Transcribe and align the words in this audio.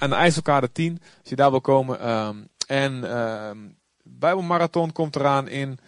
aan 0.00 0.10
de 0.10 0.16
IJsselkade 0.16 0.72
10, 0.72 0.98
als 1.20 1.28
je 1.28 1.36
daar 1.36 1.50
wil 1.50 1.60
komen. 1.60 2.00
Ehm, 2.00 2.36
en 2.66 3.10
ehm 3.10 3.58
Bijbelmarathon 4.02 4.92
komt 4.92 5.16
eraan 5.16 5.48
in... 5.48 5.78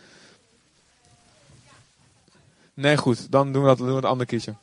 Nee, 2.75 2.97
goed. 2.97 3.31
Dan 3.31 3.53
doen 3.53 3.63
we 3.63 3.69
dat 3.69 3.79
doen 3.79 3.87
we 3.87 3.95
het 3.95 4.05
een 4.05 4.11
ander 4.11 4.27
keertje. 4.27 4.55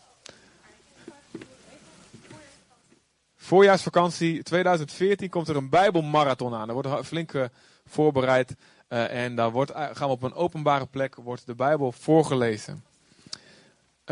Voorjaarsvakantie 3.36 4.44
2014 4.44 5.30
komt 5.30 5.48
er 5.48 5.56
een 5.56 5.70
Bijbelmarathon 5.70 6.54
aan. 6.54 6.68
Er 6.68 6.74
wordt 6.74 7.06
flink 7.08 7.34
uh, 7.34 7.46
voorbereid. 7.86 8.56
Uh, 8.90 9.24
en 9.24 9.36
daar 9.36 9.52
wordt, 9.52 9.72
uh, 9.72 9.78
gaan 9.94 10.08
we 10.08 10.14
op 10.14 10.24
een 10.24 10.34
openbare 10.34 10.86
plek 10.86 11.16
wordt 11.16 11.46
de 11.46 11.56
Bijbel 11.56 11.92
voorgelezen. 11.92 12.84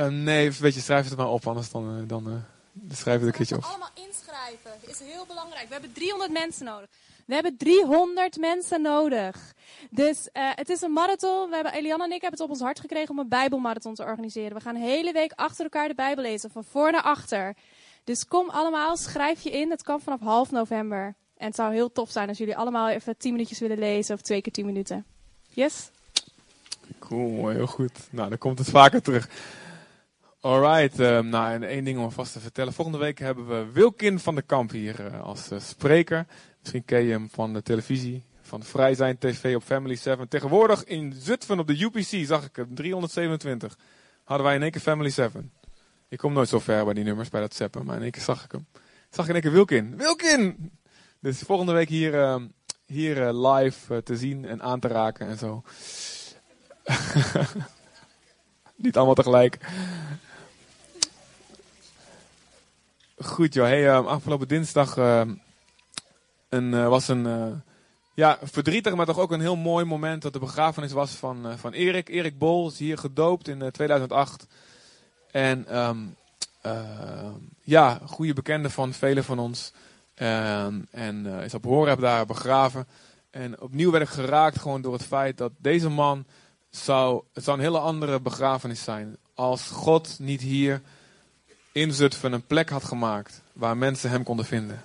nee, 0.10 0.52
weet 0.52 0.74
je, 0.74 0.80
schrijf 0.80 1.10
het 1.10 1.18
maar 1.18 1.28
op, 1.28 1.48
anders 1.48 1.72
dan, 1.72 2.08
dan 2.08 2.44
schrijf 2.92 3.20
het 3.20 3.28
een 3.28 3.34
keertje 3.34 3.56
op. 3.56 3.64
allemaal 3.64 3.90
inschrijven. 3.94 4.72
Is 4.82 5.00
heel 5.00 5.26
belangrijk. 5.26 5.68
We 5.68 5.74
hebben 5.74 5.94
300 5.94 6.32
mensen 6.32 6.66
nodig. 6.66 6.90
We 7.26 7.34
hebben 7.34 7.58
300 7.58 8.38
mensen 8.38 8.82
nodig. 8.82 9.54
Dus 9.90 10.30
uh, 10.34 10.50
het 10.56 10.70
is 10.70 10.82
een 10.82 10.92
marathon. 10.92 11.50
We 11.50 11.56
hebben, 11.56 11.74
Eliane 11.74 12.04
en 12.04 12.12
ik 12.12 12.22
hebben 12.22 12.40
het 12.40 12.50
op 12.50 12.50
ons 12.50 12.62
hart 12.62 12.80
gekregen 12.80 13.10
om 13.10 13.20
een 13.20 13.30
Bijbelmarathon 13.30 13.96
te 13.96 14.04
organiseren. 14.04 14.54
We 14.54 14.62
gaan 14.62 14.74
de 14.74 14.80
hele 14.80 15.12
week 15.12 15.32
achter 15.36 15.64
elkaar 15.64 15.88
de 15.88 15.96
Bijbel 15.96 16.24
lezen, 16.24 16.52
van 16.52 16.64
voor 16.64 16.92
naar 16.92 17.02
achter. 17.02 17.56
Dus 18.04 18.28
kom 18.28 18.50
allemaal, 18.50 18.98
schrijf 18.98 19.42
je 19.42 19.52
in. 19.52 19.70
Het 19.70 19.84
kan 19.84 20.02
vanaf 20.02 20.20
half 20.20 20.52
november. 20.52 21.16
En 21.38 21.48
het 21.48 21.56
zou 21.56 21.74
heel 21.74 21.92
tof 21.92 22.12
zijn 22.12 22.28
als 22.28 22.38
jullie 22.38 22.58
allemaal 22.58 22.90
even 22.90 23.18
10 23.18 23.32
minuutjes 23.32 23.60
willen 23.60 23.80
lezen, 23.80 24.16
of 24.16 24.22
twee 24.22 24.42
keer 24.42 24.52
10 24.52 24.66
minuten. 24.66 25.06
Yes? 25.50 25.90
Cool, 27.00 27.48
heel 27.48 27.68
goed. 27.68 28.08
Nou, 28.10 28.30
dan 28.30 28.38
komt 28.38 28.60
het 28.60 28.70
vaker 28.70 29.02
terug. 29.02 29.30
Alright, 30.42 31.00
uh, 31.00 31.20
nou 31.20 31.54
en 31.54 31.64
één 31.64 31.84
ding 31.84 32.00
om 32.00 32.12
vast 32.12 32.34
te 32.34 32.40
vertellen. 32.40 32.74
Volgende 32.74 33.00
week 33.00 33.20
hebben 33.20 33.48
we 33.48 33.72
Wilkin 33.74 34.20
van 34.20 34.36
de 34.36 34.42
Kamp 34.42 34.72
hier 34.72 35.14
uh, 35.14 35.22
als 35.22 35.52
uh, 35.52 35.60
spreker. 35.60 36.26
Misschien 36.60 36.86
ken 36.86 37.04
je 37.04 37.12
hem 37.12 37.30
van 37.32 37.54
de 37.54 37.62
televisie, 37.62 38.24
van 38.42 38.64
Vrij 38.64 38.96
Zijn 38.96 39.18
TV 39.18 39.56
op 39.56 39.64
Family 39.64 39.96
7. 39.96 40.28
Tegenwoordig 40.28 40.84
in 40.84 41.14
Zutphen 41.14 41.60
op 41.60 41.68
de 41.68 41.82
UPC 41.84 42.26
zag 42.26 42.46
ik 42.46 42.56
hem, 42.56 42.76
327. 42.76 43.78
Hadden 44.24 44.46
wij 44.46 44.56
in 44.56 44.62
één 44.62 44.72
keer 44.72 44.82
Family 44.82 45.10
7. 45.10 45.52
Ik 46.10 46.18
kom 46.18 46.34
nooit 46.34 46.50
zo 46.50 46.60
ver 46.60 46.86
bij 46.86 46.94
die 46.94 47.04
nummers, 47.04 47.30
bij 47.30 47.42
dat 47.42 47.56
zappen, 47.56 47.86
maar 47.86 47.96
in 47.96 48.02
één 48.02 48.12
keer 48.12 48.22
zag 48.24 48.44
ik 48.44 48.52
hem. 48.52 48.68
Zag 49.10 49.24
ik 49.24 49.28
in 49.28 49.34
één 49.34 49.44
keer 49.44 49.52
Wilkin. 49.52 49.98
Wilkin! 49.98 50.72
Dus 51.20 51.40
volgende 51.40 51.72
week 51.72 51.90
hier, 51.90 52.14
uh, 52.14 52.36
hier 52.86 53.18
uh, 53.18 53.54
live 53.54 54.04
te 54.04 54.18
zien 54.18 54.46
en 54.46 54.62
aan 54.62 54.80
te 54.80 54.88
raken 54.88 55.28
en 55.28 55.38
zo. 55.38 55.64
Niet 58.76 58.98
allemaal 58.98 59.16
tegelijk. 59.16 59.58
Goed 63.26 63.54
joh, 63.54 63.66
hey, 63.66 63.92
afgelopen 63.92 64.48
dinsdag 64.48 64.96
een, 66.50 66.74
uh, 66.74 66.88
was 66.88 67.08
een 67.08 67.26
uh, 67.26 67.46
ja, 68.14 68.38
verdrietig, 68.42 68.96
maar 68.96 69.06
toch 69.06 69.20
ook 69.20 69.32
een 69.32 69.42
heel 69.42 69.56
mooi 69.56 69.86
moment 69.86 70.22
dat 70.22 70.34
de 70.34 70.40
begrafenis 70.40 70.92
was 70.92 71.12
van, 71.12 71.48
uh, 71.48 71.54
van 71.56 71.74
Erik. 71.74 72.10
Erik 72.10 72.38
Bol 72.38 72.72
hier 72.78 72.98
gedoopt 72.98 73.48
in 73.48 73.72
2008. 73.72 74.48
En 75.32 75.78
um, 75.78 76.16
ja, 77.62 78.00
goede 78.06 78.34
bekende 78.34 78.70
van 78.70 78.94
velen 78.94 79.24
van 79.24 79.40
ons. 79.40 79.74
En 80.16 81.26
is 81.44 81.54
op 81.54 81.64
Horeb 81.64 82.00
daar 82.00 82.26
begraven. 82.26 82.88
En 83.30 83.62
opnieuw 83.62 83.92
werd 83.92 84.04
ik 84.04 84.10
geraakt 84.10 84.60
gewoon 84.60 84.82
door 84.82 84.94
het 84.94 85.04
feit 85.04 85.38
dat 85.38 85.52
deze 85.58 85.90
man 85.90 86.26
zou, 86.70 87.24
het 87.34 87.44
zou 87.44 87.58
een 87.58 87.64
hele 87.64 87.80
andere 87.80 88.20
begrafenis 88.20 88.84
zijn. 88.84 89.18
Als 89.34 89.70
God 89.70 90.16
niet 90.20 90.42
hier 90.42 90.82
in 91.78 91.94
Zutphen 91.94 92.34
een 92.34 92.48
plek 92.48 92.70
had 92.70 92.84
gemaakt 92.84 93.42
waar 93.54 93.78
mensen 93.78 94.10
hem 94.10 94.24
konden 94.24 94.46
vinden. 94.46 94.82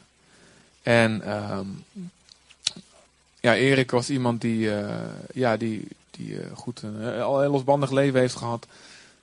En 0.83 1.33
um, 1.33 1.85
ja, 3.41 3.57
Erik 3.57 3.91
was 3.91 4.11
iemand 4.11 4.41
die, 4.41 4.59
uh, 4.59 4.89
ja, 5.35 5.57
die, 5.57 5.89
die 6.11 6.29
uh, 6.29 6.41
goed 6.55 6.83
een 6.83 7.01
heel 7.01 7.51
losbandig 7.51 7.91
leven 7.91 8.21
heeft 8.21 8.37
gehad. 8.37 8.67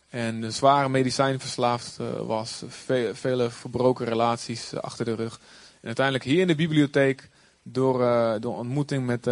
En 0.09 0.43
een 0.43 0.53
zware 0.53 0.89
medicijnverslaafd 0.89 1.97
uh, 2.01 2.07
was. 2.19 2.63
Ve 2.67 3.11
vele 3.13 3.49
verbroken 3.49 4.05
relaties 4.05 4.75
achter 4.75 5.05
de 5.05 5.15
rug. 5.15 5.39
En 5.81 5.87
uiteindelijk 5.87 6.25
hier 6.25 6.41
in 6.41 6.47
de 6.47 6.55
bibliotheek, 6.55 7.29
door, 7.63 7.97
door 8.39 8.57
ontmoeting 8.57 9.05
met, 9.05 9.25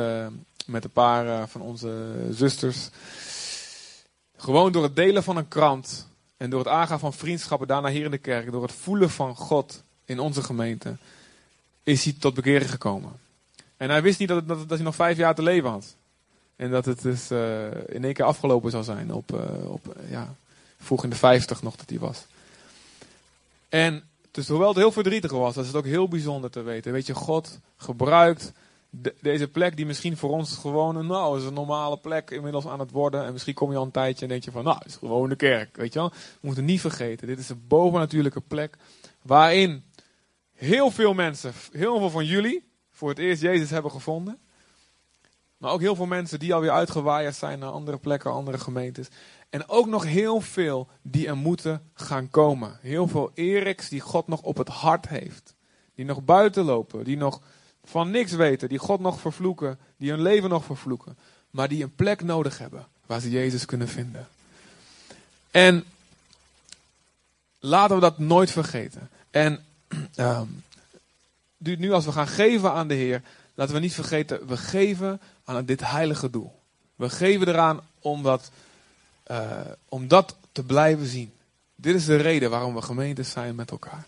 met 0.66 0.84
een 0.84 0.90
paar 0.94 1.48
van 1.48 1.62
onze 1.62 2.14
zusters. 2.32 2.90
Gewoon 4.38 4.72
door 4.72 4.84
het 4.84 4.96
delen 4.96 5.24
van 5.24 5.38
een 5.38 5.48
krant. 5.48 6.07
En 6.38 6.50
door 6.50 6.60
het 6.60 6.68
aangaan 6.68 7.00
van 7.00 7.14
vriendschappen 7.14 7.68
daarna 7.68 7.90
hier 7.90 8.06
in 8.06 8.12
de 8.12 8.18
kerk. 8.18 8.52
Door 8.52 8.62
het 8.62 8.72
voelen 8.72 9.10
van 9.10 9.36
God 9.36 9.84
in 10.06 10.20
onze 10.20 10.44
gemeente 10.44 10.98
is 11.84 12.04
hij 12.04 12.16
tot 12.20 12.34
bekering 12.34 12.70
gekomen. 12.70 13.12
En 13.78 13.90
hij 13.90 14.02
wist 14.02 14.20
niet 14.20 14.28
dat, 14.28 14.44
hij 14.68 14.78
nog 14.78 14.96
vijf 14.96 15.18
jaar 15.18 15.36
te 15.36 15.42
leven 15.42 15.70
had. 15.70 15.96
En 16.56 16.72
dat 16.72 16.86
het 16.86 17.02
dus 17.02 17.32
uh, 17.32 17.66
in 17.88 18.04
één 18.04 18.14
keer 18.14 18.26
afgelopen 18.26 18.72
zou 18.72 18.84
zijn. 18.84 19.14
Op, 19.14 19.34
uh, 19.34 19.72
op 19.72 19.96
uh, 19.98 20.12
ja, 20.12 20.36
vroeg 20.80 21.04
in 21.04 21.10
de 21.10 21.16
vijftig 21.16 21.62
nog 21.62 21.76
dat 21.76 21.90
hij 21.90 22.00
was. 22.00 22.26
En 23.70 24.04
dus 24.32 24.48
hoewel 24.48 24.68
het 24.68 24.78
heel 24.78 24.92
verdrietig 24.92 25.32
was, 25.32 25.58
is 25.58 25.68
het 25.68 25.76
ook 25.76 25.86
heel 25.86 26.08
bijzonder 26.08 26.50
te 26.50 26.62
weten. 26.62 26.92
Weet 26.92 27.06
je, 27.06 27.14
God 27.14 27.60
gebruikt 27.78 28.52
de, 28.90 29.16
deze 29.22 29.48
plek 29.48 29.76
die 29.76 29.86
misschien 29.86 30.18
voor 30.18 30.30
ons 30.30 30.58
gewoon 30.58 30.96
een, 30.96 31.08
nou, 31.08 31.38
is 31.38 31.46
een 31.46 31.54
normale 31.54 31.98
plek 31.98 32.32
inmiddels 32.32 32.66
aan 32.68 32.80
het 32.80 32.92
worden. 32.92 33.26
En 33.26 33.32
misschien 33.32 33.54
kom 33.54 33.72
je 33.72 33.78
al 33.78 33.84
een 33.84 33.92
tijdje 33.92 34.22
en 34.22 34.32
denk 34.32 34.44
je 34.44 34.52
van, 34.52 34.64
nou, 34.64 34.78
het 34.78 34.88
is 34.88 34.96
gewoon 34.96 35.30
de 35.30 35.36
kerk. 35.36 35.78
Weet 35.78 35.94
je 35.94 36.00
wel? 36.00 36.10
We 36.10 36.40
moeten 36.40 36.66
niet 36.66 36.82
vergeten, 36.82 37.28
dit 37.28 37.40
is 37.40 37.50
een 37.50 37.68
bovennatuurlijke 37.68 38.42
plek 38.42 38.78
waarin 39.22 39.84
heel 40.54 40.92
veel 40.92 41.14
mensen, 41.14 41.54
heel 41.72 41.98
veel 41.98 42.10
van 42.10 42.26
jullie, 42.26 42.72
voor 42.92 43.10
het 43.10 43.20
eerst 43.20 43.42
Jezus 43.42 43.70
hebben 43.70 43.92
gevonden. 43.92 44.40
Maar 45.58 45.72
ook 45.72 45.82
heel 45.82 45.96
veel 45.96 46.06
mensen 46.06 46.40
die 46.40 46.54
alweer 46.54 46.72
uitgewaaid 46.72 47.36
zijn 47.36 47.60
naar 47.60 47.70
andere 47.70 47.98
plekken, 47.98 48.32
andere 48.32 48.58
gemeentes. 48.58 49.08
En 49.50 49.70
ook 49.70 49.88
nog 49.88 50.04
heel 50.04 50.42
veel 50.42 50.88
die 51.02 51.28
er 51.28 51.38
moeten 51.38 51.92
gaan 51.94 52.30
komen. 52.30 52.78
Heel 52.82 53.08
veel 53.08 53.32
Eriks 53.34 53.90
die 53.90 54.00
God 54.00 54.28
nog 54.28 54.42
op 54.42 54.58
het 54.58 54.68
hart 54.68 55.08
heeft. 55.08 55.56
Die 55.96 56.06
nog 56.06 56.24
buiten 56.24 56.64
lopen, 56.64 57.04
die 57.04 57.18
nog 57.18 57.42
van 57.90 58.12
niks 58.12 58.32
weten, 58.32 58.70
die 58.70 58.78
God 58.78 59.00
nog 59.00 59.20
vervloeken, 59.20 59.80
die 59.98 60.10
hun 60.10 60.22
leven 60.22 60.50
nog 60.50 60.66
vervloeken. 60.66 61.18
Maar 61.52 61.68
die 61.68 61.84
een 61.84 61.96
plek 61.96 62.24
nodig 62.24 62.58
hebben 62.58 62.88
waar 63.06 63.20
ze 63.20 63.30
Jezus 63.30 63.66
kunnen 63.66 63.88
vinden. 63.88 64.28
En 65.52 65.84
laten 67.60 67.96
we 67.96 68.02
dat 68.02 68.18
nooit 68.18 68.52
vergeten. 68.52 69.10
En 69.30 69.66
um, 70.18 70.64
nu 71.58 71.92
als 71.92 72.06
we 72.06 72.12
gaan 72.12 72.28
geven 72.28 72.72
aan 72.72 72.88
de 72.88 72.94
Heer, 72.94 73.22
laten 73.54 73.74
we 73.74 73.80
niet 73.80 73.94
vergeten, 73.94 74.48
we 74.48 74.58
geven 74.58 75.22
aan 75.44 75.66
dit 75.66 75.82
heilige 75.90 76.30
doel. 76.30 76.60
We 76.96 77.10
geven 77.10 77.48
eraan 77.48 77.80
om 78.00 78.24
dat, 78.24 78.52
uh, 79.32 79.60
om 79.90 80.08
dat 80.08 80.36
te 80.52 80.64
blijven 80.64 81.06
zien. 81.06 81.32
Dit 81.76 81.96
is 81.96 82.06
de 82.06 82.16
reden 82.16 82.50
waarom 82.50 82.76
we 82.76 82.82
gemeentes 82.82 83.30
zijn 83.30 83.56
met 83.56 83.72
elkaar. 83.72 84.08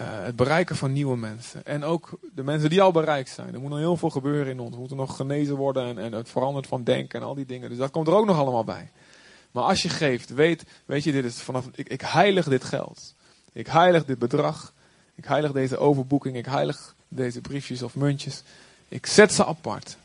Uh, 0.00 0.06
het 0.24 0.36
bereiken 0.36 0.76
van 0.76 0.92
nieuwe 0.92 1.16
mensen. 1.16 1.66
En 1.66 1.84
ook 1.84 2.10
de 2.34 2.42
mensen 2.42 2.70
die 2.70 2.82
al 2.82 2.92
bereikt 2.92 3.28
zijn. 3.28 3.54
Er 3.54 3.60
moet 3.60 3.70
nog 3.70 3.78
heel 3.78 3.96
veel 3.96 4.10
gebeuren 4.10 4.52
in 4.52 4.60
ons. 4.60 4.72
We 4.72 4.78
moeten 4.78 4.96
nog 4.96 5.16
genezen 5.16 5.56
worden 5.56 5.86
en, 5.86 5.98
en 5.98 6.12
het 6.12 6.28
verandert 6.28 6.66
van 6.66 6.84
denken 6.84 7.20
en 7.20 7.26
al 7.26 7.34
die 7.34 7.46
dingen. 7.46 7.68
Dus 7.68 7.78
dat 7.78 7.90
komt 7.90 8.06
er 8.06 8.14
ook 8.14 8.26
nog 8.26 8.38
allemaal 8.38 8.64
bij. 8.64 8.90
Maar 9.50 9.64
als 9.64 9.82
je 9.82 9.88
geeft, 9.88 10.30
weet, 10.30 10.64
weet 10.84 11.04
je, 11.04 11.12
dit 11.12 11.24
is 11.24 11.40
vanaf, 11.40 11.68
ik, 11.74 11.88
ik 11.88 12.00
heilig 12.00 12.48
dit 12.48 12.64
geld. 12.64 13.14
Ik 13.52 13.66
heilig 13.66 14.04
dit 14.04 14.18
bedrag. 14.18 14.72
Ik 15.14 15.24
heilig 15.24 15.52
deze 15.52 15.78
overboeking. 15.78 16.36
Ik 16.36 16.46
heilig 16.46 16.94
deze 17.08 17.40
briefjes 17.40 17.82
of 17.82 17.94
muntjes. 17.94 18.42
Ik 18.88 19.06
zet 19.06 19.32
ze 19.32 19.44
apart. 19.44 19.96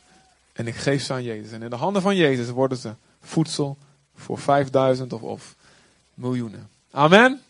En 0.52 0.66
ik 0.66 0.74
geef 0.74 1.02
ze 1.02 1.12
aan 1.12 1.22
Jezus. 1.22 1.52
En 1.52 1.62
in 1.62 1.70
de 1.70 1.76
handen 1.76 2.02
van 2.02 2.16
Jezus 2.16 2.50
worden 2.50 2.78
ze 2.78 2.92
voedsel 3.20 3.76
voor 4.14 4.38
5000 4.38 5.12
of, 5.12 5.22
of 5.22 5.56
miljoenen. 6.14 6.68
Amen. 6.90 7.40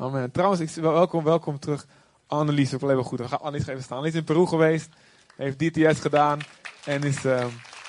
Amen. 0.00 0.30
Trouwens, 0.30 0.60
ik, 0.60 0.82
welkom, 0.82 1.24
welkom 1.24 1.58
terug. 1.58 1.86
Annelies, 2.26 2.74
ook 2.74 2.80
wel 2.80 3.02
goed. 3.02 3.18
We 3.18 3.28
gaan 3.28 3.40
Annelies 3.40 3.66
even 3.66 3.82
staan. 3.82 4.06
Is 4.06 4.14
in 4.14 4.24
Peru 4.24 4.46
geweest. 4.46 4.88
Heeft 5.36 5.58
DTS 5.58 6.00
gedaan. 6.00 6.38
En 6.84 7.02
is, 7.02 7.24
uh, 7.24 7.46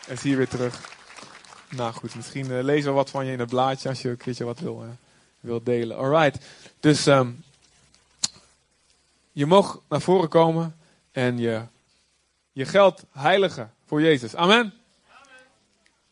is 0.08 0.22
hier 0.22 0.38
weer 0.38 0.48
terug. 0.48 0.96
Nou 1.70 1.94
goed, 1.94 2.16
misschien 2.16 2.52
uh, 2.52 2.64
lezen 2.64 2.90
we 2.90 2.96
wat 2.96 3.10
van 3.10 3.26
je 3.26 3.32
in 3.32 3.40
het 3.40 3.50
blaadje 3.50 3.90
als 3.90 4.02
je 4.02 4.10
een 4.10 4.18
keertje 4.18 4.44
wat 4.44 4.60
wil, 4.60 4.84
uh, 4.84 4.90
wil 5.40 5.64
delen. 5.64 5.98
Alright. 5.98 6.46
Dus 6.80 7.06
um, 7.06 7.44
je 9.32 9.46
mag 9.46 9.80
naar 9.90 10.02
voren 10.02 10.30
komen 10.30 10.76
en 11.12 11.38
je, 11.38 11.62
je 12.52 12.66
geld 12.66 13.04
heiligen 13.12 13.74
voor 13.86 14.02
Jezus. 14.02 14.36
Amen. 14.36 14.58
Amen. 14.58 14.74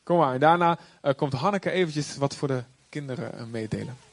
Kom 0.03 0.17
maar. 0.17 0.33
En 0.33 0.39
daarna 0.39 0.77
uh, 1.03 1.13
komt 1.13 1.33
Hanneke 1.33 1.71
eventjes 1.71 2.17
wat 2.17 2.35
voor 2.35 2.47
de 2.47 2.63
kinderen 2.89 3.49
meedelen. 3.49 4.08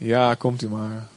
Ja, 0.00 0.34
komt 0.34 0.62
u 0.62 0.68
maar. 0.68 1.08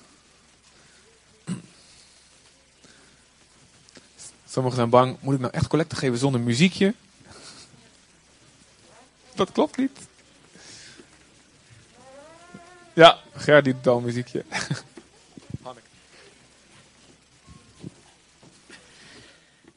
Sommigen 4.50 4.78
zijn 4.78 4.90
bang, 4.90 5.18
moet 5.20 5.34
ik 5.34 5.40
nou 5.40 5.54
echt 5.54 5.68
collecte 5.68 5.96
geven 5.96 6.18
zonder 6.18 6.42
muziekje? 6.42 6.94
Dat 9.36 9.52
klopt 9.52 9.78
niet. 9.78 10.00
Ja, 12.94 13.20
Ger 13.36 13.64
die 13.64 13.74
doet 13.74 13.88
al 13.88 14.00
muziekje. 14.00 14.46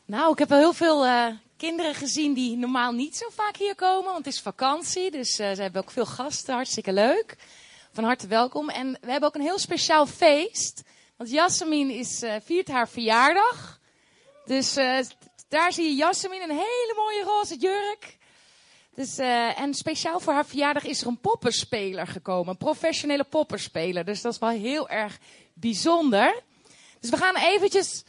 Nou, 0.04 0.32
ik 0.32 0.38
heb 0.38 0.48
wel 0.48 0.58
heel 0.58 0.72
veel 0.72 1.06
uh, 1.06 1.26
kinderen 1.56 1.94
gezien 1.94 2.34
die 2.34 2.56
normaal 2.56 2.92
niet 2.92 3.16
zo 3.16 3.28
vaak 3.34 3.56
hier 3.56 3.74
komen, 3.74 4.12
want 4.12 4.24
het 4.24 4.34
is 4.34 4.40
vakantie. 4.40 5.10
Dus 5.10 5.40
uh, 5.40 5.52
ze 5.52 5.62
hebben 5.62 5.82
ook 5.82 5.90
veel 5.90 6.06
gasten, 6.06 6.54
hartstikke 6.54 6.92
leuk. 6.92 7.36
Van 7.96 8.04
harte 8.04 8.26
welkom. 8.26 8.68
En 8.68 8.98
we 9.00 9.10
hebben 9.10 9.28
ook 9.28 9.34
een 9.34 9.40
heel 9.40 9.58
speciaal 9.58 10.06
feest. 10.06 10.82
Want 11.16 11.30
Jasmin 11.30 11.90
is, 11.90 12.22
uh, 12.22 12.34
viert 12.42 12.68
haar 12.68 12.88
verjaardag. 12.88 13.80
Dus 14.44 14.74
daar 15.48 15.72
zie 15.72 15.84
je 15.84 15.94
Jasmin, 15.94 16.42
een 16.42 16.50
hele 16.50 16.94
mooie 16.96 17.22
roze 17.22 17.56
jurk. 17.56 18.18
Dus, 18.94 19.18
uh, 19.18 19.60
en 19.60 19.74
speciaal 19.74 20.20
voor 20.20 20.32
haar 20.32 20.46
verjaardag 20.46 20.84
is 20.84 21.00
er 21.00 21.06
een 21.06 21.20
poppenspeler 21.20 22.06
gekomen. 22.06 22.48
Een 22.48 22.56
professionele 22.56 23.24
poppenspeler. 23.24 24.04
Dus 24.04 24.20
dat 24.22 24.32
is 24.32 24.38
wel 24.38 24.48
heel 24.48 24.88
erg 24.88 25.18
bijzonder. 25.54 26.42
Dus 27.00 27.10
we 27.10 27.16
gaan 27.16 27.36
eventjes 27.36 28.04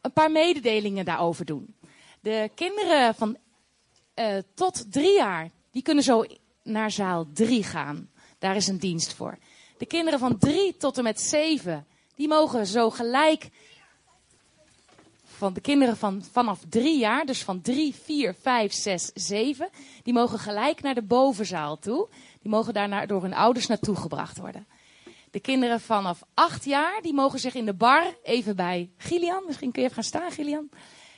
een 0.00 0.12
paar 0.12 0.30
mededelingen 0.30 1.04
daarover 1.04 1.44
doen. 1.44 1.76
De 2.20 2.50
kinderen 2.54 3.14
van 3.14 3.36
tot 4.54 4.92
drie 4.92 5.14
jaar, 5.14 5.50
die 5.70 5.82
kunnen 5.82 6.04
zo 6.04 6.24
naar 6.62 6.90
zaal 6.90 7.26
drie 7.32 7.64
gaan. 7.64 8.11
Daar 8.42 8.56
is 8.56 8.66
een 8.66 8.78
dienst 8.78 9.12
voor. 9.12 9.38
De 9.78 9.86
kinderen 9.86 10.18
van 10.18 10.38
drie 10.38 10.76
tot 10.76 10.98
en 10.98 11.02
met 11.02 11.20
zeven, 11.20 11.86
die 12.14 12.28
mogen 12.28 12.66
zo 12.66 12.90
gelijk 12.90 13.48
van 15.24 15.52
de 15.52 15.60
kinderen 15.60 15.96
van 15.96 16.24
vanaf 16.32 16.60
drie 16.68 16.98
jaar, 16.98 17.26
dus 17.26 17.42
van 17.42 17.60
drie, 17.60 17.94
vier, 17.94 18.34
vijf, 18.40 18.72
zes, 18.72 19.10
zeven, 19.14 19.68
die 20.02 20.12
mogen 20.12 20.38
gelijk 20.38 20.82
naar 20.82 20.94
de 20.94 21.02
bovenzaal 21.02 21.78
toe. 21.78 22.08
Die 22.40 22.50
mogen 22.50 22.74
daar 22.74 23.06
door 23.06 23.22
hun 23.22 23.34
ouders 23.34 23.66
naartoe 23.66 23.96
gebracht 23.96 24.38
worden. 24.38 24.66
De 25.30 25.40
kinderen 25.40 25.80
vanaf 25.80 26.22
acht 26.34 26.64
jaar, 26.64 27.02
die 27.02 27.14
mogen 27.14 27.38
zich 27.38 27.54
in 27.54 27.66
de 27.66 27.74
bar 27.74 28.14
even 28.22 28.56
bij 28.56 28.90
Gilian, 28.96 29.42
misschien 29.46 29.72
kun 29.72 29.82
je 29.82 29.88
even 29.88 30.02
gaan 30.02 30.12
staan 30.12 30.30
Gilian. 30.30 30.68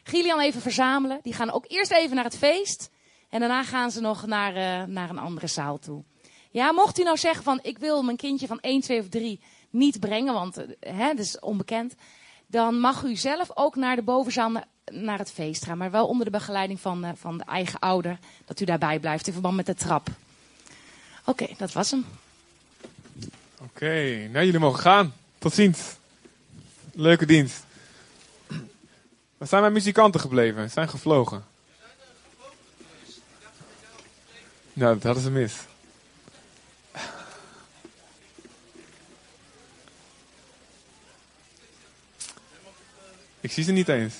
Gilian 0.02 0.40
even 0.40 0.60
verzamelen. 0.60 1.18
Die 1.22 1.34
gaan 1.34 1.50
ook 1.50 1.64
eerst 1.68 1.92
even 1.92 2.14
naar 2.14 2.24
het 2.24 2.38
feest. 2.38 2.90
En 3.28 3.40
daarna 3.40 3.62
gaan 3.62 3.90
ze 3.90 4.00
nog 4.00 4.26
naar, 4.26 4.56
uh, 4.56 4.88
naar 4.88 5.10
een 5.10 5.18
andere 5.18 5.46
zaal 5.46 5.78
toe. 5.78 6.04
Ja, 6.54 6.72
mocht 6.72 6.98
u 6.98 7.02
nou 7.02 7.16
zeggen 7.16 7.44
van 7.44 7.58
ik 7.62 7.78
wil 7.78 8.02
mijn 8.02 8.16
kindje 8.16 8.46
van 8.46 8.60
1, 8.60 8.80
2 8.80 9.00
of 9.00 9.08
3 9.08 9.40
niet 9.70 10.00
brengen, 10.00 10.34
want 10.34 10.58
uh, 10.58 10.64
hè, 10.80 11.08
dat 11.08 11.24
is 11.24 11.38
onbekend 11.38 11.94
dan 12.46 12.80
mag 12.80 13.02
u 13.02 13.16
zelf 13.16 13.50
ook 13.54 13.76
naar 13.76 13.96
de 13.96 14.02
bovenzaal 14.02 14.52
naar 14.92 15.18
het 15.18 15.30
feest 15.30 15.64
gaan. 15.64 15.78
Maar 15.78 15.90
wel 15.90 16.06
onder 16.06 16.24
de 16.24 16.30
begeleiding 16.30 16.80
van, 16.80 17.04
uh, 17.04 17.10
van 17.14 17.38
de 17.38 17.44
eigen 17.44 17.78
ouder. 17.78 18.18
Dat 18.44 18.60
u 18.60 18.64
daarbij 18.64 18.98
blijft 18.98 19.26
in 19.26 19.32
verband 19.32 19.56
met 19.56 19.66
de 19.66 19.74
trap. 19.74 20.08
Oké, 21.24 21.46
dat 21.58 21.72
was 21.72 21.90
hem. 21.90 22.04
Oké, 23.60 24.28
nou 24.32 24.44
jullie 24.44 24.60
mogen 24.60 24.80
gaan. 24.80 25.14
Tot 25.38 25.54
ziens. 25.54 25.96
Leuke 26.92 27.26
dienst. 27.26 27.64
Waar 29.36 29.48
zijn 29.48 29.60
mijn 29.60 29.72
muzikanten 29.72 30.20
gebleven? 30.20 30.70
Zijn 30.70 30.88
gevlogen. 30.88 31.44
Nou, 34.72 34.94
dat 34.94 35.02
hadden 35.02 35.22
ze 35.22 35.30
mis. 35.30 35.54
Ik 43.44 43.52
zie 43.52 43.64
ze 43.64 43.72
niet 43.72 43.88
eens. 43.88 44.14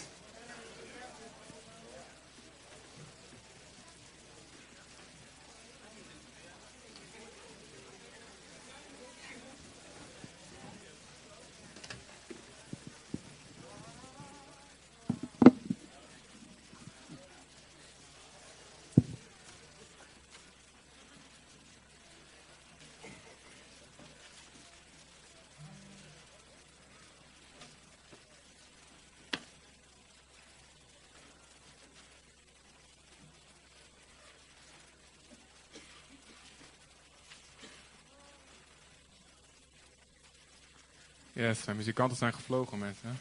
Yes, 41.45 41.65
mijn 41.65 41.77
muzikanten 41.77 42.17
zijn 42.17 42.35
gevlogen, 42.35 42.79
mensen. 42.79 43.19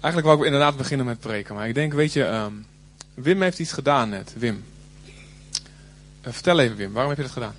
Eigenlijk 0.00 0.26
wou 0.26 0.38
ik 0.38 0.44
inderdaad 0.44 0.76
beginnen 0.76 1.06
met 1.06 1.20
preken, 1.20 1.54
maar 1.54 1.68
ik 1.68 1.74
denk, 1.74 1.92
weet 1.92 2.12
je, 2.12 2.24
um, 2.24 2.66
Wim 3.14 3.42
heeft 3.42 3.58
iets 3.58 3.72
gedaan 3.72 4.08
net. 4.08 4.34
Wim. 4.36 4.64
Uh, 6.28 6.34
vertel 6.34 6.58
even 6.58 6.76
Wim, 6.76 6.92
waarom 6.92 7.08
heb 7.10 7.18
je 7.18 7.24
dat 7.24 7.32
gedaan? 7.32 7.54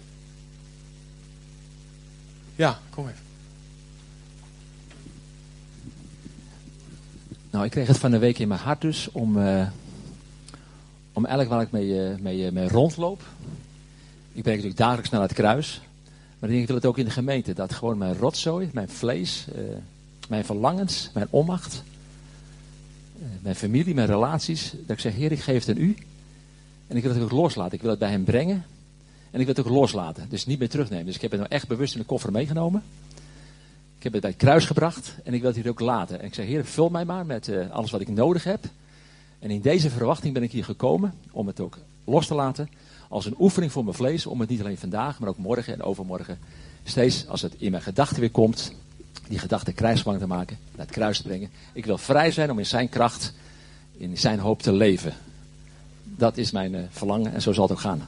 Ja, 2.55 2.79
kom 2.89 3.07
even. 3.07 3.19
Nou, 7.49 7.65
ik 7.65 7.71
kreeg 7.71 7.87
het 7.87 7.97
van 7.97 8.11
de 8.11 8.17
week 8.17 8.39
in 8.39 8.47
mijn 8.47 8.59
hart 8.59 8.81
dus 8.81 9.11
om, 9.11 9.37
uh, 9.37 9.67
om 11.13 11.25
elk 11.25 11.47
waar 11.47 11.61
ik 11.61 11.71
mee, 11.71 12.11
uh, 12.11 12.19
mee, 12.19 12.51
mee 12.51 12.67
rondloop. 12.67 13.21
Ik 14.31 14.43
ben 14.43 14.53
natuurlijk 14.53 14.79
dagelijks 14.79 15.09
naar 15.09 15.21
het 15.21 15.33
kruis. 15.33 15.81
Maar 16.39 16.49
ik 16.49 16.55
denk, 16.55 16.61
ik 16.61 16.67
wil 16.67 16.75
het 16.75 16.85
ook 16.85 16.97
in 16.97 17.05
de 17.05 17.11
gemeente. 17.11 17.53
Dat 17.53 17.73
gewoon 17.73 17.97
mijn 17.97 18.17
rotzooi, 18.17 18.69
mijn 18.73 18.89
vlees, 18.89 19.45
mijn 20.27 20.45
verlangens, 20.45 21.09
mijn 21.13 21.27
onmacht, 21.29 21.83
mijn 23.41 23.55
familie, 23.55 23.93
mijn 23.93 24.07
relaties. 24.07 24.71
Dat 24.71 24.95
ik 24.95 24.99
zeg, 24.99 25.15
Heer, 25.15 25.31
ik 25.31 25.39
geef 25.39 25.65
het 25.65 25.77
aan 25.77 25.83
u. 25.83 25.97
En 26.89 26.95
ik 26.97 27.03
wil 27.03 27.13
het 27.13 27.23
ook 27.23 27.31
loslaten. 27.31 27.73
Ik 27.73 27.81
wil 27.81 27.89
het 27.89 27.99
bij 27.99 28.09
hem 28.09 28.23
brengen. 28.23 28.65
En 29.31 29.39
ik 29.39 29.45
wil 29.45 29.55
het 29.55 29.65
ook 29.65 29.73
loslaten. 29.73 30.29
Dus 30.29 30.45
niet 30.45 30.59
meer 30.59 30.69
terugnemen. 30.69 31.05
Dus 31.05 31.15
ik 31.15 31.21
heb 31.21 31.31
het 31.31 31.39
nou 31.39 31.51
echt 31.51 31.67
bewust 31.67 31.93
in 31.93 31.99
de 31.99 32.05
koffer 32.05 32.31
meegenomen. 32.31 32.83
Ik 33.97 34.03
heb 34.03 34.13
het 34.13 34.21
bij 34.21 34.31
het 34.31 34.39
kruis 34.39 34.65
gebracht. 34.65 35.15
En 35.23 35.33
ik 35.33 35.41
wil 35.41 35.49
het 35.49 35.59
hier 35.61 35.69
ook 35.69 35.79
laten. 35.79 36.19
En 36.19 36.25
ik 36.25 36.33
zeg, 36.33 36.45
Heer, 36.45 36.65
vul 36.65 36.89
mij 36.89 37.05
maar 37.05 37.25
met 37.25 37.47
uh, 37.47 37.69
alles 37.71 37.91
wat 37.91 38.01
ik 38.01 38.07
nodig 38.07 38.43
heb. 38.43 38.65
En 39.39 39.49
in 39.49 39.61
deze 39.61 39.89
verwachting 39.89 40.33
ben 40.33 40.43
ik 40.43 40.51
hier 40.51 40.63
gekomen. 40.63 41.13
Om 41.31 41.47
het 41.47 41.59
ook 41.59 41.77
los 42.03 42.27
te 42.27 42.35
laten. 42.35 42.69
Als 43.07 43.25
een 43.25 43.35
oefening 43.39 43.71
voor 43.71 43.83
mijn 43.83 43.95
vlees. 43.95 44.25
Om 44.25 44.39
het 44.39 44.49
niet 44.49 44.59
alleen 44.59 44.77
vandaag, 44.77 45.19
maar 45.19 45.29
ook 45.29 45.37
morgen 45.37 45.73
en 45.73 45.81
overmorgen. 45.81 46.39
Steeds 46.83 47.27
als 47.27 47.41
het 47.41 47.53
in 47.57 47.71
mijn 47.71 47.83
gedachten 47.83 48.19
weer 48.19 48.31
komt. 48.31 48.73
Die 49.27 49.39
gedachte 49.39 49.73
krijgsbang 49.73 50.19
te 50.19 50.27
maken. 50.27 50.57
Naar 50.75 50.85
het 50.85 50.95
kruis 50.95 51.17
te 51.17 51.23
brengen. 51.23 51.49
Ik 51.73 51.85
wil 51.85 51.97
vrij 51.97 52.31
zijn 52.31 52.51
om 52.51 52.59
in 52.59 52.65
zijn 52.65 52.89
kracht. 52.89 53.33
In 53.97 54.17
zijn 54.17 54.39
hoop 54.39 54.61
te 54.61 54.71
leven. 54.71 55.13
Dat 56.19 56.37
is 56.37 56.51
mijn 56.51 56.73
uh, 56.73 56.81
verlangen 56.89 57.33
en 57.33 57.41
zo 57.41 57.53
zal 57.53 57.63
het 57.63 57.71
ook 57.71 57.79
gaan. 57.79 58.07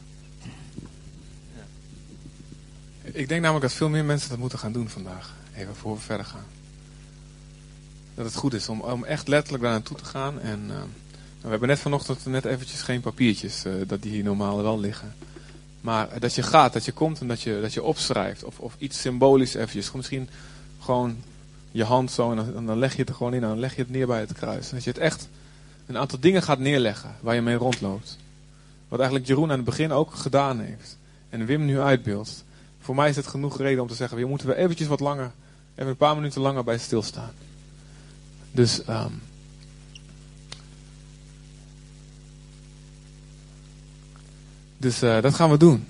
Ik 3.01 3.27
denk 3.27 3.41
namelijk 3.41 3.61
dat 3.61 3.73
veel 3.73 3.89
meer 3.89 4.05
mensen 4.05 4.29
dat 4.29 4.37
moeten 4.37 4.59
gaan 4.59 4.71
doen 4.71 4.89
vandaag. 4.89 5.35
Even 5.55 5.75
voor 5.75 5.95
we 5.95 6.01
verder 6.01 6.25
gaan. 6.25 6.45
Dat 8.15 8.25
het 8.25 8.35
goed 8.35 8.53
is 8.53 8.69
om, 8.69 8.81
om 8.81 9.03
echt 9.03 9.27
letterlijk 9.27 9.63
daar 9.63 9.71
naartoe 9.71 9.97
te 9.97 10.05
gaan. 10.05 10.39
En 10.39 10.59
uh, 10.67 10.75
we 11.41 11.49
hebben 11.49 11.67
net 11.67 11.79
vanochtend 11.79 12.25
net 12.25 12.45
eventjes 12.45 12.81
geen 12.81 13.01
papiertjes, 13.01 13.65
uh, 13.65 13.73
dat 13.87 14.01
die 14.01 14.11
hier 14.11 14.23
normaal 14.23 14.63
wel 14.63 14.79
liggen. 14.79 15.15
Maar 15.81 16.19
dat 16.19 16.35
je 16.35 16.43
gaat, 16.43 16.73
dat 16.73 16.85
je 16.85 16.91
komt 16.91 17.21
en 17.21 17.27
dat 17.27 17.41
je, 17.41 17.59
dat 17.61 17.73
je 17.73 17.83
opschrijft. 17.83 18.43
Of, 18.43 18.59
of 18.59 18.75
iets 18.77 19.01
symbolisch 19.01 19.53
eventjes. 19.53 19.91
Misschien 19.91 20.29
gewoon 20.79 21.23
je 21.71 21.83
hand 21.83 22.11
zo 22.11 22.31
en 22.31 22.53
dan, 22.53 22.65
dan 22.65 22.79
leg 22.79 22.91
je 22.91 22.99
het 22.99 23.09
er 23.09 23.15
gewoon 23.15 23.33
in. 23.33 23.43
En 23.43 23.49
dan 23.49 23.59
leg 23.59 23.75
je 23.75 23.81
het 23.81 23.91
neer 23.91 24.07
bij 24.07 24.19
het 24.19 24.33
kruis. 24.33 24.69
Dat 24.69 24.83
je 24.83 24.89
het 24.89 24.99
echt 24.99 25.29
een 25.91 26.01
aantal 26.01 26.19
dingen 26.19 26.43
gaat 26.43 26.59
neerleggen 26.59 27.15
waar 27.21 27.35
je 27.35 27.41
mee 27.41 27.55
rondloopt. 27.55 28.17
Wat 28.87 28.99
eigenlijk 28.99 29.29
Jeroen 29.29 29.49
aan 29.49 29.55
het 29.55 29.65
begin 29.65 29.91
ook 29.91 30.13
gedaan 30.13 30.59
heeft. 30.59 30.97
En 31.29 31.45
Wim 31.45 31.65
nu 31.65 31.79
uitbeeldt. 31.79 32.43
Voor 32.79 32.95
mij 32.95 33.09
is 33.09 33.15
het 33.15 33.27
genoeg 33.27 33.57
reden 33.57 33.81
om 33.81 33.87
te 33.87 33.95
zeggen, 33.95 34.17
we 34.17 34.25
moeten 34.25 34.47
we 34.47 34.55
eventjes 34.55 34.87
wat 34.87 34.99
langer, 34.99 35.31
even 35.75 35.89
een 35.89 35.97
paar 35.97 36.15
minuten 36.15 36.41
langer 36.41 36.63
bij 36.63 36.77
stilstaan. 36.77 37.31
Dus, 38.51 38.87
um, 38.89 39.21
dus 44.77 45.03
uh, 45.03 45.21
dat 45.21 45.33
gaan 45.33 45.49
we 45.49 45.57
doen. 45.57 45.87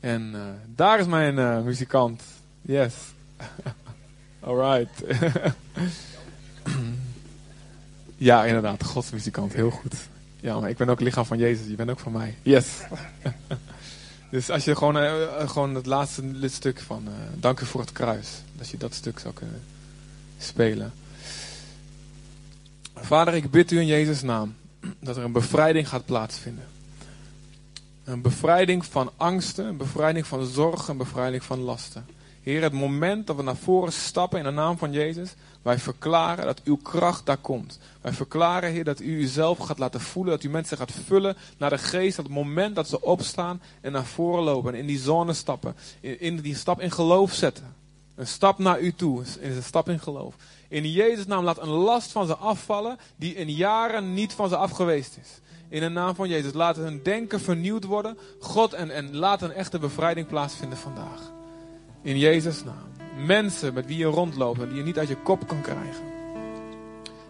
En 0.00 0.30
uh, 0.34 0.40
daar 0.74 0.98
is 0.98 1.06
mijn 1.06 1.36
uh, 1.36 1.60
muzikant. 1.60 2.22
Yes. 2.62 2.94
Alright. 4.40 5.04
ja, 8.18 8.44
inderdaad, 8.44 8.84
godsmuzikant, 8.84 9.52
heel 9.52 9.70
goed. 9.70 9.94
Ja, 10.40 10.60
maar 10.60 10.70
ik 10.70 10.76
ben 10.76 10.88
ook 10.88 11.00
lichaam 11.00 11.24
van 11.24 11.38
Jezus. 11.38 11.66
Je 11.66 11.74
bent 11.74 11.90
ook 11.90 11.98
van 11.98 12.12
mij. 12.12 12.34
Yes. 12.42 12.66
dus 14.30 14.50
als 14.50 14.64
je 14.64 14.76
gewoon, 14.76 14.96
eh, 14.96 15.22
eh, 15.22 15.48
gewoon 15.48 15.74
het 15.74 15.86
laatste 15.86 16.48
stuk 16.48 16.80
van 16.80 17.02
uh, 17.06 17.12
dank 17.34 17.60
u 17.60 17.66
voor 17.66 17.80
het 17.80 17.92
kruis. 17.92 18.28
Dat 18.56 18.68
je 18.68 18.76
dat 18.76 18.94
stuk 18.94 19.18
zou 19.18 19.34
kunnen 19.34 19.62
spelen. 20.38 20.92
Vader, 22.94 23.34
ik 23.34 23.50
bid 23.50 23.70
u 23.70 23.78
in 23.78 23.86
Jezus' 23.86 24.22
naam 24.22 24.54
dat 25.00 25.16
er 25.16 25.24
een 25.24 25.32
bevrijding 25.32 25.88
gaat 25.88 26.04
plaatsvinden. 26.04 26.64
Een 28.04 28.22
bevrijding 28.22 28.84
van 28.84 29.10
angsten, 29.16 29.66
een 29.66 29.76
bevrijding 29.76 30.26
van 30.26 30.46
zorgen, 30.46 30.90
een 30.90 30.96
bevrijding 30.96 31.42
van 31.42 31.60
lasten. 31.60 32.06
Heer, 32.42 32.62
het 32.62 32.72
moment 32.72 33.26
dat 33.26 33.36
we 33.36 33.42
naar 33.42 33.56
voren 33.56 33.92
stappen 33.92 34.38
in 34.38 34.44
de 34.44 34.50
naam 34.50 34.78
van 34.78 34.92
Jezus, 34.92 35.34
wij 35.68 35.78
verklaren 35.78 36.46
dat 36.46 36.60
uw 36.64 36.76
kracht 36.76 37.26
daar 37.26 37.36
komt. 37.36 37.78
Wij 38.00 38.12
verklaren, 38.12 38.70
Heer, 38.70 38.84
dat 38.84 39.00
u 39.00 39.20
uzelf 39.20 39.58
gaat 39.58 39.78
laten 39.78 40.00
voelen, 40.00 40.32
dat 40.32 40.42
u 40.42 40.48
mensen 40.48 40.76
gaat 40.76 40.92
vullen 41.06 41.36
naar 41.58 41.70
de 41.70 41.78
geest. 41.78 42.16
Dat 42.16 42.24
het 42.24 42.34
moment 42.34 42.74
dat 42.74 42.88
ze 42.88 43.00
opstaan 43.00 43.60
en 43.80 43.92
naar 43.92 44.04
voren 44.04 44.42
lopen 44.42 44.72
en 44.72 44.78
in 44.80 44.86
die 44.86 44.98
zone 44.98 45.32
stappen, 45.32 45.74
in, 46.00 46.40
die 46.40 46.56
stap 46.56 46.80
in 46.80 46.90
geloof 46.90 47.32
zetten. 47.32 47.74
Een 48.14 48.26
stap 48.26 48.58
naar 48.58 48.80
u 48.80 48.92
toe 48.92 49.22
is 49.22 49.36
een 49.56 49.62
stap 49.62 49.88
in 49.88 50.00
geloof. 50.00 50.34
In 50.68 50.90
Jezus' 50.90 51.26
naam 51.26 51.44
laat 51.44 51.62
een 51.62 51.68
last 51.68 52.12
van 52.12 52.26
ze 52.26 52.36
afvallen 52.36 52.98
die 53.16 53.34
in 53.34 53.50
jaren 53.50 54.14
niet 54.14 54.32
van 54.32 54.48
ze 54.48 54.56
af 54.56 54.70
geweest 54.70 55.18
is. 55.20 55.40
In 55.68 55.80
de 55.80 55.88
naam 55.88 56.14
van 56.14 56.28
Jezus 56.28 56.52
laat 56.52 56.76
hun 56.76 57.00
denken 57.02 57.40
vernieuwd 57.40 57.84
worden. 57.84 58.18
God 58.40 58.72
en, 58.72 58.90
en 58.90 59.16
laat 59.16 59.42
een 59.42 59.52
echte 59.52 59.78
bevrijding 59.78 60.26
plaatsvinden 60.26 60.78
vandaag. 60.78 61.32
In 62.02 62.18
Jezus' 62.18 62.64
naam. 62.64 62.87
Mensen 63.26 63.74
met 63.74 63.86
wie 63.86 63.98
je 63.98 64.04
rondloopt 64.04 64.60
en 64.60 64.68
die 64.68 64.76
je 64.76 64.82
niet 64.82 64.98
uit 64.98 65.08
je 65.08 65.16
kop 65.16 65.46
kan 65.46 65.60
krijgen. 65.60 66.04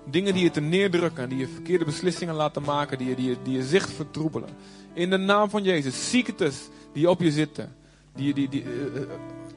Dingen 0.04 0.34
die 0.34 0.42
je 0.42 0.50
te 0.50 0.60
neerdrukken 0.60 1.22
en 1.22 1.28
die 1.28 1.38
je 1.38 1.48
verkeerde 1.48 1.84
beslissingen 1.84 2.34
laten 2.34 2.62
maken, 2.62 2.98
die 2.98 3.08
je, 3.08 3.14
die 3.14 3.28
je, 3.28 3.36
die 3.42 3.56
je 3.56 3.62
zicht 3.62 3.90
vertroebelen. 3.90 4.48
In 4.94 5.10
de 5.10 5.16
naam 5.16 5.50
van 5.50 5.62
Jezus. 5.62 6.10
Ziektes 6.10 6.68
die 6.92 7.10
op 7.10 7.20
je 7.20 7.30
zitten. 7.30 7.74
Die, 8.14 8.34
die, 8.34 8.48
die, 8.48 8.64
uh, 8.64 9.00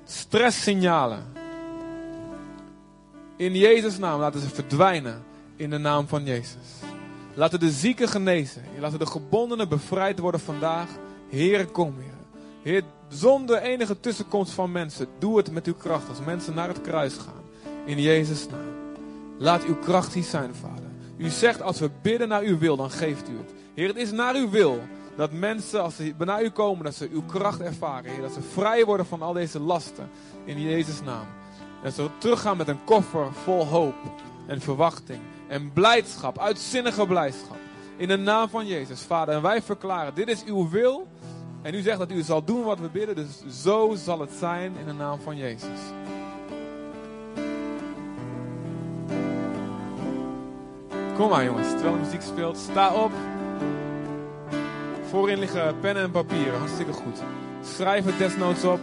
stresssignalen. 0.06 1.24
In 3.38 3.56
Jezus' 3.56 3.98
naam 3.98 4.20
laten 4.20 4.42
ze 4.42 4.50
verdwijnen. 4.50 5.24
In 5.56 5.70
de 5.70 5.78
naam 5.78 6.08
van 6.08 6.24
Jezus. 6.24 6.56
Laten 7.34 7.60
de 7.60 7.72
zieken 7.72 8.08
genezen. 8.08 8.64
Laten 8.80 9.00
de 9.00 9.06
gebondenen 9.06 9.70
bevrijd 9.70 10.20
worden 10.20 10.42
vandaag. 10.42 10.90
Heer, 11.30 11.66
kom, 11.66 11.96
Heer. 12.00 12.14
Heer, 12.62 12.84
zonder 13.12 13.62
enige 13.62 14.00
tussenkomst 14.00 14.52
van 14.52 14.72
mensen. 14.72 15.08
Doe 15.20 15.38
het 15.38 15.52
met 15.52 15.68
uw 15.68 15.76
kracht 15.76 16.10
als 16.10 16.20
mensen 16.26 16.54
naar 16.54 16.68
het 16.68 16.82
kruis 16.82 17.14
gaan. 17.14 17.44
In 17.86 18.02
Jezus' 18.02 18.48
naam. 18.50 18.70
Laat 19.38 19.64
uw 19.64 19.76
kracht 19.76 20.14
hier 20.14 20.24
zijn, 20.24 20.56
Vader. 20.56 20.90
U 21.18 21.30
zegt 21.30 21.62
als 21.62 21.80
we 21.80 21.90
bidden 22.02 22.28
naar 22.28 22.42
uw 22.42 22.58
wil, 22.58 22.76
dan 22.76 22.92
geeft 22.92 23.30
u 23.30 23.38
het. 23.38 23.54
Heer, 23.74 23.88
het 23.88 23.98
is 23.98 24.12
naar 24.12 24.36
uw 24.36 24.50
wil 24.50 24.80
dat 25.16 25.32
mensen, 25.32 25.82
als 25.84 25.96
ze 25.96 26.14
naar 26.18 26.44
u 26.44 26.50
komen, 26.50 26.84
dat 26.84 26.96
ze 26.96 27.10
uw 27.12 27.24
kracht 27.24 27.62
ervaren. 27.62 28.12
Heer, 28.12 28.22
dat 28.22 28.34
ze 28.34 28.42
vrij 28.42 28.86
worden 28.86 29.06
van 29.06 29.22
al 29.22 29.34
deze 29.34 29.60
lasten. 29.60 30.10
In 30.46 30.62
Jezus' 30.62 31.02
naam. 31.02 31.26
En 31.84 31.92
ze 31.92 32.08
teruggaan 32.18 32.58
met 32.58 32.68
een 32.68 32.84
koffer 32.84 33.34
vol 33.44 33.66
hoop 33.66 33.96
en 34.48 34.62
verwachting. 34.62 35.20
En 35.48 35.74
blijdschap, 35.74 36.40
uitzinnige 36.40 37.08
blijdschap. 37.08 37.58
In 37.98 38.08
de 38.08 38.18
naam 38.18 38.50
van 38.50 38.68
Jezus, 38.68 39.02
Vader. 39.02 39.36
En 39.36 39.42
wij 39.42 39.62
verklaren, 39.62 40.16
dit 40.16 40.28
is 40.28 40.44
uw 40.44 40.70
wil. 40.70 41.08
En 41.62 41.74
u 41.74 41.82
zegt 41.82 42.00
dat 42.00 42.12
u 42.12 42.22
zal 42.22 42.44
doen 42.44 42.64
wat 42.64 42.80
we 42.80 42.90
bidden. 42.90 43.16
Dus 43.16 43.64
zo 43.64 43.94
zal 43.96 44.20
het 44.20 44.32
zijn 44.32 44.74
in 44.80 44.86
de 44.86 44.94
naam 44.94 45.20
van 45.20 45.38
Jezus. 45.38 45.80
Kom 51.16 51.30
maar 51.30 51.44
jongens, 51.44 51.70
terwijl 51.70 51.94
de 51.94 52.00
muziek 52.00 52.22
speelt, 52.22 52.58
sta 52.58 52.94
op. 52.94 53.12
Voorin 55.10 55.40
liggen 55.40 55.80
pennen 55.80 56.04
en 56.04 56.12
papieren, 56.12 56.60
hartstikke 56.60 56.94
goed. 56.94 57.22
Schrijf 57.64 58.06
het 58.06 58.18
desnoods 58.18 58.64
op, 58.64 58.80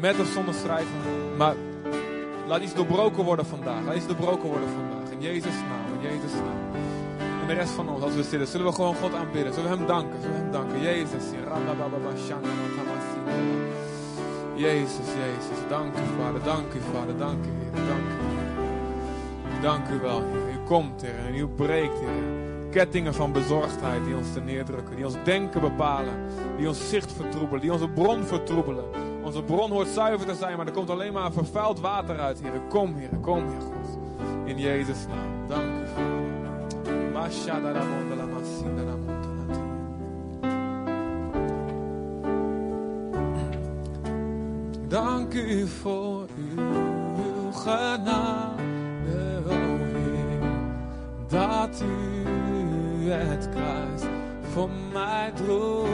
met 0.00 0.20
of 0.20 0.26
zonder 0.26 0.54
schrijven. 0.54 0.94
Maar 1.36 1.54
laat 2.46 2.62
iets 2.62 2.74
doorbroken 2.74 3.24
worden 3.24 3.46
vandaag. 3.46 3.84
Laat 3.84 3.96
iets 3.96 4.06
doorbroken 4.06 4.48
worden 4.48 4.68
vandaag. 4.68 5.10
In 5.10 5.20
Jezus' 5.20 5.54
naam, 5.54 6.00
in 6.00 6.08
Jezus' 6.10 6.32
naam. 6.32 6.57
De 7.48 7.54
rest 7.54 7.70
van 7.70 7.88
ons, 7.88 8.02
als 8.02 8.14
we 8.14 8.22
zitten, 8.22 8.48
zullen 8.48 8.66
we 8.66 8.72
gewoon 8.72 8.94
God 8.94 9.14
aanbidden. 9.14 9.54
Zullen 9.54 9.70
we 9.70 9.76
Hem 9.76 9.86
danken, 9.86 10.20
zullen 10.20 10.36
we 10.36 10.42
Hem 10.42 10.52
danken. 10.52 10.80
Jezus, 10.80 11.24
Jezus, 14.56 15.06
Jezus, 15.20 15.58
dank 15.68 15.94
u 15.94 16.22
Vader, 16.22 16.42
dank 16.42 16.72
u 16.74 16.80
Vader, 16.92 17.16
dank 17.16 17.44
u 17.44 17.48
Heer, 17.48 17.86
dank 17.86 18.06
u. 18.08 19.62
Dank 19.62 19.88
u 19.88 20.00
wel 20.00 20.22
Heer. 20.22 20.54
U 20.54 20.66
komt 20.66 21.02
Heer 21.02 21.26
en 21.26 21.34
u 21.34 21.46
breekt 21.46 21.98
Heer 21.98 22.46
kettingen 22.70 23.14
van 23.14 23.32
bezorgdheid 23.32 24.04
die 24.04 24.16
ons 24.16 24.32
te 24.32 24.40
neerdrukken, 24.40 24.96
die 24.96 25.04
ons 25.04 25.16
denken 25.24 25.60
bepalen, 25.60 26.14
die 26.56 26.68
ons 26.68 26.88
zicht 26.88 27.12
vertroebelen, 27.12 27.60
die 27.60 27.72
onze 27.72 27.88
bron 27.88 28.24
vertroebelen. 28.24 28.84
Onze 29.22 29.42
bron 29.42 29.70
hoort 29.70 29.88
zuiver 29.88 30.26
te 30.26 30.34
zijn, 30.34 30.56
maar 30.56 30.66
er 30.66 30.72
komt 30.72 30.90
alleen 30.90 31.12
maar 31.12 31.32
vervuild 31.32 31.80
water 31.80 32.18
uit, 32.18 32.40
Heer. 32.40 32.60
Kom, 32.68 32.96
Heer, 32.96 33.18
kom, 33.20 33.48
Heer 33.48 33.60
God. 33.60 33.98
In 34.44 34.58
Jezus' 34.58 35.06
naam. 35.06 35.46
Dank 35.48 35.62
u, 35.62 36.07
Dank 44.88 45.34
u 45.34 45.66
voor 45.66 46.26
uw 46.56 47.52
genade, 47.52 48.20
o 49.46 49.76
Heer, 49.84 50.40
dat 51.28 51.82
u 51.82 53.10
het 53.10 53.48
kruis 53.48 54.02
voor 54.52 54.70
mij 54.92 55.32
droeg. 55.34 55.86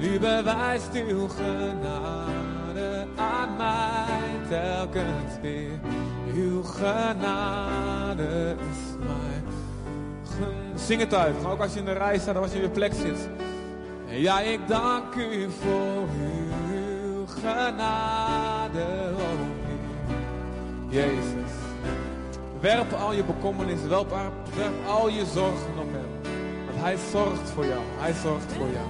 U 0.00 0.18
bewijst 0.18 0.94
uw 0.94 1.28
genade 1.28 2.33
aan 3.16 3.56
mij 3.56 4.48
telkens 4.48 5.40
weer. 5.42 5.78
Uw 6.34 6.62
genade 6.62 8.56
is 8.70 8.96
mij. 8.98 9.42
Zing 10.74 11.00
het 11.00 11.14
uit, 11.14 11.44
ook 11.44 11.60
als 11.60 11.72
je 11.72 11.78
in 11.78 11.84
de 11.84 11.92
rij 11.92 12.18
staat 12.18 12.36
of 12.36 12.42
als 12.42 12.52
je 12.52 12.56
in 12.56 12.62
je 12.62 12.70
plek 12.70 12.92
zit. 12.92 13.28
Ja, 14.06 14.40
ik 14.40 14.68
dank 14.68 15.14
u 15.14 15.50
voor 15.50 16.08
uw 16.72 17.26
genade, 17.26 18.84
oh. 19.16 19.54
Jezus. 20.88 21.52
Werp 22.60 22.92
al 22.92 23.12
je 23.12 23.24
bekommernissen, 23.24 23.88
werp, 23.88 24.10
werp 24.56 24.86
al 24.86 25.08
je 25.08 25.24
zorgen 25.24 25.78
op 25.78 25.92
Hem. 25.92 26.32
Want 26.66 26.84
Hij 26.84 26.96
zorgt 27.10 27.50
voor 27.50 27.66
jou. 27.66 27.80
Hij 27.98 28.12
zorgt 28.12 28.52
voor 28.52 28.68
jou. 28.72 28.86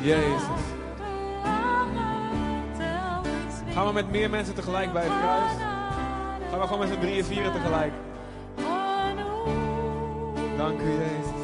Jezus. 0.00 0.83
Gaan 3.74 3.86
we 3.86 3.92
met 3.92 4.10
meer 4.10 4.30
mensen 4.30 4.54
tegelijk 4.54 4.92
bij 4.92 5.02
het 5.02 5.18
kruis? 5.18 5.52
Gaan 6.50 6.60
we 6.60 6.66
gewoon 6.66 6.78
met 6.78 6.88
z'n 6.88 7.00
drieën, 7.00 7.24
vieren 7.24 7.52
tegelijk? 7.52 7.92
Dank 10.56 10.80
u, 10.80 10.90
Jezus. 10.90 11.42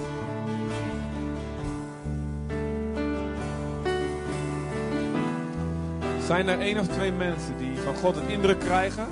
Zijn 6.27 6.49
er 6.49 6.61
één 6.61 6.79
of 6.79 6.87
twee 6.87 7.13
mensen 7.13 7.59
die 7.59 7.79
van 7.79 7.95
God 7.95 8.17
een 8.17 8.29
indruk 8.29 8.59
krijgen, 8.59 9.07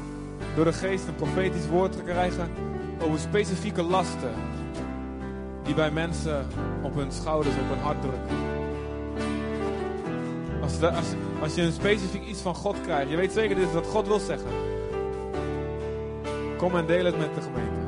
door 0.54 0.64
de 0.64 0.72
geest 0.72 1.06
een 1.06 1.14
profetisch 1.14 1.68
woord 1.68 1.92
te 1.92 2.02
krijgen 2.02 2.50
over 3.00 3.18
specifieke 3.18 3.82
lasten 3.82 4.34
die 5.62 5.74
bij 5.74 5.90
mensen 5.90 6.46
op 6.82 6.94
hun 6.94 7.12
schouders, 7.12 7.54
op 7.54 7.68
hun 7.68 7.82
hart 7.82 8.00
drukken? 8.00 8.57
Als, 10.68 11.14
als, 11.42 11.54
je 11.54 11.62
een 11.62 11.72
specifiek 11.72 12.26
iets 12.26 12.40
van 12.40 12.54
God 12.54 12.80
krijgt, 12.80 13.10
je 13.10 13.16
weet 13.16 13.32
zeker 13.32 13.56
dit 13.56 13.72
wat 13.72 13.86
God 13.86 14.06
wil 14.06 14.18
zeggen. 14.18 14.50
Kom 16.56 16.76
en 16.76 16.86
deel 16.86 17.04
het 17.04 17.18
met 17.18 17.34
de 17.34 17.40
gemeente. 17.40 17.86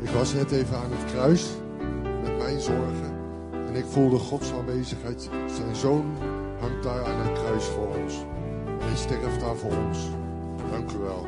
Ik 0.00 0.10
was 0.10 0.32
net 0.32 0.50
even 0.50 0.76
aan 0.76 0.90
het 0.90 1.12
kruis 1.12 1.46
met 2.22 2.38
mijn 2.38 2.60
zorgen. 2.60 3.14
En 3.66 3.74
ik 3.74 3.84
voelde 3.84 4.18
Gods 4.18 4.52
aanwezigheid. 4.52 5.30
Zijn 5.56 5.76
zoon 5.76 6.16
hangt 6.60 6.82
daar 6.82 7.04
aan 7.04 7.26
het 7.26 7.38
kruis 7.38 7.64
voor 7.64 7.96
ons. 8.02 8.14
En 8.80 8.86
hij 8.86 8.96
sterft 8.96 9.40
daar 9.40 9.56
voor 9.56 9.76
ons. 9.86 9.98
Dank 10.70 10.90
u 10.92 10.98
wel. 10.98 11.26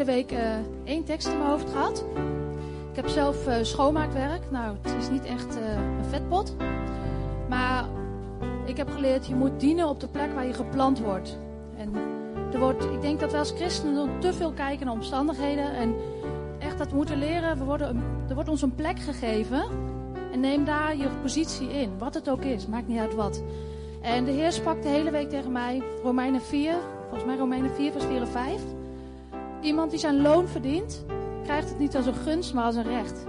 Hele 0.00 0.12
week 0.12 0.32
eh, 0.32 0.54
één 0.84 1.04
tekst 1.04 1.28
in 1.28 1.38
mijn 1.38 1.50
hoofd 1.50 1.70
gehad. 1.70 2.04
Ik 2.90 2.96
heb 2.96 3.08
zelf 3.08 3.46
eh, 3.46 3.56
schoonmaakwerk. 3.62 4.50
Nou, 4.50 4.76
het 4.82 4.94
is 4.98 5.10
niet 5.10 5.24
echt 5.24 5.56
eh, 5.56 5.72
een 5.74 6.04
vetpot. 6.10 6.56
Maar 7.48 7.84
ik 8.64 8.76
heb 8.76 8.90
geleerd, 8.90 9.26
je 9.26 9.34
moet 9.34 9.60
dienen 9.60 9.88
op 9.88 10.00
de 10.00 10.08
plek 10.08 10.32
waar 10.34 10.46
je 10.46 10.52
geplant 10.52 11.00
wordt. 11.00 11.38
En 11.76 11.94
er 12.52 12.58
wordt, 12.58 12.84
ik 12.84 13.00
denk 13.00 13.20
dat 13.20 13.32
we 13.32 13.38
als 13.38 13.50
christenen 13.50 14.20
te 14.20 14.32
veel 14.32 14.52
kijken 14.52 14.86
naar 14.86 14.94
omstandigheden. 14.94 15.74
En 15.74 15.94
echt 16.58 16.78
dat 16.78 16.90
we 16.90 16.96
moeten 16.96 17.18
leren, 17.18 17.58
we 17.58 17.64
worden 17.64 18.02
er 18.28 18.34
wordt 18.34 18.50
ons 18.50 18.62
een 18.62 18.74
plek 18.74 18.98
gegeven. 18.98 19.62
En 20.32 20.40
neem 20.40 20.64
daar 20.64 20.96
je 20.96 21.08
positie 21.22 21.72
in, 21.72 21.98
wat 21.98 22.14
het 22.14 22.30
ook 22.30 22.42
is, 22.42 22.66
maakt 22.66 22.88
niet 22.88 22.98
uit 22.98 23.14
wat. 23.14 23.42
En 24.00 24.24
de 24.24 24.30
Heer 24.30 24.52
sprak 24.52 24.82
de 24.82 24.88
hele 24.88 25.10
week 25.10 25.28
tegen 25.28 25.52
mij, 25.52 25.82
Romeinen 26.02 26.42
4, 26.42 26.74
volgens 27.00 27.24
mij 27.24 27.36
Romeinen 27.36 27.74
4, 27.74 27.92
vers 27.92 28.04
4 28.04 28.20
en 28.20 28.28
5. 28.28 28.60
Iemand 29.60 29.90
die 29.90 30.00
zijn 30.00 30.22
loon 30.22 30.48
verdient, 30.48 31.04
krijgt 31.42 31.68
het 31.68 31.78
niet 31.78 31.96
als 31.96 32.06
een 32.06 32.14
gunst, 32.14 32.54
maar 32.54 32.64
als 32.64 32.76
een 32.76 32.82
recht. 32.82 33.24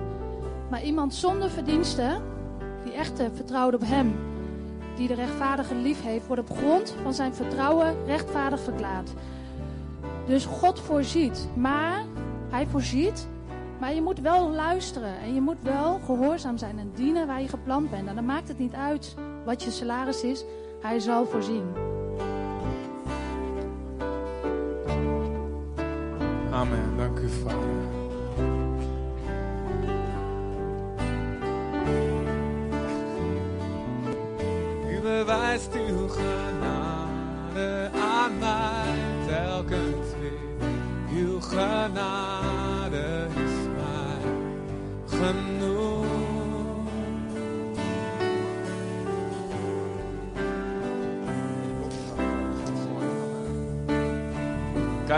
Maar 0.70 0.84
iemand 0.84 1.14
zonder 1.14 1.50
verdiensten, 1.50 2.22
die 2.84 2.94
echt 2.94 3.22
vertrouwt 3.34 3.74
op 3.74 3.82
Hem, 3.86 4.16
die 4.96 5.08
de 5.08 5.14
rechtvaardige 5.14 5.76
lief 5.76 6.04
heeft, 6.04 6.28
wordt 6.28 6.42
op 6.42 6.58
grond 6.58 6.96
van 7.04 7.14
zijn 7.14 7.34
vertrouwen 7.34 8.06
rechtvaardig 8.06 8.60
verklaard. 8.60 9.10
Dus 10.26 10.46
God 10.46 10.80
voorziet, 10.80 11.48
maar 11.56 12.06
Hij 12.50 12.68
voorziet, 12.68 13.28
maar 13.80 13.94
je 13.94 14.02
moet 14.02 14.20
wel 14.20 14.50
luisteren 14.50 15.20
en 15.20 15.34
je 15.34 15.42
moet 15.42 15.62
wel 15.62 16.00
gehoorzaam 16.06 16.58
zijn 16.58 16.80
en 16.80 16.92
dienen 16.96 17.28
waar 17.28 17.42
je 17.42 17.48
gepland 17.48 17.90
bent. 17.90 18.08
En 18.08 18.16
dan 18.16 18.26
maakt 18.26 18.48
het 18.48 18.60
niet 18.60 18.74
uit 18.74 19.16
wat 19.46 19.64
je 19.64 19.72
salaris 19.72 20.24
is, 20.24 20.44
Hij 20.82 21.00
zal 21.00 21.26
voorzien. 21.26 21.81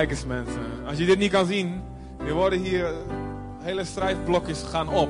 Kijk 0.04 0.16
eens 0.16 0.26
mensen, 0.26 0.62
als 0.88 0.98
je 0.98 1.06
dit 1.06 1.18
niet 1.18 1.32
kan 1.32 1.46
zien, 1.46 1.82
er 2.18 2.34
worden 2.34 2.60
hier 2.60 2.94
hele 3.60 3.84
strijdblokjes 3.84 4.64
gaan 4.64 4.90
op. 4.90 5.10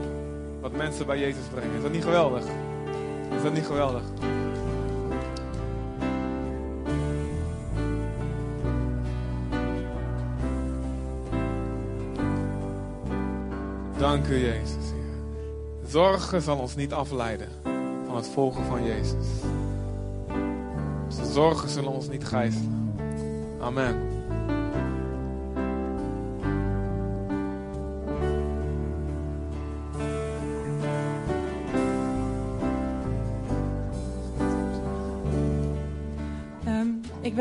Wat 0.61 0.71
mensen 0.71 1.05
bij 1.05 1.19
Jezus 1.19 1.45
brengen. 1.53 1.75
Is 1.75 1.81
dat 1.81 1.91
niet 1.91 2.03
geweldig? 2.03 2.43
Is 3.35 3.41
dat 3.43 3.53
niet 3.53 3.65
geweldig? 3.65 4.01
Dank 13.97 14.27
u 14.27 14.37
Jezus. 14.37 14.93
Zorgen 15.87 16.41
zal 16.41 16.57
ons 16.57 16.75
niet 16.75 16.93
afleiden 16.93 17.49
van 18.05 18.15
het 18.15 18.27
volgen 18.27 18.65
van 18.65 18.83
Jezus. 18.83 19.27
Zorgen 21.31 21.69
zullen 21.69 21.91
ons 21.91 22.09
niet 22.09 22.25
gijzelen. 22.25 22.95
Amen. 23.59 24.12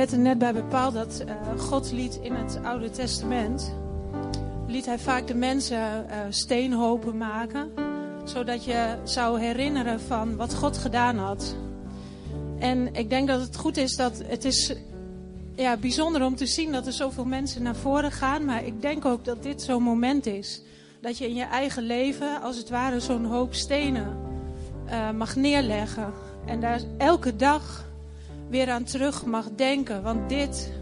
Werd 0.03 0.15
er 0.15 0.21
net 0.21 0.39
bij 0.39 0.53
bepaald 0.53 0.95
dat 0.95 1.25
uh, 1.27 1.61
God 1.61 1.93
liet 1.93 2.19
in 2.23 2.35
het 2.35 2.59
Oude 2.63 2.91
Testament, 2.91 3.75
liet 4.67 4.87
hij 4.87 4.99
vaak 4.99 5.27
de 5.27 5.35
mensen 5.35 5.79
uh, 5.79 6.17
steenhopen 6.29 7.17
maken, 7.17 7.71
zodat 8.25 8.65
je 8.65 8.97
zou 9.05 9.41
herinneren 9.41 10.01
van 10.01 10.37
wat 10.37 10.55
God 10.55 10.79
gedaan 10.79 11.19
had. 11.19 11.57
En 12.59 12.95
ik 12.95 13.11
denk 13.11 13.29
dat 13.29 13.41
het 13.41 13.57
goed 13.57 13.77
is 13.77 13.97
dat 13.97 14.23
het 14.27 14.45
is 14.45 14.75
ja, 15.57 15.77
bijzonder 15.77 16.25
om 16.25 16.37
te 16.37 16.47
zien 16.47 16.73
dat 16.73 16.87
er 16.87 16.93
zoveel 16.93 17.25
mensen 17.25 17.63
naar 17.63 17.77
voren 17.77 18.13
gaan, 18.13 18.45
maar 18.45 18.65
ik 18.65 18.83
denk 18.83 19.05
ook 19.05 19.25
dat 19.25 19.43
dit 19.43 19.63
zo'n 19.63 19.83
moment 19.83 20.27
is. 20.27 20.63
Dat 21.01 21.19
je 21.19 21.29
in 21.29 21.35
je 21.35 21.45
eigen 21.45 21.83
leven 21.83 22.43
als 22.43 22.57
het 22.57 22.69
ware 22.69 23.01
zo'n 23.01 23.25
hoop 23.25 23.55
stenen 23.55 24.17
uh, 24.87 25.11
mag 25.11 25.37
neerleggen. 25.37 26.13
En 26.47 26.61
daar 26.61 26.81
elke 26.99 27.37
dag 27.37 27.91
weer 28.53 28.71
aan 28.71 28.85
terug 28.85 29.25
mag 29.25 29.49
denken. 29.57 30.03
Want 30.03 30.29
dit, 30.29 30.73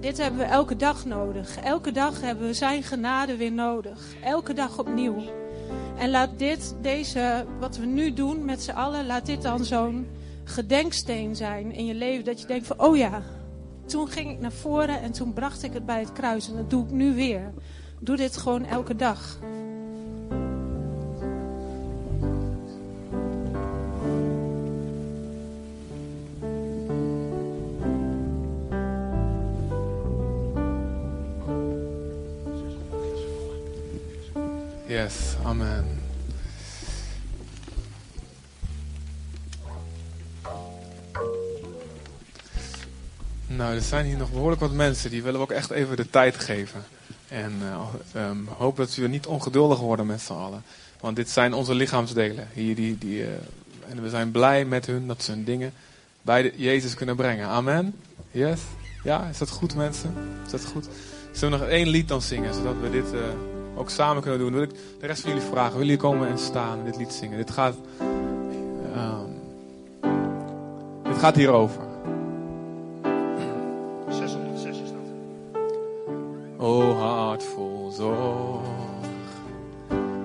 dit 0.00 0.18
hebben 0.18 0.40
we 0.40 0.46
elke 0.46 0.76
dag 0.76 1.04
nodig. 1.04 1.56
Elke 1.56 1.92
dag 1.92 2.20
hebben 2.20 2.46
we 2.46 2.54
zijn 2.54 2.82
genade 2.82 3.36
weer 3.36 3.52
nodig. 3.52 4.14
Elke 4.22 4.52
dag 4.52 4.78
opnieuw. 4.78 5.22
En 5.98 6.10
laat 6.10 6.38
dit, 6.38 6.74
deze, 6.82 7.46
wat 7.60 7.76
we 7.76 7.86
nu 7.86 8.12
doen 8.12 8.44
met 8.44 8.62
z'n 8.62 8.70
allen, 8.70 9.06
laat 9.06 9.26
dit 9.26 9.42
dan 9.42 9.64
zo'n 9.64 10.06
gedenksteen 10.44 11.36
zijn 11.36 11.72
in 11.72 11.86
je 11.86 11.94
leven. 11.94 12.24
Dat 12.24 12.40
je 12.40 12.46
denkt 12.46 12.66
van, 12.66 12.80
oh 12.80 12.96
ja, 12.96 13.22
toen 13.86 14.08
ging 14.08 14.30
ik 14.30 14.40
naar 14.40 14.52
voren 14.52 15.00
en 15.00 15.12
toen 15.12 15.32
bracht 15.32 15.62
ik 15.62 15.72
het 15.72 15.86
bij 15.86 16.00
het 16.00 16.12
kruis. 16.12 16.48
En 16.48 16.56
dat 16.56 16.70
doe 16.70 16.84
ik 16.84 16.90
nu 16.90 17.14
weer. 17.14 17.52
Doe 18.00 18.16
dit 18.16 18.36
gewoon 18.36 18.64
elke 18.66 18.96
dag. 18.96 19.38
Amen. 35.48 35.84
Nou, 43.46 43.74
er 43.74 43.80
zijn 43.80 44.06
hier 44.06 44.16
nog 44.16 44.30
behoorlijk 44.30 44.60
wat 44.60 44.72
mensen. 44.72 45.10
Die 45.10 45.22
willen 45.22 45.40
we 45.40 45.46
ook 45.46 45.52
echt 45.52 45.70
even 45.70 45.96
de 45.96 46.10
tijd 46.10 46.36
geven. 46.36 46.84
En 47.28 47.52
uh, 47.62 48.28
um, 48.28 48.48
hoop 48.56 48.76
dat 48.76 48.94
we 48.94 49.08
niet 49.08 49.26
ongeduldig 49.26 49.78
worden 49.78 50.06
met 50.06 50.20
z'n 50.20 50.32
allen. 50.32 50.62
Want 51.00 51.16
dit 51.16 51.30
zijn 51.30 51.54
onze 51.54 51.74
lichaamsdelen. 51.74 52.48
Hier, 52.52 52.74
die, 52.74 52.98
die, 52.98 53.20
uh, 53.20 53.28
en 53.88 54.02
we 54.02 54.08
zijn 54.08 54.30
blij 54.30 54.64
met 54.64 54.86
hun 54.86 55.06
dat 55.06 55.22
ze 55.22 55.30
hun 55.30 55.44
dingen 55.44 55.72
bij 56.22 56.42
de, 56.42 56.52
Jezus 56.56 56.94
kunnen 56.94 57.16
brengen. 57.16 57.46
Amen. 57.46 57.94
Yes? 58.30 58.60
Ja, 59.04 59.28
is 59.28 59.38
dat 59.38 59.50
goed 59.50 59.74
mensen? 59.74 60.14
Is 60.44 60.50
dat 60.50 60.64
goed? 60.64 60.88
Zullen 61.32 61.58
we 61.58 61.64
nog 61.64 61.74
één 61.74 61.88
lied 61.88 62.08
dan 62.08 62.22
zingen, 62.22 62.54
zodat 62.54 62.74
we 62.80 62.90
dit... 62.90 63.14
Uh, 63.14 63.20
ook 63.78 63.90
samen 63.90 64.22
kunnen 64.22 64.40
doen. 64.40 64.52
Wil 64.52 64.62
ik 64.62 64.74
de 65.00 65.06
rest 65.06 65.20
van 65.20 65.30
jullie 65.30 65.46
vragen. 65.46 65.72
Willen 65.72 65.86
jullie 65.86 66.00
komen 66.02 66.28
en 66.28 66.38
staan 66.38 66.78
en 66.78 66.84
dit 66.84 66.96
lied 66.96 67.12
zingen? 67.12 67.36
Dit 67.36 67.50
gaat. 67.50 67.74
Um, 68.96 69.40
dit 71.02 71.18
gaat 71.18 71.36
hierover. 71.36 71.82
606 74.08 74.80
is 74.80 74.88
dat. 74.90 75.60
O 76.56 76.92
hart 76.92 77.44
vol 77.44 77.90
zorg. 77.90 78.66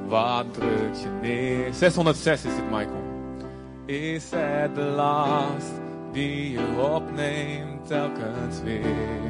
Wat 0.08 0.54
drukt 0.54 1.02
je 1.02 1.10
neer? 1.22 1.74
606 1.74 2.44
is 2.44 2.56
dit, 2.56 2.64
Michael. 2.72 3.04
Is 3.86 4.24
het 4.36 4.76
de 4.76 4.82
last 4.82 5.72
die 6.12 6.52
je 6.52 6.90
opneemt 6.94 7.88
telkens 7.88 8.62
weer? 8.64 9.22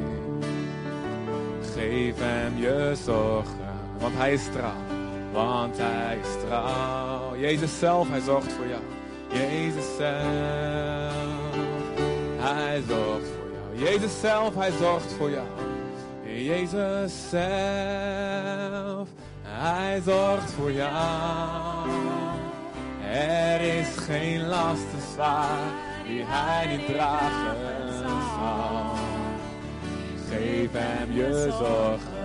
Geef 1.74 2.14
hem 2.18 2.56
je 2.56 2.96
zorgen 3.04 3.63
want 4.04 4.16
hij 4.16 4.32
is 4.32 4.44
trouw. 4.52 4.82
Want 5.32 5.76
hij 5.78 6.18
is 6.22 6.44
trouw. 6.46 7.36
Jezus 7.36 7.78
zelf, 7.78 8.08
hij 8.08 8.20
zorgt 8.20 8.52
voor 8.52 8.66
jou. 8.66 8.82
Jezus 9.28 9.84
zelf, 9.96 10.34
hij 12.38 12.82
zorgt 12.88 13.28
voor 13.28 13.50
jou. 13.52 13.84
Jezus 13.84 14.20
zelf, 14.20 14.54
hij 14.54 14.72
zorgt 14.80 15.12
voor 15.12 15.30
jou. 15.30 15.46
Jezus 16.24 17.28
zelf, 17.30 19.08
hij 19.42 20.00
zorgt 20.04 20.52
voor 20.52 20.72
jou. 20.72 21.88
Er 23.10 23.60
is 23.60 23.96
geen 23.96 24.46
last 24.46 24.90
te 24.90 25.12
zwaar 25.14 25.72
die 26.06 26.24
hij 26.26 26.76
niet 26.76 26.86
dragen 26.86 27.56
zal. 27.98 28.94
Geef 30.28 30.70
hem 30.72 31.12
je 31.12 31.54
zorgen 31.58 32.23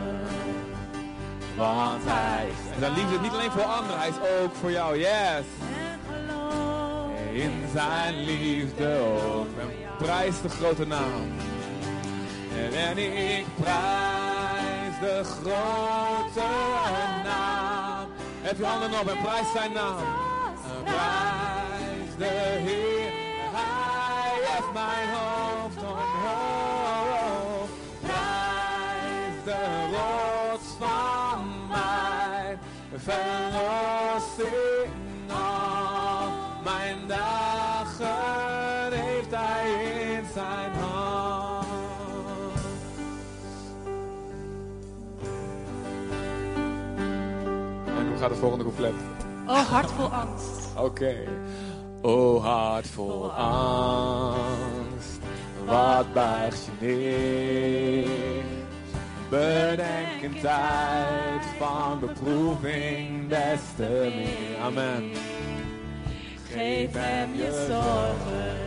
want 1.60 2.04
hij 2.06 2.48
is. 2.48 2.74
En 2.74 2.80
zijn 2.80 2.94
liefde 2.94 3.20
niet 3.20 3.32
alleen 3.32 3.52
voor 3.52 3.64
anderen, 3.64 4.00
hij 4.00 4.10
is 4.10 4.16
ook 4.16 4.54
voor 4.60 4.72
jou. 4.72 4.98
Yes. 4.98 5.46
In 7.34 7.64
zijn 7.74 8.24
liefde 8.24 9.00
ook. 9.00 9.48
En 9.60 9.70
prijs 9.98 10.42
de 10.42 10.50
grote 10.50 10.88
naam. 10.88 11.28
En 12.74 12.98
ik 12.98 13.46
prijs 13.62 14.94
de 15.02 15.22
grote 15.24 16.48
naam. 17.24 18.08
Heb 18.42 18.58
je 18.58 18.66
handen 18.66 19.00
op 19.00 19.08
en 19.08 19.22
prijs 19.22 19.52
zijn 19.54 19.72
naam. 19.72 20.04
Prijs 20.84 22.12
de 22.18 22.60
Heer. 22.66 23.12
Hij 23.54 24.40
heft 24.44 24.74
mijn 24.74 25.10
verlossing. 33.00 34.92
Al 35.28 36.30
mijn 36.64 36.98
dagen 37.08 38.92
heeft 38.92 39.32
hij 39.32 39.72
in 40.18 40.26
zijn 40.34 40.72
hand. 40.72 41.68
En 47.86 48.08
hoe 48.08 48.18
gaat 48.18 48.30
het 48.30 48.40
volgende 48.40 48.64
couplet? 48.64 48.94
Oh, 49.48 49.70
hart 49.70 49.92
vol 49.92 50.08
angst. 50.08 50.78
Oké. 50.78 51.16
O 52.02 52.40
hart 52.40 52.88
vol 52.88 53.32
angst, 53.32 55.20
wat 55.66 56.14
buigt 56.14 56.66
je 56.66 56.72
neer? 56.86 58.59
Bedenk 59.30 60.24
een 60.24 60.40
tijd 60.42 61.46
van 61.58 62.00
beproeving 62.00 63.30
des 63.30 63.60
te 63.76 64.12
meer. 64.16 64.64
Amen. 64.64 65.12
Geef 66.52 66.90
hem 66.94 67.36
je 67.36 67.66
zorgen, 67.68 68.58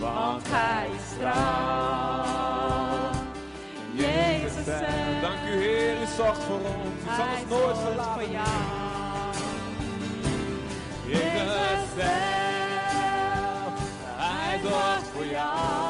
Want 0.00 0.42
hij 0.46 0.86
is 0.96 1.18
trouw. 1.18 3.10
Jezus 3.92 4.64
zelf, 4.64 5.20
Dank 5.20 5.38
u 5.48 5.60
Heer, 5.60 5.92
u 6.02 6.06
zorgt 6.16 6.42
voor 6.42 6.56
ons. 6.56 7.02
U 7.02 7.14
zal 7.16 7.26
ons 7.26 7.48
nooit 7.48 7.78
verlaten. 7.78 8.12
voor 8.12 8.32
jou. 8.32 8.48
Jezus 11.06 11.84
zelf, 11.96 12.08
hij 14.16 14.60
zorgt 14.62 15.08
voor 15.14 15.26
jou. 15.26 15.87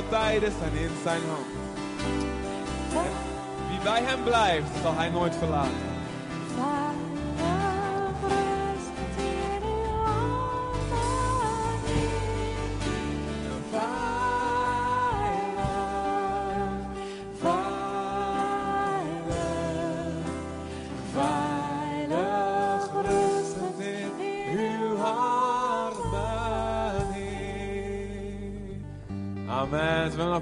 Al 0.00 0.06
jouw 0.10 0.20
tijden 0.20 0.52
zijn 0.58 0.72
in 0.72 0.90
zijn 1.02 1.20
hand. 1.28 1.46
En 3.06 3.12
wie 3.68 3.78
bij 3.82 4.02
hem 4.02 4.22
blijft, 4.24 4.68
zal 4.82 4.94
hij 4.96 5.08
nooit 5.08 5.36
verlaten. 5.36 5.89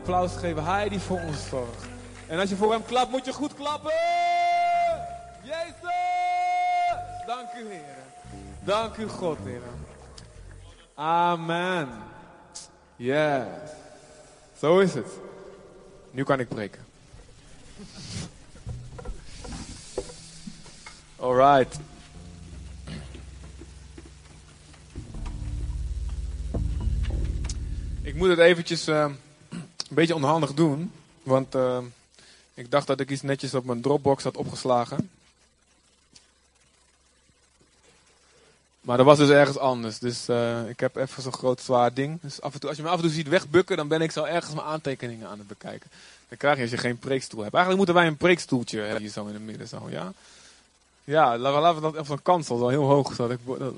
Applaus 0.08 0.36
geven. 0.36 0.64
Hij 0.64 0.88
die 0.88 0.98
voor 0.98 1.20
ons 1.20 1.48
zorgt. 1.48 1.84
En 2.26 2.38
als 2.38 2.48
je 2.48 2.56
voor 2.56 2.72
hem 2.72 2.84
klapt, 2.84 3.10
moet 3.10 3.24
je 3.24 3.32
goed 3.32 3.54
klappen. 3.54 3.92
Jezus! 5.42 5.74
Dank 7.26 7.48
u, 7.58 7.68
Heer. 7.68 7.96
Dank 8.64 8.96
u, 8.96 9.08
God, 9.08 9.38
Heer. 9.44 9.60
Amen. 10.94 11.88
Yes. 12.96 13.44
Zo 14.58 14.78
is 14.78 14.94
het. 14.94 15.06
Nu 16.10 16.22
kan 16.22 16.40
ik 16.40 16.48
preken. 16.48 16.86
Alright. 21.16 21.78
Ik 28.02 28.14
moet 28.14 28.28
het 28.28 28.38
eventjes 28.38 28.86
eh, 28.86 29.10
een 29.88 29.94
beetje 29.94 30.14
onhandig 30.14 30.54
doen. 30.54 30.92
Want 31.22 31.54
eh, 31.54 31.78
ik 32.54 32.70
dacht 32.70 32.86
dat 32.86 33.00
ik 33.00 33.10
iets 33.10 33.22
netjes 33.22 33.54
op 33.54 33.64
mijn 33.64 33.80
Dropbox 33.80 34.22
had 34.22 34.36
opgeslagen. 34.36 35.10
Maar 38.80 38.96
dat 38.96 39.06
was 39.06 39.18
dus 39.18 39.28
ergens 39.28 39.58
anders. 39.58 39.98
Dus 39.98 40.28
eh, 40.28 40.68
ik 40.68 40.80
heb 40.80 40.96
even 40.96 41.22
zo'n 41.22 41.32
groot 41.32 41.60
zwaar 41.60 41.94
ding. 41.94 42.20
Dus 42.20 42.40
af 42.40 42.54
en 42.54 42.60
toe, 42.60 42.68
als 42.68 42.78
je 42.78 42.84
me 42.84 42.88
af 42.88 42.96
en 42.96 43.02
toe 43.02 43.10
ziet 43.10 43.28
wegbukken, 43.28 43.76
dan 43.76 43.88
ben 43.88 44.00
ik 44.00 44.10
zo 44.10 44.24
ergens 44.24 44.54
mijn 44.54 44.66
aantekeningen 44.66 45.28
aan 45.28 45.38
het 45.38 45.48
bekijken. 45.48 45.90
Dan 46.28 46.38
krijg 46.38 46.56
je 46.56 46.62
als 46.62 46.70
je 46.70 46.76
geen 46.76 46.98
preekstoel 46.98 47.42
hebt. 47.42 47.54
Eigenlijk 47.54 47.84
moeten 47.84 48.02
wij 48.02 48.12
een 48.12 48.16
preekstoeltje 48.16 48.80
hebben 48.80 49.00
hier 49.00 49.10
zo 49.10 49.26
in 49.26 49.34
het 49.34 49.42
midden. 49.42 49.68
Zo, 49.68 49.86
ja? 49.90 50.12
Ja, 51.04 51.38
laten 51.38 51.74
we, 51.74 51.80
dat 51.80 51.96
op 51.96 52.06
zo'n 52.06 52.22
kansel, 52.22 52.58
zo 52.58 52.68
heel 52.68 52.84
hoog. 52.84 53.14
Zo, 53.14 53.28
dat 53.28 53.38
ik. 53.46 53.72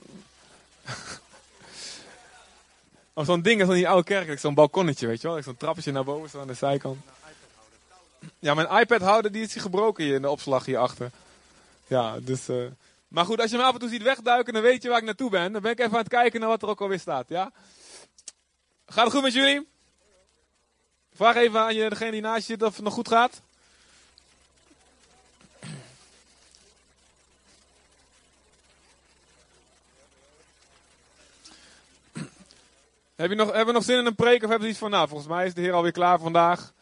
Of 3.13 3.27
zo'n 3.27 3.43
ding 3.43 3.61
in 3.61 3.69
die 3.69 3.89
oude 3.89 4.05
kerk, 4.05 4.39
zo'n 4.39 4.55
balkonnetje, 4.55 5.07
weet 5.07 5.21
je 5.21 5.29
wel. 5.29 5.43
Zo'n 5.43 5.57
trappetje 5.57 5.93
naar 5.93 6.05
boven, 6.05 6.31
zo 6.31 6.41
aan 6.41 6.47
de 6.47 6.55
zijkant. 6.55 6.99
Ja, 8.39 8.55
mijn 8.55 8.81
iPad-houder 8.81 9.33
die 9.33 9.43
is 9.43 9.53
hier 9.53 9.63
gebroken 9.63 10.05
hier 10.05 10.15
in 10.15 10.23
de 10.23 10.31
opslag 10.31 10.65
hierachter. 10.65 11.11
Ja, 11.87 12.21
dus... 12.21 12.49
eh, 12.49 12.57
Maar 13.09 13.25
goed, 13.25 13.41
als 13.41 13.51
je 13.51 13.57
me 13.57 13.63
af 13.63 13.73
en 13.73 13.79
toe 13.81 13.89
ziet 13.89 14.03
wegduiken, 14.03 14.53
dan 14.53 14.63
weet 14.63 14.83
je 14.83 14.89
waar 14.89 14.99
ik 14.99 15.05
naartoe 15.05 15.31
ben. 15.31 15.53
Dan 15.53 15.63
ben 15.63 15.71
ik 15.71 15.79
even 15.79 15.93
aan 15.93 15.99
het 15.99 16.09
kijken 16.09 16.41
naar 16.41 16.49
wat 16.49 16.63
er 16.63 16.69
ook 16.69 16.81
alweer 16.81 16.99
staat, 16.99 17.29
ja? 17.29 17.53
Gaat 18.87 19.05
het 19.05 19.13
goed 19.13 19.23
met 19.23 19.33
jullie? 19.33 19.69
Vraag 21.15 21.37
even 21.37 21.61
aan 21.61 21.75
degene 21.75 22.11
die 22.11 22.21
naast 22.21 22.47
je 22.47 22.53
zit 22.53 22.63
of 22.63 22.75
het 22.75 22.85
nog 22.85 22.95
goed 22.95 23.09
gaat. 23.09 23.41
Heb 33.21 33.31
je 33.31 33.37
nog, 33.37 33.47
hebben 33.47 33.67
we 33.67 33.73
nog 33.73 33.85
zin 33.85 33.99
in 33.99 34.07
een 34.07 34.15
preek 34.15 34.43
of 34.43 34.49
hebben 34.49 34.61
we 34.61 34.69
iets 34.69 34.79
van, 34.79 34.91
nou, 34.91 35.09
volgens 35.09 35.29
mij 35.29 35.47
is 35.47 35.55
de 35.55 35.61
Heer 35.61 35.73
alweer 35.73 35.93
klaar 35.93 36.19
vandaag. 36.19 36.73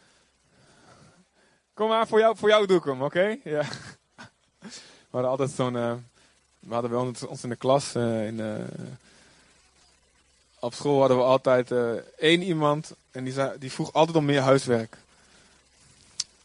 Kom 1.73 1.87
maar, 1.87 2.07
voor 2.07 2.19
jou, 2.19 2.37
voor 2.37 2.49
jou 2.49 2.65
doe 2.65 2.77
ik 2.77 2.83
hem, 2.83 3.01
oké? 3.01 3.37
Ja. 3.43 3.63
We 4.59 4.67
hadden 5.09 5.29
altijd 5.29 5.49
zo'n, 5.49 5.75
eh, 5.75 5.93
we 6.59 6.73
hadden 6.73 6.91
bij 6.91 6.99
ons, 6.99 7.43
in 7.43 7.49
de 7.49 7.55
klas, 7.55 7.95
eh, 7.95 8.27
in, 8.27 8.39
eh, 8.39 8.87
op 10.59 10.73
school 10.73 10.99
hadden 10.99 11.17
we 11.17 11.23
altijd 11.23 11.71
één 12.17 12.41
iemand 12.41 12.93
en 13.11 13.23
die, 13.23 13.33
zei, 13.33 13.59
die 13.59 13.71
vroeg 13.71 13.93
altijd 13.93 14.17
om 14.17 14.25
meer 14.25 14.41
huiswerk. 14.41 14.97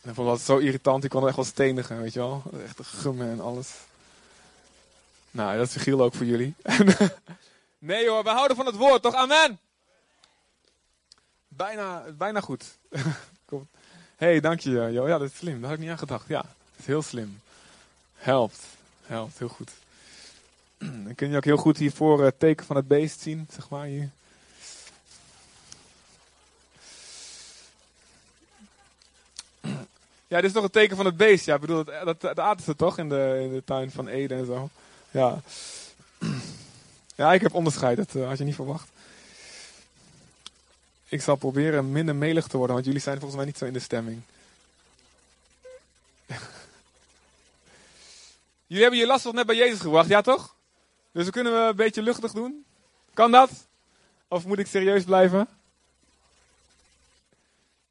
En 0.00 0.08
ik 0.08 0.14
vond 0.14 0.28
dat 0.28 0.40
zo 0.40 0.56
irritant, 0.56 1.00
die 1.00 1.10
kon 1.10 1.20
er 1.20 1.26
echt 1.26 1.36
wel 1.36 1.44
stenigen, 1.44 2.00
weet 2.00 2.12
je 2.12 2.18
wel. 2.18 2.42
Echt 2.64 2.80
gummen 2.82 3.30
en 3.30 3.40
alles. 3.40 3.70
Nou, 5.30 5.58
dat 5.58 5.68
is 5.68 5.82
Giel 5.82 6.02
ook 6.02 6.14
voor 6.14 6.26
jullie. 6.26 6.54
nee 7.78 8.08
hoor, 8.08 8.22
we 8.22 8.30
houden 8.30 8.56
van 8.56 8.66
het 8.66 8.76
woord, 8.76 9.02
toch? 9.02 9.14
Amen! 9.14 9.58
Bijna, 11.56 12.04
bijna 12.18 12.40
goed. 12.40 12.64
Kom. 13.44 13.68
hey, 14.16 14.40
dank 14.40 14.60
je, 14.60 14.70
Jo. 14.70 15.08
Ja, 15.08 15.18
dat 15.18 15.30
is 15.30 15.36
slim. 15.36 15.60
Daar 15.60 15.64
had 15.68 15.72
ik 15.72 15.78
niet 15.78 15.90
aan 15.90 15.98
gedacht. 15.98 16.28
Ja, 16.28 16.44
is 16.76 16.86
heel 16.86 17.02
slim. 17.02 17.40
Helpt. 18.14 18.66
Helpt, 19.06 19.38
heel 19.38 19.48
goed. 19.48 19.70
Dan 21.04 21.14
kun 21.14 21.30
je 21.30 21.36
ook 21.36 21.44
heel 21.44 21.56
goed 21.56 21.76
hiervoor 21.76 22.24
het 22.24 22.38
teken 22.38 22.66
van 22.66 22.76
het 22.76 22.88
beest 22.88 23.20
zien, 23.20 23.46
zeg 23.52 23.68
maar 23.68 23.86
hier. 23.86 24.10
Ja, 30.26 30.40
dit 30.40 30.48
is 30.48 30.52
toch 30.52 30.62
het 30.62 30.72
teken 30.72 30.96
van 30.96 31.06
het 31.06 31.16
beest. 31.16 31.44
Ja, 31.44 31.54
ik 31.54 31.60
bedoel, 31.60 31.84
dat, 31.84 32.04
dat, 32.04 32.20
dat 32.20 32.38
aten 32.38 32.64
ze 32.64 32.76
toch 32.76 32.98
in 32.98 33.08
de, 33.08 33.40
in 33.42 33.52
de 33.52 33.64
tuin 33.64 33.90
van 33.90 34.08
Eden 34.08 34.38
en 34.38 34.46
zo. 34.46 34.68
Ja. 35.10 35.40
Ja, 37.16 37.32
ik 37.32 37.40
heb 37.40 37.54
onderscheid, 37.54 37.96
dat 37.96 38.14
eh, 38.14 38.26
had 38.26 38.38
je 38.38 38.44
niet 38.44 38.54
verwacht. 38.54 38.88
Ik 41.08 41.22
zal 41.22 41.36
proberen 41.36 41.92
minder 41.92 42.16
melig 42.16 42.46
te 42.46 42.56
worden, 42.56 42.74
want 42.74 42.86
jullie 42.86 43.00
zijn 43.00 43.16
volgens 43.16 43.36
mij 43.36 43.46
niet 43.46 43.58
zo 43.58 43.64
in 43.64 43.72
de 43.72 43.78
stemming. 43.78 44.22
jullie 48.66 48.82
hebben 48.82 49.00
je 49.00 49.06
last 49.06 49.22
toch 49.22 49.32
net 49.32 49.46
bij 49.46 49.56
Jezus 49.56 49.80
gebracht, 49.80 50.08
ja 50.08 50.20
toch? 50.20 50.54
Dus 51.12 51.22
dan 51.22 51.32
kunnen 51.32 51.52
we 51.52 51.58
een 51.58 51.76
beetje 51.76 52.02
luchtig 52.02 52.32
doen. 52.32 52.64
Kan 53.14 53.30
dat? 53.30 53.50
Of 54.28 54.46
moet 54.46 54.58
ik 54.58 54.66
serieus 54.66 55.04
blijven? 55.04 55.48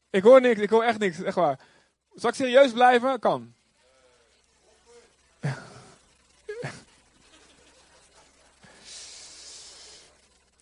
Ik 0.09 0.23
hoor 0.23 0.41
niks, 0.41 0.59
ik 0.59 0.69
hoor 0.69 0.83
echt 0.83 0.99
niks, 0.99 1.21
echt 1.21 1.35
waar. 1.35 1.59
Zal 2.15 2.29
ik 2.29 2.35
serieus 2.35 2.71
blijven? 2.71 3.19
Kan. 3.19 3.53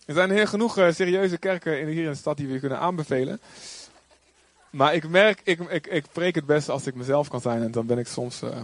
Er 0.04 0.14
zijn 0.14 0.30
heel 0.30 0.46
genoeg 0.46 0.78
eh, 0.78 0.92
serieuze 0.92 1.36
kerken 1.38 1.80
in, 1.80 1.86
hier 1.86 2.04
in 2.04 2.10
de 2.10 2.16
stad 2.16 2.36
die 2.36 2.46
we 2.46 2.52
je 2.52 2.60
kunnen 2.60 2.78
aanbevelen. 2.78 3.40
Maar 4.70 4.94
ik 4.94 5.08
merk, 5.08 5.40
ik, 5.44 5.60
ik, 5.60 5.86
ik 5.86 6.04
preek 6.12 6.34
het 6.34 6.46
best 6.46 6.68
als 6.68 6.86
ik 6.86 6.94
mezelf 6.94 7.28
kan 7.28 7.40
zijn 7.40 7.62
en 7.62 7.70
dan 7.70 7.86
ben 7.86 7.98
ik 7.98 8.06
soms. 8.06 8.42
eh, 8.42 8.60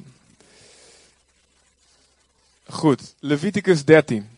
Goed, 2.66 3.14
Leviticus 3.18 3.84
13. 3.84 4.28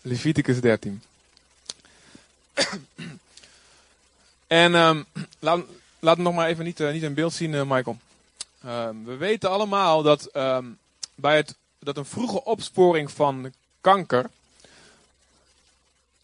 Leviticus 0.00 0.60
13. 0.60 1.02
en 4.46 4.74
ehm, 4.74 5.02
laat, 5.38 5.64
laat 5.98 6.16
het 6.16 6.24
nog 6.24 6.34
maar 6.34 6.48
even 6.48 6.64
niet, 6.64 6.80
eh, 6.80 6.92
niet 6.92 7.02
in 7.02 7.14
beeld 7.14 7.32
zien, 7.32 7.50
Michael. 7.50 7.98
Ehm, 8.62 9.04
we 9.04 9.16
weten 9.16 9.50
allemaal 9.50 10.02
dat, 10.02 10.24
ehm, 10.24 10.64
bij 11.14 11.36
het, 11.36 11.54
dat 11.78 11.96
een 11.96 12.04
vroege 12.04 12.44
opsporing 12.44 13.10
van 13.10 13.52
kanker 13.80 14.30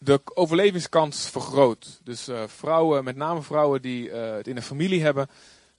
de 0.03 0.21
overlevingskans 0.33 1.29
vergroot. 1.29 1.99
Dus 2.03 2.27
eh, 2.27 2.43
vrouwen, 2.47 3.03
met 3.03 3.15
name 3.15 3.41
vrouwen 3.41 3.81
die 3.81 4.11
eh, 4.11 4.35
het 4.35 4.47
in 4.47 4.55
een 4.55 4.63
familie 4.63 5.03
hebben, 5.03 5.29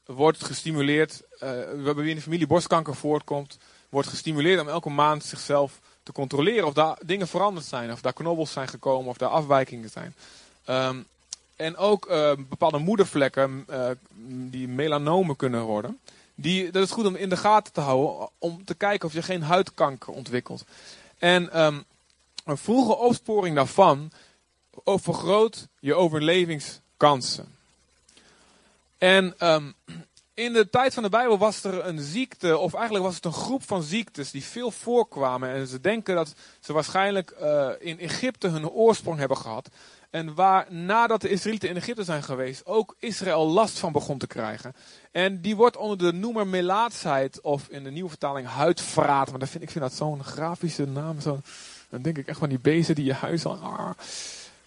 wordt 0.05 0.45
gestimuleerd, 0.45 1.23
eh 1.39 1.49
waarbij 1.83 1.95
wie 1.95 2.09
in 2.09 2.17
de 2.17 2.23
familie 2.23 2.47
borstkanker 2.47 2.95
voortkomt, 2.95 3.59
wordt 3.89 4.09
gestimuleerd 4.09 4.61
om 4.61 4.69
elke 4.69 4.91
maand 4.91 5.25
zichzelf 5.25 5.81
te 6.03 6.13
controleren 6.13 6.67
of 6.67 6.73
daar 6.73 6.99
dingen 7.05 7.29
veranderd 7.29 7.67
zijn, 7.67 7.93
of 7.93 8.01
daar 8.01 8.13
knobbels 8.13 8.53
zijn 8.53 8.69
gekomen, 8.69 9.11
of 9.11 9.17
daar 9.17 9.29
afwijkingen 9.29 9.91
zijn. 9.91 10.15
Ehm, 10.65 10.97
en 11.57 11.77
ook 11.77 12.09
bepaalde 12.49 12.79
moedervlekken, 12.79 13.67
die 14.51 14.69
melanomen 14.69 15.37
kunnen 15.37 15.63
worden. 15.63 15.99
Die, 16.35 16.71
dat 16.71 16.83
is 16.83 16.91
goed 16.91 17.07
om 17.07 17.17
in 17.17 17.29
de 17.29 17.37
gaten 17.37 17.73
te 17.73 17.81
houden, 17.81 18.29
om 18.39 18.65
te 18.65 18.75
kijken 18.75 19.09
of 19.09 19.15
je 19.15 19.23
geen 19.23 19.43
huidkanker 19.43 20.13
ontwikkelt. 20.13 20.65
En 21.19 21.53
ehm, 21.53 21.79
een 22.45 22.57
vroege 22.57 22.97
opsporing 22.97 23.57
daarvan 23.57 24.11
vergroot 24.85 25.69
je 25.81 25.95
overlevingskansen. 25.95 27.57
En 28.99 29.35
ehm, 29.39 29.71
in 30.35 30.53
de 30.53 30.71
tijd 30.71 30.95
van 30.95 31.03
de 31.03 31.09
Bijbel 31.09 31.39
was 31.39 31.65
er 31.65 31.87
een 31.87 32.01
ziekte, 32.01 32.59
of 32.59 32.75
eigenlijk 32.75 33.05
was 33.05 33.15
het 33.15 33.25
een 33.25 33.33
groep 33.33 33.63
van 33.63 33.83
ziektes 33.83 34.31
die 34.31 34.45
veel 34.45 34.71
voorkwamen. 34.71 35.49
En 35.49 35.67
ze 35.67 35.81
denken 35.81 36.15
dat 36.15 36.35
ze 36.61 36.73
waarschijnlijk 36.73 37.31
eh, 37.31 37.69
in 37.79 37.99
Egypte 37.99 38.49
hun 38.49 38.69
oorsprong 38.69 39.19
hebben 39.19 39.37
gehad. 39.37 39.69
En 40.11 40.35
waar 40.35 40.73
nadat 40.73 41.21
de 41.21 41.29
Israëlieten 41.29 41.69
in 41.69 41.77
Egypte 41.77 42.05
zijn 42.05 42.23
geweest, 42.23 42.67
ook 42.67 42.97
Israël 42.99 43.47
last 43.47 43.79
van 43.79 43.93
begon 43.93 44.19
te 44.19 44.27
krijgen. 44.27 44.75
En 45.13 45.41
die 45.41 45.57
wordt 45.57 45.77
onder 45.77 45.99
de 45.99 46.13
noemer 46.13 46.47
melaatsheid, 46.47 47.41
of 47.41 47.69
in 47.69 47.85
de 47.85 47.91
nieuwe 47.91 48.09
vertaling 48.09 48.47
huidvraat. 48.47 49.31
Maar 49.31 49.39
dat 49.39 49.49
vind, 49.49 49.63
ik 49.63 49.71
vind 49.71 49.85
dat 49.85 49.93
zo'n 49.93 50.25
grafische 50.25 50.87
naam. 50.87 51.21
Zo, 51.21 51.41
dan 51.89 52.03
denk 52.03 52.19
ik 52.19 52.27
echt 52.27 52.39
van 52.39 52.49
die 52.49 52.59
beesten 52.59 52.95
die 52.95 53.05
je 53.05 53.13
huis 53.15 53.45
al. 53.45 53.57
ah. 53.57 53.91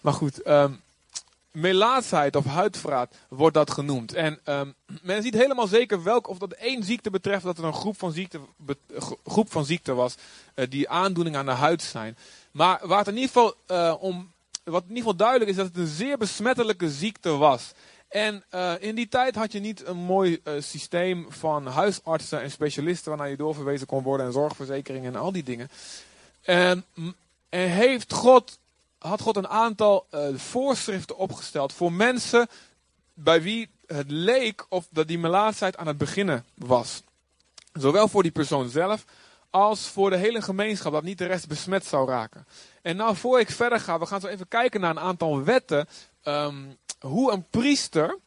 Maar 0.00 0.12
goed, 0.12 0.42
ehm 0.42 0.72
melaatsheid 1.52 2.36
of 2.36 2.44
huidvraat 2.44 3.14
wordt 3.28 3.54
dat 3.54 3.70
genoemd. 3.70 4.14
En 4.14 4.38
ehm, 4.44 4.68
men 5.02 5.22
ziet 5.22 5.34
helemaal 5.34 5.66
zeker 5.66 6.02
welk, 6.02 6.28
of 6.28 6.38
dat 6.38 6.52
één 6.52 6.82
ziekte 6.82 7.10
betreft, 7.10 7.44
dat 7.44 7.58
er 7.58 7.64
een 7.64 7.72
groep 7.72 7.98
van 7.98 8.12
ziekte, 8.12 8.40
be- 8.56 8.76
gro- 8.98 9.18
groep 9.24 9.50
van 9.52 9.64
ziekte 9.64 9.94
was 9.94 10.14
eh, 10.54 10.66
die 10.68 10.88
aandoeningen 10.88 11.38
aan 11.38 11.46
de 11.46 11.52
huid 11.52 11.82
zijn. 11.82 12.16
Maar 12.50 12.80
waar 12.82 13.08
in 13.08 13.14
ieder 13.14 13.28
geval 13.28 13.54
eh, 13.66 13.94
om, 14.00 14.32
wat 14.64 14.82
in 14.82 14.88
ieder 14.88 15.02
geval 15.02 15.16
duidelijk 15.16 15.50
is, 15.50 15.56
dat 15.56 15.66
het 15.66 15.76
een 15.76 15.86
zeer 15.86 16.18
besmettelijke 16.18 16.90
ziekte 16.90 17.30
was. 17.30 17.72
En 18.08 18.44
eh, 18.48 18.72
in 18.78 18.94
die 18.94 19.08
tijd 19.08 19.34
had 19.34 19.52
je 19.52 19.60
niet 19.60 19.86
een 19.86 19.96
mooi 19.96 20.40
systeem 20.58 21.26
van 21.28 21.66
huisartsen 21.66 22.42
en 22.42 22.50
specialisten 22.50 23.08
waarnaar 23.10 23.30
je 23.30 23.36
doorverwezen 23.36 23.86
kon 23.86 24.02
worden 24.02 24.26
en 24.26 24.32
zorgverzekeringen 24.32 25.14
en 25.14 25.20
al 25.20 25.32
die 25.32 25.42
dingen. 25.42 25.68
En, 26.48 26.84
en 27.48 27.68
heeft 27.68 28.12
God, 28.12 28.58
had 28.98 29.20
God 29.20 29.36
een 29.36 29.48
aantal 29.48 30.06
eh, 30.10 30.28
voorschriften 30.34 31.16
opgesteld 31.16 31.72
voor 31.72 31.92
mensen 31.92 32.48
bij 33.14 33.42
wie 33.42 33.68
het 33.86 34.10
leek 34.10 34.66
of 34.68 34.86
dat 34.90 35.08
die 35.08 35.18
melaatsheid 35.18 35.76
aan 35.76 35.86
het 35.86 35.98
beginnen 35.98 36.44
was. 36.54 37.02
Zowel 37.72 38.08
voor 38.08 38.22
die 38.22 38.32
persoon 38.32 38.68
zelf 38.68 39.04
als 39.50 39.88
voor 39.88 40.10
de 40.10 40.16
hele 40.16 40.42
gemeenschap, 40.42 40.92
dat 40.92 41.02
niet 41.02 41.18
de 41.18 41.26
rest 41.26 41.48
besmet 41.48 41.86
zou 41.86 42.08
raken. 42.08 42.46
En 42.82 42.96
nou, 42.96 43.16
voor 43.16 43.40
ik 43.40 43.50
verder 43.50 43.80
ga, 43.80 43.98
we 43.98 44.06
gaan 44.06 44.20
zo 44.20 44.26
even 44.26 44.48
kijken 44.48 44.80
naar 44.80 44.90
een 44.90 44.98
aantal 44.98 45.44
wetten. 45.44 45.88
ehm, 46.22 46.64
hoe 47.00 47.32
een 47.32 47.44
priester, 47.50 48.18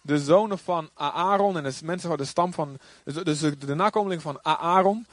de 0.00 0.18
zonen 0.18 0.58
van 0.58 0.90
Aaron, 0.94 1.56
en 1.56 1.62
de 1.62 1.78
mensen 1.84 2.08
van 2.08 2.18
de 2.18 2.24
stam 2.24 2.52
van, 2.52 2.78
dus 3.24 3.40
de, 3.40 3.58
de 3.58 3.74
nakomeling 3.74 4.22
van 4.22 4.44
Aaron, 4.44 5.06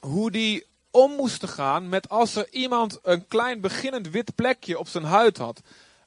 hoe 0.00 0.30
die 0.30 0.70
om 0.92 1.12
moesten 1.12 1.48
gaan 1.48 1.88
met 1.88 2.08
als 2.08 2.36
er 2.36 2.46
iemand 2.50 2.98
een 3.02 3.26
klein 3.26 3.60
beginnend 3.60 4.10
wit 4.10 4.34
plekje 4.34 4.78
op 4.78 4.88
zijn 4.88 5.04
huid 5.04 5.38
had. 5.38 5.60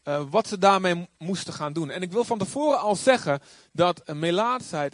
eh, 0.04 0.24
wat 0.30 0.48
ze 0.48 0.58
daarmee 0.58 1.08
moesten 1.18 1.54
gaan 1.54 1.74
doen. 1.74 1.90
En 1.90 2.02
ik 2.02 2.12
wil 2.12 2.24
van 2.24 2.38
tevoren 2.38 2.80
al 2.80 2.96
zeggen 2.96 3.40
dat 3.72 4.02
een 4.06 4.20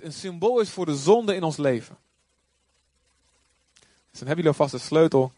een 0.04 0.14
symbool 0.14 0.60
is 0.60 0.70
voor 0.70 0.86
de 0.86 0.96
zonde 0.96 1.36
in 1.36 1.44
ons 1.44 1.58
leven. 1.58 1.98
Dus 3.80 4.20
dan 4.20 4.28
hebben 4.28 4.46
jullie 4.46 4.60
alvast 4.60 4.72
de 4.72 4.88
sleutel 4.88 5.32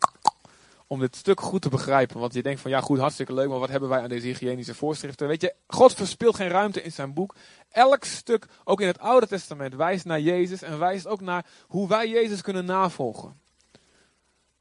om 0.87 0.99
dit 0.99 1.15
stuk 1.15 1.41
goed 1.41 1.61
te 1.61 1.69
begrijpen. 1.69 2.19
Want 2.19 2.33
je 2.33 2.43
denkt 2.43 2.61
van 2.61 2.71
ja 2.71 2.81
goed, 2.81 2.99
hartstikke 2.99 3.33
leuk, 3.33 3.49
maar 3.49 3.59
wat 3.59 3.69
hebben 3.69 3.89
wij 3.89 4.01
aan 4.01 4.09
deze 4.09 4.27
hygiënische 4.27 4.75
voorschriften? 4.75 5.27
Weet 5.27 5.41
je, 5.41 5.53
God 5.67 5.93
verspilt 5.93 6.35
geen 6.35 6.47
ruimte 6.47 6.81
in 6.81 6.91
zijn 6.91 7.13
boek. 7.13 7.35
Elk 7.69 8.03
stuk, 8.03 8.47
ook 8.63 8.81
in 8.81 8.87
het 8.87 8.99
Oude 8.99 9.27
Testament, 9.27 9.75
wijst 9.75 10.05
naar 10.05 10.19
Jezus 10.19 10.61
en 10.61 10.79
wijst 10.79 11.07
ook 11.07 11.21
naar 11.21 11.45
hoe 11.67 11.87
wij 11.87 12.09
Jezus 12.09 12.41
kunnen 12.41 12.65
navolgen. 12.65 13.41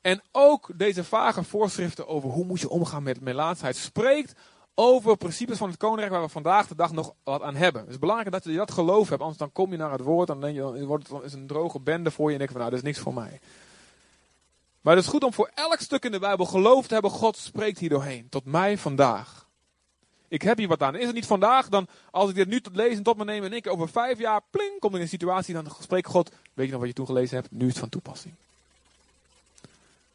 En 0.03 0.23
ook 0.33 0.71
deze 0.75 1.05
vage 1.05 1.43
voorschriften 1.43 2.09
over 2.09 2.31
hoe 2.31 2.45
moet 2.45 2.61
je 2.61 2.69
omgaan 2.69 3.03
met 3.03 3.21
melaatsheid 3.21 3.77
spreekt 3.77 4.35
over 4.75 5.17
principes 5.17 5.59
van 5.59 5.69
het 5.69 5.79
koninkrijk 5.79 6.11
waar 6.13 6.23
we 6.23 6.29
vandaag 6.29 6.67
de 6.67 6.75
dag 6.75 6.93
nog 6.93 7.15
wat 7.25 7.43
aan 7.43 7.55
hebben. 7.55 7.81
Het 7.83 7.91
is 7.91 7.99
belangrijk 7.99 8.31
dat 8.31 8.45
je 8.45 8.53
dat 8.53 8.71
geloof 8.71 9.09
hebt, 9.09 9.21
anders 9.21 9.39
dan 9.39 9.53
kom 9.53 9.71
je 9.71 9.77
naar 9.77 9.93
het 9.93 10.01
woord 10.01 10.29
en 10.29 10.41
dan 10.41 10.55
je, 10.55 10.61
dan 10.61 10.85
wordt 10.85 11.09
het 11.09 11.23
is 11.23 11.33
een 11.33 11.47
droge 11.47 11.81
bende 11.81 12.11
voor 12.11 12.27
je 12.27 12.33
en 12.33 12.39
denk 12.39 12.51
van 12.51 12.61
nou, 12.61 12.71
dat 12.71 12.81
is 12.81 12.87
niks 12.87 12.99
voor 12.99 13.15
mij. 13.15 13.41
Maar 14.81 14.95
het 14.97 15.05
is 15.05 15.11
goed 15.11 15.25
om 15.25 15.33
voor 15.33 15.51
elk 15.55 15.81
stuk 15.81 16.05
in 16.05 16.11
de 16.11 16.19
Bijbel 16.19 16.47
geloof 16.47 16.87
te 16.87 16.95
hebben, 16.95 17.11
God 17.11 17.37
spreekt 17.37 17.79
hier 17.79 17.89
doorheen, 17.89 18.29
tot 18.29 18.45
mij 18.45 18.79
vandaag. 18.79 19.49
Ik 20.29 20.43
heb 20.43 20.59
hier 20.59 20.69
wat 20.69 20.83
aan. 20.83 20.97
Is 20.97 21.07
het 21.07 21.15
niet 21.15 21.27
vandaag, 21.27 21.69
dan 21.69 21.87
als 22.11 22.31
ik 22.31 22.35
dit 22.35 22.49
nu 22.49 22.61
tot 22.61 22.77
lezen 22.77 23.03
tot 23.03 23.17
me 23.17 23.25
neem 23.25 23.45
en 23.45 23.53
ik 23.53 23.67
over 23.67 23.89
vijf 23.89 24.19
jaar, 24.19 24.41
pling, 24.51 24.79
kom 24.79 24.91
ik 24.91 24.97
in 24.97 25.03
een 25.03 25.09
situatie, 25.09 25.55
dan 25.55 25.67
spreekt 25.81 26.07
God, 26.07 26.31
weet 26.55 26.67
je 26.67 26.73
nog 26.73 26.81
wat 26.81 26.89
je 26.89 26.95
toen 26.95 27.07
gelezen 27.07 27.37
hebt, 27.37 27.51
nu 27.51 27.65
is 27.67 27.71
het 27.71 27.79
van 27.79 27.89
toepassing. 27.89 28.35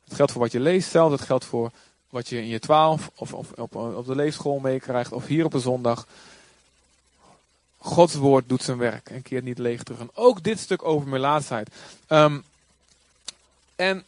Het 0.07 0.15
geldt 0.15 0.31
voor 0.31 0.41
wat 0.41 0.51
je 0.51 0.59
leest 0.59 0.89
zelf, 0.89 1.11
het 1.11 1.21
geldt 1.21 1.45
voor 1.45 1.71
wat 2.09 2.29
je 2.29 2.37
in 2.37 2.47
je 2.47 2.59
twaalf 2.59 3.11
of, 3.15 3.33
of 3.33 3.51
op, 3.51 3.75
op 3.75 4.05
de 4.05 4.15
leefschool 4.15 4.59
meekrijgt 4.59 5.11
of 5.11 5.25
hier 5.25 5.45
op 5.45 5.53
een 5.53 5.59
zondag. 5.59 6.07
Gods 7.77 8.15
woord 8.15 8.49
doet 8.49 8.63
zijn 8.63 8.77
werk 8.77 9.09
en 9.09 9.21
keert 9.21 9.43
niet 9.43 9.57
leeg 9.57 9.83
terug. 9.83 9.99
En 9.99 10.09
ook 10.13 10.43
dit 10.43 10.59
stuk 10.59 10.83
over 10.83 11.07
melaatsheid. 11.07 11.69
Ehm, 12.07 12.39
en 13.75 14.03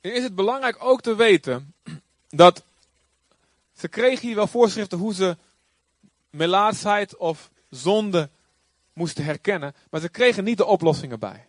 is 0.00 0.22
het 0.22 0.34
belangrijk 0.34 0.76
ook 0.78 1.00
te 1.00 1.14
weten 1.14 1.74
dat 2.30 2.62
ze 3.78 3.88
kregen 3.88 4.26
hier 4.26 4.36
wel 4.36 4.46
voorschriften 4.46 4.98
hoe 4.98 5.14
ze 5.14 5.36
melaatsheid 6.30 7.16
of 7.16 7.50
zonde 7.70 8.28
moesten 8.92 9.24
herkennen, 9.24 9.74
maar 9.90 10.00
ze 10.00 10.08
kregen 10.08 10.44
niet 10.44 10.56
de 10.56 10.64
oplossingen 10.64 11.18
bij. 11.18 11.46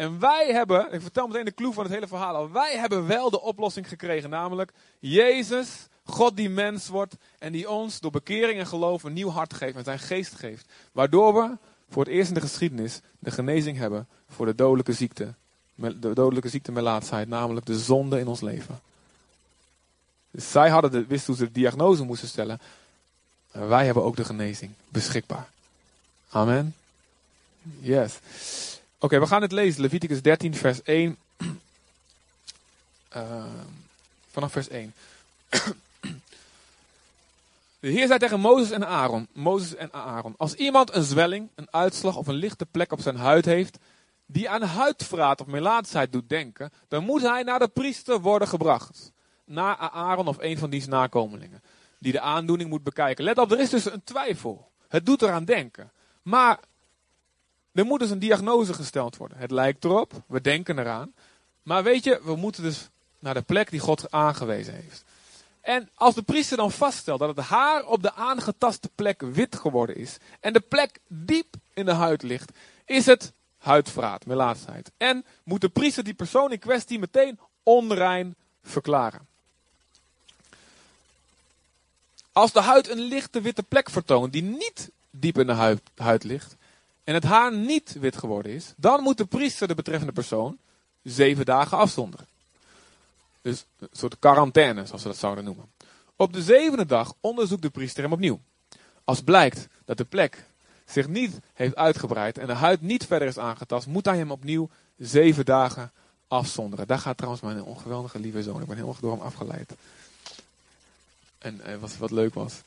En 0.00 0.18
wij 0.18 0.52
hebben, 0.52 0.92
ik 0.92 1.00
vertel 1.00 1.26
meteen 1.26 1.44
de 1.44 1.54
clue 1.54 1.72
van 1.72 1.84
het 1.84 1.92
hele 1.92 2.06
verhaal 2.06 2.34
al, 2.34 2.50
wij 2.50 2.76
hebben 2.78 3.06
wel 3.06 3.30
de 3.30 3.40
oplossing 3.40 3.88
gekregen, 3.88 4.30
namelijk 4.30 4.72
Jezus, 4.98 5.88
God 6.04 6.36
die 6.36 6.50
mens 6.50 6.88
wordt 6.88 7.14
en 7.38 7.52
die 7.52 7.70
ons 7.70 8.00
door 8.00 8.10
bekering 8.10 8.58
en 8.58 8.66
geloof 8.66 9.02
een 9.02 9.12
nieuw 9.12 9.30
hart 9.30 9.54
geeft 9.54 9.76
en 9.76 9.84
zijn 9.84 9.98
geest 9.98 10.34
geeft. 10.34 10.66
Waardoor 10.92 11.34
we 11.34 11.56
voor 11.90 12.04
het 12.04 12.12
eerst 12.12 12.28
in 12.28 12.34
de 12.34 12.40
geschiedenis 12.40 13.00
de 13.18 13.30
genezing 13.30 13.78
hebben 13.78 14.08
voor 14.28 14.46
de 14.46 14.54
dodelijke 14.54 14.92
ziekte. 14.92 15.34
De 15.74 16.12
dodelijke 16.14 16.48
ziekte 16.48 16.72
melaatsheid, 16.72 17.28
namelijk 17.28 17.66
de 17.66 17.78
zonde 17.78 18.18
in 18.18 18.28
ons 18.28 18.40
leven. 18.40 18.80
Dus 20.30 20.50
zij 20.50 20.68
hadden 20.68 20.90
de, 20.90 21.06
wisten 21.06 21.26
hoe 21.26 21.44
ze 21.44 21.52
de 21.52 21.60
diagnose 21.60 22.04
moesten 22.04 22.28
stellen. 22.28 22.60
En 23.52 23.68
wij 23.68 23.84
hebben 23.84 24.04
ook 24.04 24.16
de 24.16 24.24
genezing 24.24 24.72
beschikbaar. 24.88 25.48
Amen. 26.30 26.74
Yes. 27.80 28.18
Oké, 29.02 29.20
we 29.20 29.26
gaan 29.26 29.42
het 29.42 29.52
lezen. 29.52 29.80
Leviticus 29.80 30.22
13, 30.22 30.54
vers 30.54 30.82
1. 30.82 31.16
Uh, 33.16 33.44
vanaf 34.32 34.52
vers 34.52 34.68
1. 34.68 34.94
De 37.80 37.88
Heer 37.88 38.06
zei 38.06 38.18
tegen 38.18 38.40
Mozes 38.40 38.70
en 38.70 38.86
Aaron, 38.86 39.28
Mozes 39.32 39.74
en 39.74 39.92
Aaron, 39.92 40.34
als 40.36 40.54
iemand 40.54 40.94
een 40.94 41.02
zwelling, 41.02 41.48
een 41.54 41.68
uitslag 41.70 42.16
of 42.16 42.26
een 42.26 42.34
lichte 42.34 42.66
plek 42.66 42.92
op 42.92 43.00
zijn 43.00 43.16
huid 43.16 43.44
heeft, 43.44 43.78
die 44.26 44.50
aan 44.50 44.62
huidvraat 44.62 45.40
of 45.40 45.46
melaatsheid 45.46 46.12
doet 46.12 46.28
denken, 46.28 46.72
dan 46.88 47.04
moet 47.04 47.22
hij 47.22 47.42
naar 47.42 47.58
de 47.58 47.68
priester 47.68 48.20
worden 48.20 48.48
gebracht. 48.48 49.12
Naar 49.44 49.76
Aaron 49.76 50.28
of 50.28 50.36
een 50.40 50.58
van 50.58 50.70
diens 50.70 50.86
nakomelingen, 50.86 51.62
die 51.98 52.12
de 52.12 52.20
aandoening 52.20 52.70
moet 52.70 52.82
bekijken. 52.82 53.24
Let 53.24 53.38
op, 53.38 53.52
er 53.52 53.60
is 53.60 53.70
dus 53.70 53.84
een 53.84 54.04
twijfel. 54.04 54.70
Het 54.88 55.06
doet 55.06 55.22
eraan 55.22 55.44
denken. 55.44 55.90
Maar 56.22 56.58
er 57.72 57.84
moet 57.84 58.00
dus 58.00 58.10
een 58.10 58.18
diagnose 58.18 58.74
gesteld 58.74 59.16
worden. 59.16 59.38
Het 59.38 59.50
lijkt 59.50 59.84
erop, 59.84 60.12
we 60.26 60.40
denken 60.40 60.78
eraan. 60.78 61.12
Maar 61.62 61.82
weet 61.82 62.04
je, 62.04 62.20
we 62.24 62.36
moeten 62.36 62.62
dus 62.62 62.88
naar 63.18 63.34
de 63.34 63.42
plek 63.42 63.70
die 63.70 63.80
God 63.80 64.10
aangewezen 64.10 64.74
heeft. 64.74 65.04
En 65.60 65.88
als 65.94 66.14
de 66.14 66.22
priester 66.22 66.56
dan 66.56 66.70
vaststelt 66.72 67.18
dat 67.18 67.36
het 67.36 67.46
haar 67.46 67.86
op 67.86 68.02
de 68.02 68.14
aangetaste 68.14 68.90
plek 68.94 69.20
wit 69.20 69.56
geworden 69.56 69.96
is 69.96 70.16
en 70.40 70.52
de 70.52 70.60
plek 70.60 70.98
diep 71.08 71.54
in 71.74 71.84
de 71.84 71.92
huid 71.92 72.22
ligt, 72.22 72.52
is 72.84 73.06
het 73.06 73.32
huidvraat, 73.58 74.26
melaatsheid. 74.26 74.90
En 74.96 75.24
moet 75.44 75.60
de 75.60 75.68
priester 75.68 76.04
die 76.04 76.14
persoon 76.14 76.52
in 76.52 76.58
kwestie 76.58 76.98
meteen 76.98 77.38
onrein 77.62 78.34
verklaren. 78.62 79.28
Als 82.32 82.52
de 82.52 82.60
huid 82.60 82.88
een 82.88 83.00
lichte 83.00 83.40
witte 83.40 83.62
plek 83.62 83.90
vertoont 83.90 84.32
die 84.32 84.42
niet 84.42 84.90
diep 85.10 85.38
in 85.38 85.46
de 85.46 85.80
huid 85.94 86.24
ligt 86.24 86.56
en 87.10 87.16
het 87.16 87.24
haar 87.24 87.52
niet 87.52 87.96
wit 88.00 88.16
geworden 88.16 88.52
is, 88.52 88.72
dan 88.76 89.02
moet 89.02 89.16
de 89.18 89.24
priester 89.24 89.68
de 89.68 89.74
betreffende 89.74 90.12
persoon 90.12 90.58
zeven 91.02 91.44
dagen 91.44 91.78
afzonderen. 91.78 92.26
Dus 93.42 93.64
een 93.78 93.88
soort 93.92 94.18
quarantaine, 94.18 94.86
zoals 94.86 95.02
we 95.02 95.08
dat 95.08 95.18
zouden 95.18 95.44
noemen. 95.44 95.72
Op 96.16 96.32
de 96.32 96.42
zevende 96.42 96.86
dag 96.86 97.14
onderzoekt 97.20 97.62
de 97.62 97.70
priester 97.70 98.02
hem 98.02 98.12
opnieuw. 98.12 98.40
Als 99.04 99.20
blijkt 99.22 99.66
dat 99.84 99.96
de 99.96 100.04
plek 100.04 100.44
zich 100.84 101.08
niet 101.08 101.38
heeft 101.54 101.76
uitgebreid 101.76 102.38
en 102.38 102.46
de 102.46 102.52
huid 102.52 102.80
niet 102.80 103.06
verder 103.06 103.28
is 103.28 103.38
aangetast, 103.38 103.86
moet 103.86 104.04
hij 104.04 104.16
hem 104.16 104.30
opnieuw 104.30 104.68
zeven 104.96 105.44
dagen 105.44 105.92
afzonderen. 106.28 106.86
Daar 106.86 106.98
gaat 106.98 107.16
trouwens 107.16 107.42
mijn 107.42 107.62
ongeweldige 107.62 108.18
lieve 108.18 108.42
zoon. 108.42 108.60
Ik 108.60 108.66
ben 108.66 108.76
helemaal 108.76 108.96
door 109.00 109.12
hem 109.12 109.20
afgeleid. 109.20 109.74
En 111.38 111.60
eh, 111.60 111.76
wat 111.98 112.10
leuk 112.10 112.34
was, 112.34 112.62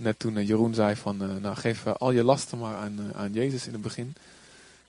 net 0.00 0.18
toen 0.18 0.36
eh, 0.36 0.48
Jeroen 0.48 0.74
zei 0.74 0.96
van, 0.96 1.22
eh, 1.22 1.28
nou 1.36 1.56
geef 1.56 1.86
eh, 1.86 1.94
al 1.98 2.10
je 2.10 2.24
lasten 2.24 2.58
maar 2.58 2.76
aan, 2.76 3.12
aan 3.14 3.32
Jezus 3.32 3.66
in 3.66 3.72
het 3.72 3.82
begin. 3.82 4.14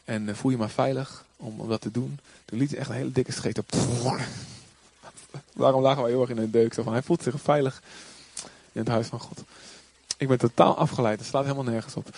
En 0.06 0.36
voel 0.36 0.52
je 0.52 0.58
maar 0.58 0.70
veilig 0.70 1.26
om, 1.38 1.60
om 1.60 1.70
dat 1.70 1.82
te 1.82 1.92
doen. 1.92 2.20
Toen 2.46 2.60
liet 2.60 2.70
hij 2.70 2.80
echt 2.80 2.90
een 2.90 2.96
hele 2.96 3.12
dikke 3.12 3.32
scheet 3.32 3.58
op. 3.58 3.72
Daarom 5.54 5.82
lagen 5.82 6.02
wij 6.02 6.12
heel 6.12 6.22
erg 6.22 6.30
in 6.30 6.38
een 6.38 6.52
deuk. 6.52 6.74
Van, 6.74 6.92
hij 6.92 7.02
voelt 7.02 7.24
zich 7.24 7.42
veilig 7.42 7.82
in 8.72 8.82
het 8.82 8.88
huis 8.88 9.08
van 9.08 9.20
God. 9.20 9.44
Ik 10.18 10.28
ben 10.28 10.38
totaal 10.38 10.78
afgeleid. 10.78 11.20
Het 11.20 11.28
slaat 11.28 11.44
helemaal 11.44 11.64
nergens 11.64 11.96
op. 11.96 12.10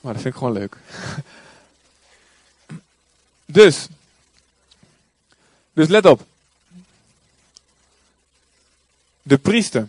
Maar 0.00 0.12
dat 0.12 0.22
vind 0.22 0.34
ik 0.34 0.40
gewoon 0.40 0.52
leuk. 0.52 0.76
Dus. 3.44 3.86
Dus 5.72 5.88
let 5.88 6.04
op. 6.04 6.24
De 9.22 9.38
priester. 9.38 9.88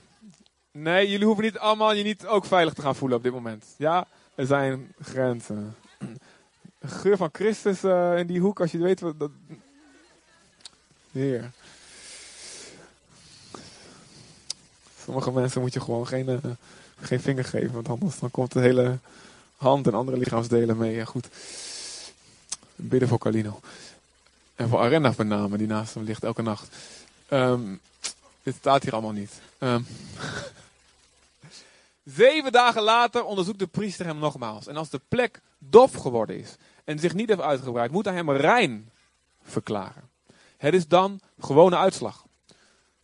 Nee, 0.71 1.09
jullie 1.09 1.25
hoeven 1.25 1.43
niet 1.43 1.57
allemaal 1.57 1.93
je 1.93 2.03
niet 2.03 2.25
ook 2.25 2.45
veilig 2.45 2.73
te 2.73 2.81
gaan 2.81 2.95
voelen 2.95 3.17
op 3.17 3.23
dit 3.23 3.33
moment. 3.33 3.65
Ja, 3.77 4.07
er 4.35 4.45
zijn 4.45 4.93
grenzen. 5.01 5.75
Geur 6.85 7.17
van 7.17 7.29
Christus 7.31 7.83
uh, 7.83 8.17
in 8.17 8.27
die 8.27 8.39
hoek, 8.39 8.59
als 8.59 8.71
je 8.71 8.77
weet 8.77 8.99
wat 8.99 9.19
dat. 9.19 9.31
Heer. 11.11 11.51
Sommige 15.03 15.31
mensen 15.31 15.61
moet 15.61 15.73
je 15.73 15.79
gewoon 15.81 16.07
geen, 16.07 16.29
uh, 16.29 16.37
geen 17.01 17.21
vinger 17.21 17.45
geven, 17.45 17.71
want 17.71 17.89
anders 17.89 18.19
dan 18.19 18.31
komt 18.31 18.51
de 18.51 18.59
hele 18.59 18.97
hand 19.57 19.87
en 19.87 19.93
andere 19.93 20.17
lichaamsdelen 20.17 20.77
mee. 20.77 20.95
Ja, 20.95 21.05
goed. 21.05 21.27
Bidden 22.75 23.07
voor 23.09 23.19
Carlino. 23.19 23.59
En 24.55 24.69
voor 24.69 24.79
Arena 24.79 25.13
met 25.17 25.27
name, 25.27 25.57
die 25.57 25.67
naast 25.67 25.93
hem 25.93 26.03
ligt 26.03 26.23
elke 26.23 26.41
nacht. 26.41 26.75
Um, 27.29 27.79
dit 28.43 28.55
staat 28.55 28.83
hier 28.83 28.93
allemaal 28.93 29.11
niet. 29.11 29.31
Um. 29.59 29.85
Zeven 32.03 32.51
dagen 32.51 32.81
later 32.81 33.23
onderzoekt 33.23 33.59
de 33.59 33.67
priester 33.67 34.05
hem 34.05 34.17
nogmaals. 34.17 34.67
En 34.67 34.77
als 34.77 34.89
de 34.89 35.01
plek 35.07 35.41
dof 35.57 35.93
geworden 35.93 36.39
is 36.39 36.55
en 36.83 36.99
zich 36.99 37.13
niet 37.13 37.29
heeft 37.29 37.41
uitgebreid, 37.41 37.91
moet 37.91 38.05
hij 38.05 38.13
hem 38.13 38.31
rein 38.31 38.89
verklaren. 39.43 40.09
Het 40.57 40.73
is 40.73 40.87
dan 40.87 41.19
gewone 41.39 41.77
uitslag. 41.77 42.25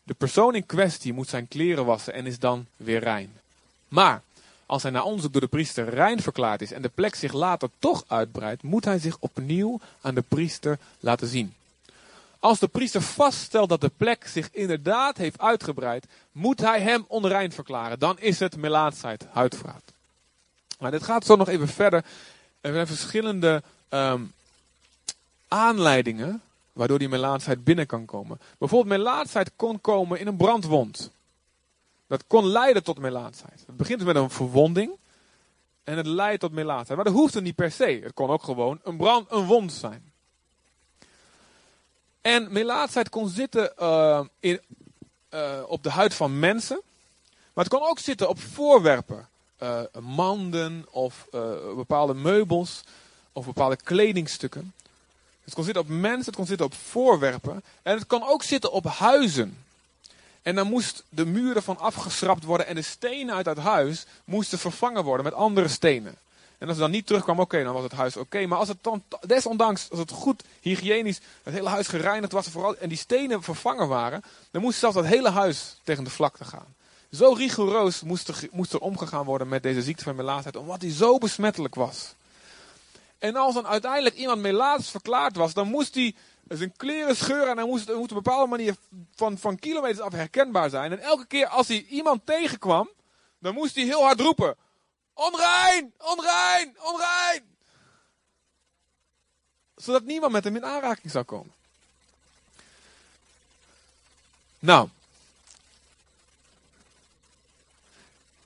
De 0.03 0.13
persoon 0.13 0.55
in 0.55 0.65
kwestie 0.65 1.13
moet 1.13 1.29
zijn 1.29 1.47
kleren 1.47 1.86
wassen 1.86 2.13
en 2.13 2.25
is 2.25 2.39
dan 2.39 2.65
weer 2.75 2.99
rein. 2.99 3.39
Maar 3.88 4.21
als 4.65 4.83
hij 4.83 4.91
na 4.91 5.03
onderzoek 5.03 5.31
door 5.31 5.41
de 5.41 5.47
priester 5.47 5.89
rein 5.89 6.21
verklaard 6.21 6.62
is 6.62 6.71
en 6.71 6.81
de 6.81 6.91
plek 6.95 7.15
zich 7.15 7.33
later 7.33 7.69
toch 7.79 8.03
uitbreidt, 8.07 8.63
moet 8.63 8.86
hij 8.86 8.99
zich 8.99 9.17
opnieuw 9.19 9.79
aan 10.01 10.15
de 10.15 10.23
priester 10.27 10.79
laten 10.99 11.27
zien. 11.27 11.53
Als 12.39 12.60
de 12.60 12.67
priester 12.67 13.02
vaststelt 13.02 13.69
dat 13.69 13.82
de 13.82 13.91
plek 13.97 14.28
zich 14.28 14.50
inderdaad 14.52 15.17
heeft 15.17 15.39
uitgebreid, 15.39 16.06
moet 16.32 16.62
hij 16.62 16.82
hem 16.82 17.06
onrein 17.08 17.52
verklaren. 17.52 18.00
Dan 18.00 18.19
is 18.19 18.39
het 18.39 18.58
melaatsheid, 18.58 19.26
huidvraat. 19.32 19.84
Maar 20.80 20.91
dit 20.91 21.04
gaat 21.04 21.26
zo 21.26 21.36
nog 21.36 21.47
even 21.47 21.67
verder. 21.67 22.06
Er 22.62 22.73
zijn 22.73 22.88
verschillende 22.88 23.63
um, 23.89 24.34
aanleidingen 25.47 26.41
waardoor 26.73 27.00
die 27.00 27.10
melaatsheid 27.10 27.63
binnen 27.63 27.86
kan 27.86 28.06
komen. 28.06 28.39
Bijvoorbeeld 28.58 28.97
melaatsheid 28.97 29.52
kon 29.56 29.82
komen 29.82 30.19
in 30.19 30.28
een 30.28 30.38
brandwond. 30.38 31.12
Dat 32.08 32.23
kon 32.28 32.45
leiden 32.45 32.84
tot 32.84 33.00
melaatsheid. 33.00 33.63
Het 33.65 33.78
begint 33.78 34.04
met 34.04 34.15
een 34.15 34.30
verwonding 34.30 34.91
en 35.84 35.97
het 35.97 36.06
leidt 36.06 36.39
tot 36.39 36.52
melaatsheid. 36.52 36.95
Maar 36.95 37.06
dat 37.06 37.13
hoeft 37.13 37.41
niet 37.41 37.56
per 37.56 37.71
se. 37.71 38.00
Het 38.04 38.13
kon 38.13 38.30
ook 38.30 38.43
gewoon 38.43 38.80
een 38.84 38.97
brand, 38.97 39.32
een 39.32 39.45
wond 39.45 39.73
zijn. 39.73 40.06
En 42.27 42.47
melaatsheid 42.51 43.09
kon 43.09 43.29
zitten 43.29 43.73
uh, 43.79 44.21
in, 44.39 44.61
uh, 45.33 45.59
op 45.67 45.83
de 45.83 45.89
huid 45.89 46.13
van 46.13 46.39
mensen. 46.39 46.81
Maar 47.53 47.63
het 47.63 47.73
kon 47.73 47.87
ook 47.87 47.99
zitten 47.99 48.29
op 48.29 48.39
voorwerpen. 48.39 49.27
Uh, 49.63 49.79
manden 49.99 50.85
of 50.91 51.27
bepaalde 51.75 52.13
meubels 52.13 52.83
of 53.31 53.45
bepaalde 53.45 53.75
kledingstukken. 53.75 54.73
Het 55.43 55.53
kon 55.53 55.63
zitten 55.63 55.81
op 55.81 55.89
mensen, 55.89 56.25
het 56.25 56.35
kon 56.35 56.45
zitten 56.45 56.65
op 56.65 56.73
voorwerpen. 56.73 57.63
En 57.83 57.97
het 57.97 58.07
kan 58.07 58.23
ook 58.23 58.43
zitten 58.43 58.71
op 58.71 58.85
huizen. 58.85 59.63
En 60.41 60.55
dan 60.55 60.67
moest 60.67 61.03
de 61.09 61.25
muren 61.25 61.63
van 61.63 61.79
afgeschrapt 61.79 62.43
worden 62.43 62.67
en 62.67 62.75
de 62.75 62.81
stenen 62.81 63.35
uit 63.35 63.45
het 63.45 63.57
huis 63.57 64.05
moesten 64.25 64.59
vervangen 64.59 65.03
worden 65.03 65.25
met 65.25 65.33
andere 65.33 65.67
stenen. 65.67 66.15
En 66.57 66.67
als 66.67 66.77
het 66.77 66.85
dan 66.85 66.91
niet 66.91 67.05
terugkwam, 67.05 67.39
oké, 67.39 67.63
dan 67.63 67.73
was 67.73 67.83
het 67.83 67.91
huis 67.91 68.17
oké. 68.17 68.45
Maar 68.45 68.57
als 68.57 68.67
het 68.67 68.77
dan, 68.81 69.03
desondanks, 69.21 69.89
als 69.89 69.99
het 69.99 70.11
goed 70.11 70.43
hygiënisch, 70.61 71.19
het 71.43 71.53
hele 71.53 71.69
huis 71.69 71.87
gereinigd 71.87 72.31
was 72.31 72.47
vooral, 72.47 72.77
en 72.77 72.89
die 72.89 72.97
stenen 72.97 73.43
vervangen 73.43 73.87
waren, 73.87 74.23
dan 74.51 74.61
moest 74.61 74.79
zelfs 74.79 74.95
dat 74.95 75.05
hele 75.05 75.29
huis 75.29 75.79
tegen 75.83 76.03
de 76.03 76.09
vlakte 76.09 76.45
gaan. 76.45 76.75
Zo 77.11 77.31
rigoureus 77.31 78.01
moest 78.01 78.27
er, 78.27 78.49
er 78.71 78.79
omgegaan 78.79 79.25
worden 79.25 79.47
met 79.47 79.63
deze 79.63 79.81
ziekte 79.81 80.03
van 80.03 80.15
melaatsheid, 80.15 80.55
omdat 80.55 80.79
die 80.79 80.91
zo 80.91 81.17
besmettelijk 81.17 81.75
was. 81.75 82.13
En 83.17 83.35
als 83.35 83.53
dan 83.53 83.67
uiteindelijk 83.67 84.15
iemand 84.15 84.41
melaats 84.41 84.89
verklaard 84.89 85.35
was, 85.35 85.53
dan 85.53 85.67
moest 85.67 85.95
hij 85.95 86.15
zijn 86.47 86.73
kleren 86.77 87.15
scheuren 87.15 87.49
en 87.49 87.58
hij 87.58 87.65
moest, 87.65 87.87
moest 87.87 87.99
op 87.99 88.10
een 88.10 88.23
bepaalde 88.23 88.49
manier 88.49 88.75
van, 89.15 89.37
van 89.37 89.60
kilometers 89.60 89.99
af 89.99 90.12
herkenbaar 90.12 90.69
zijn. 90.69 90.91
En 90.91 90.99
elke 90.99 91.25
keer 91.25 91.47
als 91.47 91.67
hij 91.67 91.85
iemand 91.89 92.25
tegenkwam, 92.25 92.89
dan 93.39 93.53
moest 93.53 93.75
hij 93.75 93.83
heel 93.83 94.03
hard 94.03 94.19
roepen. 94.19 94.55
Onrein! 95.17 95.93
Onrein! 95.97 96.75
Onrein! 96.79 97.43
Zodat 99.75 100.03
niemand 100.03 100.31
met 100.31 100.43
hem 100.43 100.55
in 100.55 100.65
aanraking 100.65 101.11
zou 101.11 101.25
komen. 101.25 101.53
Nou. 104.59 104.89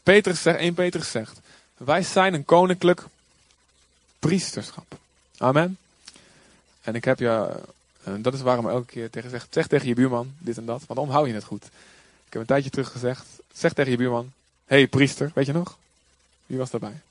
Petrus 0.03 0.41
zegt, 0.41 0.57
1 0.57 0.74
Petrus 0.74 1.11
zegt. 1.11 1.39
Wij 1.78 2.03
zijn 2.03 2.34
een 2.34 2.45
koninklijk 2.45 3.05
priesterschap. 4.19 4.97
Amen. 5.38 5.78
En 6.82 6.95
ik 6.95 7.05
heb 7.05 7.19
je, 7.19 7.59
en 8.03 8.22
dat 8.22 8.34
is 8.34 8.41
waarom 8.41 8.69
elke 8.69 8.86
keer 8.86 9.09
tegen 9.09 9.30
zeg, 9.30 9.47
zeg 9.49 9.67
tegen 9.67 9.88
je 9.88 9.93
buurman 9.93 10.36
dit 10.38 10.57
en 10.57 10.65
dat, 10.65 10.84
want 10.88 10.99
dan 10.99 11.09
hou 11.09 11.28
je 11.28 11.34
het 11.34 11.43
goed. 11.43 11.65
Ik 12.26 12.34
heb 12.34 12.41
een 12.41 12.47
tijdje 12.47 12.69
terug 12.69 12.91
gezegd, 12.91 13.26
zeg 13.53 13.74
tegen 13.74 13.91
je 13.91 13.97
buurman, 13.97 14.34
hey, 14.65 14.88
priester, 14.88 15.32
weet 15.34 15.45
je 15.45 15.53
nog? 15.53 15.78
Wie 16.52 16.60
was 16.60 16.70
daarbij? 16.70 17.02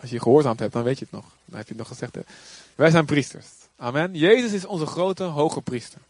Als 0.00 0.10
je 0.10 0.20
gehoorzaamd 0.20 0.58
hebt, 0.58 0.72
dan 0.72 0.82
weet 0.82 0.98
je 0.98 1.04
het 1.04 1.14
nog. 1.14 1.24
Dan 1.44 1.58
heb 1.58 1.68
je 1.68 1.74
het 1.74 1.78
nog 1.78 1.88
gezegd. 1.88 2.16
Wij 2.74 2.90
zijn 2.90 3.04
priesters. 3.04 3.46
Amen. 3.76 4.14
Jezus 4.14 4.52
is 4.52 4.64
onze 4.64 4.86
grote 4.86 5.22
hoge 5.22 5.60
priester. 5.60 6.00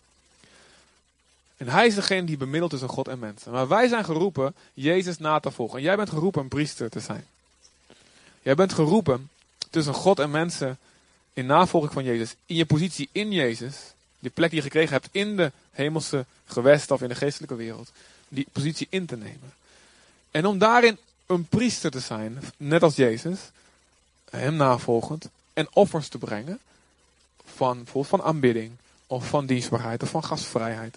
En 1.57 1.69
hij 1.69 1.87
is 1.87 1.95
degene 1.95 2.27
die 2.27 2.37
bemiddelt 2.37 2.71
tussen 2.71 2.89
God 2.89 3.09
en 3.09 3.19
mensen. 3.19 3.53
Maar 3.53 3.69
wij 3.69 3.89
zijn 3.89 4.05
geroepen 4.05 4.55
Jezus 4.75 5.19
na 5.19 5.41
te 5.41 5.51
volgen. 5.51 5.79
En 5.79 5.85
jij 5.85 5.97
bent 5.97 6.09
geroepen 6.09 6.43
een 6.43 6.49
priester 6.49 6.91
te 6.91 7.01
zijn. 7.01 7.27
Jij 8.43 8.55
bent 8.55 8.73
geroepen 8.73 9.31
tussen 9.71 9.95
God 9.95 10.19
en 10.19 10.31
mensen 10.31 10.79
in 11.33 11.47
navolging 11.47 11.93
van 11.93 12.05
Jezus. 12.05 12.35
In 12.47 12.57
je 12.57 12.67
positie 12.67 13.09
in 13.12 13.33
Jezus. 13.33 13.77
Die 14.19 14.31
plek 14.31 14.51
die 14.51 14.59
je 14.59 14.65
gekregen 14.65 14.93
hebt 14.93 15.09
in 15.11 15.37
de 15.37 15.53
hemelse 15.71 16.25
gewesten 16.47 16.95
of 16.95 17.03
in 17.03 17.09
de 17.09 17.15
geestelijke 17.15 17.55
wereld. 17.55 17.91
Die 18.29 18.47
positie 18.53 18.87
in 18.91 19.07
te 19.07 19.17
nemen. 19.17 19.53
En 20.31 20.47
om 20.47 20.59
daarin 20.59 20.99
een 21.27 21.45
priester 21.45 21.91
te 21.91 22.01
zijn, 22.01 22.39
net 22.57 22.83
als 22.83 22.97
Jezus, 22.97 23.39
hem 24.31 24.57
navolgend, 24.57 25.29
en 25.53 25.68
offers 25.72 26.09
te 26.09 26.18
brengen 26.18 26.59
van 27.45 27.77
bijvoorbeeld 27.77 28.20
van 28.20 28.22
aanbidding, 28.22 28.72
of 29.07 29.29
van 29.29 29.47
dienstbaarheid, 29.47 30.03
of 30.03 30.11
van 30.11 30.25
gastvrijheid, 30.25 30.97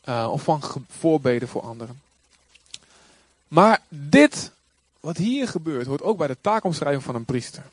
eh, 0.00 0.28
of 0.30 0.42
van 0.42 0.62
voorbeden 0.98 1.48
voor 1.48 1.62
anderen. 1.62 2.00
Maar 3.48 3.80
dit, 3.88 4.50
wat 5.00 5.16
hier 5.16 5.48
gebeurt, 5.48 5.86
hoort 5.86 6.02
ook 6.02 6.18
bij 6.18 6.26
de 6.26 6.36
taakomschrijving 6.40 7.02
van 7.02 7.14
een 7.14 7.24
priester. 7.24 7.64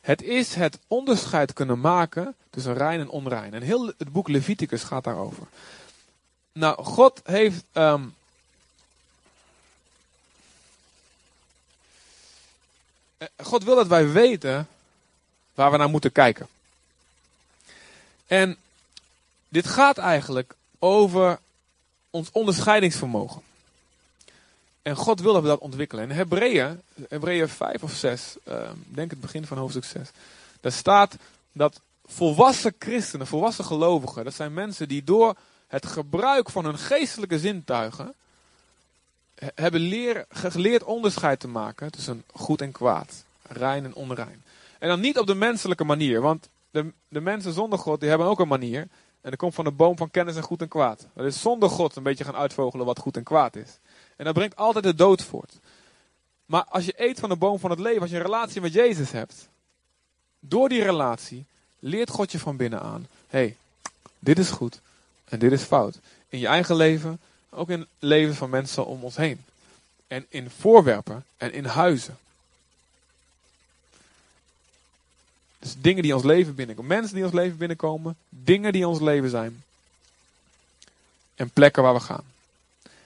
Het 0.00 0.22
is 0.22 0.54
het 0.54 0.78
onderscheid 0.86 1.52
kunnen 1.52 1.80
maken 1.80 2.34
tussen 2.50 2.74
rein 2.74 3.00
en 3.00 3.08
onrein. 3.08 3.54
En 3.54 3.62
heel 3.62 3.86
het 3.86 4.12
boek 4.12 4.28
Leviticus 4.28 4.82
gaat 4.82 5.04
daarover. 5.04 5.46
Nou, 6.52 6.84
God 6.84 7.20
heeft. 7.24 7.64
ehm, 7.72 8.02
God 13.42 13.64
wil 13.64 13.74
dat 13.74 13.86
wij 13.86 14.12
weten 14.12 14.68
waar 15.54 15.70
we 15.70 15.76
naar 15.76 15.88
moeten 15.88 16.12
kijken. 16.12 16.48
En 18.26 18.56
dit 19.48 19.66
gaat 19.66 19.98
eigenlijk 19.98 20.54
over 20.78 21.38
ons 22.10 22.28
onderscheidingsvermogen. 22.32 23.42
En 24.82 24.96
God 24.96 25.20
wil 25.20 25.32
dat 25.32 25.42
we 25.42 25.48
dat 25.48 25.58
ontwikkelen. 25.58 26.04
In 26.04 26.16
Hebreeën, 26.16 26.80
Hebreeën 27.08 27.48
5 27.48 27.82
of 27.82 27.92
6, 27.92 28.36
eh, 28.44 28.70
denk 28.84 29.10
het 29.10 29.20
begin 29.20 29.46
van 29.46 29.58
hoofdstuk 29.58 29.84
6, 29.84 30.10
daar 30.60 30.72
staat 30.72 31.16
dat 31.52 31.80
volwassen 32.06 32.74
christenen, 32.78 33.26
volwassen 33.26 33.64
gelovigen, 33.64 34.24
dat 34.24 34.34
zijn 34.34 34.54
mensen 34.54 34.88
die 34.88 35.04
door 35.04 35.36
het 35.66 35.86
gebruik 35.86 36.50
van 36.50 36.64
hun 36.64 36.78
geestelijke 36.78 37.38
zintuigen 37.38 38.14
hebben 39.54 39.80
leer, 39.80 40.24
geleerd 40.28 40.84
onderscheid 40.84 41.40
te 41.40 41.48
maken 41.48 41.92
tussen 41.92 42.24
goed 42.32 42.60
en 42.60 42.72
kwaad, 42.72 43.24
rein 43.42 43.84
en 43.84 43.94
onrein. 43.94 44.42
En 44.78 44.88
dan 44.88 45.00
niet 45.00 45.18
op 45.18 45.26
de 45.26 45.34
menselijke 45.34 45.84
manier, 45.84 46.20
want 46.20 46.48
de, 46.70 46.92
de 47.08 47.20
mensen 47.20 47.52
zonder 47.52 47.78
God 47.78 48.00
die 48.00 48.08
hebben 48.08 48.26
ook 48.26 48.40
een 48.40 48.48
manier. 48.48 48.80
En 49.20 49.32
dat 49.32 49.40
komt 49.40 49.54
van 49.54 49.64
de 49.64 49.70
boom 49.70 49.96
van 49.96 50.10
kennis 50.10 50.36
en 50.36 50.42
goed 50.42 50.60
en 50.60 50.68
kwaad. 50.68 51.06
Dat 51.14 51.26
is 51.26 51.40
zonder 51.40 51.68
God 51.68 51.96
een 51.96 52.02
beetje 52.02 52.24
gaan 52.24 52.36
uitvogelen 52.36 52.86
wat 52.86 52.98
goed 52.98 53.16
en 53.16 53.22
kwaad 53.22 53.56
is. 53.56 53.78
En 54.16 54.24
dat 54.24 54.34
brengt 54.34 54.56
altijd 54.56 54.84
de 54.84 54.94
dood 54.94 55.22
voort. 55.22 55.58
Maar 56.46 56.64
als 56.64 56.84
je 56.84 56.94
eet 56.96 57.20
van 57.20 57.28
de 57.28 57.36
boom 57.36 57.58
van 57.58 57.70
het 57.70 57.78
leven, 57.78 58.00
als 58.00 58.10
je 58.10 58.16
een 58.16 58.22
relatie 58.22 58.60
met 58.60 58.72
Jezus 58.72 59.10
hebt, 59.10 59.48
door 60.40 60.68
die 60.68 60.82
relatie 60.82 61.44
leert 61.78 62.10
God 62.10 62.32
je 62.32 62.38
van 62.38 62.56
binnen 62.56 62.80
aan. 62.80 63.06
Hé, 63.28 63.38
hey, 63.38 63.56
dit 64.18 64.38
is 64.38 64.50
goed 64.50 64.80
en 65.24 65.38
dit 65.38 65.52
is 65.52 65.62
fout. 65.62 65.98
In 66.28 66.38
je 66.38 66.46
eigen 66.46 66.76
leven, 66.76 67.20
ook 67.56 67.70
in 67.70 67.80
het 67.80 67.88
leven 67.98 68.34
van 68.34 68.50
mensen 68.50 68.86
om 68.86 69.04
ons 69.04 69.16
heen. 69.16 69.44
En 70.06 70.26
in 70.28 70.50
voorwerpen 70.50 71.24
en 71.36 71.52
in 71.52 71.64
huizen. 71.64 72.18
Dus 75.58 75.74
dingen 75.78 76.02
die 76.02 76.14
ons 76.14 76.24
leven 76.24 76.54
binnenkomen. 76.54 76.96
Mensen 76.96 77.14
die 77.14 77.24
ons 77.24 77.32
leven 77.32 77.56
binnenkomen. 77.56 78.16
Dingen 78.28 78.72
die 78.72 78.88
ons 78.88 79.00
leven 79.00 79.30
zijn. 79.30 79.62
En 81.34 81.50
plekken 81.50 81.82
waar 81.82 81.94
we 81.94 82.00
gaan. 82.00 82.24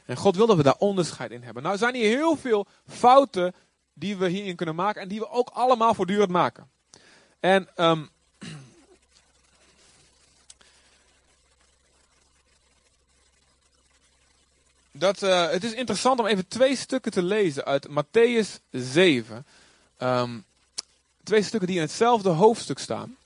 En 0.05 0.17
God 0.17 0.37
wil 0.37 0.47
dat 0.47 0.57
we 0.57 0.63
daar 0.63 0.75
onderscheid 0.79 1.31
in 1.31 1.43
hebben. 1.43 1.63
Nou 1.63 1.77
zijn 1.77 1.95
hier 1.95 2.17
heel 2.17 2.37
veel 2.37 2.67
fouten 2.89 3.55
die 3.93 4.17
we 4.17 4.29
hierin 4.29 4.57
kunnen 4.57 4.75
maken. 4.75 5.03
En 5.03 5.09
die 5.09 5.19
we 5.19 5.31
ook 5.31 5.49
allemaal 5.49 5.95
voortdurend 5.95 6.31
maken. 6.31 6.69
En 7.41 7.69
ehm, 7.75 8.03
dat, 15.01 15.23
eh, 15.23 15.51
het 15.51 15.65
is 15.65 15.73
interessant 15.73 16.21
om 16.21 16.27
even 16.27 16.49
twee 16.49 16.77
stukken 16.77 17.13
te 17.13 17.23
lezen 17.23 17.65
uit 17.65 17.89
Matthäus 17.89 18.61
7. 18.71 19.47
Ehm, 19.97 20.39
twee 21.23 21.43
stukken 21.43 21.69
die 21.69 21.77
in 21.77 21.83
hetzelfde 21.83 22.29
hoofdstuk 22.29 22.79
staan. 22.79 23.17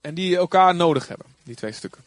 En 0.00 0.14
die 0.14 0.36
elkaar 0.36 0.74
nodig 0.74 1.08
hebben, 1.08 1.26
die 1.42 1.54
twee 1.54 1.72
stukken. 1.72 2.04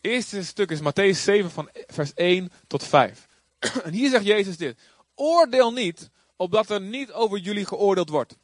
Het 0.00 0.10
eerste 0.10 0.44
stuk 0.44 0.70
is 0.70 0.80
Matthäus 0.80 1.22
7 1.22 1.50
van 1.50 1.70
vers 1.86 2.12
1 2.14 2.52
tot 2.66 2.84
5. 2.84 3.26
En 3.84 3.92
hier 3.92 4.10
zegt 4.10 4.24
Jezus 4.24 4.56
dit. 4.56 4.78
Oordeel 5.14 5.72
niet, 5.72 6.10
opdat 6.36 6.70
er 6.70 6.80
niet 6.80 7.12
over 7.12 7.38
jullie 7.38 7.66
geoordeeld 7.66 8.08
wordt. 8.08 8.36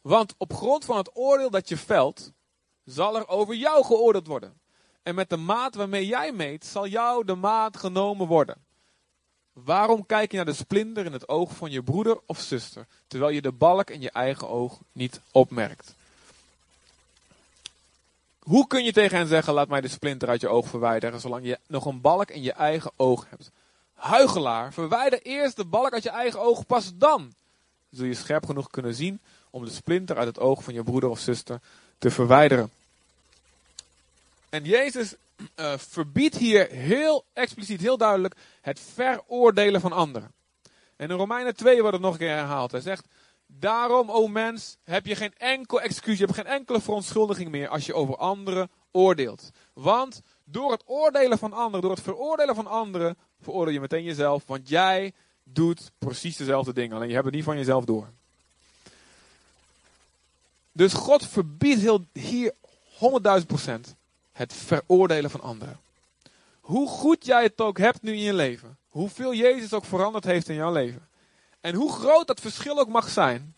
Want 0.00 0.34
op 0.36 0.54
grond 0.54 0.84
van 0.84 0.96
het 0.96 1.10
oordeel 1.14 1.50
dat 1.50 1.68
je 1.68 1.76
velt, 1.76 2.32
zal 2.84 3.16
er 3.16 3.28
over 3.28 3.54
jou 3.54 3.84
geoordeeld 3.84 4.26
worden. 4.26 4.54
En 5.06 5.14
met 5.14 5.30
de 5.30 5.36
maat 5.36 5.74
waarmee 5.74 6.06
jij 6.06 6.32
meet, 6.32 6.64
zal 6.64 6.86
jou 6.86 7.24
de 7.24 7.34
maat 7.34 7.76
genomen 7.76 8.26
worden. 8.26 8.56
Waarom 9.52 10.06
kijk 10.06 10.30
je 10.30 10.36
naar 10.36 10.46
de 10.46 10.52
splinter 10.52 11.04
in 11.04 11.12
het 11.12 11.28
oog 11.28 11.56
van 11.56 11.70
je 11.70 11.82
broeder 11.82 12.18
of 12.26 12.40
zuster, 12.40 12.86
terwijl 13.06 13.32
je 13.32 13.42
de 13.42 13.52
balk 13.52 13.90
in 13.90 14.00
je 14.00 14.10
eigen 14.10 14.48
oog 14.48 14.78
niet 14.92 15.20
opmerkt? 15.32 15.94
Hoe 18.38 18.66
kun 18.66 18.84
je 18.84 18.92
tegen 18.92 19.16
hen 19.16 19.26
zeggen, 19.26 19.52
laat 19.52 19.68
mij 19.68 19.80
de 19.80 19.88
splinter 19.88 20.28
uit 20.28 20.40
je 20.40 20.48
oog 20.48 20.68
verwijderen, 20.68 21.20
zolang 21.20 21.46
je 21.46 21.58
nog 21.66 21.86
een 21.86 22.00
balk 22.00 22.30
in 22.30 22.42
je 22.42 22.52
eigen 22.52 22.90
oog 22.96 23.26
hebt? 23.30 23.50
Huigelaar, 23.94 24.72
verwijder 24.72 25.22
eerst 25.22 25.56
de 25.56 25.64
balk 25.64 25.92
uit 25.92 26.02
je 26.02 26.10
eigen 26.10 26.40
oog, 26.40 26.66
pas 26.66 26.92
dan 26.94 27.34
zul 27.90 28.06
je 28.06 28.14
scherp 28.14 28.46
genoeg 28.46 28.70
kunnen 28.70 28.94
zien 28.94 29.20
om 29.50 29.64
de 29.64 29.70
splinter 29.70 30.16
uit 30.16 30.26
het 30.26 30.38
oog 30.38 30.64
van 30.64 30.74
je 30.74 30.82
broeder 30.82 31.10
of 31.10 31.18
zuster 31.18 31.60
te 31.98 32.10
verwijderen. 32.10 32.70
En 34.48 34.64
Jezus 34.64 35.14
uh, 35.56 35.72
verbiedt 35.76 36.36
hier 36.36 36.70
heel 36.70 37.24
expliciet, 37.32 37.80
heel 37.80 37.96
duidelijk, 37.96 38.34
het 38.60 38.80
veroordelen 38.94 39.80
van 39.80 39.92
anderen. 39.92 40.32
En 40.96 41.10
in 41.10 41.16
Romeinen 41.16 41.56
2 41.56 41.80
wordt 41.80 41.92
het 41.92 42.02
nog 42.02 42.12
een 42.12 42.18
keer 42.18 42.28
herhaald. 42.28 42.72
Hij 42.72 42.80
zegt, 42.80 43.06
daarom, 43.46 44.10
o 44.10 44.28
mens, 44.28 44.76
heb 44.84 45.06
je 45.06 45.16
geen 45.16 45.34
enkel 45.36 45.80
excuus, 45.80 46.18
je 46.18 46.24
hebt 46.24 46.36
geen 46.36 46.46
enkele 46.46 46.80
verontschuldiging 46.80 47.50
meer 47.50 47.68
als 47.68 47.86
je 47.86 47.94
over 47.94 48.16
anderen 48.16 48.70
oordeelt. 48.90 49.50
Want 49.72 50.22
door 50.44 50.72
het 50.72 50.82
oordelen 50.86 51.38
van 51.38 51.52
anderen, 51.52 51.80
door 51.80 51.90
het 51.90 52.02
veroordelen 52.02 52.54
van 52.54 52.66
anderen, 52.66 53.16
veroordeel 53.40 53.74
je 53.74 53.80
meteen 53.80 54.04
jezelf. 54.04 54.42
Want 54.46 54.68
jij 54.68 55.12
doet 55.44 55.90
precies 55.98 56.36
dezelfde 56.36 56.72
dingen, 56.72 56.96
alleen 56.96 57.08
je 57.08 57.14
hebt 57.14 57.26
het 57.26 57.34
niet 57.34 57.44
van 57.44 57.56
jezelf 57.56 57.84
door. 57.84 58.08
Dus 60.72 60.92
God 60.92 61.26
verbiedt 61.26 61.80
heel, 61.80 62.06
hier 62.12 62.52
100.000 63.40 63.46
procent 63.46 63.95
het 64.36 64.52
veroordelen 64.52 65.30
van 65.30 65.40
anderen. 65.40 65.80
Hoe 66.60 66.88
goed 66.88 67.26
jij 67.26 67.42
het 67.42 67.60
ook 67.60 67.78
hebt 67.78 68.02
nu 68.02 68.12
in 68.12 68.20
je 68.20 68.34
leven. 68.34 68.76
Hoeveel 68.88 69.34
Jezus 69.34 69.72
ook 69.72 69.84
veranderd 69.84 70.24
heeft 70.24 70.48
in 70.48 70.54
jouw 70.54 70.72
leven. 70.72 71.08
En 71.60 71.74
hoe 71.74 71.92
groot 71.92 72.26
dat 72.26 72.40
verschil 72.40 72.78
ook 72.78 72.88
mag 72.88 73.08
zijn. 73.08 73.54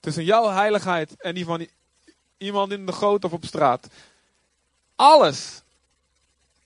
Tussen 0.00 0.24
jouw 0.24 0.48
heiligheid 0.50 1.16
en 1.16 1.34
die 1.34 1.44
van 1.44 1.66
iemand 2.36 2.72
in 2.72 2.86
de 2.86 2.92
goot 2.92 3.24
of 3.24 3.32
op 3.32 3.44
straat. 3.44 3.86
Alles 4.96 5.62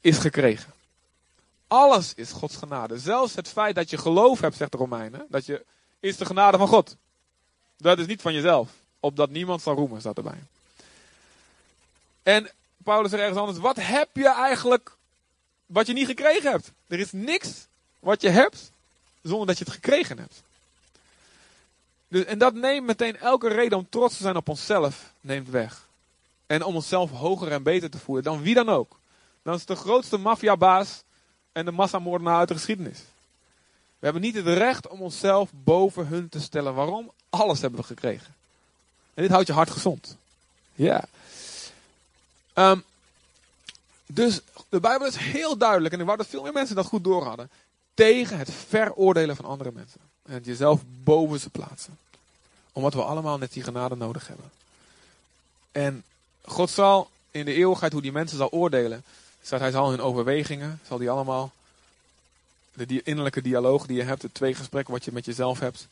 is 0.01 0.19
gekregen. 0.19 0.73
Alles 1.67 2.15
is 2.15 2.33
Gods 2.33 2.57
genade. 2.57 2.99
Zelfs 2.99 3.35
het 3.35 3.49
feit 3.49 3.75
dat 3.75 3.91
je 3.91 3.99
geloof 3.99 4.41
hebt, 4.41 4.57
zegt 4.57 4.73
de 4.73 4.79
Romeinen. 4.79 5.27
Dat 5.29 5.47
je, 5.47 5.65
is 6.01 6.17
de 6.17 6.25
genade 6.25 6.59
van 6.59 6.69
God. 6.69 6.97
Dat 7.77 7.99
is 7.99 8.07
niet 8.07 8.21
van 8.21 8.35
jezelf. 8.35 8.71
Opdat 9.01 9.31
niemand 9.31 9.63
zal 9.63 9.75
roemen, 9.75 10.01
staat 10.01 10.17
erbij. 10.17 10.43
En 12.23 12.51
Paulus 12.77 13.11
zegt 13.11 13.23
ergens 13.23 13.41
anders, 13.41 13.59
wat 13.59 13.77
heb 13.77 14.09
je 14.13 14.29
eigenlijk 14.29 14.97
wat 15.67 15.87
je 15.87 15.93
niet 15.93 16.07
gekregen 16.07 16.51
hebt? 16.51 16.73
Er 16.87 16.99
is 16.99 17.13
niks 17.13 17.67
wat 17.99 18.23
je 18.23 18.29
hebt 18.29 18.71
zonder 19.23 19.47
dat 19.47 19.59
je 19.59 19.65
het 19.65 19.73
gekregen 19.73 20.19
hebt. 20.19 20.43
Dus, 22.09 22.25
en 22.25 22.39
dat 22.39 22.55
neemt 22.55 22.87
meteen 22.87 23.17
elke 23.17 23.49
reden 23.49 23.79
om 23.79 23.87
trots 23.89 24.17
te 24.17 24.23
zijn 24.23 24.37
op 24.37 24.49
onszelf, 24.49 25.13
neemt 25.21 25.49
weg. 25.49 25.89
En 26.47 26.65
om 26.65 26.75
onszelf 26.75 27.11
hoger 27.11 27.53
en 27.53 27.63
beter 27.63 27.91
te 27.91 27.99
voelen 27.99 28.25
dan 28.25 28.43
wie 28.43 28.55
dan 28.55 28.69
ook. 28.69 28.99
Dan 29.43 29.55
is 29.55 29.65
de 29.65 29.77
grootste 29.77 30.17
maffiabaas 30.17 31.03
en 31.53 31.65
de 31.65 31.71
massamoordenaar 31.71 32.39
uit 32.39 32.49
de 32.49 32.55
geschiedenis. 32.55 32.99
We 33.99 34.07
hebben 34.07 34.23
niet 34.23 34.35
het 34.35 34.47
recht 34.47 34.89
om 34.89 35.01
onszelf 35.01 35.51
boven 35.53 36.07
hun 36.07 36.29
te 36.29 36.41
stellen. 36.41 36.75
Waarom? 36.75 37.11
Alles 37.31 37.61
hebben 37.61 37.81
we 37.81 37.87
gekregen. 37.87 38.35
En 39.15 39.23
dit 39.23 39.31
houdt 39.31 39.47
je 39.47 39.53
hart 39.53 39.71
gezond. 39.71 40.17
Ja. 40.75 41.05
Um, 42.55 42.85
dus 44.07 44.41
de 44.69 44.81
Bijbel 44.81 45.07
is 45.07 45.17
heel 45.17 45.57
duidelijk, 45.57 45.95
en 45.95 46.01
ik 46.01 46.07
wou 46.07 46.19
dat 46.19 46.27
veel 46.27 46.43
meer 46.43 46.53
mensen 46.53 46.77
dat 46.77 46.87
goed 46.87 47.05
door 47.05 47.25
hadden, 47.25 47.51
tegen 47.95 48.39
het 48.39 48.51
veroordelen 48.69 49.37
van 49.37 49.45
andere 49.45 49.71
mensen. 49.75 50.01
En 50.23 50.35
het 50.35 50.45
jezelf 50.45 50.81
boven 51.05 51.41
ze 51.41 51.51
plaatsen. 51.51 51.99
Omdat 52.73 52.95
we 52.95 53.03
allemaal 53.03 53.39
net 53.39 53.53
die 53.53 53.63
genade 53.63 53.97
nodig 53.97 54.27
hebben. 54.29 54.51
En 55.73 56.05
God 56.43 56.71
zal 56.71 57.11
in 57.31 57.45
de 57.45 57.55
eeuwigheid 57.55 57.93
hoe 57.93 58.03
die 58.03 58.13
mensen 58.13 58.39
zal 58.39 58.51
oordelen. 58.51 59.05
Staat 59.43 59.61
hij 59.61 59.71
zal 59.71 59.91
hun 59.91 60.01
overwegingen, 60.01 60.81
zal 60.87 60.99
die 60.99 61.11
allemaal. 61.11 61.53
De 62.73 63.03
innerlijke 63.03 63.43
dialoog 63.43 63.87
die 63.87 63.97
je 63.97 64.03
hebt, 64.03 64.21
de 64.21 64.33
twee 64.33 64.55
gesprekken 64.55 64.93
wat 64.95 65.05
je 65.05 65.13
met 65.13 65.25
jezelf 65.25 65.59
hebt. 65.59 65.87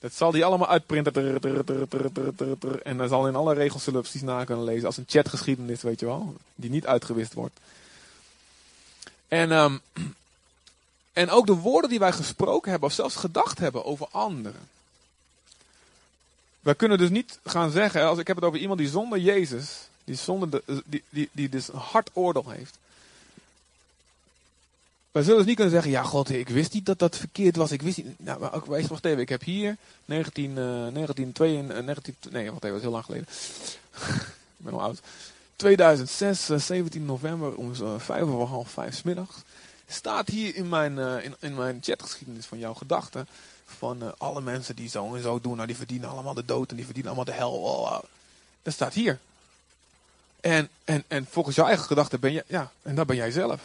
Dat 0.00 0.12
zal 0.12 0.30
die 0.30 0.44
allemaal 0.44 0.68
uitprinten. 0.68 1.14
En 2.82 2.96
dan 2.96 3.08
zal 3.08 3.28
in 3.28 3.36
alle 3.36 3.54
regels 3.54 3.84
precies 3.84 4.22
na 4.22 4.44
kunnen 4.44 4.64
lezen. 4.64 4.86
Als 4.86 4.96
een 4.96 5.04
chatgeschiedenis, 5.06 5.82
weet 5.82 6.00
je 6.00 6.06
wel. 6.06 6.36
Die 6.54 6.70
niet 6.70 6.86
uitgewist 6.86 7.34
wordt. 7.34 7.58
En, 9.28 9.52
ehm, 9.52 9.78
en 11.12 11.30
ook 11.30 11.46
de 11.46 11.54
woorden 11.54 11.90
die 11.90 11.98
wij 11.98 12.12
gesproken 12.12 12.70
hebben, 12.70 12.88
of 12.88 12.94
zelfs 12.94 13.16
gedacht 13.16 13.58
hebben 13.58 13.84
over 13.84 14.08
anderen. 14.10 14.68
Wij 16.60 16.74
kunnen 16.74 16.98
dus 16.98 17.10
niet 17.10 17.38
gaan 17.44 17.70
zeggen, 17.70 18.06
als 18.06 18.18
ik 18.18 18.26
heb 18.26 18.36
het 18.36 18.44
over 18.44 18.58
iemand 18.58 18.78
die 18.78 18.88
zonder 18.88 19.18
Jezus, 19.18 19.88
die, 20.04 20.14
zonder 20.14 20.50
de, 20.50 20.82
die, 20.84 21.02
die, 21.08 21.28
die 21.32 21.48
dus 21.48 21.68
een 21.68 21.78
hard 21.78 22.10
oordeel 22.12 22.50
heeft. 22.50 22.78
Wij 25.18 25.26
zullen 25.26 25.42
dus 25.42 25.48
niet 25.54 25.58
kunnen 25.58 25.82
zeggen, 25.82 26.00
ja 26.00 26.02
god, 26.02 26.30
ik 26.30 26.48
wist 26.48 26.72
niet 26.72 26.86
dat 26.86 26.98
dat 26.98 27.16
verkeerd 27.16 27.56
was. 27.56 27.72
Ik 27.72 27.82
wist 27.82 27.96
niet, 27.96 28.06
nou, 28.18 28.40
maar 28.40 28.54
ook, 28.54 28.64
wacht 28.64 29.04
even, 29.04 29.18
ik 29.18 29.28
heb 29.28 29.42
hier 29.42 29.76
19, 30.04 30.50
uh, 30.50 30.56
1992, 30.56 31.84
19, 31.84 32.32
nee 32.32 32.50
wacht 32.50 32.64
even, 32.64 32.68
dat 32.68 32.76
is 32.76 32.82
heel 32.82 32.90
lang 32.90 33.04
geleden. 33.04 33.26
ik 34.58 34.64
ben 34.64 34.72
al 34.72 34.80
oud. 34.80 35.00
2006, 35.56 36.50
uh, 36.50 36.58
17 36.58 37.04
november 37.04 37.54
om 37.54 37.72
uh, 37.80 37.98
vijf 37.98 38.22
over 38.22 38.46
half 38.46 38.70
vijf 38.70 38.94
s. 38.94 39.02
Staat 39.86 40.28
hier 40.28 40.56
in 40.56 40.68
mijn, 40.68 40.96
uh, 40.96 41.24
in, 41.24 41.34
in 41.38 41.54
mijn 41.54 41.78
chatgeschiedenis 41.82 42.46
van 42.46 42.58
jouw 42.58 42.74
gedachten. 42.74 43.26
Van 43.64 44.02
uh, 44.02 44.08
alle 44.18 44.40
mensen 44.40 44.76
die 44.76 44.88
zo 44.88 45.14
en 45.14 45.22
zo 45.22 45.40
doen, 45.40 45.54
nou 45.54 45.66
die 45.66 45.76
verdienen 45.76 46.08
allemaal 46.08 46.34
de 46.34 46.44
dood 46.44 46.70
en 46.70 46.76
die 46.76 46.84
verdienen 46.84 47.12
allemaal 47.12 47.34
de 47.34 47.40
hel. 47.40 47.52
Oh, 47.52 47.98
dat 48.62 48.72
staat 48.72 48.94
hier. 48.94 49.18
En, 50.40 50.68
en, 50.84 51.04
en 51.08 51.26
volgens 51.30 51.56
jouw 51.56 51.66
eigen 51.66 51.86
gedachten 51.86 52.20
ben 52.20 52.32
je, 52.32 52.44
ja, 52.46 52.70
en 52.82 52.94
dat 52.94 53.06
ben 53.06 53.16
jij 53.16 53.30
zelf. 53.30 53.60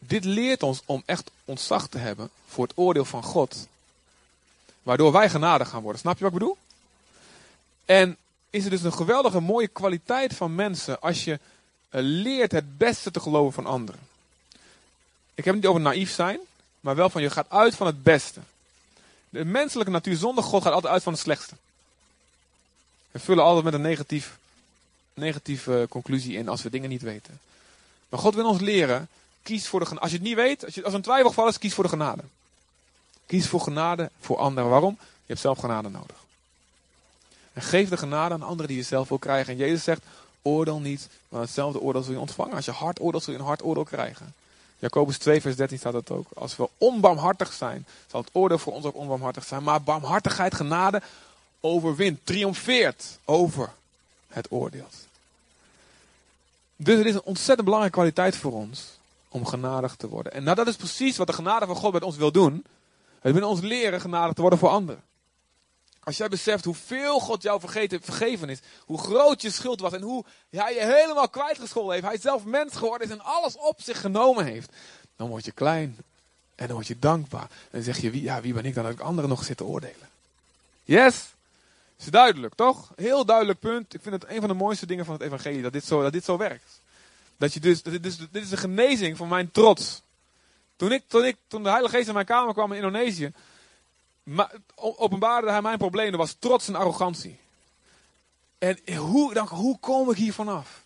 Dit 0.00 0.24
leert 0.24 0.62
ons 0.62 0.82
om 0.84 1.02
echt 1.06 1.30
ontzag 1.44 1.88
te 1.88 1.98
hebben 1.98 2.30
voor 2.46 2.64
het 2.66 2.76
oordeel 2.76 3.04
van 3.04 3.22
God. 3.22 3.66
Waardoor 4.82 5.12
wij 5.12 5.30
genadig 5.30 5.68
gaan 5.68 5.82
worden. 5.82 6.00
Snap 6.00 6.18
je 6.18 6.24
wat 6.24 6.32
ik 6.32 6.38
bedoel? 6.38 6.56
En 7.84 8.16
is 8.50 8.62
het 8.62 8.72
dus 8.72 8.82
een 8.82 8.92
geweldige 8.92 9.40
mooie 9.40 9.68
kwaliteit 9.68 10.34
van 10.34 10.54
mensen 10.54 11.00
als 11.00 11.24
je 11.24 11.38
leert 11.90 12.52
het 12.52 12.78
beste 12.78 13.10
te 13.10 13.20
geloven 13.20 13.52
van 13.52 13.66
anderen. 13.66 14.00
Ik 15.34 15.44
heb 15.44 15.54
het 15.54 15.62
niet 15.62 15.66
over 15.66 15.80
naïef 15.80 16.10
zijn, 16.10 16.38
maar 16.80 16.96
wel 16.96 17.10
van 17.10 17.22
je 17.22 17.30
gaat 17.30 17.50
uit 17.50 17.74
van 17.74 17.86
het 17.86 18.02
beste. 18.02 18.40
De 19.28 19.44
menselijke 19.44 19.92
natuur 19.92 20.16
zonder 20.16 20.44
God 20.44 20.62
gaat 20.62 20.72
altijd 20.72 20.92
uit 20.92 21.02
van 21.02 21.12
het 21.12 21.22
slechtste. 21.22 21.54
We 23.10 23.18
vullen 23.18 23.44
altijd 23.44 23.64
met 23.64 23.74
een 23.74 23.80
negatief, 23.80 24.38
negatieve 25.14 25.86
conclusie 25.88 26.36
in 26.36 26.48
als 26.48 26.62
we 26.62 26.70
dingen 26.70 26.88
niet 26.88 27.02
weten. 27.02 27.40
Maar 28.08 28.20
God 28.20 28.34
wil 28.34 28.48
ons 28.48 28.60
leren, 28.60 29.08
kies 29.42 29.68
voor 29.68 29.80
de 29.80 29.86
genade. 29.86 30.02
Als 30.02 30.10
je 30.10 30.18
het 30.18 30.26
niet 30.26 30.36
weet, 30.36 30.64
als, 30.64 30.74
je, 30.74 30.84
als 30.84 30.94
een 30.94 31.02
twijfelgeval 31.02 31.48
is, 31.48 31.58
kies 31.58 31.74
voor 31.74 31.84
de 31.84 31.90
genade. 31.90 32.22
Kies 33.26 33.48
voor 33.48 33.60
genade 33.60 34.10
voor 34.20 34.36
anderen. 34.36 34.70
Waarom? 34.70 34.96
Je 35.00 35.26
hebt 35.26 35.40
zelf 35.40 35.58
genade 35.58 35.88
nodig. 35.88 36.16
En 37.52 37.62
geef 37.62 37.88
de 37.88 37.96
genade 37.96 38.34
aan 38.34 38.42
anderen 38.42 38.66
die 38.66 38.76
je 38.76 38.82
zelf 38.82 39.08
wil 39.08 39.18
krijgen. 39.18 39.52
En 39.52 39.58
Jezus 39.58 39.84
zegt, 39.84 40.02
oordeel 40.42 40.80
niet, 40.80 41.08
maar 41.28 41.40
hetzelfde 41.40 41.80
oordeel 41.80 42.02
zul 42.02 42.12
je 42.12 42.20
ontvangen. 42.20 42.54
Als 42.54 42.64
je 42.64 42.70
hard 42.70 43.00
oordeelt, 43.00 43.22
zul 43.22 43.32
je 43.32 43.38
een 43.38 43.44
hard 43.44 43.62
oordeel 43.62 43.84
krijgen. 43.84 44.34
Jacobus 44.78 45.18
2 45.18 45.40
vers 45.40 45.56
13 45.56 45.78
staat 45.78 45.92
dat 45.92 46.10
ook. 46.10 46.26
Als 46.34 46.56
we 46.56 46.68
onbarmhartig 46.78 47.52
zijn, 47.52 47.86
zal 48.06 48.20
het 48.20 48.30
oordeel 48.32 48.58
voor 48.58 48.72
ons 48.72 48.84
ook 48.84 48.96
onbarmhartig 48.96 49.44
zijn. 49.44 49.62
Maar 49.62 49.82
barmhartigheid, 49.82 50.54
genade, 50.54 51.02
overwint, 51.60 52.20
triomfeert 52.24 53.18
over 53.24 53.72
het 54.28 54.46
oordeel. 54.50 54.86
Dus 56.76 56.96
het 56.96 57.06
is 57.06 57.14
een 57.14 57.22
ontzettend 57.22 57.64
belangrijke 57.64 57.96
kwaliteit 57.96 58.36
voor 58.36 58.52
ons 58.52 58.98
om 59.30 59.46
genadig 59.46 59.96
te 59.96 60.08
worden. 60.08 60.32
En 60.32 60.42
nou, 60.42 60.56
dat 60.56 60.66
is 60.66 60.76
precies 60.76 61.16
wat 61.16 61.26
de 61.26 61.32
genade 61.32 61.66
van 61.66 61.76
God 61.76 61.92
met 61.92 62.02
ons 62.02 62.16
wil 62.16 62.32
doen. 62.32 62.64
Het 63.20 63.34
wil 63.34 63.48
ons 63.48 63.60
leren 63.60 64.00
genadig 64.00 64.34
te 64.34 64.40
worden 64.40 64.58
voor 64.58 64.68
anderen. 64.68 65.02
Als 66.02 66.16
jij 66.16 66.28
beseft 66.28 66.64
hoeveel 66.64 67.20
God 67.20 67.42
jou 67.42 67.60
vergeten, 67.60 68.00
vergeven 68.02 68.48
is, 68.48 68.60
hoe 68.84 68.98
groot 68.98 69.42
je 69.42 69.50
schuld 69.50 69.80
was 69.80 69.92
en 69.92 70.02
hoe 70.02 70.24
hij 70.50 70.74
je 70.74 70.80
helemaal 70.80 71.28
kwijtgescholden 71.28 71.92
heeft, 71.92 72.06
hij 72.06 72.18
zelf 72.18 72.44
mens 72.44 72.76
geworden 72.76 73.06
is 73.06 73.12
en 73.12 73.20
alles 73.20 73.56
op 73.56 73.82
zich 73.82 74.00
genomen 74.00 74.44
heeft, 74.44 74.72
dan 75.16 75.28
word 75.28 75.44
je 75.44 75.52
klein 75.52 75.96
en 76.54 76.66
dan 76.66 76.74
word 76.74 76.86
je 76.86 76.98
dankbaar. 76.98 77.48
En 77.50 77.70
dan 77.70 77.82
zeg 77.82 77.98
je, 77.98 78.10
wie, 78.10 78.22
ja, 78.22 78.40
wie 78.40 78.52
ben 78.52 78.64
ik 78.64 78.74
dan 78.74 78.84
dat 78.84 78.92
ik 78.92 79.00
anderen 79.00 79.30
nog 79.30 79.44
zit 79.44 79.56
te 79.56 79.64
oordelen? 79.64 80.08
Yes? 80.84 81.34
Is 81.98 82.06
duidelijk, 82.06 82.54
toch? 82.54 82.92
Heel 82.96 83.24
duidelijk 83.24 83.58
punt. 83.58 83.94
Ik 83.94 84.02
vind 84.02 84.22
het 84.22 84.30
een 84.30 84.40
van 84.40 84.48
de 84.48 84.54
mooiste 84.54 84.86
dingen 84.86 85.04
van 85.04 85.14
het 85.14 85.22
evangelie, 85.22 85.62
dat 85.62 85.72
dit 85.72 85.84
zo, 85.84 86.02
dat 86.02 86.12
dit 86.12 86.24
zo 86.24 86.36
werkt. 86.36 86.79
Dat 87.40 87.52
je 87.52 87.60
dus, 87.60 87.82
dit, 87.82 88.02
dus, 88.02 88.16
dit 88.16 88.42
is 88.42 88.48
de 88.48 88.56
genezing 88.56 89.16
van 89.16 89.28
mijn 89.28 89.50
trots. 89.50 90.02
Toen, 90.76 90.92
ik, 90.92 91.02
toen, 91.06 91.24
ik, 91.24 91.36
toen 91.46 91.62
de 91.62 91.68
Heilige 91.68 91.94
Geest 91.94 92.08
in 92.08 92.14
mijn 92.14 92.26
kamer 92.26 92.54
kwam 92.54 92.72
in 92.72 92.76
Indonesië, 92.76 93.32
openbaarde 94.74 95.50
hij 95.50 95.62
mijn 95.62 95.78
probleem. 95.78 96.16
Was 96.16 96.36
trots 96.38 96.68
en 96.68 96.74
arrogantie. 96.74 97.38
En 98.58 98.96
hoe, 98.96 99.34
dan, 99.34 99.46
hoe 99.46 99.78
kom 99.78 100.10
ik 100.10 100.16
hier 100.16 100.32
vanaf? 100.32 100.84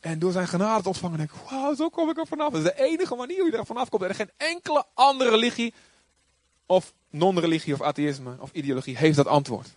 En 0.00 0.18
door 0.18 0.32
zijn 0.32 0.48
genade 0.48 0.82
te 0.82 0.88
ontvangen 0.88 1.18
denk 1.18 1.30
ik, 1.30 1.50
wauw, 1.50 1.74
zo 1.74 1.88
kom 1.88 2.10
ik 2.10 2.18
er 2.18 2.26
vanaf. 2.26 2.52
Dat 2.52 2.60
is 2.64 2.72
de 2.72 2.82
enige 2.82 3.14
manier 3.14 3.40
hoe 3.40 3.50
je 3.50 3.56
er 3.56 3.66
vanaf 3.66 3.88
komt. 3.88 4.02
Er 4.02 4.10
is 4.10 4.16
geen 4.16 4.30
enkele 4.36 4.84
andere 4.94 5.30
religie, 5.30 5.74
of 6.66 6.92
non-religie, 7.10 7.74
of 7.74 7.82
atheïsme, 7.82 8.36
of 8.38 8.50
ideologie, 8.52 8.96
heeft 8.96 9.16
dat 9.16 9.26
antwoord. 9.26 9.68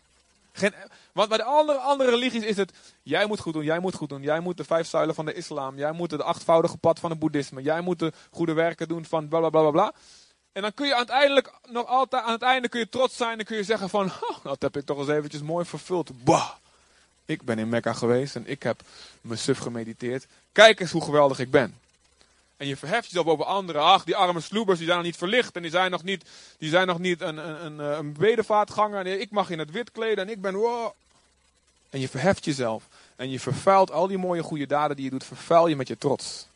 Geen, 0.51 0.73
want 1.20 1.32
bij 1.32 1.38
de 1.38 1.43
andere, 1.43 1.78
andere 1.78 2.09
religies 2.09 2.43
is 2.43 2.57
het, 2.57 2.72
jij 3.03 3.26
moet 3.26 3.39
goed 3.39 3.53
doen, 3.53 3.63
jij 3.63 3.80
moet 3.80 3.95
goed 3.95 4.09
doen. 4.09 4.22
Jij 4.22 4.39
moet 4.39 4.57
de 4.57 4.63
vijf 4.63 4.88
zuilen 4.88 5.15
van 5.15 5.26
de 5.26 5.34
islam, 5.34 5.78
jij 5.78 5.91
moet 5.91 6.11
het 6.11 6.22
achtvoudige 6.22 6.78
pad 6.78 6.99
van 6.99 7.09
het 7.09 7.20
boeddhisme. 7.20 7.61
Jij 7.61 7.82
moet 7.82 7.99
de 7.99 8.11
goede 8.32 8.53
werken 8.53 8.88
doen 8.88 9.05
van 9.05 9.28
bla 9.28 9.39
bla 9.39 9.49
bla 9.49 9.72
bla. 9.72 9.93
En 10.51 10.61
dan 10.61 10.74
kun 10.74 10.88
je 10.88 10.95
uiteindelijk, 10.95 11.53
nog 11.70 11.86
altijd, 11.86 12.24
aan 12.24 12.32
het 12.32 12.41
einde 12.41 12.70
kun 12.70 12.80
je 12.80 12.89
trots 12.89 13.17
zijn 13.17 13.39
en 13.39 13.45
kun 13.45 13.57
je 13.57 13.63
zeggen 13.63 13.89
van, 13.89 14.05
oh, 14.05 14.38
dat 14.43 14.61
heb 14.61 14.78
ik 14.78 14.86
toch 14.86 14.97
eens 14.97 15.07
eventjes 15.07 15.41
mooi 15.41 15.65
vervuld. 15.65 16.24
Bah, 16.24 16.49
ik 17.26 17.41
ben 17.41 17.59
in 17.59 17.70
Mekka 17.70 17.93
geweest 17.93 18.36
en 18.36 18.47
ik 18.47 18.63
heb 18.63 18.82
me 19.22 19.36
suf 19.36 19.57
gemediteerd. 19.57 20.28
Kijk 20.51 20.80
eens 20.80 20.91
hoe 20.91 21.03
geweldig 21.03 21.39
ik 21.39 21.51
ben. 21.51 21.78
En 22.57 22.67
je 22.67 22.78
verheft 22.78 23.05
jezelf 23.05 23.26
over 23.26 23.45
anderen. 23.45 23.82
Ach, 23.82 24.03
die 24.03 24.15
arme 24.15 24.41
sloebers, 24.41 24.78
die 24.78 24.88
zijn 24.88 24.97
nog 24.97 25.07
niet 25.07 25.17
verlicht. 25.17 25.55
En 25.55 25.61
die 25.61 25.72
zijn 25.72 25.91
nog 25.91 26.03
niet, 26.03 26.24
die 26.57 26.70
zijn 26.70 26.88
nog 26.88 26.99
niet 26.99 27.22
een, 27.22 27.38
een, 27.38 27.65
een, 27.65 27.80
een 27.80 28.13
bedevaartganger. 28.13 29.05
En 29.05 29.22
ik 29.22 29.32
mag 29.32 29.49
in 29.49 29.59
het 29.59 29.72
wit 29.72 29.91
kleden 29.91 30.28
en 30.28 30.32
ik 30.32 30.41
ben... 30.41 30.55
Wow. 30.55 30.91
En 31.89 31.99
je 31.99 32.09
verheft 32.09 32.45
jezelf. 32.45 32.83
En 33.15 33.29
je 33.29 33.39
vervuilt 33.39 33.91
al 33.91 34.07
die 34.07 34.17
mooie 34.17 34.43
goede 34.43 34.67
daden 34.67 34.95
die 34.95 35.05
je 35.05 35.11
doet, 35.11 35.23
vervuil 35.23 35.67
je 35.67 35.75
met 35.75 35.87
je 35.87 35.97
trots. 35.97 36.47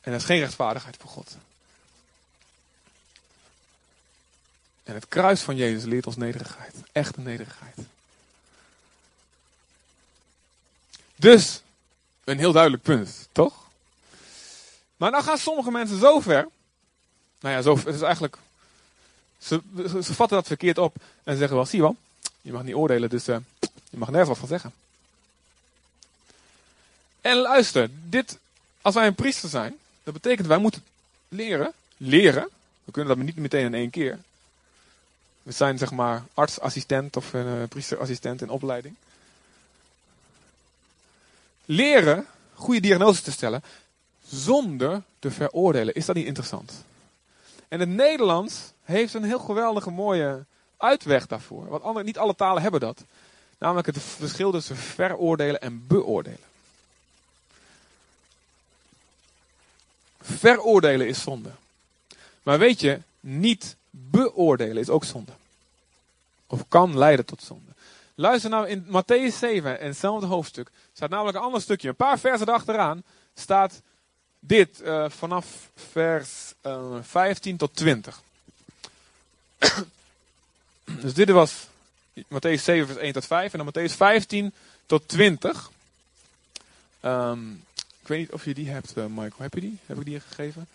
En 0.00 0.12
dat 0.12 0.20
is 0.20 0.26
geen 0.26 0.40
rechtvaardigheid 0.40 0.96
voor 0.96 1.10
God. 1.10 1.36
En 4.84 4.94
het 4.94 5.08
kruis 5.08 5.40
van 5.40 5.56
Jezus 5.56 5.84
leert 5.84 6.06
ons 6.06 6.16
nederigheid. 6.16 6.74
Echte 6.92 7.20
nederigheid. 7.20 7.76
Dus, 11.16 11.62
een 12.24 12.38
heel 12.38 12.52
duidelijk 12.52 12.82
punt, 12.82 13.28
toch? 13.32 13.68
Maar 14.96 15.10
dan 15.10 15.22
gaan 15.22 15.38
sommige 15.38 15.70
mensen 15.70 15.98
zo 15.98 16.20
ver. 16.20 16.48
Nou 17.40 17.54
ja, 17.54 17.62
zo, 17.62 17.76
het 17.76 17.94
is 17.94 18.00
eigenlijk. 18.00 18.38
Ze, 19.38 19.60
ze, 20.02 20.14
vatten 20.14 20.36
dat 20.36 20.46
verkeerd 20.46 20.78
op 20.78 20.96
en 21.24 21.36
zeggen 21.36 21.56
wel: 21.56 21.66
zie 21.66 21.78
je 21.78 21.84
wel, 21.84 21.96
je 22.48 22.54
mag 22.54 22.62
niet 22.62 22.74
oordelen, 22.74 23.10
dus 23.10 23.28
uh, 23.28 23.36
je 23.90 23.98
mag 23.98 24.08
nergens 24.08 24.28
wat 24.28 24.38
van 24.38 24.48
zeggen. 24.48 24.72
En 27.20 27.36
luister, 27.36 27.90
dit, 28.08 28.38
als 28.82 28.94
wij 28.94 29.06
een 29.06 29.14
priester 29.14 29.48
zijn, 29.48 29.76
dat 30.02 30.14
betekent 30.14 30.46
wij 30.46 30.58
moeten 30.58 30.84
leren, 31.28 31.72
leren. 31.96 32.48
We 32.84 32.92
kunnen 32.92 33.16
dat 33.16 33.24
niet 33.24 33.36
meteen 33.36 33.64
in 33.64 33.74
één 33.74 33.90
keer. 33.90 34.18
We 35.42 35.52
zijn 35.52 35.78
zeg 35.78 35.90
maar 35.90 36.24
artsassistent 36.34 37.16
of 37.16 37.32
uh, 37.32 37.62
priesterassistent 37.68 38.42
in 38.42 38.50
opleiding. 38.50 38.94
Leren 41.64 42.26
goede 42.54 42.80
diagnoses 42.80 43.22
te 43.22 43.32
stellen 43.32 43.62
zonder 44.28 45.02
te 45.18 45.30
veroordelen. 45.30 45.94
Is 45.94 46.06
dat 46.06 46.16
niet 46.16 46.26
interessant? 46.26 46.72
En 47.68 47.80
het 47.80 47.88
Nederlands 47.88 48.72
heeft 48.82 49.14
een 49.14 49.24
heel 49.24 49.38
geweldige 49.38 49.90
mooie 49.90 50.44
uitweg 50.78 51.26
daarvoor. 51.26 51.68
Want 51.68 51.82
andere, 51.82 52.04
niet 52.04 52.18
alle 52.18 52.34
talen 52.34 52.62
hebben 52.62 52.80
dat. 52.80 53.04
Namelijk 53.58 53.86
het 53.86 53.98
verschil 53.98 54.50
tussen 54.50 54.76
veroordelen 54.76 55.60
en 55.60 55.86
beoordelen. 55.86 56.46
Veroordelen 60.20 61.08
is 61.08 61.22
zonde. 61.22 61.50
Maar 62.42 62.58
weet 62.58 62.80
je, 62.80 63.00
niet 63.20 63.76
beoordelen 63.90 64.76
is 64.76 64.88
ook 64.88 65.04
zonde. 65.04 65.32
Of 66.46 66.64
kan 66.68 66.98
leiden 66.98 67.24
tot 67.24 67.42
zonde. 67.42 67.70
Luister 68.14 68.50
nou 68.50 68.68
in 68.68 68.86
Matthäus 68.86 69.38
7, 69.38 69.80
in 69.80 69.86
hetzelfde 69.86 70.26
hoofdstuk, 70.26 70.70
staat 70.92 71.10
namelijk 71.10 71.36
een 71.36 71.42
ander 71.42 71.60
stukje. 71.60 71.88
Een 71.88 71.96
paar 71.96 72.18
versen 72.18 72.48
erachteraan 72.48 73.02
staat 73.34 73.80
dit 74.40 74.80
uh, 74.80 75.08
vanaf 75.08 75.70
vers 75.74 76.54
uh, 76.66 76.96
15 77.00 77.56
tot 77.56 77.76
20. 77.76 78.22
Dus 81.00 81.14
dit 81.14 81.30
was 81.30 81.66
Matthäus 82.14 82.62
7, 82.62 82.86
vers 82.86 82.98
1 82.98 83.12
tot 83.12 83.26
5. 83.26 83.52
En 83.52 83.58
dan 83.58 83.72
Matthäus 83.72 83.92
15 83.96 84.54
tot 84.86 85.08
20. 85.08 85.70
Ehm, 87.00 87.50
ik 88.00 88.08
weet 88.08 88.18
niet 88.18 88.32
of 88.32 88.44
je 88.44 88.54
die 88.54 88.70
hebt, 88.70 88.92
eh, 88.96 89.04
Michael. 89.06 89.32
Heb 89.36 89.54
je 89.54 89.60
die? 89.60 89.78
Heb 89.86 89.98
ik 89.98 90.04
die 90.04 90.20
gegeven? 90.20 90.66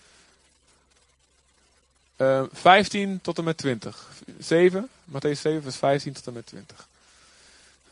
Eh 2.16 2.44
15 2.52 3.22
tot 3.22 3.38
en 3.38 3.44
met 3.44 3.58
20. 3.58 4.10
7, 4.40 4.90
Matthäus 5.12 5.40
7, 5.40 5.62
vers 5.62 5.76
15 5.76 6.14
tot 6.14 6.28
en 6.28 6.34
met 6.34 6.46
20. 6.46 6.88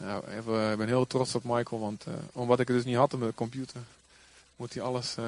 Nou, 0.01 0.27
even, 0.27 0.71
ik 0.71 0.77
ben 0.77 0.87
heel 0.87 1.07
trots 1.07 1.35
op 1.35 1.43
Michael, 1.43 1.81
want 1.81 2.03
eh, 2.05 2.13
omdat 2.31 2.59
ik 2.59 2.67
het 2.67 2.77
dus 2.77 2.85
niet 2.85 2.95
had 2.95 3.13
op 3.13 3.19
mijn 3.19 3.33
computer, 3.33 3.81
moet 4.55 4.73
hij 4.73 4.83
alles 4.83 5.15
eh, 5.17 5.25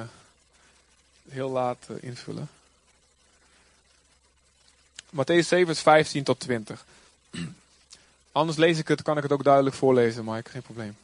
heel 1.28 1.50
laat 1.50 1.86
eh, 1.88 1.96
invullen. 2.00 2.48
Matthäus 5.14 5.48
7, 5.48 5.66
vers 5.66 5.80
15 5.80 6.24
tot 6.24 6.40
20. 6.40 6.84
Anders 8.32 8.58
lees 8.58 8.78
ik 8.78 8.88
het, 8.88 9.02
kan 9.02 9.16
ik 9.16 9.22
het 9.22 9.32
ook 9.32 9.44
duidelijk 9.44 9.76
voorlezen, 9.76 10.24
Mike, 10.24 10.50
geen 10.50 10.62
probleem. 10.62 10.96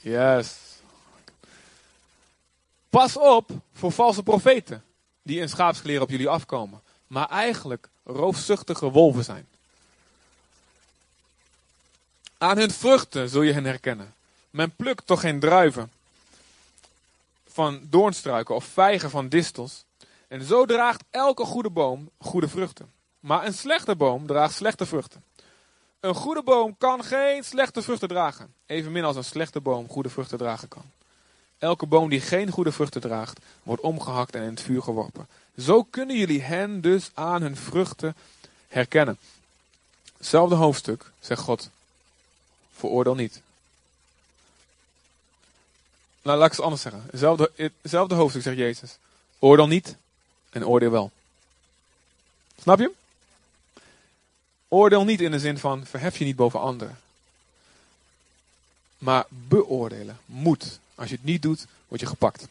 Yes. 0.00 0.56
Pas 2.90 3.16
op 3.16 3.50
voor 3.72 3.92
valse 3.92 4.22
profeten 4.22 4.84
die 5.22 5.40
in 5.40 5.48
schaapskleren 5.48 6.02
op 6.02 6.10
jullie 6.10 6.28
afkomen, 6.28 6.82
maar 7.06 7.28
eigenlijk 7.28 7.88
roofzuchtige 8.04 8.90
wolven 8.90 9.24
zijn. 9.24 9.46
Aan 12.38 12.58
hun 12.58 12.70
vruchten 12.70 13.28
zul 13.28 13.42
je 13.42 13.52
hen 13.52 13.64
herkennen. 13.64 14.14
Men 14.50 14.76
plukt 14.76 15.06
toch 15.06 15.20
geen 15.20 15.40
druiven 15.40 15.90
van 17.56 17.80
doornstruiken 17.90 18.54
of 18.54 18.64
vijgen 18.64 19.10
van 19.10 19.28
distels. 19.28 19.84
En 20.28 20.42
zo 20.42 20.66
draagt 20.66 21.04
elke 21.10 21.44
goede 21.44 21.70
boom 21.70 22.10
goede 22.18 22.48
vruchten. 22.48 22.92
Maar 23.20 23.46
een 23.46 23.54
slechte 23.54 23.96
boom 23.96 24.26
draagt 24.26 24.54
slechte 24.54 24.86
vruchten. 24.86 25.24
Een 26.00 26.14
goede 26.14 26.42
boom 26.42 26.76
kan 26.78 27.04
geen 27.04 27.44
slechte 27.44 27.82
vruchten 27.82 28.08
dragen. 28.08 28.54
Evenmin 28.66 29.04
als 29.04 29.16
een 29.16 29.24
slechte 29.24 29.60
boom 29.60 29.88
goede 29.88 30.08
vruchten 30.08 30.38
dragen 30.38 30.68
kan. 30.68 30.82
Elke 31.58 31.86
boom 31.86 32.08
die 32.08 32.20
geen 32.20 32.50
goede 32.50 32.72
vruchten 32.72 33.00
draagt, 33.00 33.40
wordt 33.62 33.82
omgehakt 33.82 34.34
en 34.34 34.42
in 34.42 34.50
het 34.50 34.60
vuur 34.60 34.82
geworpen. 34.82 35.28
Zo 35.58 35.82
kunnen 35.82 36.16
jullie 36.16 36.42
hen 36.42 36.80
dus 36.80 37.10
aan 37.14 37.42
hun 37.42 37.56
vruchten 37.56 38.16
herkennen. 38.68 39.18
Hetzelfde 40.16 40.54
hoofdstuk, 40.54 41.10
zegt 41.20 41.40
God. 41.42 41.70
Veroordeel 42.72 43.14
niet. 43.14 43.44
Nou, 46.26 46.38
laat 46.38 46.46
ik 46.46 46.56
het 46.56 46.64
anders 46.64 46.82
zeggen. 46.82 47.02
Hetzelfde, 47.82 48.14
hoofdstuk 48.14 48.42
zegt 48.42 48.56
Jezus. 48.56 48.98
Oordeel 49.38 49.66
niet 49.66 49.96
en 50.50 50.66
oordeel 50.66 50.90
wel. 50.90 51.10
Snap 52.60 52.78
je? 52.78 52.90
Oordeel 54.68 55.04
niet 55.04 55.20
in 55.20 55.30
de 55.30 55.38
zin 55.38 55.58
van 55.58 55.86
verhef 55.86 56.18
je 56.18 56.24
niet 56.24 56.36
boven 56.36 56.60
anderen. 56.60 56.98
Maar 58.98 59.24
beoordelen 59.28 60.18
moet. 60.24 60.78
Als 60.94 61.08
je 61.08 61.14
het 61.14 61.24
niet 61.24 61.42
doet, 61.42 61.66
word 61.88 62.00
je 62.00 62.06
gepakt. 62.06 62.48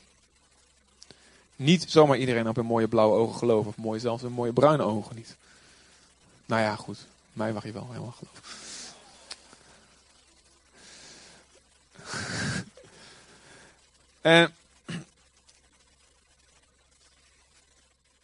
Niet 1.56 1.86
zomaar 1.88 2.18
iedereen 2.18 2.48
op 2.48 2.58
een 2.58 2.66
mooie 2.66 2.88
blauwe 2.88 3.18
ogen 3.18 3.38
geloven. 3.38 3.70
Of 3.70 3.78
mooi 3.78 4.00
zelfs 4.00 4.24
een 4.24 4.32
mooie 4.32 4.54
bruine 4.54 4.84
ogen 4.84 5.16
niet. 5.16 5.36
Nou 6.46 6.62
ja, 6.62 6.76
goed. 6.76 6.98
Mij 7.34 7.54
mag 7.54 7.64
je 7.64 7.72
wel 7.72 7.88
helemaal 7.88 8.16
geloven. 8.18 8.65
En 14.26 14.56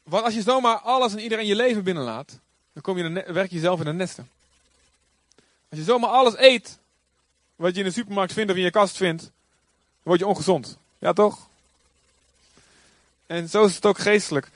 wat 0.04 0.24
als 0.24 0.34
je 0.34 0.42
zomaar 0.42 0.78
alles 0.78 1.12
en 1.12 1.20
iedereen 1.20 1.46
je 1.46 1.56
leven 1.56 1.84
binnenlaat, 1.84 2.40
dan 2.74 2.82
kom 2.82 2.98
je 2.98 3.14
de, 3.14 3.34
werk 3.34 3.52
je 3.52 3.60
zelf 3.60 3.80
in 3.80 3.86
de 3.86 3.94
nesten. 3.94 4.30
Als 5.70 5.80
je 5.80 5.84
zomaar 5.86 6.10
alles 6.10 6.38
eet, 6.38 6.78
wat 7.56 7.74
je 7.74 7.80
in 7.80 7.86
de 7.86 7.92
supermarkt 7.92 8.34
vindt 8.34 8.52
of 8.52 8.58
in 8.58 8.64
je 8.64 8.72
kast 8.72 8.98
vindt, 8.98 9.22
dan 9.22 9.32
word 10.04 10.20
je 10.20 10.28
ongezond. 10.28 10.78
Ja 11.00 11.14
toch? 11.14 11.48
En 13.28 13.50
zo 13.50 13.66
is 13.66 13.76
het 13.76 13.86
ook 13.86 14.00
geestelijk. 14.00 14.50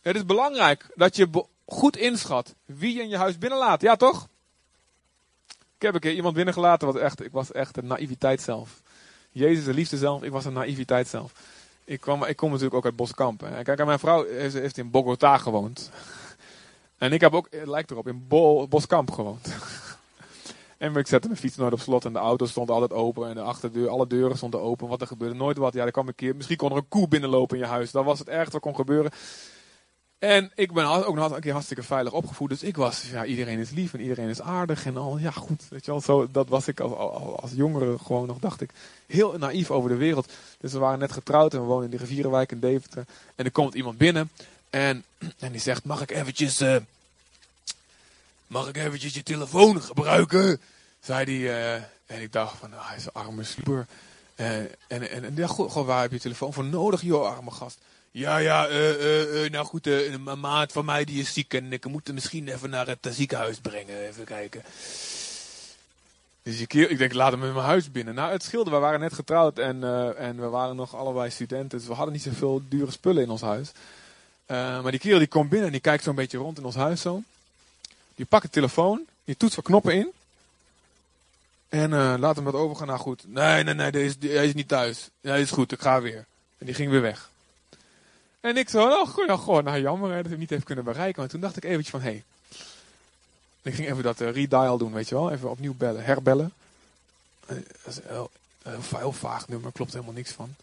Het 0.00 0.16
is 0.16 0.24
belangrijk 0.24 0.86
dat 0.94 1.16
je 1.16 1.44
goed 1.66 1.96
inschat 1.96 2.54
wie 2.64 2.94
je 2.94 3.02
in 3.02 3.08
je 3.08 3.16
huis 3.16 3.38
binnenlaat. 3.38 3.80
Ja 3.80 3.96
toch? 3.96 4.28
Ik 5.48 5.82
heb 5.82 5.94
een 5.94 6.00
keer 6.00 6.14
iemand 6.14 6.34
binnengelaten, 6.34 6.86
wat 6.86 6.96
echt, 6.96 7.24
ik 7.24 7.32
was 7.32 7.52
echt 7.52 7.76
een 7.76 7.86
naïviteit 7.86 8.42
zelf. 8.42 8.80
Jezus, 9.36 9.64
de 9.64 9.74
liefde 9.74 9.96
zelf, 9.96 10.22
ik 10.22 10.30
was 10.30 10.44
een 10.44 10.52
naïviteit 10.52 11.08
zelf. 11.08 11.32
Ik, 11.84 12.00
kwam, 12.00 12.24
ik 12.24 12.36
kom 12.36 12.48
natuurlijk 12.48 12.76
ook 12.76 12.84
uit 12.84 12.96
Boskamp. 12.96 13.40
hè. 13.40 13.62
Kijk, 13.62 13.84
mijn 13.84 13.98
vrouw 13.98 14.26
heeft, 14.26 14.78
in 14.78 14.90
Bogota 14.90 15.38
gewoond. 15.38 15.90
En 16.98 17.12
ik 17.12 17.20
heb 17.20 17.34
ook, 17.34 17.46
het 17.50 17.66
lijkt 17.66 17.90
erop, 17.90 18.06
in 18.08 18.24
Bo- 18.28 18.68
Boskamp 18.68 19.10
gewoond. 19.10 19.48
En 20.78 20.96
ik 20.96 21.06
zette 21.06 21.28
mijn 21.28 21.40
fiets 21.40 21.56
nooit 21.56 21.72
op 21.72 21.80
slot 21.80 22.04
en 22.04 22.12
de 22.12 22.18
auto 22.18 22.46
stond 22.46 22.70
altijd 22.70 22.92
open. 22.92 23.28
En 23.28 23.34
de 23.34 23.40
achterdeur, 23.40 23.88
alle 23.88 24.06
deuren 24.06 24.36
stonden 24.36 24.60
open. 24.60 24.88
Wat 24.88 25.00
er 25.00 25.06
gebeurde, 25.06 25.34
nooit 25.34 25.56
wat. 25.56 25.74
Ja, 25.74 25.84
er 25.84 25.90
kwam 25.90 26.08
een 26.08 26.14
keer, 26.14 26.36
misschien 26.36 26.56
kon 26.56 26.70
er 26.70 26.76
een 26.76 26.88
koe 26.88 27.08
binnenlopen 27.08 27.56
in 27.56 27.62
je 27.62 27.68
huis. 27.68 27.90
Dat 27.90 28.04
was 28.04 28.18
het 28.18 28.28
ergste 28.28 28.52
wat 28.52 28.60
kon 28.60 28.74
gebeuren. 28.74 29.10
En 30.18 30.52
ik 30.54 30.72
ben 30.72 30.84
ook 30.86 31.14
nog 31.14 31.30
een 31.32 31.40
keer 31.40 31.52
hartstikke 31.52 31.82
veilig 31.82 32.12
opgevoed. 32.12 32.48
Dus 32.48 32.62
ik 32.62 32.76
was, 32.76 33.02
ja, 33.10 33.24
iedereen 33.24 33.58
is 33.58 33.70
lief 33.70 33.94
en 33.94 34.00
iedereen 34.00 34.28
is 34.28 34.40
aardig 34.40 34.86
en 34.86 34.96
al. 34.96 35.18
Ja, 35.18 35.30
goed, 35.30 35.62
weet 35.68 35.84
je 35.84 35.90
wel. 35.90 36.00
Zo, 36.00 36.28
dat 36.30 36.48
was 36.48 36.68
ik 36.68 36.80
als, 36.80 36.92
als, 37.42 37.50
jongere 37.54 37.98
gewoon 37.98 38.26
nog, 38.26 38.38
dacht 38.38 38.60
ik, 38.60 38.70
heel 39.06 39.38
naïef 39.38 39.70
over 39.70 39.90
de 39.90 39.96
wereld. 39.96 40.32
Dus 40.60 40.72
we 40.72 40.78
waren 40.78 40.98
net 40.98 41.12
getrouwd 41.12 41.54
en 41.54 41.60
we 41.60 41.66
woonden 41.66 41.90
in 41.90 41.96
de 41.96 42.02
rivierenwijk 42.04 42.52
in 42.52 42.60
Deventer. 42.60 43.04
En 43.34 43.44
er 43.44 43.50
komt 43.50 43.74
iemand 43.74 43.98
binnen 43.98 44.30
en, 44.70 45.04
en 45.38 45.52
die 45.52 45.60
zegt, 45.60 45.84
mag 45.84 46.00
ik 46.02 46.10
eventjes... 46.10 46.60
eh, 46.60 46.76
Mag 48.46 48.68
ik 48.68 48.76
eventjes 48.76 49.14
je 49.14 49.22
telefoon 49.22 49.82
gebruiken? 49.82 50.60
Zei 51.00 51.24
hij. 51.46 51.74
eh, 51.74 51.82
en 52.06 52.22
ik 52.22 52.32
dacht 52.32 52.58
van, 52.58 52.74
ah, 52.74 52.88
hij 52.88 52.96
is 52.96 53.04
een 53.04 53.12
arme 53.12 53.44
slieper. 53.44 53.86
Eh, 54.34 54.58
en, 54.58 54.70
en, 54.88 55.24
en 55.24 55.32
ja, 55.36 55.46
goh, 55.46 55.86
waar 55.86 56.00
heb 56.02 56.12
je 56.12 56.20
telefoon 56.20 56.52
voor 56.52 56.64
nodig, 56.64 57.02
joh, 57.02 57.26
arme 57.36 57.50
gast? 57.50 57.78
Ja, 58.16 58.36
ja, 58.36 58.66
eh, 58.68 58.90
eh, 58.90 59.44
eh, 59.44 59.52
nou 59.52 59.66
goed, 59.66 59.86
eh, 59.86 60.12
een 60.12 60.40
maat 60.40 60.72
van 60.72 60.84
mij 60.84 61.04
die 61.04 61.20
is 61.20 61.32
ziek 61.32 61.54
en 61.54 61.72
ik 61.72 61.86
moet 61.86 62.06
hem 62.06 62.14
misschien 62.14 62.48
even 62.48 62.70
naar 62.70 62.86
het 62.86 63.08
ziekenhuis 63.10 63.58
brengen. 63.58 64.06
Even 64.06 64.24
kijken. 64.24 64.62
Dus 66.42 66.60
ik, 66.60 66.74
ik 66.74 66.98
denk, 66.98 67.12
laat 67.12 67.32
hem 67.32 67.44
in 67.44 67.52
mijn 67.52 67.64
huis 67.66 67.90
binnen. 67.90 68.14
Nou, 68.14 68.32
het 68.32 68.42
scheelde, 68.42 68.70
we 68.70 68.76
waren 68.76 69.00
net 69.00 69.12
getrouwd 69.12 69.58
en, 69.58 69.82
en 70.16 70.40
we 70.40 70.48
waren 70.48 70.76
nog 70.76 70.94
allebei 70.94 71.30
studenten. 71.30 71.78
Dus 71.78 71.86
we 71.86 71.94
hadden 71.94 72.12
niet 72.12 72.22
zoveel 72.22 72.62
dure 72.68 72.90
spullen 72.90 73.22
in 73.22 73.30
ons 73.30 73.40
huis. 73.40 73.72
Maar 74.46 74.90
die 74.90 75.00
kerel 75.00 75.18
die 75.18 75.28
komt 75.28 75.48
binnen 75.48 75.66
en 75.66 75.72
die 75.72 75.80
kijkt 75.80 76.04
zo'n 76.04 76.14
beetje 76.14 76.38
rond 76.38 76.58
in 76.58 76.64
ons 76.64 76.74
huis 76.74 77.00
zo. 77.00 77.22
Die 78.14 78.26
pakt 78.26 78.42
de 78.42 78.50
telefoon, 78.50 79.04
die 79.24 79.36
toetst 79.36 79.56
wat 79.56 79.64
knoppen 79.64 79.94
in. 79.94 80.08
En 81.68 82.18
laat 82.18 82.36
hem 82.36 82.44
wat 82.44 82.54
overgaan. 82.54 82.86
Nou 82.86 82.98
goed, 82.98 83.22
nee, 83.26 83.64
nee, 83.64 83.74
nee, 83.74 84.14
hij 84.20 84.46
is 84.46 84.54
niet 84.54 84.68
thuis. 84.68 85.08
Nee, 85.20 85.42
is 85.42 85.50
goed, 85.50 85.72
ik 85.72 85.80
ga 85.80 86.00
weer. 86.00 86.24
En 86.58 86.66
die 86.66 86.74
ging 86.74 86.90
weer 86.90 87.02
weg. 87.02 87.28
En 88.46 88.56
ik 88.56 88.68
zo, 88.68 88.88
oh, 88.88 89.08
goh, 89.08 89.26
ja, 89.26 89.36
goh, 89.36 89.64
nou 89.64 89.80
jammer 89.80 90.22
dat 90.22 90.32
ik 90.32 90.38
niet 90.38 90.50
heeft 90.50 90.64
kunnen 90.64 90.84
bereiken. 90.84 91.20
Maar 91.20 91.30
toen 91.30 91.40
dacht 91.40 91.56
ik 91.56 91.64
eventjes 91.64 91.90
van, 91.90 92.00
hé. 92.00 92.10
Hey. 92.10 92.22
Ik 93.62 93.74
ging 93.74 93.88
even 93.88 94.02
dat 94.02 94.20
eh, 94.20 94.30
redial 94.30 94.78
doen, 94.78 94.92
weet 94.92 95.08
je 95.08 95.14
wel. 95.14 95.32
Even 95.32 95.50
opnieuw 95.50 95.74
bellen, 95.74 96.04
herbellen. 96.04 96.52
Eh, 97.46 97.56
een 97.56 97.92
heel, 98.02 98.30
heel, 98.62 98.82
va- 98.82 98.98
heel 98.98 99.12
vaag 99.12 99.48
nummer, 99.48 99.72
klopt 99.72 99.92
helemaal 99.92 100.14
niks 100.14 100.30
van. 100.30 100.54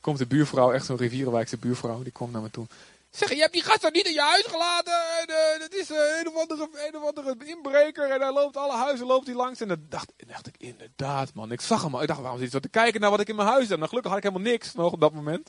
Komt 0.00 0.18
de 0.18 0.26
buurvrouw, 0.26 0.72
echt 0.72 0.86
zo'n 0.86 0.96
rivierenwijkse 0.96 1.56
buurvrouw, 1.56 2.02
die 2.02 2.12
komt 2.12 2.32
naar 2.32 2.42
me 2.42 2.50
toe. 2.50 2.66
Zeg, 3.10 3.28
je 3.28 3.40
hebt 3.40 3.52
die 3.52 3.62
gast 3.62 3.80
toch 3.80 3.92
niet 3.92 4.06
in 4.06 4.12
je 4.12 4.22
huis 4.22 4.46
gelaten? 4.46 4.92
En, 5.20 5.26
eh, 5.26 5.60
dat 5.60 5.72
is 5.74 5.90
eh, 5.90 5.96
een, 6.20 6.28
of 6.28 6.36
andere, 6.36 6.68
een 6.86 6.96
of 6.96 7.06
andere 7.08 7.36
inbreker. 7.44 8.10
En 8.10 8.20
hij 8.20 8.32
loopt 8.32 8.56
alle 8.56 8.76
huizen 8.76 9.06
loopt 9.06 9.26
hij 9.26 9.36
langs. 9.36 9.60
En 9.60 9.68
dan 9.68 9.82
dacht, 9.88 10.12
dacht 10.26 10.46
ik, 10.46 10.54
inderdaad 10.58 11.34
man. 11.34 11.52
Ik 11.52 11.60
zag 11.60 11.82
hem 11.82 11.94
al. 11.94 12.02
Ik 12.02 12.08
dacht, 12.08 12.20
waarom 12.20 12.38
zit 12.40 12.52
hij 12.52 12.60
zo 12.60 12.66
te 12.68 12.78
kijken 12.78 13.00
naar 13.00 13.10
wat 13.10 13.20
ik 13.20 13.28
in 13.28 13.36
mijn 13.36 13.48
huis 13.48 13.68
heb? 13.68 13.76
Nou, 13.76 13.88
gelukkig 13.88 14.12
had 14.12 14.20
ik 14.24 14.26
helemaal 14.30 14.52
niks 14.52 14.74
nog 14.74 14.92
op 14.92 15.00
dat 15.00 15.12
moment. 15.12 15.48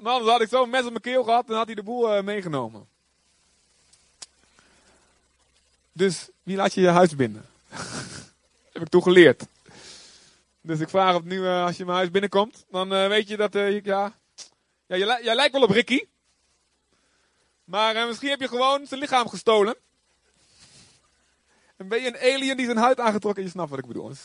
Maar 0.00 0.12
anders 0.12 0.30
had 0.32 0.40
ik 0.40 0.48
zo'n 0.48 0.70
mes 0.70 0.84
op 0.84 0.90
mijn 0.90 1.00
keel 1.00 1.24
gehad. 1.24 1.48
En 1.48 1.54
had 1.54 1.66
hij 1.66 1.74
de 1.74 1.82
boel 1.82 2.14
eh, 2.14 2.22
meegenomen. 2.22 2.88
Dus, 5.92 6.28
wie 6.42 6.56
laat 6.56 6.74
je 6.74 6.80
je 6.80 6.88
huis 6.88 7.16
binnen? 7.16 7.46
heb 8.72 8.82
ik 8.82 8.88
toen 8.88 9.02
geleerd. 9.02 9.46
Dus 10.60 10.80
ik 10.80 10.88
vraag 10.88 11.14
op 11.14 11.24
nu, 11.24 11.46
eh, 11.46 11.64
als 11.64 11.76
je 11.76 11.84
mijn 11.84 11.96
huis 11.96 12.10
binnenkomt, 12.10 12.64
dan 12.70 12.94
eh, 12.94 13.08
weet 13.08 13.28
je 13.28 13.36
dat, 13.36 13.54
ik- 13.54 13.84
ja, 13.84 14.12
ja, 14.86 14.96
jij, 14.96 15.06
li- 15.16 15.24
jij 15.24 15.34
lijkt 15.34 15.52
wel 15.52 15.62
op 15.62 15.70
Ricky. 15.70 16.04
Maar 17.64 18.06
misschien 18.06 18.28
heb 18.30 18.40
je 18.40 18.48
gewoon 18.48 18.86
zijn 18.86 19.00
lichaam 19.00 19.28
gestolen. 19.28 19.76
En 21.76 21.88
ben 21.88 22.00
je 22.02 22.06
een 22.06 22.34
alien 22.34 22.56
die 22.56 22.66
zijn 22.66 22.76
huid 22.78 23.00
aangetrokken. 23.00 23.42
Je 23.42 23.48
snapt 23.48 23.70
wat 23.70 23.78
ik 23.78 23.86
bedoel. 23.86 24.08
Dus, 24.08 24.20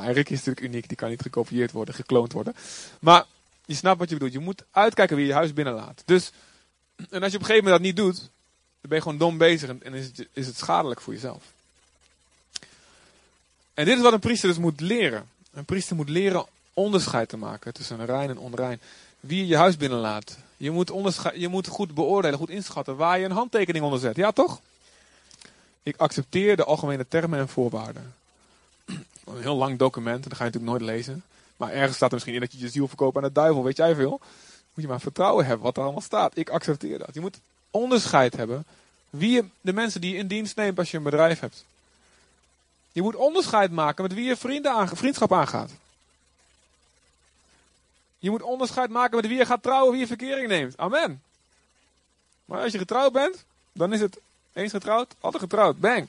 Nou, 0.00 0.18
is 0.18 0.30
natuurlijk 0.30 0.60
uniek. 0.60 0.88
Die 0.88 0.96
kan 0.96 1.08
niet 1.08 1.22
gekopieerd 1.22 1.72
worden, 1.72 1.94
gekloond 1.94 2.32
worden. 2.32 2.54
Maar 3.00 3.24
je 3.66 3.74
snapt 3.74 3.98
wat 3.98 4.08
je 4.08 4.14
bedoelt. 4.14 4.32
Je 4.32 4.38
moet 4.38 4.64
uitkijken 4.70 5.16
wie 5.16 5.26
je 5.26 5.32
huis 5.32 5.52
binnenlaat. 5.52 6.02
Dus, 6.04 6.30
en 7.10 7.22
als 7.22 7.32
je 7.32 7.38
op 7.38 7.42
een 7.42 7.46
gegeven 7.46 7.64
moment 7.64 7.70
dat 7.70 7.80
niet 7.80 7.96
doet, 7.96 8.16
dan 8.80 8.88
ben 8.88 8.96
je 8.96 9.02
gewoon 9.02 9.18
dom 9.18 9.38
bezig. 9.38 9.68
En, 9.68 9.94
is, 9.94 10.06
het, 10.06 10.28
is 10.32 10.46
het 10.46 10.56
schadelijk 10.56 11.00
voor 11.00 11.12
jezelf. 11.12 11.42
En 13.74 13.84
dit 13.84 13.96
is 13.96 14.02
wat 14.02 14.12
een 14.12 14.18
priester 14.18 14.48
dus 14.48 14.58
moet 14.58 14.80
leren. 14.80 15.28
Een 15.52 15.64
priester 15.64 15.96
moet 15.96 16.08
leren 16.08 16.46
onderscheid 16.74 17.28
te 17.28 17.36
maken 17.36 17.72
tussen 17.72 18.06
rein 18.06 18.30
en 18.30 18.38
onrein. 18.38 18.80
Wie 19.20 19.46
je 19.46 19.56
huis 19.56 19.76
binnenlaat. 19.76 20.36
Je 20.56 20.70
moet, 20.70 20.92
je 21.34 21.48
moet 21.48 21.66
goed 21.66 21.94
beoordelen, 21.94 22.38
goed 22.38 22.50
inschatten 22.50 22.96
waar 22.96 23.18
je 23.18 23.24
een 23.24 23.30
handtekening 23.30 23.84
onder 23.84 24.00
zet. 24.00 24.16
Ja, 24.16 24.32
toch? 24.32 24.60
Ik 25.82 25.96
accepteer 25.96 26.56
de 26.56 26.64
algemene 26.64 27.08
termen 27.08 27.38
en 27.38 27.48
voorwaarden. 27.48 28.14
Een 29.28 29.42
heel 29.42 29.56
lang 29.56 29.78
document, 29.78 30.22
en 30.22 30.28
dat 30.28 30.38
ga 30.38 30.44
je 30.44 30.50
natuurlijk 30.50 30.78
nooit 30.78 30.96
lezen. 30.96 31.22
Maar 31.56 31.72
ergens 31.72 31.96
staat 31.96 32.08
er 32.08 32.14
misschien 32.14 32.34
in 32.34 32.40
dat 32.40 32.52
je 32.52 32.58
je 32.58 32.68
ziel 32.68 32.88
verkoopt 32.88 33.16
aan 33.16 33.22
de 33.22 33.32
duivel, 33.32 33.64
weet 33.64 33.76
jij 33.76 33.94
veel. 33.94 34.20
Moet 34.74 34.84
je 34.84 34.88
maar 34.88 35.00
vertrouwen 35.00 35.46
hebben 35.46 35.64
wat 35.64 35.76
er 35.76 35.82
allemaal 35.82 36.00
staat. 36.00 36.36
Ik 36.36 36.48
accepteer 36.48 36.98
dat. 36.98 37.14
Je 37.14 37.20
moet 37.20 37.38
onderscheid 37.70 38.36
hebben 38.36 38.64
wie 39.10 39.30
je, 39.30 39.44
de 39.60 39.72
mensen 39.72 40.00
die 40.00 40.12
je 40.12 40.18
in 40.18 40.26
dienst 40.26 40.56
neemt 40.56 40.78
als 40.78 40.90
je 40.90 40.96
een 40.96 41.02
bedrijf 41.02 41.40
hebt. 41.40 41.64
Je 42.92 43.02
moet 43.02 43.16
onderscheid 43.16 43.70
maken 43.70 44.02
met 44.02 44.14
wie 44.14 44.24
je 44.24 44.36
vrienden 44.36 44.96
vriendschap 44.96 45.32
aangaat. 45.32 45.70
Je 48.18 48.30
moet 48.30 48.42
onderscheid 48.42 48.90
maken 48.90 49.16
met 49.16 49.26
wie 49.26 49.36
je 49.36 49.46
gaat 49.46 49.62
trouwen, 49.62 49.90
wie 49.90 50.00
je 50.00 50.06
verkering 50.06 50.48
neemt. 50.48 50.76
Amen. 50.76 51.22
Maar 52.44 52.62
als 52.62 52.72
je 52.72 52.78
getrouwd 52.78 53.12
bent, 53.12 53.44
dan 53.72 53.92
is 53.92 54.00
het 54.00 54.18
eens 54.52 54.72
getrouwd, 54.72 55.14
altijd 55.20 55.42
getrouwd. 55.42 55.80
Bang. 55.80 56.08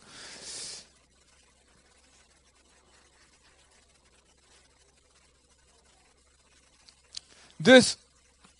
Dus 7.61 7.97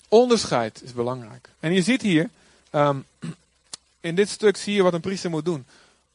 onderscheid 0.08 0.82
is 0.84 0.93
belangrijk. 0.93 1.50
En 1.60 1.74
je 1.74 1.82
ziet 1.82 2.02
hier, 2.02 2.30
ehm, 2.70 3.00
in 4.00 4.16
dit 4.16 4.30
stuk 4.30 4.58
zie 4.58 4.74
je 4.74 4.84
wat 4.84 4.93
een 4.93 5.02
priester 5.02 5.30
moet 5.30 5.45
doen. 5.45 5.66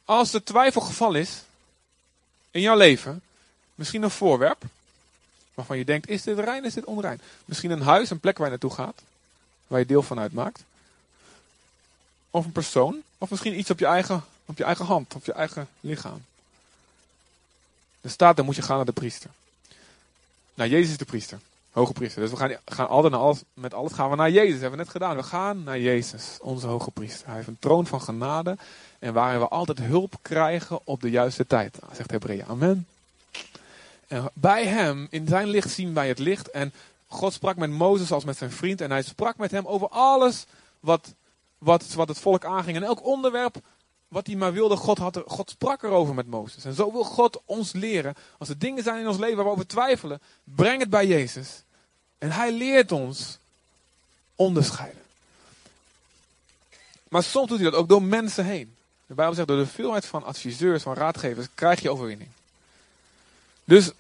Als 0.05 0.33
er 0.33 0.45
twijfelgeval 0.45 1.15
is 1.15 1.43
in 2.51 2.61
jouw 2.61 2.77
leven, 2.77 3.23
misschien 3.75 4.03
een 4.03 4.11
voorwerp, 4.11 4.63
waarvan 5.55 5.79
je 5.79 5.85
denkt, 5.85 6.09
is 6.09 6.23
dit 6.23 6.39
rein, 6.39 6.65
is 6.65 6.75
dit 6.75 6.85
onrein? 6.85 7.21
Misschien 7.45 7.71
een 7.71 7.83
huis, 7.83 8.11
een 8.11 8.21
plek 8.21 8.37
waar 8.37 8.47
je 8.47 8.53
naartoe 8.53 8.75
gaat, 8.75 9.03
waar 9.67 9.79
je 9.79 9.87
deel 9.87 10.03
van 10.03 10.19
uitmaakt. 10.19 10.63
Of 12.31 12.45
een 12.45 12.53
persoon, 12.53 13.03
of 13.19 13.31
misschien 13.31 13.59
iets 13.59 13.71
op 13.71 13.79
je 13.79 13.87
eigen, 13.87 14.25
op 14.45 14.59
je 14.59 14.65
eigen 14.65 14.85
hand, 14.85 15.15
op 15.15 15.25
je 15.25 15.33
eigen 15.33 15.69
lichaam. 15.81 16.25
Er 18.01 18.11
staat, 18.11 18.37
dan 18.37 18.45
moet 18.45 18.57
je 18.57 18.63
gaan 18.63 18.77
naar 18.77 18.85
de 18.85 18.93
priester. 18.93 19.31
Nou, 20.55 20.71
Jezus 20.71 20.91
is 20.91 20.99
de 20.99 21.05
priester. 21.05 21.41
Hoge 21.75 21.93
priester. 21.93 22.23
Dus 22.23 22.31
we 22.31 22.37
gaan, 22.37 22.57
gaan 22.65 22.89
altijd 22.89 23.13
naar 23.13 23.23
alles, 23.23 23.43
met 23.55 23.75
alles 23.75 23.93
gaan 23.93 24.11
we 24.11 24.17
naar 24.17 24.31
Jezus. 24.31 24.53
Dat 24.53 24.61
hebben 24.61 24.79
we 24.79 24.85
net 24.85 24.93
gedaan. 24.93 25.17
We 25.17 25.23
gaan 25.23 25.63
naar 25.63 25.79
Jezus, 25.79 26.39
onze 26.41 26.67
hoge 26.67 26.91
priester. 26.91 27.27
Hij 27.27 27.35
heeft 27.35 27.49
een 27.49 27.59
troon 27.59 27.87
van 27.87 28.01
genade. 28.01 28.57
En 28.99 29.13
waarin 29.13 29.41
we 29.41 29.49
altijd 29.49 29.79
hulp 29.79 30.15
krijgen 30.23 30.81
op 30.85 31.01
de 31.01 31.11
juiste 31.11 31.47
tijd. 31.47 31.79
Zegt 31.93 32.11
Hebreeën. 32.11 32.45
Amen. 32.47 32.87
En 34.09 34.31
bij 34.35 34.67
hem, 34.67 35.07
in 35.11 35.29
zijn 35.29 35.47
licht 35.49 35.71
zien 35.71 35.95
wij 35.95 36.09
het 36.09 36.19
licht. 36.19 36.51
En 36.51 36.73
God 37.07 37.33
sprak 37.33 37.57
met 37.57 37.71
Mozes 37.71 38.13
als 38.13 38.25
met 38.25 38.37
zijn 38.37 38.51
vriend. 38.51 38.81
En 38.81 38.91
hij 38.91 39.03
sprak 39.03 39.37
met 39.37 39.51
hem 39.51 39.67
over 39.67 39.89
alles 39.89 40.47
wat, 40.81 41.15
wat, 41.59 41.93
wat 41.95 42.09
het 42.09 42.19
volk 42.19 42.45
aanging. 42.45 42.77
En 42.77 42.83
elk 42.83 43.05
onderwerp 43.05 43.57
wat 44.09 44.27
hij 44.27 44.37
maar 44.37 44.53
wilde, 44.53 44.77
God, 44.77 44.99
had 44.99 45.23
God 45.27 45.51
sprak 45.51 45.83
erover 45.83 46.15
met 46.15 46.27
Mozes. 46.27 46.65
En 46.65 46.75
zo 46.75 46.93
wil 46.93 47.05
God 47.05 47.43
ons 47.45 47.73
leren. 47.73 48.15
Als 48.39 48.49
er 48.49 48.59
dingen 48.59 48.83
zijn 48.83 49.01
in 49.01 49.09
ons 49.09 49.19
leven 49.19 49.37
waar 49.37 49.45
we 49.45 49.51
over 49.51 49.67
twijfelen, 49.67 50.21
breng 50.45 50.81
het 50.81 50.91
bij 50.91 51.07
Jezus. 51.07 51.64
En 52.25 52.31
hij 52.31 52.53
leert 52.53 52.93
ons 52.93 53.39
onderscheiden. 54.35 55.03
Maar 57.09 57.23
soms 57.23 57.49
doet 57.49 57.61
hij 57.61 57.71
dat 57.71 57.81
ook 57.81 57.89
door 57.89 58.03
mensen 58.03 58.45
heen. 58.45 58.75
De 59.07 59.15
Bijbel 59.15 59.35
zegt, 59.35 59.49
door 59.49 59.57
de 59.57 59.67
veelheid 59.67 60.07
van 60.07 60.25
adviseurs, 60.25 60.83
van 60.83 60.95
raadgevers, 60.95 61.47
krijg 61.55 61.81
je 61.81 61.91
overwinning. 61.91 62.31
Dus 63.65 63.91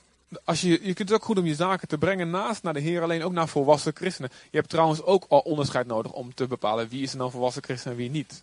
als 0.44 0.60
je, 0.60 0.68
je 0.68 0.94
kunt 0.94 1.08
het 1.08 1.12
ook 1.12 1.24
goed 1.24 1.38
om 1.38 1.46
je 1.46 1.54
zaken 1.54 1.88
te 1.88 1.98
brengen 1.98 2.30
naast 2.30 2.62
naar 2.62 2.72
de 2.72 2.80
Heer, 2.80 3.02
alleen 3.02 3.24
ook 3.24 3.32
naar 3.32 3.48
volwassen 3.48 3.96
christenen. 3.96 4.30
Je 4.50 4.56
hebt 4.56 4.70
trouwens 4.70 5.02
ook 5.02 5.24
al 5.28 5.40
onderscheid 5.40 5.86
nodig 5.86 6.12
om 6.12 6.34
te 6.34 6.46
bepalen 6.46 6.88
wie 6.88 7.02
is 7.02 7.14
nou 7.14 7.30
volwassen 7.30 7.62
christen 7.62 7.90
en 7.90 7.96
wie 7.96 8.10
niet. 8.10 8.42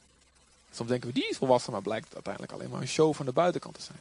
Soms 0.74 0.90
denken 0.90 1.08
we, 1.08 1.14
die 1.14 1.30
is 1.30 1.38
volwassen, 1.38 1.72
maar 1.72 1.82
blijkt 1.82 2.14
uiteindelijk 2.14 2.54
alleen 2.54 2.70
maar 2.70 2.82
een 2.82 2.88
show 2.88 3.14
van 3.14 3.26
de 3.26 3.32
buitenkant 3.32 3.76
te 3.76 3.82
zijn. 3.82 4.00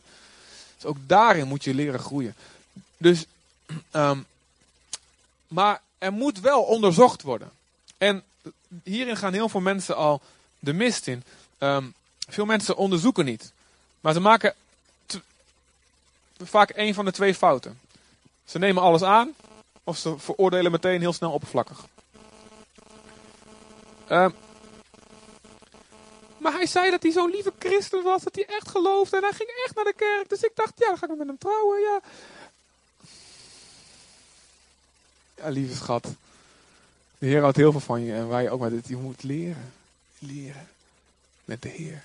Dus 0.77 0.85
ook 0.85 0.97
daarin 1.07 1.49
moet 1.49 1.65
je 1.65 1.75
leren 1.75 2.01
groeien. 2.01 2.35
Dus, 2.97 3.25
ehm, 3.91 4.19
maar 5.51 5.81
er 5.99 6.13
moet 6.13 6.41
wel 6.41 6.63
onderzocht 6.63 7.23
worden. 7.23 7.51
En 7.99 8.25
hierin 8.85 9.17
gaan 9.17 9.33
heel 9.33 9.49
veel 9.49 9.61
mensen 9.61 9.97
al 9.97 10.21
de 10.59 10.73
mist 10.73 11.07
in. 11.07 11.23
Ehm, 11.59 11.85
veel 12.29 12.45
mensen 12.45 12.77
onderzoeken 12.77 13.25
niet. 13.25 13.53
Maar 14.01 14.13
ze 14.13 14.21
maken 14.21 14.55
vaak 16.45 16.71
één 16.71 16.95
van 16.95 17.05
de 17.05 17.13
twee 17.13 17.35
fouten. 17.35 17.81
Ze 18.45 18.59
nemen 18.59 18.83
alles 18.83 19.03
aan, 19.03 19.35
of 19.85 19.97
ze 19.97 20.19
veroordelen 20.19 20.71
meteen 20.71 21.01
heel 21.01 21.13
snel 21.13 21.33
oppervlakkig. 21.33 21.85
Ehm, 24.07 24.31
maar 26.39 26.53
hij 26.53 26.67
zei 26.67 26.91
dat 26.91 27.03
hij 27.03 27.13
zo'n 27.13 27.31
lieve 27.31 27.53
christen 27.59 28.03
was, 28.03 28.23
dat 28.23 28.35
hij 28.35 28.47
echt 28.47 28.69
geloofde 28.69 29.17
en 29.17 29.23
hij 29.23 29.33
ging 29.33 29.51
echt 29.65 29.75
naar 29.75 29.85
de 29.85 29.95
kerk. 29.97 30.29
Dus 30.29 30.43
ik 30.43 30.51
dacht, 30.55 30.73
ja, 30.77 30.87
dan 30.87 30.99
ga 30.99 31.07
ik 31.07 31.19
met 31.19 31.27
hem 31.27 31.39
trouwen, 31.39 31.81
ja. 31.81 32.01
Ja, 35.43 35.49
lieve 35.49 35.75
schat. 35.75 36.05
De 37.19 37.27
Heer 37.27 37.41
houdt 37.41 37.57
heel 37.57 37.71
veel 37.71 37.81
van 37.81 38.01
je 38.01 38.13
en 38.13 38.29
wij 38.29 38.51
ook, 38.51 38.61
maar 38.61 38.71
je 38.87 38.97
moet 38.97 39.23
leren. 39.23 39.73
Leren. 40.19 40.69
Met 41.45 41.63
de 41.63 41.69
Heer. 41.69 42.03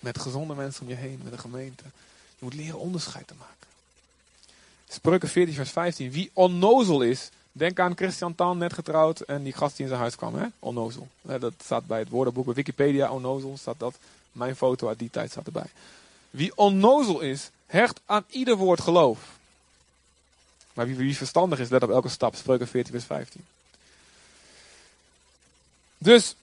Met 0.00 0.18
gezonde 0.18 0.54
mensen 0.54 0.82
om 0.82 0.88
je 0.88 0.94
heen, 0.94 1.20
met 1.22 1.32
de 1.32 1.38
gemeente. 1.38 1.84
Je 2.38 2.44
moet 2.44 2.54
leren 2.54 2.78
onderscheid 2.78 3.26
te 3.26 3.34
maken. 3.38 3.54
Spreuken 4.88 5.28
14 5.28 5.54
vers 5.54 5.70
15. 5.70 6.10
Wie 6.10 6.30
onnozel 6.32 7.02
is, 7.02 7.30
denk 7.52 7.78
aan 7.78 7.96
Christian 7.96 8.34
Tan, 8.34 8.58
net 8.58 8.72
getrouwd, 8.72 9.20
en 9.20 9.42
die 9.42 9.52
gast 9.52 9.72
die 9.72 9.82
in 9.82 9.88
zijn 9.88 10.00
huis 10.00 10.16
kwam, 10.16 10.34
hè? 10.34 10.46
Onnozel. 10.58 11.08
Dat 11.22 11.52
staat 11.64 11.86
bij 11.86 11.98
het 11.98 12.08
woordenboek, 12.08 12.44
bij 12.44 12.54
Wikipedia, 12.54 13.10
onnozel, 13.10 13.56
staat 13.56 13.78
dat. 13.78 13.94
Mijn 14.32 14.56
foto 14.56 14.88
uit 14.88 14.98
die 14.98 15.10
tijd 15.10 15.30
staat 15.30 15.46
erbij. 15.46 15.70
Wie 16.30 16.56
onnozel 16.56 17.20
is, 17.20 17.50
hecht 17.66 18.00
aan 18.06 18.24
ieder 18.28 18.56
woord 18.56 18.80
geloof. 18.80 19.18
Maar 20.74 20.86
wie, 20.86 20.96
wie 20.96 21.16
verstandig 21.16 21.58
is, 21.58 21.68
let 21.68 21.82
op 21.82 21.90
elke 21.90 22.08
stap. 22.08 22.34
Spreuken 22.34 22.68
14 22.68 22.92
vers 22.92 23.04
15. 23.04 23.46
Dus, 25.98 26.34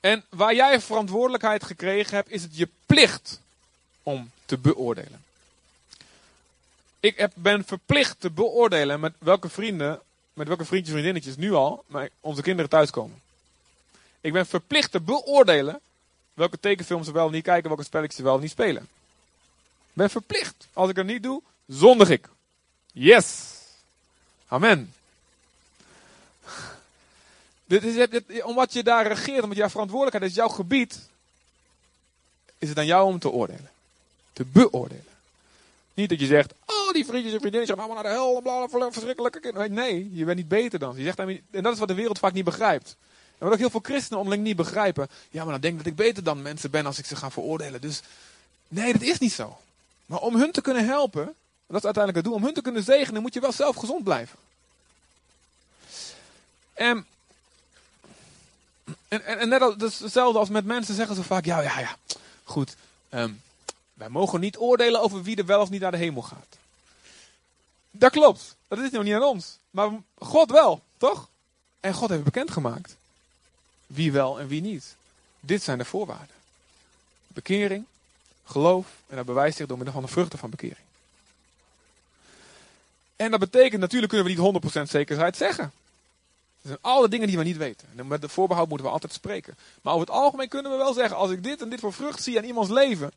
en 0.00 0.24
waar 0.28 0.54
jij 0.54 0.80
verantwoordelijkheid 0.80 1.64
gekregen 1.64 2.14
hebt, 2.14 2.30
is 2.30 2.42
het 2.42 2.56
je 2.56 2.68
plicht 2.86 3.40
om 4.02 4.30
te 4.44 4.58
beoordelen. 4.58 5.24
Ik 7.00 7.16
heb, 7.16 7.32
ben 7.34 7.64
verplicht 7.64 8.20
te 8.20 8.30
beoordelen 8.30 9.00
met 9.00 9.12
welke 9.18 9.48
vrienden, 9.48 10.00
met 10.32 10.48
welke 10.48 10.64
vriendjes 10.64 10.94
en 10.94 11.00
vriendinnetjes 11.00 11.36
nu 11.36 11.52
al 11.52 11.84
onze 12.20 12.42
kinderen 12.42 12.70
thuiskomen. 12.70 13.22
Ik 14.20 14.32
ben 14.32 14.46
verplicht 14.46 14.90
te 14.90 15.00
beoordelen 15.00 15.80
welke 16.34 16.60
tekenfilms 16.60 17.06
ze 17.06 17.12
wel 17.12 17.30
niet 17.30 17.42
kijken, 17.42 17.68
welke 17.68 17.84
spelletjes 17.84 18.16
ze 18.16 18.22
wel 18.22 18.38
niet 18.38 18.50
spelen. 18.50 18.82
Ik 18.82 19.96
ben 19.96 20.10
verplicht. 20.10 20.68
Als 20.72 20.90
ik 20.90 20.96
het 20.96 21.06
niet 21.06 21.22
doe, 21.22 21.42
zondig 21.70 22.10
ik. 22.10 22.28
Yes. 22.92 23.38
Amen. 24.48 24.94
Dit 27.64 27.84
is, 27.84 28.08
dit- 28.08 28.42
omdat 28.42 28.72
je 28.72 28.82
daar 28.82 29.06
regeert, 29.06 29.42
omdat 29.42 29.58
jouw 29.58 29.68
verantwoordelijkheid 29.68 30.30
is, 30.30 30.36
jouw 30.36 30.48
gebied, 30.48 30.98
is 32.58 32.68
het 32.68 32.78
aan 32.78 32.86
jou 32.86 33.06
om 33.06 33.18
te 33.18 33.30
oordelen. 33.30 33.70
Te 34.32 34.44
beoordelen. 34.44 35.04
Niet 35.94 36.08
dat 36.08 36.20
je 36.20 36.26
zegt, 36.26 36.52
oh 36.66 36.92
die 36.92 37.04
vriendjes 37.04 37.32
en 37.32 37.40
vriendinnetjes 37.40 37.78
gaan 37.78 37.86
allemaal 37.86 38.02
naar 38.02 38.12
de 38.12 38.78
hel, 38.78 38.92
verschrikkelijke 38.92 39.40
kinderen. 39.40 39.72
Nee, 39.72 40.10
je 40.14 40.24
bent 40.24 40.36
niet 40.36 40.48
beter 40.48 40.78
dan. 40.78 40.96
Je 40.96 41.04
zegt, 41.04 41.18
en 41.18 41.42
dat 41.50 41.72
is 41.72 41.78
wat 41.78 41.88
de 41.88 41.94
wereld 41.94 42.18
vaak 42.18 42.32
niet 42.32 42.44
begrijpt. 42.44 42.96
En 43.38 43.44
wat 43.44 43.52
ook 43.52 43.58
heel 43.58 43.70
veel 43.70 43.80
christenen 43.82 44.18
onderling 44.18 44.46
niet 44.46 44.56
begrijpen. 44.56 45.08
Ja, 45.30 45.42
maar 45.42 45.52
dan 45.52 45.60
denk 45.60 45.72
ik 45.72 45.78
dat 45.78 45.92
ik 45.92 45.96
beter 45.98 46.22
dan 46.22 46.42
mensen 46.42 46.70
ben 46.70 46.86
als 46.86 46.98
ik 46.98 47.06
ze 47.06 47.16
ga 47.16 47.30
veroordelen. 47.30 47.80
Dus 47.80 48.00
nee, 48.68 48.92
dat 48.92 49.02
is 49.02 49.18
niet 49.18 49.32
zo. 49.32 49.58
Maar 50.06 50.20
om 50.20 50.36
hun 50.36 50.52
te 50.52 50.60
kunnen 50.60 50.86
helpen, 50.86 51.22
en 51.22 51.34
dat 51.70 51.78
is 51.78 51.84
uiteindelijk 51.84 52.16
het 52.16 52.24
doel, 52.24 52.34
om 52.34 52.44
hun 52.44 52.54
te 52.54 52.62
kunnen 52.62 52.82
zegenen, 52.82 53.22
moet 53.22 53.34
je 53.34 53.40
wel 53.40 53.52
zelf 53.52 53.76
gezond 53.76 54.04
blijven. 54.04 54.38
En, 56.72 57.06
en, 59.08 59.24
en, 59.24 59.48
net 59.48 59.62
als, 59.62 59.76
dat 59.76 59.98
hetzelfde 59.98 60.38
als 60.38 60.48
met 60.48 60.64
mensen 60.64 60.94
zeggen 60.94 61.16
zo 61.16 61.22
vaak, 61.22 61.44
ja, 61.44 61.60
ja, 61.60 61.80
ja, 61.80 61.96
goed. 62.44 62.76
ehm, 63.08 63.32
wij 63.94 64.08
mogen 64.08 64.40
niet 64.40 64.58
oordelen 64.58 65.00
over 65.00 65.22
wie 65.22 65.36
er 65.36 65.46
wel 65.46 65.60
of 65.60 65.70
niet 65.70 65.80
naar 65.80 65.90
de 65.90 65.96
hemel 65.96 66.22
gaat. 66.22 66.56
Dat 67.90 68.10
klopt. 68.10 68.56
Dat 68.68 68.78
is 68.78 68.90
nog 68.90 69.02
niet 69.02 69.14
aan 69.14 69.22
ons. 69.22 69.58
Maar 69.70 69.90
God 70.18 70.50
wel, 70.50 70.82
toch? 70.96 71.28
En 71.80 71.94
God 71.94 72.08
heeft 72.08 72.24
bekendgemaakt. 72.24 72.96
Wie 73.86 74.12
wel 74.12 74.40
en 74.40 74.48
wie 74.48 74.60
niet. 74.60 74.94
Dit 75.40 75.62
zijn 75.62 75.78
de 75.78 75.84
voorwaarden. 75.84 76.34
Bekering, 77.26 77.84
geloof 78.44 78.86
en 79.06 79.16
dat 79.16 79.26
bewijst 79.26 79.56
zich 79.56 79.66
door 79.66 79.76
middel 79.76 79.94
van 79.94 80.02
de 80.02 80.08
vruchten 80.08 80.38
van 80.38 80.50
bekering. 80.50 80.88
En 83.20 83.30
dat 83.30 83.40
betekent 83.40 83.80
natuurlijk 83.80 84.12
kunnen 84.12 84.36
we 84.36 84.50
niet 84.50 84.78
100% 84.78 84.82
zekerheid 84.82 85.36
zeggen. 85.36 85.64
Er 85.64 86.68
zijn 86.68 86.78
alle 86.80 87.08
dingen 87.08 87.26
die 87.26 87.36
we 87.36 87.44
niet 87.44 87.56
weten. 87.56 87.88
En 87.96 88.06
met 88.06 88.20
de 88.20 88.28
voorbehoud 88.28 88.68
moeten 88.68 88.86
we 88.86 88.92
altijd 88.92 89.12
spreken. 89.12 89.56
Maar 89.82 89.94
over 89.94 90.06
het 90.06 90.16
algemeen 90.16 90.48
kunnen 90.48 90.70
we 90.70 90.76
wel 90.76 90.92
zeggen, 90.92 91.16
als 91.16 91.30
ik 91.30 91.42
dit 91.42 91.62
en 91.62 91.68
dit 91.68 91.80
voor 91.80 91.92
vrucht 91.92 92.22
zie 92.22 92.38
aan 92.38 92.44
iemands 92.44 92.70
leven, 92.70 93.12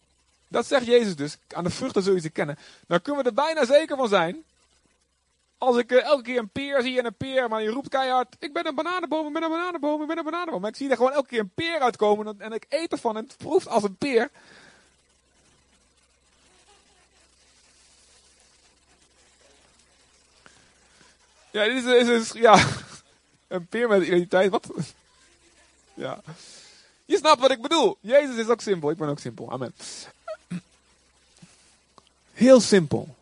Dat 0.47 0.65
zegt 0.65 0.85
Jezus 0.85 1.15
dus. 1.15 1.37
Aan 1.47 1.63
de 1.63 1.69
vruchten 1.69 2.03
zul 2.03 2.13
je 2.13 2.21
ze 2.21 2.29
kennen. 2.29 2.57
Dan 2.87 3.01
kunnen 3.01 3.23
we 3.23 3.29
er 3.29 3.35
bijna 3.35 3.65
zeker 3.65 3.97
van 3.97 4.07
zijn. 4.07 4.43
Als 5.57 5.77
ik 5.77 5.91
eh, 5.91 6.03
elke 6.03 6.23
keer 6.23 6.37
een 6.37 6.49
peer 6.49 6.81
zie 6.81 6.99
en 6.99 7.05
een 7.05 7.17
peer, 7.17 7.49
maar 7.49 7.61
je 7.61 7.69
roept 7.69 7.89
keihard: 7.89 8.35
Ik 8.39 8.53
ben 8.53 8.67
een 8.67 8.75
bananenboom, 8.75 9.27
ik 9.27 9.33
ben 9.33 9.43
een 9.43 9.49
bananenboom, 9.49 10.01
ik 10.01 10.07
ben 10.07 10.17
een 10.17 10.23
bananenboom. 10.23 10.61
Maar 10.61 10.69
ik 10.69 10.75
zie 10.75 10.89
er 10.89 10.95
gewoon 10.95 11.11
elke 11.11 11.27
keer 11.27 11.39
een 11.39 11.51
peer 11.55 11.79
uitkomen 11.79 12.27
en, 12.27 12.35
en 12.41 12.51
ik 12.51 12.65
eet 12.69 12.91
ervan 12.91 13.17
en 13.17 13.23
het 13.23 13.37
proeft 13.37 13.67
als 13.67 13.83
een 13.83 13.95
peer. 13.95 14.29
Ja, 21.53 21.63
dit 21.63 21.85
is, 21.85 22.07
is, 22.07 22.31
ja, 22.31 22.65
een 23.47 23.67
peer 23.67 23.87
met 23.87 24.03
identiteit. 24.03 24.51
Wat? 24.51 24.67
Ja. 25.95 26.21
Je 27.05 27.17
snapt 27.17 27.41
wat 27.41 27.51
ik 27.51 27.61
bedoel. 27.61 27.97
Jezus 28.01 28.35
is 28.35 28.47
ook 28.47 28.61
simpel. 28.61 28.89
Ik 28.89 28.97
ben 28.97 29.09
ook 29.09 29.19
simpel. 29.19 29.51
Amen. 29.51 29.73
Heel 32.33 32.61
simpel. 32.61 33.15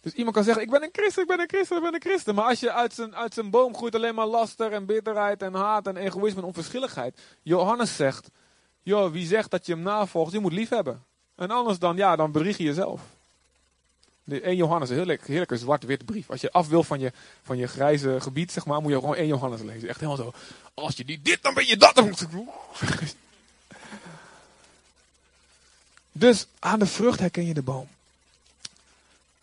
Dus 0.00 0.12
iemand 0.12 0.34
kan 0.34 0.44
zeggen, 0.44 0.62
ik 0.62 0.70
ben 0.70 0.82
een 0.82 0.88
christen, 0.92 1.22
ik 1.22 1.28
ben 1.28 1.40
een 1.40 1.48
christen, 1.48 1.76
ik 1.76 1.82
ben 1.82 1.94
een 1.94 2.00
christen. 2.00 2.34
Maar 2.34 2.44
als 2.44 2.60
je 2.60 2.72
uit 2.72 2.94
zijn, 2.94 3.16
uit 3.16 3.34
zijn 3.34 3.50
boom 3.50 3.76
groeit 3.76 3.94
alleen 3.94 4.14
maar 4.14 4.26
laster 4.26 4.72
en 4.72 4.86
bitterheid 4.86 5.42
en 5.42 5.54
haat 5.54 5.86
en 5.86 5.96
egoïsme 5.96 6.40
en 6.40 6.46
onverschilligheid. 6.46 7.18
Johannes 7.42 7.96
zegt, 7.96 8.28
joh, 8.82 9.12
wie 9.12 9.26
zegt 9.26 9.50
dat 9.50 9.66
je 9.66 9.72
hem 9.72 9.82
navolgt, 9.82 10.32
die 10.32 10.40
moet 10.40 10.52
lief 10.52 10.68
hebben. 10.68 11.04
En 11.34 11.50
anders 11.50 11.78
dan, 11.78 11.96
ja, 11.96 12.16
dan 12.16 12.32
bedrieg 12.32 12.56
je 12.56 12.64
jezelf. 12.64 13.00
De 14.28 14.40
1 14.40 14.56
Johannes, 14.56 14.88
een 14.88 14.96
heerlijk, 14.96 15.26
heerlijke 15.26 15.56
zwart-wit 15.56 16.04
brief. 16.04 16.30
Als 16.30 16.40
je 16.40 16.52
af 16.52 16.68
wil 16.68 16.82
van 16.82 17.00
je, 17.00 17.12
van 17.42 17.56
je 17.56 17.66
grijze 17.66 18.20
gebied, 18.20 18.52
zeg 18.52 18.66
maar, 18.66 18.80
moet 18.80 18.92
je 18.92 18.98
gewoon 18.98 19.16
1 19.16 19.26
Johannes 19.26 19.60
lezen. 19.60 19.88
Echt 19.88 20.00
helemaal 20.00 20.24
zo. 20.24 20.32
Als 20.74 20.96
je 20.96 21.04
niet 21.06 21.24
dit, 21.24 21.42
dan 21.42 21.54
ben 21.54 21.66
je 21.66 21.76
dat. 21.76 21.94
Dan... 21.94 22.14
Dus 26.12 26.46
aan 26.58 26.78
de 26.78 26.86
vrucht 26.86 27.20
herken 27.20 27.46
je 27.46 27.54
de 27.54 27.62
boom. 27.62 27.88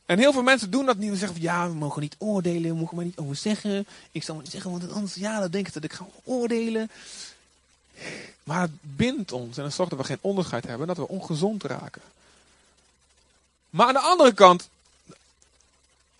En 0.06 0.20
heel 0.20 0.34
veel 0.34 0.44
mensen 0.44 0.72
doen 0.72 0.86
dat 0.86 0.98
niet. 0.98 1.10
En 1.10 1.18
zeggen 1.18 1.38
van 1.38 1.46
ja, 1.46 1.68
we 1.68 1.76
mogen 1.76 2.02
niet 2.02 2.16
oordelen, 2.18 2.72
we 2.72 2.78
mogen 2.80 2.96
maar 2.96 3.06
niet 3.06 3.18
over 3.18 3.36
zeggen. 3.36 3.88
Ik 4.12 4.24
zal 4.24 4.36
maar 4.36 4.44
niet 4.44 4.54
zeggen, 4.54 4.72
want 4.72 4.92
anders, 4.92 5.14
ja, 5.14 5.40
dan 5.40 5.52
denk 5.52 5.68
ik 5.68 5.74
dat 5.74 5.84
ik 5.84 5.94
ga 5.94 6.06
oordelen. 6.24 6.92
Maar 8.44 8.62
het 8.62 8.72
bindt 8.82 9.32
ons 9.32 9.58
en 9.58 9.64
het 9.64 9.74
zorgt 9.74 9.92
dat 9.92 10.00
we 10.00 10.06
geen 10.06 10.18
onderscheid 10.22 10.66
hebben, 10.66 10.88
dat 10.88 10.98
we 10.98 11.08
ongezond 11.08 11.64
raken. 11.64 12.02
Maar 13.70 13.88
aan 13.88 13.94
de 13.94 14.00
andere 14.00 14.34
kant, 14.34 14.70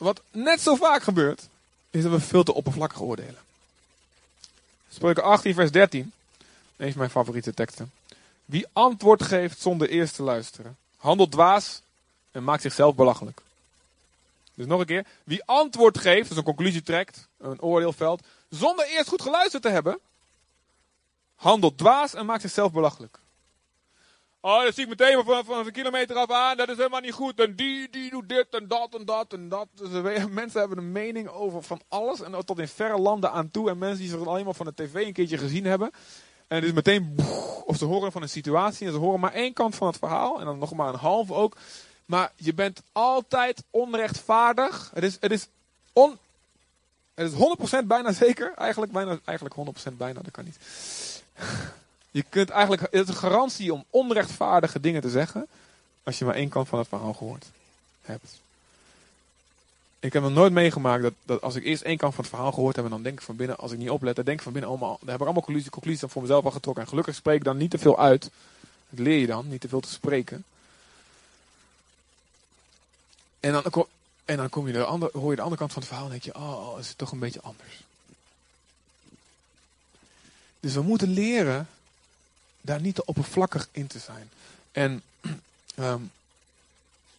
wat 0.04 0.22
net 0.32 0.62
zo 0.62 0.76
vaak 0.76 1.04
gebeurt, 1.04 1.48
is 1.90 2.04
dat 2.04 2.12
we 2.12 2.20
veel 2.20 2.44
te 2.44 2.54
oppervlakkig 2.54 3.02
oordelen. 3.02 3.38
Spreuken 4.90 5.24
18, 5.24 5.54
vers 5.54 5.72
13. 5.72 6.12
Een 6.78 6.90
van 6.90 6.98
mijn 6.98 7.10
favoriete 7.10 7.54
teksten. 7.54 7.92
Wie 8.46 8.66
antwoord 8.74 9.24
geeft 9.24 9.60
zonder 9.60 9.90
eerst 9.90 10.16
te 10.16 10.24
luisteren, 10.24 10.78
handelt 10.98 11.32
dwaas 11.32 11.82
en 12.32 12.44
maakt 12.44 12.62
zichzelf 12.62 12.96
belachelijk. 12.96 13.42
Dus 14.54 14.66
nog 14.66 14.80
een 14.80 14.86
keer. 14.86 15.06
Wie 15.24 15.44
antwoord 15.46 15.98
geeft, 15.98 16.28
dus 16.30 16.38
een 16.38 16.44
conclusie 16.44 16.84
trekt, 16.84 17.28
een 17.38 17.62
oordeel 17.62 17.94
velt, 17.94 18.22
zonder 18.50 18.86
eerst 18.86 19.10
goed 19.10 19.22
geluisterd 19.22 19.64
te 19.64 19.70
hebben, 19.70 20.00
handelt 21.36 21.78
dwaas 21.78 22.14
en 22.14 22.26
maakt 22.26 22.42
zichzelf 22.42 22.72
belachelijk. 22.72 23.18
Oh, 24.46 24.64
dat 24.64 24.74
zie 24.74 24.84
ik 24.84 24.90
meteen 24.90 25.24
van, 25.24 25.46
van 25.46 25.66
een 25.66 25.72
kilometer 25.72 26.16
af 26.16 26.32
aan. 26.32 26.58
Dat 26.58 26.70
is 26.70 26.78
helemaal 26.78 27.00
niet 27.00 27.14
goed. 27.14 27.40
En 27.40 27.56
die, 27.56 27.90
die 27.90 28.10
doet 28.10 28.30
dit 28.30 28.48
en 28.50 28.68
dat 28.68 28.96
en 28.96 29.06
dat 29.06 29.34
en 29.34 29.50
dat. 29.50 29.68
Dus 29.76 29.90
mensen 30.30 30.60
hebben 30.60 30.78
een 30.78 30.92
mening 30.92 31.28
over 31.28 31.64
van 31.64 31.82
alles. 31.88 32.22
En 32.22 32.46
tot 32.46 32.60
in 32.60 32.68
verre 32.68 32.98
landen 32.98 33.32
aan 33.32 33.52
toe. 33.52 33.70
En 33.70 33.78
mensen 33.78 34.00
die 34.00 34.10
ze 34.10 34.18
alleen 34.18 34.46
maar 34.46 34.54
van 34.54 34.66
de 34.66 34.74
tv 34.74 34.94
een 34.94 35.14
keertje 35.14 35.38
gezien 35.38 35.66
hebben. 35.66 35.92
En 36.48 36.56
het 36.56 36.66
is 36.66 36.72
meteen, 36.72 37.16
of 37.66 37.78
ze 37.78 37.86
horen 37.86 38.12
van 38.12 38.22
een 38.22 38.30
situatie. 38.30 38.88
En 38.88 38.94
ze 38.94 39.00
horen 39.00 39.20
maar 39.20 39.34
één 39.34 39.54
kant 39.54 39.76
van 39.76 39.88
het 39.88 39.98
verhaal. 39.98 40.40
En 40.40 40.46
dan 40.46 40.58
nog 40.58 40.74
maar 40.74 40.88
een 40.88 41.00
half 41.00 41.32
ook. 41.32 41.58
Maar 42.06 42.32
je 42.36 42.54
bent 42.54 42.82
altijd 42.92 43.64
onrechtvaardig. 43.70 44.92
Het 44.94 45.04
is, 45.04 45.18
het 45.20 45.32
is, 45.32 45.48
on, 45.94 46.18
het 47.14 47.32
is 47.32 47.82
100% 47.82 47.86
bijna 47.86 48.12
zeker. 48.12 48.54
Eigenlijk, 48.56 48.92
bijna, 48.92 49.20
eigenlijk 49.24 49.56
100% 49.92 49.94
bijna, 49.94 50.22
dat 50.22 50.32
kan 50.32 50.44
niet. 50.44 50.58
Je 52.14 52.24
kunt 52.30 52.50
eigenlijk, 52.50 52.82
het 52.82 52.94
is 52.94 53.08
een 53.08 53.14
garantie 53.22 53.74
om 53.74 53.86
onrechtvaardige 53.90 54.80
dingen 54.80 55.02
te 55.02 55.10
zeggen. 55.10 55.48
Als 56.04 56.20
je 56.20 56.26
maar 56.26 56.36
één 56.36 56.50
kant 56.50 56.68
van 56.68 56.80
het 56.80 56.88
verhaal 56.88 57.14
gehoord 57.14 57.46
hebt. 58.02 58.42
Ik 60.00 60.14
heb 60.14 60.22
nog 60.22 60.32
nooit 60.32 60.54
meegemaakt 60.54 61.04
dat, 61.04 61.14
dat 61.26 61.42
als 61.42 61.56
ik 61.56 61.64
eerst 61.64 61.82
één 61.82 61.98
kant 61.98 62.16
van 62.16 62.24
het 62.24 62.34
verhaal 62.34 62.52
gehoord 62.52 62.76
heb. 62.76 62.86
En 62.86 62.92
dan 62.92 63.04
denk 63.04 63.20
ik 63.20 63.26
van 63.26 63.36
binnen, 63.36 63.58
als 63.58 63.72
ik 63.72 63.78
niet 63.78 63.90
oplet, 63.90 64.16
dan 64.16 64.26
denk 64.26 64.38
ik 64.38 64.44
van 64.44 64.54
binnen 64.54 64.72
allemaal. 64.72 64.98
Dan 65.00 65.10
heb 65.10 65.16
ik 65.16 65.24
allemaal 65.24 65.44
conclusies, 65.44 65.70
conclusies 65.70 66.04
voor 66.08 66.22
mezelf 66.22 66.46
al 66.46 66.52
getrokken. 66.52 66.84
En 66.84 66.90
gelukkig 66.90 67.16
spreek 67.16 67.36
ik 67.36 67.44
dan 67.44 67.58
niet 67.58 67.72
te 67.72 67.78
veel 67.78 68.00
uit. 68.00 68.30
Dat 68.90 69.00
leer 69.00 69.18
je 69.18 69.28
dan, 69.28 69.48
niet 69.48 69.62
te 69.62 69.68
veel 69.68 69.80
te 69.80 69.92
spreken. 69.92 70.44
En 73.40 73.52
dan, 73.52 73.88
en 74.26 74.38
dan 74.38 74.50
kom 74.50 74.68
je 74.68 74.74
de 74.74 74.84
andere, 74.84 75.18
hoor 75.20 75.30
je 75.30 75.36
de 75.36 75.42
andere 75.42 75.60
kant 75.60 75.74
van 75.74 75.82
het 75.82 75.92
verhaal 75.92 76.06
en 76.06 76.12
denk 76.12 76.24
je, 76.24 76.36
oh, 76.36 76.80
is 76.80 76.88
het 76.88 76.98
toch 76.98 77.12
een 77.12 77.20
beetje 77.20 77.42
anders. 77.42 77.84
Dus 80.60 80.74
we 80.74 80.82
moeten 80.82 81.10
leren 81.10 81.68
daar 82.66 82.82
niet 82.82 82.96
te 82.96 83.06
oppervlakkig 83.06 83.68
in 83.72 83.88
te 83.88 84.00
zijn. 84.00 84.30
En 84.72 85.02
ehm, 85.76 86.02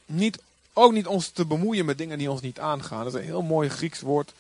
niet, 0.06 0.38
ook 0.72 0.92
niet 0.92 1.06
ons 1.06 1.28
te 1.28 1.46
bemoeien 1.46 1.84
met 1.84 1.98
dingen 1.98 2.18
die 2.18 2.30
ons 2.30 2.40
niet 2.40 2.58
aangaan. 2.58 3.04
Dat 3.04 3.14
is 3.14 3.20
een 3.20 3.26
heel 3.26 3.42
mooi 3.42 3.68
Grieks 3.68 4.00
woord 4.00 4.32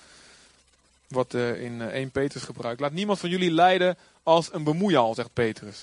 wat 1.08 1.34
eh, 1.34 1.62
in 1.62 1.80
eh, 1.82 1.86
1 1.86 2.10
Petrus 2.10 2.42
gebruikt. 2.42 2.80
Laat 2.80 2.92
niemand 2.92 3.18
van 3.18 3.30
jullie 3.30 3.50
leiden 3.50 3.96
als 4.22 4.52
een 4.52 4.64
bemoeial, 4.64 5.14
zegt 5.14 5.32
Petrus. 5.32 5.82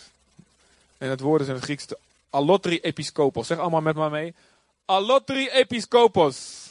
En 0.97 1.09
het 1.09 1.19
woord 1.19 1.41
is 1.41 1.47
in 1.47 1.53
het 1.53 1.63
Grieks 1.63 1.85
de 1.85 1.97
allotri 2.29 2.79
episkopos. 2.79 3.47
Zeg 3.47 3.57
allemaal 3.57 3.81
met 3.81 3.95
me 3.95 4.09
mee. 4.09 4.33
Allotri 4.85 5.49
episkopos. 5.49 6.69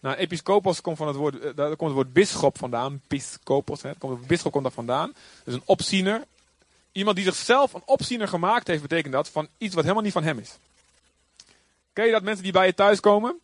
Nou, 0.00 0.16
episkopos 0.16 0.80
komt 0.80 0.96
van 0.96 1.06
het 1.06 1.16
woord, 1.16 1.38
eh, 1.38 1.50
daar 1.54 1.68
komt 1.68 1.90
het 1.90 1.92
woord 1.92 2.12
bisschop 2.12 2.58
vandaan. 2.58 3.00
Piskopos, 3.06 3.82
hè. 3.82 3.94
Komt, 3.94 4.18
het 4.18 4.26
bisschop 4.26 4.52
komt 4.52 4.64
daar 4.64 4.72
vandaan. 4.72 5.14
Dus 5.44 5.54
een 5.54 5.62
opziener. 5.64 6.24
Iemand 6.96 7.16
die 7.16 7.24
zichzelf 7.24 7.72
een 7.72 7.82
opziener 7.84 8.28
gemaakt 8.28 8.66
heeft, 8.66 8.82
betekent 8.82 9.12
dat 9.12 9.28
van 9.28 9.48
iets 9.58 9.74
wat 9.74 9.82
helemaal 9.82 10.04
niet 10.04 10.12
van 10.12 10.22
hem 10.22 10.38
is. 10.38 10.58
Ken 11.92 12.06
je 12.06 12.12
dat 12.12 12.22
mensen 12.22 12.42
die 12.42 12.52
bij 12.52 12.66
je 12.66 12.74
thuis 12.74 13.00
komen? 13.00 13.40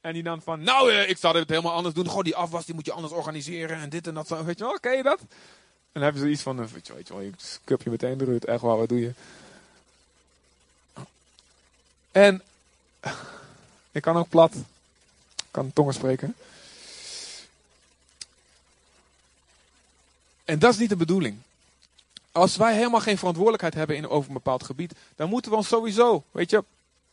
En 0.00 0.12
die 0.12 0.22
dan 0.22 0.42
van, 0.42 0.62
nou, 0.62 0.92
eh, 0.92 1.08
ik 1.08 1.18
zou 1.18 1.38
het 1.38 1.48
helemaal 1.48 1.72
anders 1.72 1.94
doen. 1.94 2.08
Goh, 2.08 2.22
die 2.22 2.36
afwas, 2.36 2.64
die 2.64 2.74
moet 2.74 2.86
je 2.86 2.92
anders 2.92 3.12
organiseren. 3.12 3.76
En 3.76 3.88
dit 3.88 4.06
en 4.06 4.14
dat. 4.14 4.26
Zo, 4.26 4.44
weet 4.44 4.58
je 4.58 4.64
wel, 4.64 4.80
ken 4.80 4.96
je 4.96 5.02
dat? 5.02 5.20
En 5.20 5.26
dan 5.92 6.02
hebben 6.02 6.22
ze 6.22 6.28
iets 6.28 6.42
van, 6.42 6.62
eh, 6.62 6.66
weet 6.66 6.86
je, 6.86 6.94
weet 6.94 7.08
je 7.08 7.14
wel, 7.14 7.22
ik 7.22 7.34
cup 7.64 7.82
je 7.82 7.90
meteen 7.90 8.20
eruit. 8.20 8.44
Echt 8.44 8.60
waar, 8.60 8.76
wat 8.76 8.88
doe 8.88 9.00
je? 9.00 9.12
En 12.12 12.42
ik 13.92 14.02
kan 14.02 14.16
ook 14.16 14.28
plat. 14.28 14.54
Ik 14.54 15.44
kan 15.50 15.72
tongen 15.72 15.94
spreken. 15.94 16.36
En 20.44 20.58
dat 20.58 20.72
is 20.72 20.78
niet 20.78 20.88
de 20.88 20.96
bedoeling. 20.96 21.38
Als 22.34 22.56
wij 22.56 22.74
helemaal 22.74 23.00
geen 23.00 23.18
verantwoordelijkheid 23.18 23.74
hebben 23.74 23.96
in, 23.96 24.08
over 24.08 24.28
een 24.28 24.34
bepaald 24.34 24.64
gebied, 24.64 24.94
dan 25.16 25.28
moeten 25.28 25.50
we 25.50 25.56
ons 25.56 25.68
sowieso, 25.68 26.24
weet 26.30 26.50
je, 26.50 26.64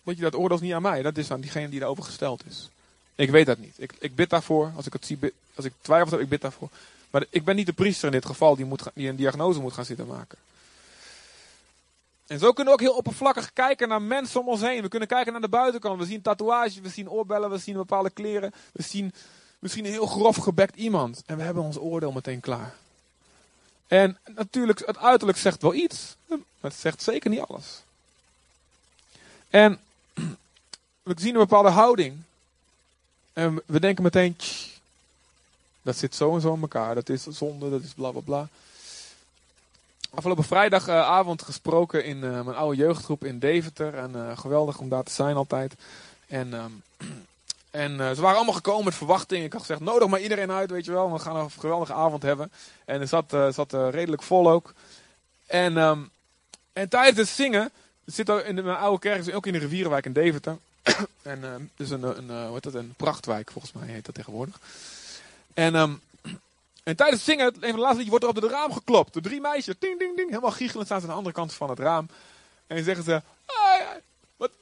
weet 0.03 0.15
je 0.15 0.23
dat 0.23 0.35
oordeel 0.35 0.57
is 0.57 0.63
niet 0.63 0.73
aan 0.73 0.81
mij, 0.81 1.01
dat 1.01 1.17
is 1.17 1.31
aan 1.31 1.41
diegene 1.41 1.69
die 1.69 1.79
daarover 1.79 2.03
gesteld 2.03 2.43
is. 2.49 2.69
Ik 3.15 3.29
weet 3.29 3.45
dat 3.45 3.57
niet. 3.57 3.73
Ik, 3.77 3.93
ik 3.99 4.15
bid 4.15 4.29
daarvoor. 4.29 4.71
Als 4.75 4.85
ik 4.85 4.93
het 4.93 5.05
zie, 5.05 5.19
als 5.55 5.65
ik 5.65 5.73
twijfel 5.81 6.11
heb, 6.11 6.19
ik 6.19 6.29
bid 6.29 6.41
daarvoor. 6.41 6.69
Maar 7.09 7.25
ik 7.29 7.43
ben 7.43 7.55
niet 7.55 7.65
de 7.65 7.73
priester 7.73 8.05
in 8.05 8.11
dit 8.11 8.25
geval 8.25 8.55
die, 8.55 8.65
moet, 8.65 8.83
die 8.93 9.09
een 9.09 9.15
diagnose 9.15 9.59
moet 9.59 9.73
gaan 9.73 9.85
zitten 9.85 10.07
maken. 10.07 10.37
En 12.27 12.39
zo 12.39 12.51
kunnen 12.51 12.73
we 12.73 12.79
ook 12.79 12.87
heel 12.87 12.97
oppervlakkig 12.97 13.53
kijken 13.53 13.87
naar 13.87 14.01
mensen 14.01 14.39
om 14.39 14.47
ons 14.47 14.61
heen. 14.61 14.81
We 14.81 14.87
kunnen 14.87 15.07
kijken 15.07 15.31
naar 15.31 15.41
de 15.41 15.49
buitenkant. 15.49 15.99
We 15.99 16.05
zien 16.05 16.21
tatoeages, 16.21 16.79
we 16.79 16.89
zien 16.89 17.09
oorbellen, 17.09 17.49
we 17.49 17.57
zien 17.57 17.75
bepaalde 17.75 18.09
kleren. 18.09 18.53
We 18.71 18.83
zien 18.83 19.13
misschien 19.59 19.85
een 19.85 19.91
heel 19.91 20.05
grof 20.05 20.35
gebekt 20.35 20.75
iemand. 20.75 21.23
En 21.25 21.37
we 21.37 21.43
hebben 21.43 21.63
ons 21.63 21.77
oordeel 21.77 22.11
meteen 22.11 22.39
klaar. 22.39 22.75
En 23.91 24.17
natuurlijk, 24.35 24.85
het 24.85 24.97
uiterlijk 24.97 25.37
zegt 25.37 25.61
wel 25.61 25.73
iets. 25.73 26.15
Maar 26.27 26.39
het 26.71 26.79
zegt 26.79 27.03
zeker 27.03 27.29
niet 27.29 27.39
alles. 27.39 27.81
En 29.49 29.79
we 31.03 31.13
zien 31.15 31.33
een 31.33 31.39
bepaalde 31.39 31.69
houding. 31.69 32.21
En 33.33 33.61
we 33.65 33.79
denken 33.79 34.03
meteen, 34.03 34.35
"Tch, 34.35 34.67
dat 35.81 35.97
zit 35.97 36.15
zo 36.15 36.35
en 36.35 36.41
zo 36.41 36.53
in 36.53 36.61
elkaar. 36.61 36.95
Dat 36.95 37.09
is 37.09 37.23
zonde, 37.23 37.69
dat 37.69 37.81
is 37.81 37.93
bla 37.93 38.11
bla 38.11 38.21
bla. 38.21 38.47
Afgelopen 40.09 40.43
vrijdagavond 40.43 41.41
gesproken 41.41 42.05
in 42.05 42.23
eh, 42.23 42.41
mijn 42.41 42.57
oude 42.57 42.77
jeugdgroep 42.77 43.23
in 43.23 43.39
Deventer. 43.39 43.95
En 43.95 44.15
eh, 44.15 44.37
geweldig 44.37 44.79
om 44.79 44.89
daar 44.89 45.03
te 45.03 45.11
zijn 45.11 45.35
altijd. 45.35 45.73
En, 46.27 46.53
ehm, 46.53 46.71
en 47.71 47.99
eh, 47.99 48.11
ze 48.11 48.21
waren 48.21 48.35
allemaal 48.35 48.53
gekomen 48.53 48.85
met 48.85 48.95
verwachting. 48.95 49.43
Ik 49.43 49.51
had 49.51 49.61
gezegd, 49.61 49.79
nodig 49.79 50.07
maar 50.07 50.21
iedereen 50.21 50.51
uit, 50.51 50.71
weet 50.71 50.85
je 50.85 50.91
wel. 50.91 51.11
We 51.11 51.19
gaan 51.19 51.35
een 51.35 51.51
geweldige 51.51 51.93
avond 51.93 52.23
hebben. 52.23 52.51
En 52.85 53.01
er 53.01 53.07
zat, 53.07 53.33
eh, 53.33 53.51
zat 53.51 53.73
eh, 53.73 53.89
redelijk 53.89 54.23
vol 54.23 54.49
ook. 54.49 54.73
En, 55.45 55.77
ehm, 55.77 55.99
en 56.73 56.89
tijdens 56.89 57.17
het 57.17 57.27
zingen, 57.27 57.71
het 58.05 58.15
zit 58.15 58.29
in 58.29 58.55
mijn 58.55 58.77
oude 58.77 58.99
kerk, 58.99 59.35
ook 59.35 59.45
in 59.45 59.53
de 59.53 59.59
rivierenwijk 59.59 60.05
in 60.05 60.13
Deventer. 60.13 60.57
en 61.21 61.43
ehm 61.43 61.61
dus 61.75 61.89
een, 61.89 62.03
een, 62.03 62.59
dat, 62.59 62.73
een 62.73 62.93
prachtwijk 62.97 63.51
volgens 63.51 63.73
mij 63.73 63.87
heet 63.87 64.05
dat 64.05 64.15
tegenwoordig. 64.15 64.59
En, 65.53 65.75
ehm, 65.75 65.93
en 66.83 66.95
tijdens 66.95 67.25
het 67.25 67.29
zingen, 67.29 67.55
een 67.59 67.71
van 67.71 67.79
laatste 67.79 68.03
liedjes, 68.03 68.09
wordt 68.09 68.23
er 68.23 68.29
op 68.29 68.35
het 68.35 68.51
raam 68.51 68.73
geklopt. 68.73 69.13
Door 69.13 69.21
drie 69.21 69.41
meisjes, 69.41 69.75
ding, 69.79 69.99
ding, 69.99 70.15
ding. 70.15 70.29
Helemaal 70.29 70.51
giechelend 70.51 70.85
staan 70.85 70.99
ze 70.99 71.05
aan 71.05 71.11
de 71.11 71.17
andere 71.17 71.35
kant 71.35 71.53
van 71.53 71.69
het 71.69 71.79
raam. 71.79 72.09
En 72.67 72.83
zeggen 72.83 73.03
ze, 73.03 73.21
"Ah, 73.45 73.81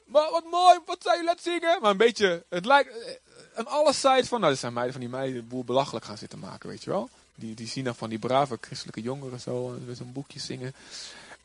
wat, 0.10 0.32
wat, 0.32 0.44
mooi, 0.52 0.80
wat 0.86 1.04
zou 1.04 1.18
je 1.18 1.24
laten 1.24 1.44
zingen? 1.44 1.82
Maar 1.82 1.92
een 1.92 1.98
beetje, 1.98 2.44
het 2.50 2.66
lijkt, 2.66 3.04
eh, 3.04 3.14
aan 3.56 3.68
alle 3.68 3.94
sides 3.94 4.28
van, 4.28 4.40
nou, 4.40 4.52
dat 4.52 4.62
zijn 4.62 4.74
meiden 4.74 4.94
van 4.94 5.02
die 5.02 5.12
meiden 5.12 5.36
de 5.36 5.48
boel 5.48 5.64
belachelijk 5.64 6.06
gaan 6.06 6.18
zitten 6.18 6.40
maken, 6.40 6.70
weet 6.70 6.84
je 6.84 6.90
wel. 6.90 7.10
Die, 7.36 7.56
die 7.56 7.68
zien 7.68 7.84
dan 7.84 7.96
van 7.96 8.10
die 8.10 8.20
brave 8.20 8.58
christelijke 8.62 9.02
jongeren 9.02 9.40
zo, 9.40 9.74
eh, 9.74 9.88
met 9.88 9.98
zo'n 9.98 10.14
boekje 10.14 10.40
zingen. 10.40 10.74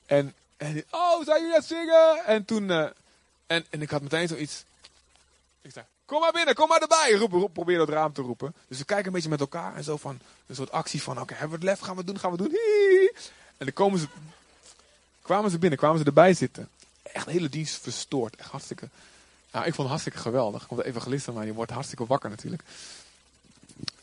En, 0.07 0.35
en 0.57 0.85
oh, 0.91 1.25
zou 1.25 1.39
jullie 1.39 1.55
dat 1.55 1.65
zingen? 1.65 2.25
En 2.25 2.45
toen, 2.45 2.71
eh, 2.71 2.87
en, 3.47 3.65
en 3.71 3.83
ik 3.83 3.91
had 3.91 4.03
meteen 4.03 4.29
zoiets, 4.29 4.65
ik 5.62 5.73
zei, 5.73 5.85
kom 6.05 6.21
maar 6.21 6.33
binnen, 6.33 6.55
kom 6.55 6.69
maar 6.69 6.81
erbij. 6.81 7.12
Roep, 7.12 7.51
probeer 7.53 7.79
dat 7.79 7.89
raam 7.89 8.12
te 8.12 8.23
roepen. 8.23 8.55
Dus 8.69 8.79
we 8.79 8.85
kijken 8.85 9.07
een 9.07 9.12
beetje 9.12 9.29
met 9.29 9.41
elkaar 9.41 9.77
en 9.77 9.85
zo 9.85 9.97
van, 9.97 10.19
een 10.47 10.55
soort 10.55 10.73
actie 10.73 11.03
van, 11.03 11.21
oké, 11.21 11.35
hebben 11.35 11.61
we 11.61 11.67
het 11.67 11.75
lef, 11.75 11.87
gaan 11.87 11.97
we 11.97 12.05
doen, 12.05 12.19
gaan 12.19 12.31
we 12.31 12.37
doen. 12.37 12.59
En 13.57 13.67
dan 13.67 13.73
komen 13.73 13.99
ze, 13.99 14.07
kwamen 15.23 15.51
ze 15.51 15.59
binnen, 15.59 15.79
kwamen 15.79 15.99
ze 15.99 16.05
erbij 16.05 16.35
zitten. 16.35 16.69
Echt 17.15 17.27
de 17.27 17.33
hele 17.33 17.49
dienst 17.49 17.83
verstoord, 17.83 18.37
echt 18.37 18.51
hartstikke. 18.51 18.89
Nou, 19.53 19.67
ik 19.67 19.75
vond 19.75 19.89
het 19.89 19.89
hartstikke 19.89 20.19
geweldig. 20.19 20.67
Komt 20.67 20.81
de 20.81 20.87
evangelist 20.87 21.29
aan 21.29 21.41
die 21.41 21.53
wordt 21.53 21.71
hartstikke 21.71 22.07
wakker 22.07 22.31
natuurlijk. 22.31 22.62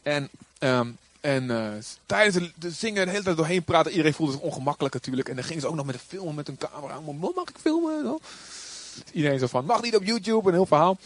En, 0.03 0.29
ehm, 0.59 0.91
en 1.21 1.51
eh, 1.51 1.71
tijdens 2.05 2.35
de, 2.35 2.51
de 2.55 2.71
zingen 2.71 3.05
de 3.05 3.11
hele 3.11 3.23
tijd 3.23 3.37
doorheen 3.37 3.63
praten, 3.63 3.91
iedereen 3.91 4.13
voelde 4.13 4.31
zich 4.31 4.41
ongemakkelijk 4.41 4.93
natuurlijk. 4.93 5.29
En 5.29 5.35
dan 5.35 5.43
gingen 5.43 5.61
ze 5.61 5.67
ook 5.67 5.75
nog 5.75 5.85
met 5.85 5.95
een 5.95 6.01
filmen 6.07 6.35
met 6.35 6.47
een 6.47 6.57
camera. 6.57 6.99
Mag 6.99 7.49
ik 7.49 7.55
filmen? 7.61 8.19
Iedereen 9.11 9.39
zo 9.39 9.47
van, 9.47 9.65
mag 9.65 9.81
niet 9.81 9.95
op 9.95 10.03
YouTube, 10.03 10.47
een 10.47 10.53
heel 10.53 10.65
verhaal. 10.65 10.97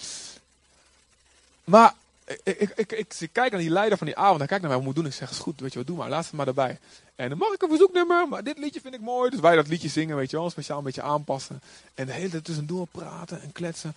Maar 1.63 1.93
ik, 2.25 2.39
ik, 2.43 2.71
ik, 2.75 2.91
ik, 2.91 3.29
kijk 3.31 3.51
naar 3.51 3.59
die 3.61 3.69
leider 3.69 3.97
van 3.97 4.07
die 4.07 4.17
avond. 4.17 4.37
Hij 4.37 4.47
kijkt 4.47 4.63
naar 4.63 4.71
mij, 4.71 4.79
wat 4.79 4.87
moet 4.87 4.95
doen? 4.95 5.05
Ik 5.11 5.17
zeg, 5.17 5.29
is 5.31 5.37
goed, 5.37 5.59
weet 5.59 5.71
je 5.71 5.77
wat, 5.77 5.87
doe 5.87 5.97
maar. 5.97 6.09
Laat 6.09 6.23
het 6.23 6.33
maar 6.33 6.47
erbij. 6.47 6.79
En 7.15 7.29
dan 7.29 7.37
mag 7.37 7.53
ik 7.53 7.61
een 7.61 7.69
verzoeknummer, 7.69 8.27
maar 8.27 8.43
dit 8.43 8.57
liedje 8.57 8.81
vind 8.81 8.93
ik 8.93 9.01
mooi. 9.01 9.29
Dus 9.29 9.39
wij 9.39 9.55
dat 9.55 9.67
liedje 9.67 9.89
zingen, 9.89 10.15
weet 10.15 10.31
je 10.31 10.37
wel, 10.37 10.49
speciaal 10.49 10.77
een 10.77 10.83
beetje 10.83 11.01
aanpassen. 11.01 11.61
En 11.93 12.05
de 12.05 12.11
hele 12.11 12.29
tijd 12.29 12.43
tussendoor 12.43 12.87
praten 12.91 13.41
en 13.41 13.51
kletsen. 13.51 13.95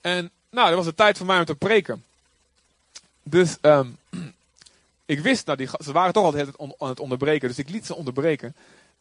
En 0.00 0.30
nou, 0.50 0.66
dat 0.66 0.76
was 0.76 0.86
de 0.86 0.94
tijd 0.94 1.16
voor 1.16 1.26
mij 1.26 1.38
om 1.38 1.44
te 1.44 1.54
preken. 1.54 2.04
Dus 3.22 3.56
ehm, 3.60 3.88
ik 5.06 5.20
wist, 5.20 5.46
nou, 5.46 5.58
die, 5.58 5.68
ze 5.84 5.92
waren 5.92 6.12
toch 6.12 6.24
al 6.24 6.30
de 6.30 6.36
hele 6.38 6.50
tijd 6.50 6.60
on- 6.68 6.74
aan 6.78 6.88
het 6.88 7.00
onderbreken. 7.00 7.48
Dus 7.48 7.58
ik 7.58 7.68
liet 7.68 7.86
ze 7.86 7.94
onderbreken. 7.94 8.54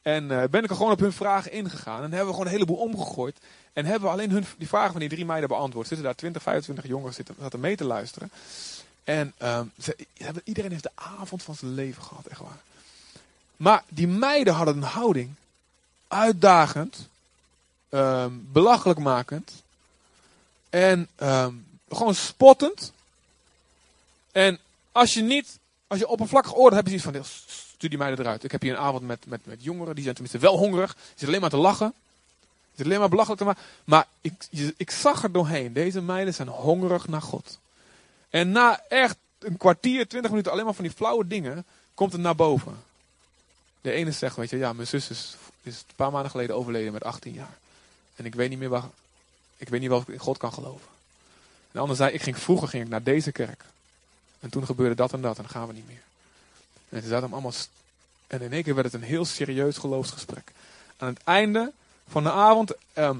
En 0.08 0.32
eh, 0.32 0.49
ben 0.49 0.64
ik 0.64 0.70
er 0.70 0.76
gewoon 0.76 0.91
op 0.91 0.99
hun 0.99 1.14
vragen 1.14 1.51
ingegaan. 1.51 2.03
En 2.03 2.10
hebben 2.10 2.26
we 2.26 2.32
gewoon 2.32 2.45
een 2.45 2.51
heleboel 2.51 2.78
omgegooid. 2.78 3.38
En 3.74 3.86
hebben 3.86 4.03
we 4.03 4.16
alleen 4.16 4.32
hun, 4.32 4.45
die 4.58 4.68
vragen 4.68 4.91
van 4.91 4.99
die 4.99 5.10
drie 5.10 5.26
meiden 5.26 5.49
beantwoord. 5.49 5.88
Zitten 5.88 6.05
daar 6.05 6.16
20, 6.16 6.41
25 6.41 6.88
jongeren 6.88 7.14
zitten, 7.14 7.36
zaten 7.39 7.60
mee 7.60 7.76
te 7.76 7.84
luisteren. 7.84 8.32
En 9.03 9.34
ehm, 9.38 9.66
ze, 9.82 9.97
iedereen 10.43 10.72
heeft 10.72 10.84
de 10.84 10.91
avond 10.95 11.43
van 11.43 11.55
zijn 11.55 11.74
leven 11.74 12.03
gehad, 12.03 12.26
echt 12.26 12.39
waar. 12.39 12.60
Maar 13.58 13.84
die 13.88 14.08
meiden 14.08 14.53
hadden 14.53 14.76
een 14.76 14.84
houding. 14.84 15.34
Uitdagend. 16.08 17.08
ehm, 17.89 18.32
belachelijk 18.51 18.99
makend. 18.99 19.51
En 20.70 21.08
ehm, 21.16 21.53
gewoon 21.89 22.16
spottend. 22.16 22.91
En 24.32 24.60
als 24.91 25.14
je 25.14 25.22
niet, 25.22 25.58
als 25.88 25.99
je 25.99 26.08
oppervlakkig 26.08 26.55
oordeelt, 26.55 26.84
heb 26.84 26.93
je 26.93 26.99
zoiets 26.99 27.24
van, 27.26 27.66
stuur 27.78 27.89
die 27.89 27.97
meiden 27.97 28.25
eruit. 28.25 28.43
Ik 28.43 28.51
heb 28.51 28.61
hier 28.61 28.71
een 28.71 28.80
avond 28.80 29.07
met, 29.07 29.25
met, 29.25 29.45
met 29.45 29.63
jongeren, 29.63 29.95
die 29.95 30.03
zijn 30.03 30.15
tenminste 30.15 30.41
wel 30.41 30.57
hongerig. 30.57 30.93
Die 30.93 31.03
zitten 31.07 31.28
alleen 31.28 31.41
maar 31.41 31.49
te 31.49 31.57
lachen. 31.57 31.88
Die 31.88 32.67
zitten 32.67 32.86
alleen 32.86 32.99
maar 32.99 33.09
belachelijk 33.09 33.41
te 33.41 33.47
maken. 33.47 33.63
Maar 33.84 34.07
ik, 34.21 34.34
ik 34.78 34.91
zag 34.91 35.23
er 35.23 35.32
doorheen, 35.32 35.73
deze 35.73 36.01
meiden 36.01 36.34
zijn 36.34 36.47
hongerig 36.47 37.07
naar 37.07 37.21
God. 37.21 37.59
En 38.30 38.51
na 38.51 38.82
echt 38.88 39.17
een 39.39 39.57
kwartier, 39.57 40.07
twintig 40.07 40.32
minuten 40.32 40.51
alleen 40.51 40.65
maar 40.65 40.73
van 40.73 40.84
die 40.84 40.93
flauwe 40.93 41.28
dingen, 41.28 41.65
komt 41.93 42.11
het 42.11 42.21
naar 42.21 42.36
boven. 42.36 42.84
De 43.82 43.91
ene 43.91 44.11
zegt, 44.11 44.36
weet 44.36 44.49
je, 44.49 44.57
ja, 44.57 44.73
mijn 44.73 44.88
zus 44.88 45.09
is, 45.09 45.36
is 45.61 45.78
een 45.78 45.95
paar 45.95 46.11
maanden 46.11 46.32
geleden 46.32 46.55
overleden 46.55 46.93
met 46.93 47.03
18 47.03 47.34
jaar. 47.34 47.57
En 48.15 48.25
ik 48.25 48.36
weet 48.36 48.49
niet 48.49 48.59
meer 48.59 48.69
waar, 48.69 48.89
ik 49.57 49.69
weet 49.69 49.80
niet 49.80 49.89
wel 49.89 49.97
of 49.97 50.07
ik 50.07 50.13
in 50.13 50.19
God 50.19 50.38
kan 50.38 50.53
geloven. 50.53 50.88
En 51.57 51.73
de 51.73 51.80
ander 51.80 51.95
zei, 51.95 52.13
ik 52.13 52.21
ging, 52.21 52.38
vroeger 52.38 52.67
ging 52.67 52.84
ik 52.84 52.89
naar 52.89 53.03
deze 53.03 53.32
kerk. 53.32 53.63
En 54.39 54.49
toen 54.49 54.65
gebeurde 54.65 54.95
dat 54.95 55.13
en 55.13 55.21
dat 55.21 55.38
en 55.38 55.43
dan 55.43 55.51
gaan 55.51 55.67
we 55.67 55.73
niet 55.73 55.88
meer. 55.88 56.01
En 56.90 57.02
ze 57.02 57.08
zaten 57.08 57.24
hem 57.24 57.34
allemaal. 57.34 57.54
En 58.28 58.42
in 58.42 58.54
één 58.54 58.64
keer 58.64 58.76
werd 58.76 58.92
het 58.92 59.02
een 59.02 59.08
heel 59.08 59.26
serieus 59.26 59.78
geloofsgesprek. 59.78 60.52
Aan 60.98 61.08
het 61.14 61.24
einde 61.24 61.72
van 62.08 62.24
de 62.24 62.32
avond, 62.32 62.74
ehm, 62.94 63.18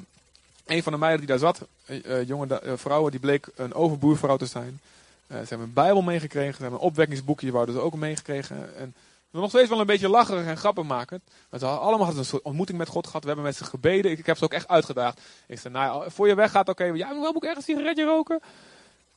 een 0.66 0.84
van 0.84 0.92
de 0.92 0.98
meiden 0.98 1.20
die 1.20 1.30
daar 1.30 1.40
zat, 1.40 1.62
eh, 1.86 2.20
eh, 2.20 2.28
jonge 2.28 2.60
eh, 2.60 2.74
vrouwen, 2.76 3.12
die 3.12 3.20
bleek 3.20 3.48
een 3.56 3.74
overboervrouw 3.74 4.38
te 4.38 4.46
zijn. 4.46 4.80
Ze 5.28 5.36
hebben 5.36 5.68
een 5.68 5.74
Bijbel 5.74 6.02
meegekregen, 6.02 6.54
ze 6.56 6.62
hebben 6.62 6.80
een 6.80 6.86
opwekkingsboekje, 6.86 7.52
hadden 7.52 7.76
ze 7.76 7.82
ook 7.82 7.96
meegekregen. 7.96 8.76
En 8.78 8.96
nog 9.32 9.50
steeds 9.50 9.70
wel 9.70 9.80
een 9.80 9.86
beetje 9.86 10.10
lacherig 10.10 10.46
en 10.46 10.58
grappig 10.58 10.84
maken. 10.84 11.22
Maar 11.50 11.60
ze 11.60 11.66
hadden 11.66 11.86
allemaal 11.86 12.18
een 12.18 12.26
soort 12.26 12.44
ontmoeting 12.44 12.78
met 12.78 12.88
God 12.88 13.06
gehad. 13.06 13.22
We 13.22 13.28
hebben 13.28 13.46
met 13.46 13.56
ze 13.56 13.64
gebeden. 13.64 14.12
Ik, 14.12 14.26
heb 14.26 14.38
ze 14.38 14.44
ook 14.44 14.54
echt 14.54 14.68
uitgedaagd. 14.68 15.22
Ik 15.48 15.60
zei, 15.60 15.74
nou 15.74 16.04
ja, 16.04 16.10
voor 16.10 16.28
je 16.28 16.36
weggaat, 16.36 16.70
oké. 16.70 16.84
ja, 16.84 17.10
wel 17.10 17.34
moet 17.34 17.44
ik 17.44 17.50
ergens 17.50 17.68
een 17.68 17.76
sigaretje 17.76 18.04
roken? 18.04 18.40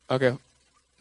Oké, 0.07 0.37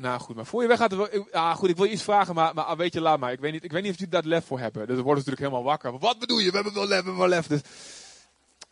nou 0.01 0.19
goed, 0.19 0.35
maar 0.35 0.45
voor 0.45 0.61
je 0.61 0.67
weggaat, 0.67 0.95
wil- 0.95 1.07
ik- 1.11 1.29
ja 1.31 1.53
goed, 1.53 1.69
ik 1.69 1.75
wil 1.75 1.85
je 1.85 1.91
iets 1.91 2.03
vragen, 2.03 2.35
maar, 2.35 2.53
maar 2.53 2.63
ah, 2.63 2.77
weet 2.77 2.93
je, 2.93 3.01
laat 3.01 3.19
maar. 3.19 3.31
Ik 3.31 3.39
weet 3.39 3.51
niet, 3.51 3.63
ik 3.63 3.71
weet 3.71 3.81
niet 3.83 3.91
of 3.91 3.97
jullie 3.97 4.13
daar 4.13 4.23
lef 4.23 4.45
voor 4.45 4.59
hebben. 4.59 4.87
Dus 4.87 4.95
dan 4.95 5.05
worden 5.05 5.23
natuurlijk 5.25 5.51
helemaal 5.51 5.71
wakker. 5.71 5.99
Wat 5.99 6.19
bedoel 6.19 6.39
je? 6.39 6.49
We 6.49 6.55
hebben 6.55 6.73
wel 6.73 6.81
lef, 6.87 6.89
we 6.89 6.95
hebben 6.95 7.17
wel 7.17 7.27
lef. 7.27 7.47
Dus 7.47 7.61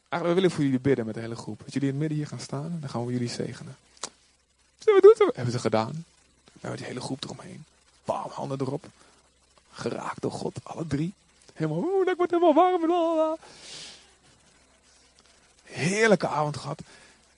eigenlijk 0.10 0.28
we 0.28 0.34
willen 0.34 0.52
voor 0.52 0.64
jullie 0.64 0.80
bidden 0.80 1.06
met 1.06 1.14
de 1.16 1.22
hele 1.22 1.36
groep. 1.36 1.60
Dat 1.64 1.74
jullie 1.74 1.88
in 1.88 1.94
het 1.94 2.00
midden 2.00 2.18
hier 2.18 2.28
gaan 2.28 2.40
staan 2.40 2.64
en 2.66 2.78
dan 2.80 2.90
gaan 2.90 3.06
we 3.06 3.12
jullie 3.12 3.30
zegenen. 3.30 3.76
Zullen 4.80 5.02
we 5.02 5.16
doen? 5.18 5.32
Hebben 5.34 5.54
ze 5.54 5.60
gedaan. 5.60 6.06
We 6.46 6.52
hebben 6.60 6.78
die 6.80 6.88
hele 6.88 7.02
groep 7.02 7.24
eromheen. 7.24 7.64
Bam, 8.06 8.30
handen 8.32 8.62
erop. 8.62 8.86
Geraakt 9.74 10.22
door 10.22 10.32
God, 10.32 10.60
alle 10.64 10.88
drie. 10.88 11.14
Helemaal, 11.54 11.84
oeh, 11.84 12.08
ik 12.08 12.18
word 12.18 12.32
helemaal 12.32 12.54
warm. 12.54 13.38
Heerlijke 15.64 16.28
avond 16.28 16.58
gehad. 16.58 16.82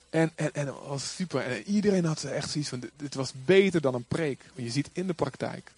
En, 0.09 0.31
en, 0.35 0.53
en 0.53 0.73
was 0.87 1.15
super. 1.15 1.41
En 1.41 1.63
iedereen 1.63 2.05
had 2.05 2.23
echt 2.23 2.49
zoiets 2.49 2.69
van, 2.69 2.89
dit, 2.95 3.15
was 3.15 3.31
beter 3.45 3.81
dan 3.81 3.93
een 3.93 4.05
preek. 4.07 4.39
Want 4.53 4.67
je 4.67 4.73
ziet 4.73 4.89
in 4.93 5.07
de 5.07 5.13
praktijk 5.13 5.71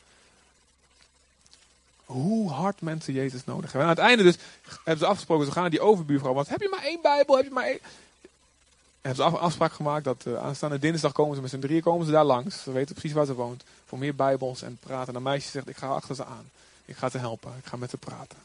hoe 2.05 2.49
hard 2.49 2.81
mensen 2.81 3.13
Jezus 3.13 3.45
nodig 3.45 3.71
hebben. 3.71 3.81
En 3.81 3.87
aan 3.87 4.03
het 4.03 4.05
einde 4.05 4.23
dus 4.23 4.37
hebben 4.75 4.97
ze 4.97 5.05
afgesproken, 5.05 5.45
ze 5.45 5.51
gaan 5.51 5.61
naar 5.61 5.71
die 5.71 5.81
overbuurvrouw. 5.81 6.33
Want 6.33 6.49
heb 6.49 6.61
je 6.61 6.69
maar 6.69 6.83
één 6.83 7.01
Bijbel? 7.01 7.35
Heb 7.35 7.45
je 7.45 7.51
maar 7.51 7.65
één? 7.65 7.79
En 7.81 9.09
hebben 9.09 9.25
ze 9.25 9.31
af- 9.31 9.41
afspraak 9.41 9.71
gemaakt 9.71 10.03
dat 10.03 10.25
eh, 10.25 10.35
aanstaande 10.35 10.79
dinsdag 10.79 11.11
komen 11.11 11.35
ze 11.35 11.41
met 11.41 11.49
z'n 11.49 11.59
drieën 11.59 11.81
komen 11.81 12.05
ze 12.05 12.11
daar 12.11 12.25
langs. 12.25 12.63
Ze 12.63 12.71
weten 12.71 12.95
precies 12.95 13.13
waar 13.13 13.25
ze 13.25 13.33
woont. 13.33 13.63
Voor 13.85 13.97
meer 13.97 14.15
Bijbels 14.15 14.61
en 14.61 14.77
praten. 14.79 15.07
En 15.07 15.15
een 15.15 15.23
meisje 15.23 15.49
zegt, 15.49 15.69
ik 15.69 15.77
ga 15.77 15.87
achter 15.87 16.15
ze 16.15 16.25
aan. 16.25 16.49
Ik 16.85 16.95
ga 16.95 17.09
ze 17.09 17.17
helpen. 17.17 17.53
Ik 17.57 17.65
ga 17.65 17.77
met 17.77 17.89
ze 17.89 17.97
praten. 17.97 18.37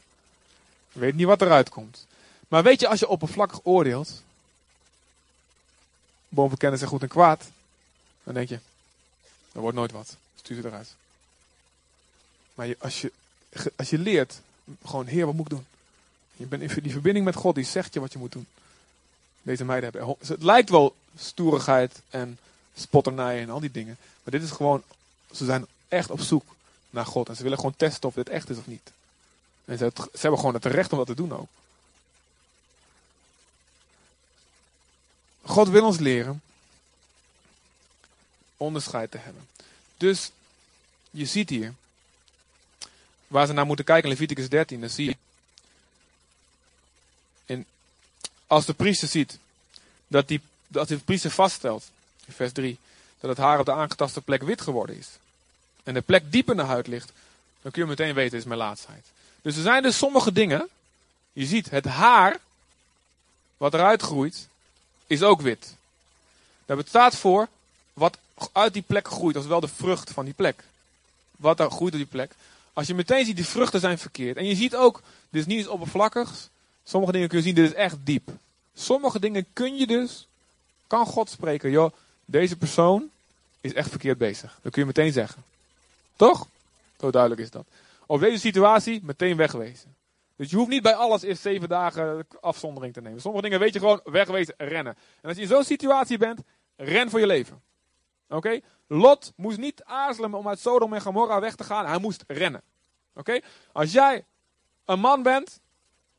Je 0.91 0.99
weet 0.99 1.15
niet 1.15 1.25
wat 1.25 1.41
eruit 1.41 1.69
komt. 1.69 2.05
Maar 2.47 2.63
weet 2.63 2.79
je, 2.79 2.87
als 2.87 2.99
je 2.99 3.07
oppervlakkig 3.07 3.59
oordeelt, 3.63 4.23
boven 6.29 6.57
kennis 6.57 6.81
en 6.81 6.87
goed 6.87 7.01
en 7.01 7.07
kwaad, 7.07 7.43
dan 8.23 8.33
denk 8.33 8.49
je, 8.49 8.59
er 9.51 9.61
wordt 9.61 9.77
nooit 9.77 9.91
wat. 9.91 10.15
Stuur 10.35 10.61
ze 10.61 10.67
eruit. 10.67 10.95
Maar 12.53 12.75
als, 12.79 13.01
je, 13.01 13.11
als 13.75 13.89
je 13.89 13.97
leert, 13.97 14.41
gewoon, 14.85 15.05
Heer, 15.05 15.25
wat 15.25 15.35
moet 15.35 15.45
ik 15.45 15.57
doen? 15.57 15.65
Je 16.35 16.45
bent 16.45 16.61
in 16.61 16.83
die 16.83 16.91
verbinding 16.91 17.25
met 17.25 17.35
God, 17.35 17.55
die 17.55 17.63
zegt 17.63 17.93
je 17.93 17.99
wat 17.99 18.13
je 18.13 18.19
moet 18.19 18.31
doen. 18.31 18.47
Deze 19.41 19.65
meiden 19.65 19.89
hebben, 19.89 20.15
het 20.27 20.43
lijkt 20.43 20.69
wel 20.69 20.95
stoerigheid 21.17 22.01
en 22.09 22.39
spotternij 22.75 23.41
en 23.41 23.49
al 23.49 23.59
die 23.59 23.71
dingen. 23.71 23.97
Maar 24.23 24.33
dit 24.33 24.43
is 24.43 24.51
gewoon, 24.51 24.83
ze 25.31 25.45
zijn 25.45 25.65
echt 25.87 26.09
op 26.09 26.19
zoek 26.19 26.43
naar 26.89 27.05
God. 27.05 27.29
En 27.29 27.35
ze 27.35 27.43
willen 27.43 27.57
gewoon 27.57 27.75
testen 27.77 28.09
of 28.09 28.15
dit 28.15 28.29
echt 28.29 28.49
is 28.49 28.57
of 28.57 28.67
niet. 28.67 28.91
En 29.65 29.77
ze 29.77 29.91
hebben 30.11 30.39
gewoon 30.39 30.53
het 30.53 30.65
recht 30.65 30.91
om 30.91 30.97
dat 30.97 31.07
te 31.07 31.15
doen 31.15 31.33
ook. 31.33 31.47
God 35.47 35.67
wil 35.67 35.85
ons 35.85 35.99
leren 35.99 36.41
onderscheid 38.57 39.11
te 39.11 39.17
hebben. 39.17 39.47
Dus 39.97 40.31
je 41.11 41.25
ziet 41.25 41.49
hier, 41.49 41.73
waar 43.27 43.47
ze 43.47 43.53
naar 43.53 43.65
moeten 43.65 43.85
kijken 43.85 44.03
in 44.03 44.15
Leviticus 44.15 44.49
13, 44.49 44.79
dan 44.79 44.89
zie 44.89 45.05
je, 45.05 45.15
als 48.47 48.65
de 48.65 48.73
priester 48.73 49.07
ziet, 49.07 49.37
dat, 50.07 50.27
die, 50.27 50.41
dat 50.67 50.87
de 50.87 50.97
priester 50.97 51.31
vaststelt, 51.31 51.89
in 52.25 52.33
vers 52.33 52.51
3, 52.51 52.77
dat 53.19 53.29
het 53.29 53.39
haar 53.39 53.59
op 53.59 53.65
de 53.65 53.73
aangetaste 53.73 54.21
plek 54.21 54.43
wit 54.43 54.61
geworden 54.61 54.97
is. 54.97 55.07
En 55.83 55.93
de 55.93 56.01
plek 56.01 56.31
diep 56.31 56.49
in 56.49 56.57
de 56.57 56.63
huid 56.63 56.87
ligt, 56.87 57.11
dan 57.61 57.71
kun 57.71 57.81
je 57.81 57.87
meteen 57.87 58.13
weten, 58.13 58.37
is 58.37 58.43
mijn 58.43 58.59
laatsheid. 58.59 59.05
Dus 59.41 59.55
er 59.55 59.61
zijn 59.61 59.83
dus 59.83 59.97
sommige 59.97 60.31
dingen, 60.31 60.69
je 61.33 61.45
ziet 61.45 61.69
het 61.69 61.85
haar, 61.85 62.39
wat 63.57 63.73
eruit 63.73 64.01
groeit, 64.01 64.47
is 65.07 65.23
ook 65.23 65.41
wit. 65.41 65.75
Daar 66.65 66.77
staat 66.85 67.15
voor 67.15 67.47
wat 67.93 68.17
uit 68.51 68.73
die 68.73 68.81
plek 68.81 69.07
groeit, 69.07 69.35
als 69.35 69.45
wel 69.45 69.59
de 69.59 69.67
vrucht 69.67 70.11
van 70.11 70.25
die 70.25 70.33
plek. 70.33 70.63
Wat 71.35 71.59
er 71.59 71.71
groeit 71.71 71.93
op 71.93 71.99
die 71.99 72.07
plek. 72.07 72.31
Als 72.73 72.87
je 72.87 72.93
meteen 72.93 73.25
ziet, 73.25 73.35
die 73.35 73.45
vruchten 73.45 73.79
zijn 73.79 73.97
verkeerd. 73.97 74.37
En 74.37 74.45
je 74.45 74.55
ziet 74.55 74.75
ook, 74.75 75.01
dit 75.29 75.41
is 75.41 75.47
niet 75.47 75.59
iets 75.59 75.67
oppervlakkigs. 75.67 76.49
Sommige 76.83 77.11
dingen 77.11 77.27
kun 77.27 77.37
je 77.37 77.43
zien, 77.43 77.55
dit 77.55 77.69
is 77.69 77.73
echt 77.73 77.95
diep. 78.03 78.29
Sommige 78.75 79.19
dingen 79.19 79.45
kun 79.53 79.75
je 79.77 79.87
dus, 79.87 80.27
kan 80.87 81.05
God 81.05 81.29
spreken, 81.29 81.69
joh, 81.69 81.91
deze 82.25 82.55
persoon 82.55 83.09
is 83.61 83.73
echt 83.73 83.89
verkeerd 83.89 84.17
bezig. 84.17 84.59
Dat 84.61 84.71
kun 84.71 84.81
je 84.81 84.87
meteen 84.87 85.11
zeggen. 85.11 85.43
Toch? 86.15 86.47
Zo 86.99 87.11
duidelijk 87.11 87.41
is 87.41 87.49
dat. 87.49 87.65
Of 88.05 88.19
deze 88.19 88.39
situatie, 88.39 88.99
meteen 89.03 89.37
wegwezen. 89.37 89.95
Dus 90.37 90.49
je 90.49 90.55
hoeft 90.55 90.69
niet 90.69 90.81
bij 90.81 90.95
alles 90.95 91.21
eerst 91.21 91.41
zeven 91.41 91.69
dagen 91.69 92.27
afzondering 92.39 92.93
te 92.93 93.01
nemen. 93.01 93.21
Sommige 93.21 93.43
dingen 93.43 93.59
weet 93.59 93.73
je 93.73 93.79
gewoon, 93.79 93.99
wegwezen, 94.03 94.53
rennen. 94.57 94.95
En 95.21 95.27
als 95.27 95.35
je 95.35 95.41
in 95.41 95.47
zo'n 95.47 95.63
situatie 95.63 96.17
bent, 96.17 96.41
ren 96.75 97.09
voor 97.09 97.19
je 97.19 97.27
leven. 97.27 97.61
Oké? 98.29 98.59
Lot 98.87 99.33
moest 99.35 99.57
niet 99.57 99.83
aarzelen 99.83 100.33
om 100.33 100.47
uit 100.47 100.59
Sodom 100.59 100.93
en 100.93 101.01
Gomorra 101.01 101.39
weg 101.39 101.55
te 101.55 101.63
gaan. 101.63 101.85
Hij 101.85 101.99
moest 101.99 102.23
rennen. 102.27 102.61
Oké? 103.13 103.39
Als 103.71 103.91
jij 103.91 104.25
een 104.85 104.99
man 104.99 105.23
bent 105.23 105.61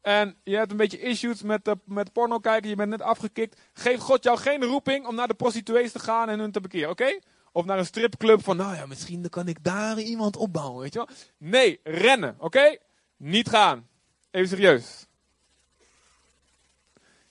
en 0.01 0.37
je 0.43 0.57
hebt 0.57 0.71
een 0.71 0.77
beetje 0.77 1.01
issues 1.01 1.43
met, 1.43 1.75
met 1.85 2.13
porno 2.13 2.39
kijken, 2.39 2.69
je 2.69 2.77
bent 2.77 2.91
net 2.91 3.03
afgekikt, 3.03 3.61
geeft 3.73 4.03
God 4.03 4.23
jou 4.23 4.39
geen 4.39 4.65
roeping 4.65 5.07
om 5.07 5.15
naar 5.15 5.29
de 5.29 5.35
prostituees 5.35 5.93
te 5.93 5.99
gaan 5.99 6.29
en 6.29 6.39
hun 6.39 6.53
te 6.53 6.61
bekeren. 6.61 6.91
Oké? 6.91 7.19
Of 7.53 7.65
naar 7.65 7.79
een 7.79 7.87
stripclub 7.87 8.45
van, 8.45 8.57
nou 8.57 8.75
ja, 8.75 8.87
misschien 8.87 9.29
kan 9.29 9.49
ik 9.49 9.65
daar 9.65 10.01
iemand 10.01 10.37
opbouwen, 10.37 10.81
weet 10.81 10.93
je 10.93 10.99
wel. 10.99 11.09
Nee, 11.37 11.81
rennen, 11.83 12.37
oké? 12.39 12.77
Niet 13.17 13.49
gaan. 13.49 13.89
Even 14.31 14.49
serieus. 14.49 15.07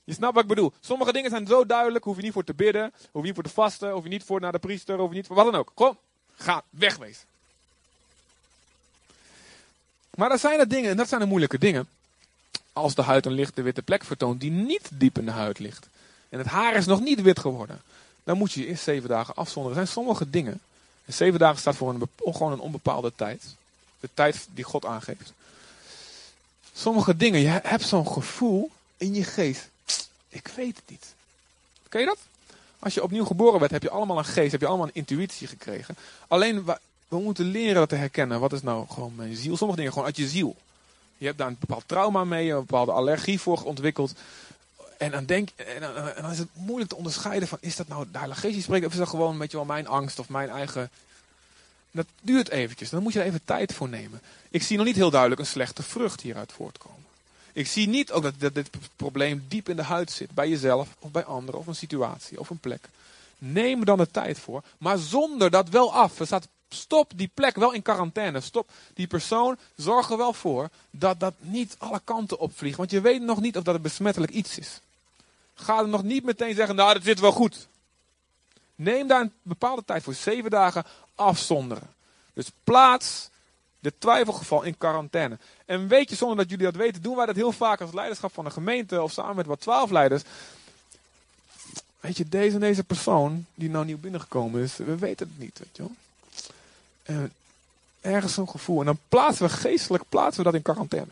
Je 0.03 0.13
snapt 0.13 0.33
wat 0.33 0.43
ik 0.43 0.49
bedoel. 0.49 0.73
Sommige 0.79 1.13
dingen 1.13 1.29
zijn 1.29 1.47
zo 1.47 1.65
duidelijk, 1.65 2.03
hoef 2.03 2.15
je 2.15 2.21
niet 2.21 2.33
voor 2.33 2.43
te 2.43 2.53
bidden, 2.53 2.93
hoef 3.11 3.21
je 3.21 3.27
niet 3.27 3.33
voor 3.33 3.43
te 3.43 3.49
vasten, 3.49 3.91
hoef 3.91 4.03
je 4.03 4.09
niet 4.09 4.23
voor 4.23 4.39
naar 4.39 4.51
de 4.51 4.59
priester, 4.59 4.97
hoef 4.97 5.09
je 5.09 5.15
niet 5.15 5.27
voor 5.27 5.35
wat 5.35 5.45
dan 5.45 5.55
ook. 5.55 5.71
Kom, 5.73 5.97
ga, 6.35 6.63
wegwezen. 6.69 7.25
Maar 10.15 10.31
er 10.31 10.39
zijn 10.39 10.59
er 10.59 10.67
dingen, 10.67 10.89
en 10.89 10.97
dat 10.97 11.07
zijn 11.07 11.21
de 11.21 11.27
moeilijke 11.27 11.57
dingen. 11.57 11.87
Als 12.73 12.95
de 12.95 13.01
huid 13.01 13.25
een 13.25 13.31
lichte 13.31 13.61
witte 13.61 13.81
plek 13.81 14.03
vertoont 14.03 14.39
die 14.39 14.51
niet 14.51 14.89
diep 14.93 15.17
in 15.17 15.25
de 15.25 15.31
huid 15.31 15.59
ligt. 15.59 15.87
En 16.29 16.37
het 16.37 16.47
haar 16.47 16.75
is 16.75 16.85
nog 16.85 16.99
niet 16.99 17.21
wit 17.21 17.39
geworden. 17.39 17.81
Dan 18.23 18.37
moet 18.37 18.51
je 18.51 18.59
je 18.59 18.67
eerst 18.67 18.83
zeven 18.83 19.09
dagen 19.09 19.35
afzonderen. 19.35 19.77
Er 19.77 19.85
zijn 19.85 19.97
sommige 19.97 20.29
dingen. 20.29 20.59
En 21.05 21.13
zeven 21.13 21.39
dagen 21.39 21.59
staat 21.59 21.75
voor 21.75 21.89
een, 21.89 22.01
gewoon 22.17 22.51
een 22.51 22.59
onbepaalde 22.59 23.11
tijd. 23.15 23.43
De 23.99 24.09
tijd 24.13 24.47
die 24.53 24.63
God 24.63 24.85
aangeeft. 24.85 25.33
Sommige 26.77 27.17
dingen, 27.17 27.39
je 27.39 27.59
hebt 27.63 27.83
zo'n 27.83 28.07
gevoel 28.07 28.69
in 28.97 29.13
je 29.13 29.23
geest. 29.23 29.69
Ik 30.29 30.51
weet 30.55 30.75
het 30.75 30.89
niet. 30.89 31.05
Ken 31.89 31.99
je 31.99 32.05
dat? 32.05 32.17
Als 32.79 32.93
je 32.93 33.03
opnieuw 33.03 33.25
geboren 33.25 33.59
werd, 33.59 33.71
heb 33.71 33.83
je 33.83 33.89
allemaal 33.89 34.17
een 34.17 34.25
geest, 34.25 34.51
heb 34.51 34.61
je 34.61 34.67
allemaal 34.67 34.87
een 34.87 34.95
intuïtie 34.95 35.47
gekregen. 35.47 35.95
Alleen, 36.27 36.65
we, 36.65 36.77
moeten 37.07 37.45
leren 37.45 37.75
dat 37.75 37.89
te 37.89 37.95
herkennen. 37.95 38.39
Wat 38.39 38.53
is 38.53 38.61
nou 38.61 38.87
gewoon 38.89 39.15
mijn 39.15 39.35
ziel? 39.35 39.57
Sommige 39.57 39.77
dingen 39.77 39.93
gewoon 39.93 40.07
uit 40.07 40.17
je 40.17 40.27
ziel. 40.27 40.55
Je 41.17 41.25
hebt 41.25 41.37
daar 41.37 41.47
een 41.47 41.57
bepaald 41.59 41.83
trauma 41.85 42.23
mee, 42.23 42.51
een 42.51 42.59
bepaalde 42.59 42.91
allergie 42.91 43.39
voor 43.39 43.63
ontwikkeld. 43.63 44.13
En 44.97 45.11
dan, 45.11 45.25
denk, 45.25 45.49
en 45.55 45.81
dan, 45.81 45.95
en 45.95 46.21
dan 46.21 46.31
is 46.31 46.39
het 46.39 46.49
moeilijk 46.53 46.89
te 46.89 46.95
onderscheiden 46.97 47.47
van, 47.47 47.57
is 47.61 47.75
dat 47.75 47.87
nou 47.87 48.05
de 48.11 48.17
Heilige 48.17 48.41
Geest 48.41 48.53
die 48.53 48.63
spreekt, 48.63 48.85
of 48.85 48.91
is 48.91 48.97
dat 48.97 49.09
gewoon 49.09 49.31
een 49.31 49.37
beetje 49.37 49.57
wel 49.57 49.65
mijn 49.65 49.87
angst 49.87 50.19
of 50.19 50.29
mijn 50.29 50.49
eigen... 50.49 50.89
Dat 51.97 52.07
duurt 52.21 52.49
eventjes, 52.49 52.89
dan 52.89 53.03
moet 53.03 53.13
je 53.13 53.19
er 53.19 53.25
even 53.25 53.41
tijd 53.45 53.73
voor 53.73 53.89
nemen. 53.89 54.21
Ik 54.49 54.63
zie 54.63 54.77
nog 54.77 54.85
niet 54.85 54.95
heel 54.95 55.09
duidelijk 55.09 55.41
een 55.41 55.47
slechte 55.47 55.83
vrucht 55.83 56.21
hieruit 56.21 56.51
voortkomen. 56.51 57.05
Ik 57.53 57.67
zie 57.67 57.87
niet 57.87 58.11
ook 58.11 58.23
dat, 58.23 58.33
dat 58.37 58.55
dit 58.55 58.69
probleem 58.95 59.45
diep 59.47 59.69
in 59.69 59.75
de 59.75 59.83
huid 59.83 60.11
zit, 60.11 60.31
bij 60.31 60.49
jezelf 60.49 60.95
of 60.99 61.11
bij 61.11 61.23
anderen, 61.23 61.59
of 61.59 61.67
een 61.67 61.75
situatie 61.75 62.39
of 62.39 62.49
een 62.49 62.59
plek. 62.59 62.89
Neem 63.37 63.85
dan 63.85 63.97
de 63.97 64.11
tijd 64.11 64.39
voor, 64.39 64.63
maar 64.77 64.97
zonder 64.97 65.49
dat 65.49 65.69
wel 65.69 65.93
af. 65.93 66.19
Er 66.19 66.25
staat, 66.25 66.47
stop 66.69 67.11
die 67.15 67.29
plek 67.33 67.55
wel 67.55 67.73
in 67.73 67.81
quarantaine. 67.81 68.41
Stop 68.41 68.69
die 68.93 69.07
persoon, 69.07 69.57
zorg 69.75 70.09
er 70.09 70.17
wel 70.17 70.33
voor 70.33 70.69
dat 70.89 71.19
dat 71.19 71.33
niet 71.39 71.75
alle 71.77 72.01
kanten 72.03 72.39
opvliegt. 72.39 72.77
Want 72.77 72.91
je 72.91 73.01
weet 73.01 73.21
nog 73.21 73.41
niet 73.41 73.57
of 73.57 73.63
dat 73.63 73.75
een 73.75 73.81
besmettelijk 73.81 74.31
iets 74.31 74.57
is. 74.57 74.79
Ga 75.55 75.79
er 75.79 75.87
nog 75.87 76.03
niet 76.03 76.23
meteen 76.23 76.55
zeggen, 76.55 76.75
nou 76.75 76.93
dat 76.93 77.03
zit 77.03 77.19
wel 77.19 77.31
goed. 77.31 77.67
Neem 78.75 79.07
daar 79.07 79.21
een 79.21 79.33
bepaalde 79.41 79.85
tijd 79.85 80.03
voor, 80.03 80.13
zeven 80.13 80.49
dagen 80.49 80.85
afzonderen. 81.17 81.89
Dus 82.33 82.51
plaats 82.63 83.29
de 83.79 83.93
twijfelgeval 83.97 84.63
in 84.63 84.77
quarantaine. 84.77 85.37
En 85.65 85.87
weet 85.87 86.09
je, 86.09 86.15
zonder 86.15 86.37
dat 86.37 86.49
jullie 86.49 86.65
dat 86.65 86.75
weten, 86.75 87.01
doen 87.01 87.15
wij 87.15 87.25
dat 87.25 87.35
heel 87.35 87.51
vaak 87.51 87.81
als 87.81 87.93
leiderschap 87.93 88.33
van 88.33 88.45
een 88.45 88.51
gemeente 88.51 89.01
of 89.01 89.11
samen 89.11 89.35
met 89.35 89.45
wat 89.45 89.61
twaalf 89.61 89.89
leiders. 89.89 90.23
Weet 91.99 92.17
je, 92.17 92.29
deze 92.29 92.53
en 92.53 92.59
deze 92.59 92.83
persoon 92.83 93.45
die 93.53 93.69
nou 93.69 93.85
nieuw 93.85 93.97
binnengekomen 93.97 94.61
is, 94.61 94.77
we 94.77 94.97
weten 94.97 95.27
het 95.27 95.39
niet, 95.39 95.59
weet 95.59 95.77
je. 95.77 95.85
En 97.03 97.33
ergens 98.01 98.33
zo'n 98.33 98.49
gevoel. 98.49 98.79
En 98.79 98.85
dan 98.85 98.99
plaatsen 99.09 99.45
we 99.45 99.51
geestelijk 99.51 100.03
plaatsen 100.09 100.37
we 100.37 100.43
dat 100.43 100.53
in 100.53 100.61
quarantaine. 100.61 101.11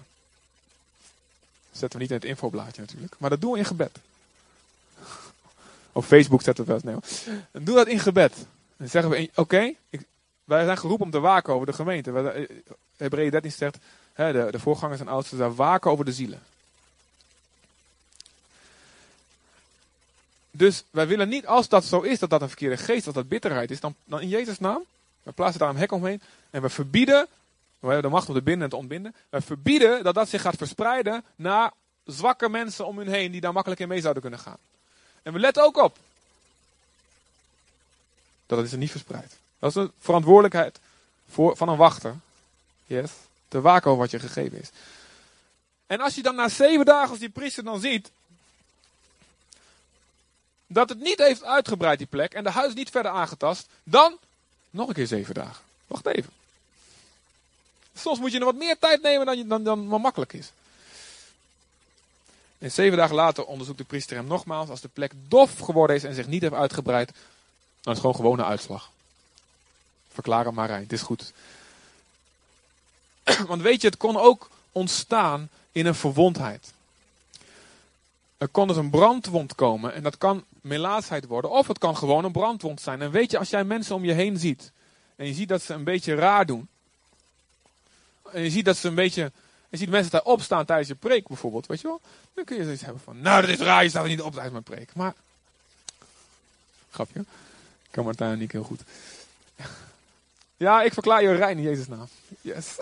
Zetten 1.72 2.00
we 2.00 2.06
niet 2.06 2.10
in 2.10 2.20
het 2.20 2.26
infoblaadje 2.26 2.82
natuurlijk, 2.82 3.16
maar 3.18 3.30
dat 3.30 3.42
doen 3.42 3.52
we 3.52 3.58
in 3.58 3.66
gebed. 3.66 3.98
Op 5.92 6.04
Facebook 6.04 6.42
zetten 6.42 6.66
we 6.66 6.72
wel 6.72 6.82
nee 6.84 7.64
doe 7.64 7.76
dat 7.76 7.88
in 7.88 8.00
gebed. 8.00 8.34
Dan 8.78 8.88
zeggen 8.88 9.12
we, 9.12 9.30
oké, 9.36 9.74
ik- 9.90 10.06
wij 10.44 10.66
zijn 10.66 10.78
geroepen 10.78 11.06
om 11.06 11.12
te 11.12 11.20
waken 11.20 11.54
over 11.54 11.66
de 11.66 11.74
gemeente. 11.74 12.12
Eh, 12.12 12.58
Hebreeën 12.98 13.32
13 13.32 13.52
zegt, 13.52 13.78
hè, 14.14 14.32
de, 14.32 14.52
de 14.52 14.60
voorgangers 14.60 15.00
en 15.00 15.08
oudsten 15.08 15.38
daar 15.38 15.56
waken 15.56 15.92
over 15.92 16.06
de 16.06 16.14
zielen. 16.14 16.42
Dus 20.52 20.84
wij 20.92 21.08
willen 21.08 21.30
niet, 21.30 21.48
als 21.48 21.68
dat 21.70 21.84
zo 21.86 22.02
is, 22.02 22.20
dat 22.20 22.30
dat 22.30 22.42
een 22.42 22.48
verkeerde 22.48 22.78
geest, 22.78 23.06
dat 23.06 23.14
dat 23.14 23.28
bitterheid 23.28 23.72
is, 23.72 23.80
dan, 23.80 23.96
dan 24.04 24.22
in 24.22 24.28
Jezus' 24.30 24.60
naam, 24.60 24.84
we 25.24 25.32
plaatsen 25.32 25.60
daar 25.60 25.70
een 25.70 25.78
hek 25.78 25.92
omheen 25.92 26.22
en 26.50 26.62
we 26.62 26.70
verbieden, 26.70 27.28
we 27.80 27.86
hebben 27.88 28.02
de 28.02 28.16
macht 28.16 28.28
om 28.28 28.34
te 28.36 28.42
binden 28.42 28.64
en 28.64 28.70
te 28.70 28.76
ontbinden, 28.76 29.16
we 29.30 29.42
verbieden 29.42 30.04
dat 30.04 30.16
dat 30.16 30.30
zich 30.30 30.42
gaat 30.42 30.56
verspreiden 30.56 31.24
naar 31.36 31.72
zwakke 32.06 32.50
mensen 32.50 32.86
om 32.86 32.98
hun 32.98 33.08
heen 33.08 33.32
die 33.32 33.42
daar 33.42 33.54
makkelijk 33.54 33.82
in 33.82 33.88
mee 33.88 34.02
zouden 34.02 34.22
kunnen 34.22 34.40
gaan. 34.40 34.58
En 35.24 35.34
we 35.34 35.40
letten 35.40 35.64
ook 35.64 35.78
op 35.78 35.98
dat 38.46 38.58
het 38.58 38.70
zich 38.70 38.80
niet 38.80 38.92
verspreidt. 38.92 39.36
Dat 39.60 39.70
is 39.70 39.76
een 39.76 39.92
verantwoordelijkheid 40.00 40.80
voor, 41.30 41.58
van 41.58 41.70
een 41.70 41.78
wachter. 41.78 42.16
Yes. 42.86 43.12
Te 43.48 43.62
waken 43.62 43.90
over 43.90 44.02
wat 44.02 44.12
je 44.12 44.20
gegeven 44.20 44.62
is. 44.62 44.70
En 45.88 46.00
als 46.00 46.16
je 46.16 46.22
dan 46.22 46.36
na 46.36 46.50
zeven 46.50 46.86
dagen, 46.86 47.10
als 47.10 47.20
die 47.20 47.30
priester 47.30 47.64
dan 47.64 47.80
ziet. 47.80 48.12
dat 50.68 50.90
het 50.90 51.00
niet 51.00 51.18
heeft 51.18 51.44
uitgebreid, 51.44 51.98
die 51.98 52.08
plek. 52.08 52.34
en 52.34 52.44
de 52.44 52.50
huid 52.50 52.70
is 52.70 52.76
niet 52.76 52.90
verder 52.90 53.12
aangetast. 53.12 53.68
dan 53.84 54.18
nog 54.70 54.88
een 54.88 54.94
keer 54.94 55.08
zeven 55.08 55.34
dagen. 55.34 55.64
Wacht 55.88 56.06
even. 56.06 56.32
Soms 57.96 58.20
moet 58.20 58.32
je 58.32 58.40
er 58.40 58.46
wat 58.46 58.56
meer 58.56 58.80
tijd 58.80 59.02
nemen 59.02 59.26
dan, 59.26 59.48
dan, 59.48 59.64
dan 59.64 59.88
maar 59.88 60.02
makkelijk 60.02 60.34
is. 60.34 60.52
En 62.58 62.72
zeven 62.72 62.98
dagen 62.98 63.16
later 63.16 63.46
onderzoekt 63.46 63.78
de 63.78 63.84
priester 63.84 64.16
hem 64.18 64.28
nogmaals. 64.28 64.70
Als 64.70 64.82
de 64.82 64.88
plek 64.88 65.12
dof 65.28 65.60
geworden 65.60 65.96
is 65.96 66.04
en 66.04 66.14
zich 66.14 66.28
niet 66.28 66.42
heeft 66.42 66.54
uitgebreid. 66.54 67.12
Dan 67.86 67.94
is 67.94 68.00
het 68.00 68.12
gewoon 68.12 68.16
gewone 68.16 68.44
uitslag. 68.44 68.92
Verklaar 70.14 70.54
maar 70.54 70.68
rein, 70.68 70.82
het 70.82 70.92
is 70.92 71.02
goed. 71.02 71.34
Want 73.48 73.62
weet 73.62 73.82
je, 73.82 73.88
het 73.88 73.98
kon 73.98 74.18
ook 74.18 74.50
ontstaan 74.72 75.50
in 75.72 75.86
een 75.86 75.96
verwondheid. 75.96 76.74
Er 78.38 78.48
kon 78.48 78.68
dus 78.68 78.78
een 78.78 78.90
brandwond 78.90 79.56
komen 79.56 79.94
en 79.94 80.04
dat 80.04 80.18
kan 80.18 80.44
melaatsheid 80.62 81.26
worden. 81.26 81.52
Of 81.52 81.68
het 81.68 81.78
kan 81.78 81.98
gewoon 81.98 82.24
een 82.24 82.32
brandwond 82.32 82.82
zijn. 82.82 83.02
En 83.02 83.12
weet 83.12 83.32
je, 83.32 83.38
als 83.38 83.50
jij 83.50 83.64
mensen 83.64 83.96
om 83.96 84.06
je 84.06 84.14
heen 84.14 84.38
ziet 84.38 84.72
en 85.16 85.28
je 85.28 85.34
ziet 85.34 85.50
dat 85.50 85.62
ze 85.62 85.74
een 85.74 85.84
beetje 85.84 86.16
raar 86.16 86.46
doen. 86.46 86.68
En 88.32 88.42
je 88.42 88.50
ziet 88.50 88.66
dat 88.66 88.78
ze 88.78 88.88
een 88.88 88.96
beetje. 88.96 89.32
Je 89.70 89.78
ziet 89.78 89.90
mensen 89.90 90.12
daar 90.12 90.24
opstaan 90.24 90.66
tijdens 90.66 90.88
je 90.88 90.96
preek 90.96 91.28
bijvoorbeeld, 91.28 91.66
weet 91.66 91.82
je 91.82 91.88
wel. 91.88 92.02
Dan 92.34 92.44
kun 92.44 92.58
je 92.58 92.64
zoiets 92.64 92.84
hebben 92.84 93.02
van, 93.02 93.22
nou 93.22 93.42
dat 93.42 93.50
is 93.50 93.58
raar, 93.60 93.84
je 93.84 93.90
staat 93.90 94.04
er 94.04 94.10
niet 94.10 94.22
op 94.22 94.32
tijdens 94.34 94.52
mijn 94.52 94.64
preek. 94.64 94.96
Maar, 94.96 95.14
grapje, 96.92 97.26
kan 97.96 98.04
Martijn 98.06 98.38
niet 98.38 98.52
heel 98.52 98.64
goed. 98.64 98.82
Ja, 100.58 100.82
ik 100.82 100.94
verklaar 100.94 101.22
je 101.22 101.32
rein 101.32 101.58
in 101.58 101.64
Jezus' 101.64 101.88
naam. 101.88 102.08
Yes. 102.42 102.76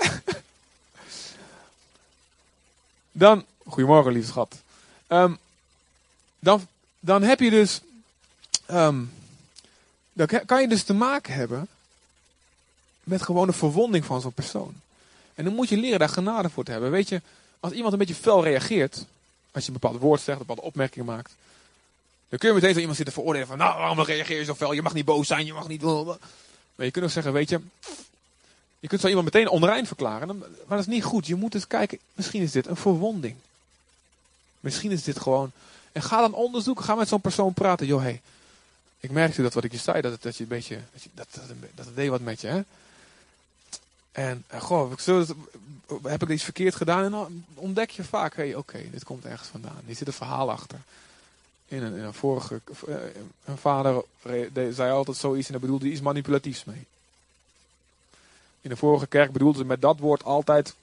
Dan, 3.12 3.46
goedemorgen 3.66 4.12
lieve 4.12 4.28
schat. 4.28 4.62
Ehm, 5.08 5.34
dan, 6.40 6.68
dan 7.00 7.22
heb 7.24 7.40
je 7.40 7.50
dus, 7.50 7.82
ehm, 8.66 9.04
dan 10.14 10.28
ka- 10.28 10.44
kan 10.46 10.62
je 10.62 10.68
dus 10.68 10.84
te 10.84 10.94
maken 10.94 11.34
hebben 11.34 11.68
met 13.04 13.22
gewoon 13.22 13.48
de 13.48 13.54
verwonding 13.54 14.06
van 14.06 14.22
zo'n 14.22 14.34
persoon. 14.34 14.74
En 15.36 15.44
dan 15.44 15.54
moet 15.54 15.70
je 15.70 15.78
leren 15.78 16.00
daar 16.00 16.10
genade 16.10 16.50
voor 16.50 16.64
te 16.64 16.72
hebben. 16.72 16.92
Weet 16.92 17.10
je, 17.10 17.22
als 17.60 17.74
iemand 17.74 17.94
een 17.94 18.00
beetje 18.00 18.16
fel 18.16 18.44
reageert, 18.44 19.06
als 19.52 19.66
je 19.66 19.72
een 19.72 19.80
bepaald 19.80 20.02
woord 20.02 20.22
zegt, 20.22 20.40
een 20.40 20.46
bepaalde 20.46 20.70
opmerking 20.70 21.06
maakt, 21.06 21.32
dan 22.34 22.42
kun 22.42 22.52
je 22.52 22.56
meteen 22.56 22.74
zo 22.74 22.80
iemand 22.80 22.98
zitten 22.98 23.16
veroordelen 23.16 23.48
van, 23.48 23.58
nou, 23.58 23.78
waarom 23.78 24.02
reageer 24.02 24.38
je 24.38 24.44
zo 24.44 24.56
fel? 24.56 24.72
Je 24.72 24.82
mag 24.82 24.94
niet 24.94 25.06
boos 25.06 25.28
zijn, 25.28 25.46
je 25.46 25.54
mag 25.54 25.68
niet... 25.68 25.82
Maar 25.82 26.86
je 26.86 26.92
kunt 26.92 27.06
ook 27.06 27.12
zeggen, 27.12 27.34
weet 27.34 27.50
je, 27.50 27.60
je 28.80 28.88
kunt 28.88 29.02
zo 29.02 29.08
iemand 29.08 29.26
meteen 29.26 29.50
onrein 29.50 29.88
verklaren, 29.88 30.38
maar 30.38 30.48
dat 30.68 30.80
is 30.80 30.86
niet 30.86 31.04
goed. 31.04 31.28
Je 31.28 31.36
moet 31.36 31.54
eens 31.54 31.68
kijken, 31.68 32.00
misschien 32.14 32.42
is 32.42 32.52
dit 32.52 32.68
een 32.68 32.76
verwonding. 32.76 33.36
Misschien 34.60 34.92
is 34.92 35.04
dit 35.04 35.20
gewoon... 35.20 35.52
En 35.92 36.02
ga 36.02 36.22
dan 36.22 36.34
onderzoeken, 36.34 36.84
ga 36.84 36.96
met 36.96 37.08
zo'n 37.08 37.22
persoon 37.22 37.54
praten. 37.54 37.88
Joh, 37.88 38.02
hey, 38.02 38.22
ik 39.00 39.12
merkte 39.12 39.42
dat 39.42 39.54
wat 39.54 39.64
ik 39.64 39.72
je 39.72 39.78
zei, 39.78 40.02
dat, 40.02 40.12
het, 40.12 40.22
dat 40.22 40.38
je 40.38 40.44
een 40.44 40.50
beetje, 40.50 40.80
dat, 41.14 41.28
dat, 41.34 41.44
dat, 41.76 41.88
deed 41.96 42.10
wat 42.10 42.22
met 42.22 42.42
je, 42.42 42.48
hè. 42.48 42.62
En, 44.12 44.44
eh, 44.48 44.62
goh, 44.62 44.92
heb 46.04 46.24
ik 46.24 46.30
iets 46.30 46.44
verkeerd 46.44 46.76
gedaan? 46.76 47.04
En 47.04 47.12
dan 47.12 47.46
ontdek 47.54 47.90
je 47.90 48.04
vaak, 48.04 48.36
hey, 48.36 48.56
oké, 48.56 48.90
dit 48.92 49.04
komt 49.04 49.26
ergens 49.26 49.50
vandaan. 49.50 49.82
Hier 49.86 49.96
zit 49.96 50.08
een 50.08 50.14
verhaal 50.14 50.52
achter. 50.52 50.80
In 51.74 51.84
een, 51.84 52.14
vorige, 52.14 52.62
eh, 52.88 52.96
een 53.46 53.58
vader 53.58 54.04
zei 54.72 54.92
altijd 54.92 55.18
zoiets 55.18 55.46
en 55.46 55.52
daar 55.52 55.62
bedoelde 55.62 55.90
iets 55.90 56.02
manipulatiefs 56.02 56.64
mee. 56.64 56.86
In 58.62 58.70
de 58.70 58.76
vorige 58.76 59.08
kerk 59.08 59.32
bedoelden 59.32 59.62
ze 59.62 59.68
met 59.68 59.82
dat 59.82 60.00
woord 60.00 60.24
altijd 60.24 60.76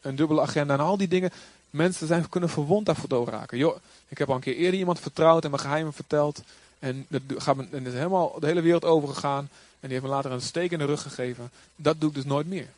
een 0.00 0.16
dubbele 0.16 0.40
agenda 0.40 0.74
en 0.74 0.80
al 0.80 0.96
die 0.96 1.08
dingen. 1.08 1.32
Mensen 1.70 2.06
zijn, 2.06 2.28
kunnen 2.28 2.50
verwond 2.50 2.86
daardoor 2.86 3.28
raken. 3.28 3.58
Joh, 3.58 3.76
ik 4.08 4.18
heb 4.18 4.28
al 4.28 4.34
een 4.34 4.40
keer 4.40 4.56
eerder 4.56 4.78
iemand 4.78 5.00
vertrouwd 5.00 5.44
en 5.44 5.50
mijn 5.50 5.62
geheimen 5.62 5.92
verteld. 5.92 6.42
En 6.78 7.06
dat 7.08 7.22
gaat 7.36 7.56
me, 7.56 7.66
en 7.70 7.86
is 7.86 7.92
helemaal 7.92 8.40
de 8.40 8.46
hele 8.46 8.60
wereld 8.60 8.84
overgegaan. 8.84 9.48
En 9.80 9.88
die 9.88 9.90
heeft 9.90 10.02
me 10.02 10.08
later 10.08 10.30
een 10.30 10.40
steek 10.40 10.70
in 10.70 10.78
de 10.78 10.84
rug 10.84 11.02
gegeven. 11.02 11.50
Dat 11.76 12.00
doe 12.00 12.08
ik 12.08 12.14
dus 12.14 12.24
nooit 12.24 12.46
meer. 12.46 12.68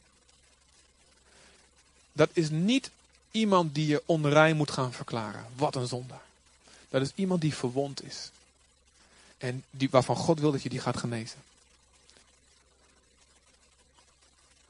Dat 2.13 2.31
is 2.33 2.51
niet 2.51 2.91
iemand 3.31 3.75
die 3.75 3.87
je 3.87 4.03
onrein 4.07 4.57
moet 4.57 4.71
gaan 4.71 4.93
verklaren. 4.93 5.47
Wat 5.57 5.75
een 5.75 5.87
zondaar. 5.87 6.26
Dat 6.99 7.07
is 7.07 7.13
iemand 7.15 7.41
die 7.41 7.55
verwond 7.55 8.05
is. 8.05 8.31
En 9.39 9.65
die, 9.71 9.91
waarvan 9.91 10.17
God 10.17 10.41
wil 10.41 10.53
dat 10.53 10.63
je 10.63 10.69
die 10.69 10.81
gaat 10.81 10.97
genezen. 10.97 11.39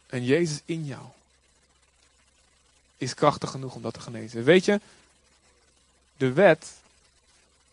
En 0.06 0.24
Jezus 0.24 0.60
in 0.64 0.84
jou 0.84 1.02
is 2.96 3.14
krachtig 3.14 3.50
genoeg 3.50 3.74
om 3.74 3.82
dat 3.82 3.94
te 3.94 4.00
genezen. 4.00 4.44
Weet 4.44 4.64
je, 4.64 4.80
de 6.16 6.32
wet 6.32 6.72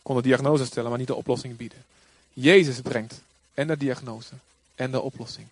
kon 0.02 0.16
de 0.16 0.22
diagnose 0.22 0.64
stellen, 0.64 0.88
maar 0.88 0.98
niet 0.98 1.06
de 1.06 1.14
oplossing 1.14 1.56
bieden. 1.56 1.84
Jezus 2.32 2.80
brengt 2.80 3.20
en 3.54 3.66
de 3.66 3.76
diagnose 3.76 4.34
en 4.74 4.90
de 4.90 5.00
oplossing. 5.00 5.46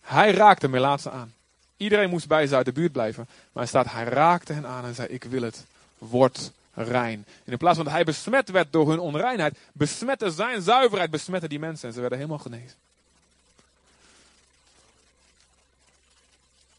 Hij 0.00 0.32
raakte 0.32 0.68
Melaatse 0.68 1.10
aan. 1.10 1.34
Iedereen 1.76 2.10
moest 2.10 2.26
bij 2.26 2.46
ze 2.46 2.54
uit 2.54 2.66
de 2.66 2.72
buurt 2.72 2.92
blijven. 2.92 3.26
Maar 3.28 3.62
hij 3.62 3.66
staat, 3.66 3.92
hij 3.92 4.04
raakte 4.04 4.52
hen 4.52 4.66
aan 4.66 4.84
en 4.84 4.94
zei, 4.94 5.08
ik 5.08 5.24
wil 5.24 5.42
het. 5.42 5.64
Word 5.98 6.52
rein. 6.76 7.26
En 7.44 7.52
in 7.52 7.58
plaats 7.58 7.76
van 7.76 7.84
dat 7.84 7.94
hij 7.94 8.04
besmet 8.04 8.48
werd 8.48 8.72
door 8.72 8.88
hun 8.88 8.98
onreinheid, 8.98 9.58
besmette 9.72 10.30
zijn 10.30 10.62
zuiverheid, 10.62 11.10
besmette 11.10 11.48
die 11.48 11.58
mensen 11.58 11.88
en 11.88 11.94
ze 11.94 12.00
werden 12.00 12.18
helemaal 12.18 12.38
genezen. 12.38 12.76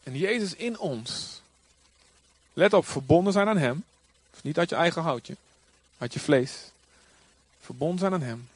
En 0.02 0.16
Jezus 0.16 0.54
in 0.54 0.78
ons. 0.78 1.40
Let 2.52 2.72
op, 2.72 2.86
verbonden 2.86 3.32
zijn 3.32 3.48
aan 3.48 3.58
hem. 3.58 3.84
Niet 4.42 4.58
uit 4.58 4.68
je 4.68 4.76
eigen 4.76 5.02
houtje, 5.02 5.36
uit 5.98 6.12
je 6.12 6.20
vlees. 6.20 6.52
Verbonden 7.60 7.98
zijn 7.98 8.12
aan 8.12 8.22
hem. 8.22 8.48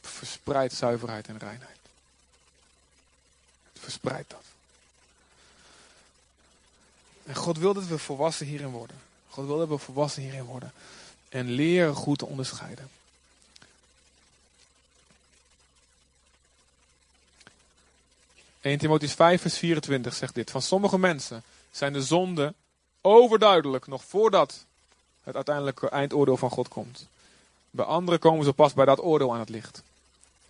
Verspreidt 0.00 0.74
zuiverheid 0.74 1.28
en 1.28 1.38
reinheid. 1.38 1.78
Verspreidt 3.78 4.30
dat. 4.30 4.44
En 7.24 7.34
God 7.34 7.58
wil 7.58 7.74
dat 7.74 7.86
we 7.86 7.98
volwassen 7.98 8.46
hierin 8.46 8.70
worden. 8.70 8.96
God 9.32 9.46
wil 9.46 9.58
dat 9.58 9.68
we 9.68 9.78
volwassen 9.78 10.22
hierin 10.22 10.44
worden. 10.44 10.72
En 11.28 11.50
leren 11.50 11.94
goed 11.94 12.18
te 12.18 12.26
onderscheiden. 12.26 12.90
...1 18.60 18.76
Timotheüs 18.78 19.14
5 19.14 19.40
vers 19.40 19.58
24 19.58 20.14
zegt 20.14 20.34
dit. 20.34 20.50
Van 20.50 20.62
sommige 20.62 20.98
mensen 20.98 21.42
zijn 21.70 21.92
de 21.92 22.02
zonden 22.02 22.54
overduidelijk... 23.00 23.86
...nog 23.86 24.04
voordat 24.04 24.64
het 25.22 25.34
uiteindelijke 25.34 25.88
eindoordeel 25.88 26.36
van 26.36 26.50
God 26.50 26.68
komt. 26.68 27.06
Bij 27.70 27.84
anderen 27.84 28.20
komen 28.20 28.44
ze 28.44 28.52
pas 28.52 28.72
bij 28.72 28.84
dat 28.84 29.02
oordeel 29.02 29.32
aan 29.32 29.38
het 29.38 29.48
licht. 29.48 29.82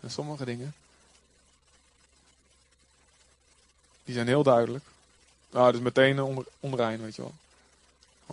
En 0.01 0.11
sommige 0.11 0.45
dingen... 0.45 0.75
...die 4.05 4.15
zijn 4.15 4.27
heel 4.27 4.43
duidelijk. 4.43 4.85
Nou, 5.51 5.73
dus 5.73 5.81
meteen 5.81 6.23
onder, 6.23 6.45
onrein, 6.61 7.03
weet 7.03 7.17
je 7.17 7.23
wel. 7.23 7.35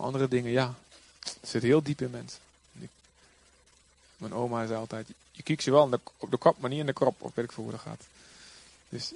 Andere 0.00 0.28
dingen, 0.28 0.50
ja. 0.50 0.74
Het 1.24 1.48
zit 1.48 1.62
heel 1.62 1.82
diep 1.82 2.00
in 2.00 2.10
mensen. 2.10 2.38
Mijn 4.16 4.34
oma 4.34 4.66
zei 4.66 4.78
altijd, 4.78 5.08
je 5.30 5.42
kiekt 5.42 5.64
je 5.64 5.70
wel 5.70 6.00
op 6.16 6.30
de 6.30 6.36
kop, 6.36 6.58
maar 6.58 6.70
niet 6.70 6.78
in 6.78 6.86
de 6.86 6.92
krop. 6.92 7.22
Of 7.22 7.34
weet 7.34 7.44
ik 7.44 7.52
veel 7.52 7.62
hoe 7.62 7.72
dat 7.72 7.80
gaat. 7.80 8.02
Dus 8.88 9.12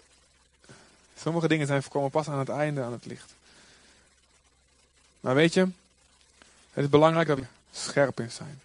sommige 1.18 1.48
dingen 1.48 1.66
zijn 1.66 1.82
voorkomen 1.82 2.10
pas 2.10 2.28
aan 2.28 2.38
het 2.38 2.48
einde 2.48 2.82
aan 2.82 2.92
het 2.92 3.06
licht. 3.06 3.32
Maar 5.20 5.34
weet 5.34 5.54
je, 5.54 5.68
het 6.70 6.84
is 6.84 6.88
belangrijk 6.88 7.28
dat 7.28 7.38
we 7.38 7.46
scherp 7.72 8.20
in 8.20 8.30
zijn. 8.30 8.60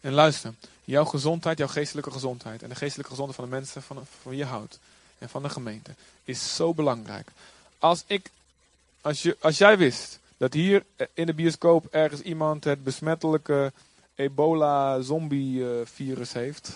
En 0.00 0.12
luister, 0.12 0.54
jouw 0.84 1.04
gezondheid, 1.04 1.58
jouw 1.58 1.68
geestelijke 1.68 2.10
gezondheid 2.10 2.62
en 2.62 2.68
de 2.68 2.74
geestelijke 2.74 3.10
gezondheid 3.10 3.40
van 3.40 3.50
de 3.50 3.56
mensen 3.56 3.82
van, 3.82 4.06
van 4.22 4.36
je 4.36 4.44
houdt 4.44 4.78
en 5.18 5.28
van 5.28 5.42
de 5.42 5.48
gemeente 5.48 5.94
is 6.24 6.54
zo 6.54 6.74
belangrijk. 6.74 7.28
Als 7.78 8.04
ik 8.06 8.30
als, 9.00 9.22
je, 9.22 9.36
als 9.40 9.58
jij 9.58 9.78
wist 9.78 10.18
dat 10.44 10.52
hier 10.52 10.84
in 11.14 11.26
de 11.26 11.34
bioscoop 11.34 11.86
ergens 11.90 12.20
iemand 12.20 12.64
het 12.64 12.84
besmettelijke 12.84 13.72
ebola-zombie-virus 14.14 16.32
heeft, 16.32 16.72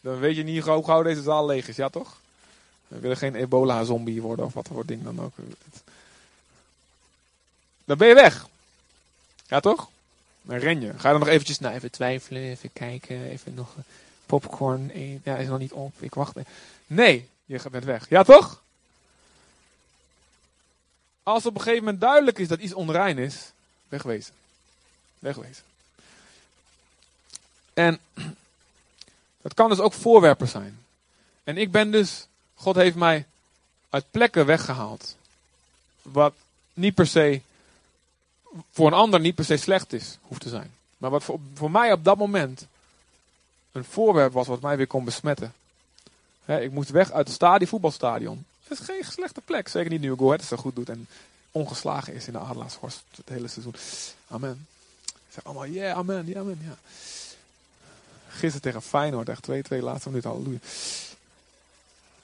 dan 0.00 0.18
weet 0.18 0.36
je 0.36 0.42
niet 0.42 0.64
hoe 0.64 0.84
gauw 0.84 1.02
deze 1.02 1.22
zaal 1.22 1.46
leeg 1.46 1.68
is, 1.68 1.76
ja 1.76 1.88
toch? 1.88 2.20
We 2.88 2.98
willen 2.98 3.16
geen 3.16 3.34
ebola-zombie 3.34 4.22
worden 4.22 4.44
of 4.44 4.54
wat 4.54 4.68
voor 4.68 4.86
ding 4.86 5.02
dan 5.02 5.20
ook. 5.20 5.32
Dan 7.84 7.98
ben 7.98 8.08
je 8.08 8.14
weg. 8.14 8.46
Ja 9.46 9.60
toch? 9.60 9.88
Dan 10.42 10.58
ren 10.58 10.80
je. 10.80 10.92
Ga 10.96 11.10
dan 11.10 11.20
nog 11.20 11.28
eventjes 11.28 11.58
nou, 11.58 11.74
even 11.74 11.90
twijfelen, 11.90 12.42
even 12.42 12.72
kijken, 12.72 13.24
even 13.24 13.54
nog 13.54 13.74
popcorn. 14.26 14.90
Ja, 15.24 15.36
is 15.36 15.48
nog 15.48 15.58
niet 15.58 15.72
op. 15.72 15.92
Ik 15.98 16.14
wacht. 16.14 16.36
Nee, 16.86 17.28
je 17.44 17.60
bent 17.70 17.84
weg. 17.84 18.08
Ja 18.08 18.22
toch? 18.22 18.62
Als 21.22 21.46
op 21.46 21.54
een 21.54 21.60
gegeven 21.60 21.84
moment 21.84 22.00
duidelijk 22.00 22.38
is 22.38 22.48
dat 22.48 22.60
iets 22.60 22.74
onrein 22.74 23.18
is, 23.18 23.50
wegwezen. 23.88 24.34
Wegwezen. 25.18 25.62
En 27.74 27.98
dat 29.42 29.54
kan 29.54 29.68
dus 29.68 29.78
ook 29.78 29.92
voorwerpen 29.92 30.48
zijn. 30.48 30.78
En 31.44 31.56
ik 31.56 31.70
ben 31.70 31.90
dus, 31.90 32.26
God 32.54 32.76
heeft 32.76 32.96
mij 32.96 33.26
uit 33.90 34.04
plekken 34.10 34.46
weggehaald. 34.46 35.16
Wat 36.02 36.34
niet 36.74 36.94
per 36.94 37.06
se, 37.06 37.40
voor 38.72 38.86
een 38.86 38.92
ander 38.92 39.20
niet 39.20 39.34
per 39.34 39.44
se 39.44 39.56
slecht 39.56 39.92
is, 39.92 40.18
hoeft 40.22 40.40
te 40.40 40.48
zijn. 40.48 40.74
Maar 40.96 41.10
wat 41.10 41.24
voor, 41.24 41.38
voor 41.54 41.70
mij 41.70 41.92
op 41.92 42.04
dat 42.04 42.16
moment 42.16 42.66
een 43.72 43.84
voorwerp 43.84 44.32
was 44.32 44.46
wat 44.46 44.60
mij 44.60 44.76
weer 44.76 44.86
kon 44.86 45.04
besmetten. 45.04 45.54
ik 46.46 46.70
moest 46.70 46.90
weg 46.90 47.10
uit 47.10 47.26
het 47.26 47.36
stadion, 47.36 47.68
voetbalstadion. 47.68 48.44
Het 48.78 48.80
is 48.80 48.86
geen 48.86 49.12
slechte 49.12 49.40
plek. 49.40 49.68
Zeker 49.68 49.90
niet 49.90 50.00
nu 50.00 50.14
Go 50.16 50.30
het 50.30 50.44
zo 50.44 50.56
goed 50.56 50.74
doet 50.74 50.88
en 50.88 51.08
ongeslagen 51.50 52.14
is 52.14 52.26
in 52.26 52.32
de 52.32 52.38
Adelaarshorst 52.38 53.02
het 53.16 53.28
hele 53.28 53.48
seizoen. 53.48 53.74
Amen. 54.28 54.66
Zeg 55.30 55.44
allemaal, 55.44 55.66
yeah, 55.66 55.96
amen, 55.96 56.26
ja, 56.26 56.40
amen, 56.40 56.58
ja. 56.64 56.76
Gisteren 58.28 58.60
tegen 58.60 58.82
Feyenoord, 58.82 59.28
echt 59.28 59.48
2-2 59.72 59.78
laatste 59.78 60.08
minuut, 60.08 60.24
halleluja. 60.24 60.58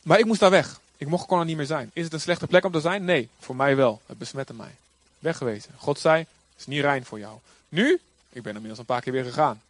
Maar 0.03 0.19
ik 0.19 0.25
moest 0.25 0.41
daar 0.41 0.51
weg. 0.51 0.81
Ik 0.97 1.07
mocht 1.07 1.25
gewoon 1.25 1.41
er 1.41 1.47
niet 1.47 1.57
meer 1.57 1.67
zijn. 1.67 1.91
Is 1.93 2.05
het 2.05 2.13
een 2.13 2.21
slechte 2.21 2.47
plek 2.47 2.65
om 2.65 2.73
te 2.73 2.81
zijn? 2.81 3.05
Nee, 3.05 3.29
voor 3.39 3.57
mij 3.57 3.77
wel. 3.77 4.01
Het 4.07 4.19
besmette 4.19 4.55
mij. 4.55 4.75
Weggewezen. 5.19 5.75
God 5.77 5.99
zei, 5.99 6.19
het 6.19 6.29
is 6.59 6.67
niet 6.67 6.81
rein 6.81 7.05
voor 7.05 7.19
jou. 7.19 7.39
Nu, 7.69 8.01
ik 8.29 8.43
ben 8.43 8.53
inmiddels 8.53 8.79
een 8.79 8.85
paar 8.85 9.01
keer 9.01 9.13
weer 9.13 9.25
gegaan. 9.25 9.63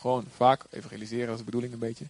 Gewoon 0.00 0.26
vaak 0.36 0.64
evangeliseren 0.70 1.28
als 1.28 1.38
de 1.38 1.44
bedoeling 1.44 1.72
een 1.72 1.78
beetje. 1.78 2.04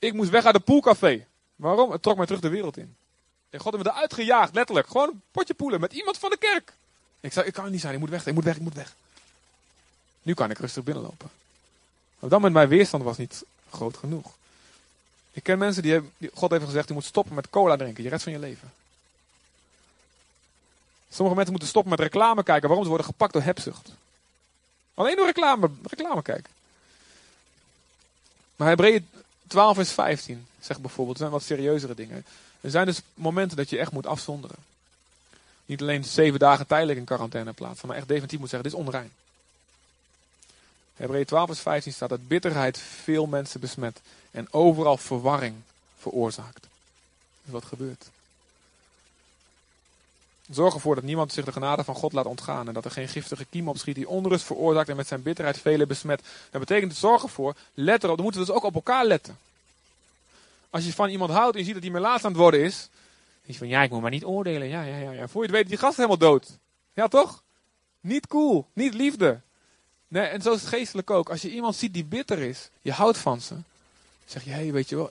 Ik 0.00 0.12
moest 0.12 0.30
weg 0.30 0.44
uit 0.44 0.54
de 0.54 0.60
poolcafé. 0.60 1.26
Waarom? 1.56 1.90
Het 1.90 2.02
trok 2.02 2.16
mij 2.16 2.26
terug 2.26 2.40
de 2.40 2.48
wereld 2.48 2.76
in. 2.76 2.96
En 3.50 3.60
God 3.60 3.72
heeft 3.72 3.84
me 3.84 3.90
eruit 3.90 4.14
gejaagd, 4.14 4.54
letterlijk. 4.54 4.86
Gewoon 4.86 5.08
een 5.08 5.22
potje 5.30 5.54
poelen 5.54 5.80
met 5.80 5.92
iemand 5.92 6.18
van 6.18 6.30
de 6.30 6.36
kerk. 6.36 6.72
Ik 7.20 7.32
zei, 7.32 7.46
ik 7.46 7.52
kan 7.52 7.70
niet 7.70 7.80
zijn, 7.80 7.94
ik 7.94 8.00
moet 8.00 8.10
weg, 8.10 8.26
ik 8.26 8.34
moet 8.34 8.44
weg, 8.44 8.56
ik 8.56 8.62
moet 8.62 8.74
weg. 8.74 8.94
Nu 10.22 10.34
kan 10.34 10.50
ik 10.50 10.58
rustig 10.58 10.84
binnenlopen. 10.84 11.30
Op 12.14 12.30
dat 12.30 12.30
moment 12.30 12.52
mijn 12.52 12.68
weerstand 12.68 13.02
was 13.02 13.16
niet 13.16 13.44
groot 13.70 13.96
genoeg. 13.96 14.32
Ik 15.32 15.42
ken 15.42 15.58
mensen 15.58 15.82
die, 15.82 16.00
God 16.34 16.50
heeft 16.50 16.64
gezegd, 16.64 16.88
je 16.88 16.94
moet 16.94 17.04
stoppen 17.04 17.34
met 17.34 17.50
cola 17.50 17.76
drinken, 17.76 18.02
je 18.02 18.08
redt 18.08 18.22
van 18.22 18.32
je 18.32 18.38
leven. 18.38 18.72
Sommige 21.10 21.34
mensen 21.34 21.52
moeten 21.52 21.68
stoppen 21.68 21.90
met 21.90 22.00
reclame 22.00 22.42
kijken. 22.42 22.66
Waarom? 22.66 22.82
Ze 22.82 22.90
worden 22.90 23.06
gepakt 23.06 23.32
door 23.32 23.42
hebzucht. 23.42 23.90
Alleen 24.94 25.16
door 25.16 25.26
reclame, 25.26 25.70
reclame 25.82 26.22
kijken. 26.22 26.52
Maar 28.56 28.68
Hebreeën 28.68 29.08
12 29.50 29.74
vers 29.74 29.90
15 29.90 30.46
zegt 30.60 30.80
bijvoorbeeld, 30.80 31.18
zijn 31.18 31.30
wat 31.30 31.42
serieuzere 31.42 31.94
dingen. 31.94 32.24
Er 32.60 32.70
zijn 32.70 32.86
dus 32.86 33.00
momenten 33.14 33.56
dat 33.56 33.70
je 33.70 33.78
echt 33.78 33.92
moet 33.92 34.06
afzonderen. 34.06 34.56
Niet 35.66 35.80
alleen 35.80 36.04
zeven 36.04 36.38
dagen 36.38 36.66
tijdelijk 36.66 36.98
in 36.98 37.04
quarantaine 37.04 37.52
plaatsen, 37.52 37.88
maar 37.88 37.96
echt 37.96 38.08
definitief 38.08 38.38
moet 38.38 38.48
zeggen, 38.48 38.70
dit 38.70 38.78
is 38.78 38.86
onrein. 38.86 39.10
Hebreeën 40.96 41.24
12 41.24 41.46
vers 41.46 41.60
15 41.60 41.92
staat 41.92 42.08
dat 42.08 42.28
bitterheid 42.28 42.78
veel 42.78 43.26
mensen 43.26 43.60
besmet 43.60 44.00
en 44.30 44.52
overal 44.52 44.96
verwarring 44.96 45.54
veroorzaakt. 45.98 46.66
Dus 47.42 47.52
wat 47.52 47.64
gebeurt? 47.64 48.10
Zorg 50.50 50.74
ervoor 50.74 50.94
dat 50.94 51.04
niemand 51.04 51.32
zich 51.32 51.44
de 51.44 51.52
genade 51.52 51.84
van 51.84 51.94
God 51.94 52.12
laat 52.12 52.26
ontgaan. 52.26 52.68
En 52.68 52.74
dat 52.74 52.84
er 52.84 52.90
geen 52.90 53.08
giftige 53.08 53.44
kiem 53.44 53.68
opschiet 53.68 53.94
die 53.94 54.08
onrust 54.08 54.44
veroorzaakt 54.44 54.88
en 54.88 54.96
met 54.96 55.06
zijn 55.06 55.22
bitterheid 55.22 55.58
velen 55.58 55.88
besmet. 55.88 56.22
Dat 56.50 56.60
betekent 56.60 56.94
zorg 56.94 57.22
ervoor, 57.22 57.54
let 57.74 58.04
erop, 58.04 58.16
dan 58.16 58.24
moeten 58.24 58.40
we 58.40 58.46
dus 58.46 58.56
ook 58.56 58.64
op 58.64 58.74
elkaar 58.74 59.04
letten. 59.04 59.38
Als 60.70 60.84
je 60.84 60.92
van 60.92 61.08
iemand 61.08 61.30
houdt 61.30 61.52
en 61.52 61.58
je 61.58 61.64
ziet 61.64 61.74
dat 61.74 61.82
hij 61.82 61.92
meer 61.92 62.00
laatst 62.00 62.24
aan 62.24 62.30
het 62.30 62.40
worden 62.40 62.60
is. 62.60 62.88
Dan 63.46 63.54
van, 63.54 63.68
ja, 63.68 63.82
ik 63.82 63.90
moet 63.90 64.00
maar 64.00 64.10
niet 64.10 64.24
oordelen. 64.24 64.68
Ja, 64.68 64.82
ja, 64.82 64.96
ja, 64.96 65.10
ja. 65.10 65.28
Voor 65.28 65.42
je 65.42 65.48
het 65.48 65.56
weet, 65.56 65.68
die 65.68 65.78
gast 65.78 65.96
helemaal 65.96 66.18
dood. 66.18 66.58
Ja, 66.94 67.08
toch? 67.08 67.42
Niet 68.00 68.26
cool. 68.26 68.66
Niet 68.72 68.94
liefde. 68.94 69.40
Nee, 70.08 70.26
en 70.26 70.42
zo 70.42 70.52
is 70.52 70.60
het 70.60 70.68
geestelijk 70.68 71.10
ook. 71.10 71.30
Als 71.30 71.42
je 71.42 71.50
iemand 71.50 71.76
ziet 71.76 71.94
die 71.94 72.04
bitter 72.04 72.38
is, 72.38 72.68
je 72.82 72.92
houdt 72.92 73.18
van 73.18 73.40
ze. 73.40 73.54
zeg 74.26 74.44
je, 74.44 74.50
hé, 74.50 74.56
hey, 74.56 74.72
weet 74.72 74.88
je 74.88 74.96
wel, 74.96 75.10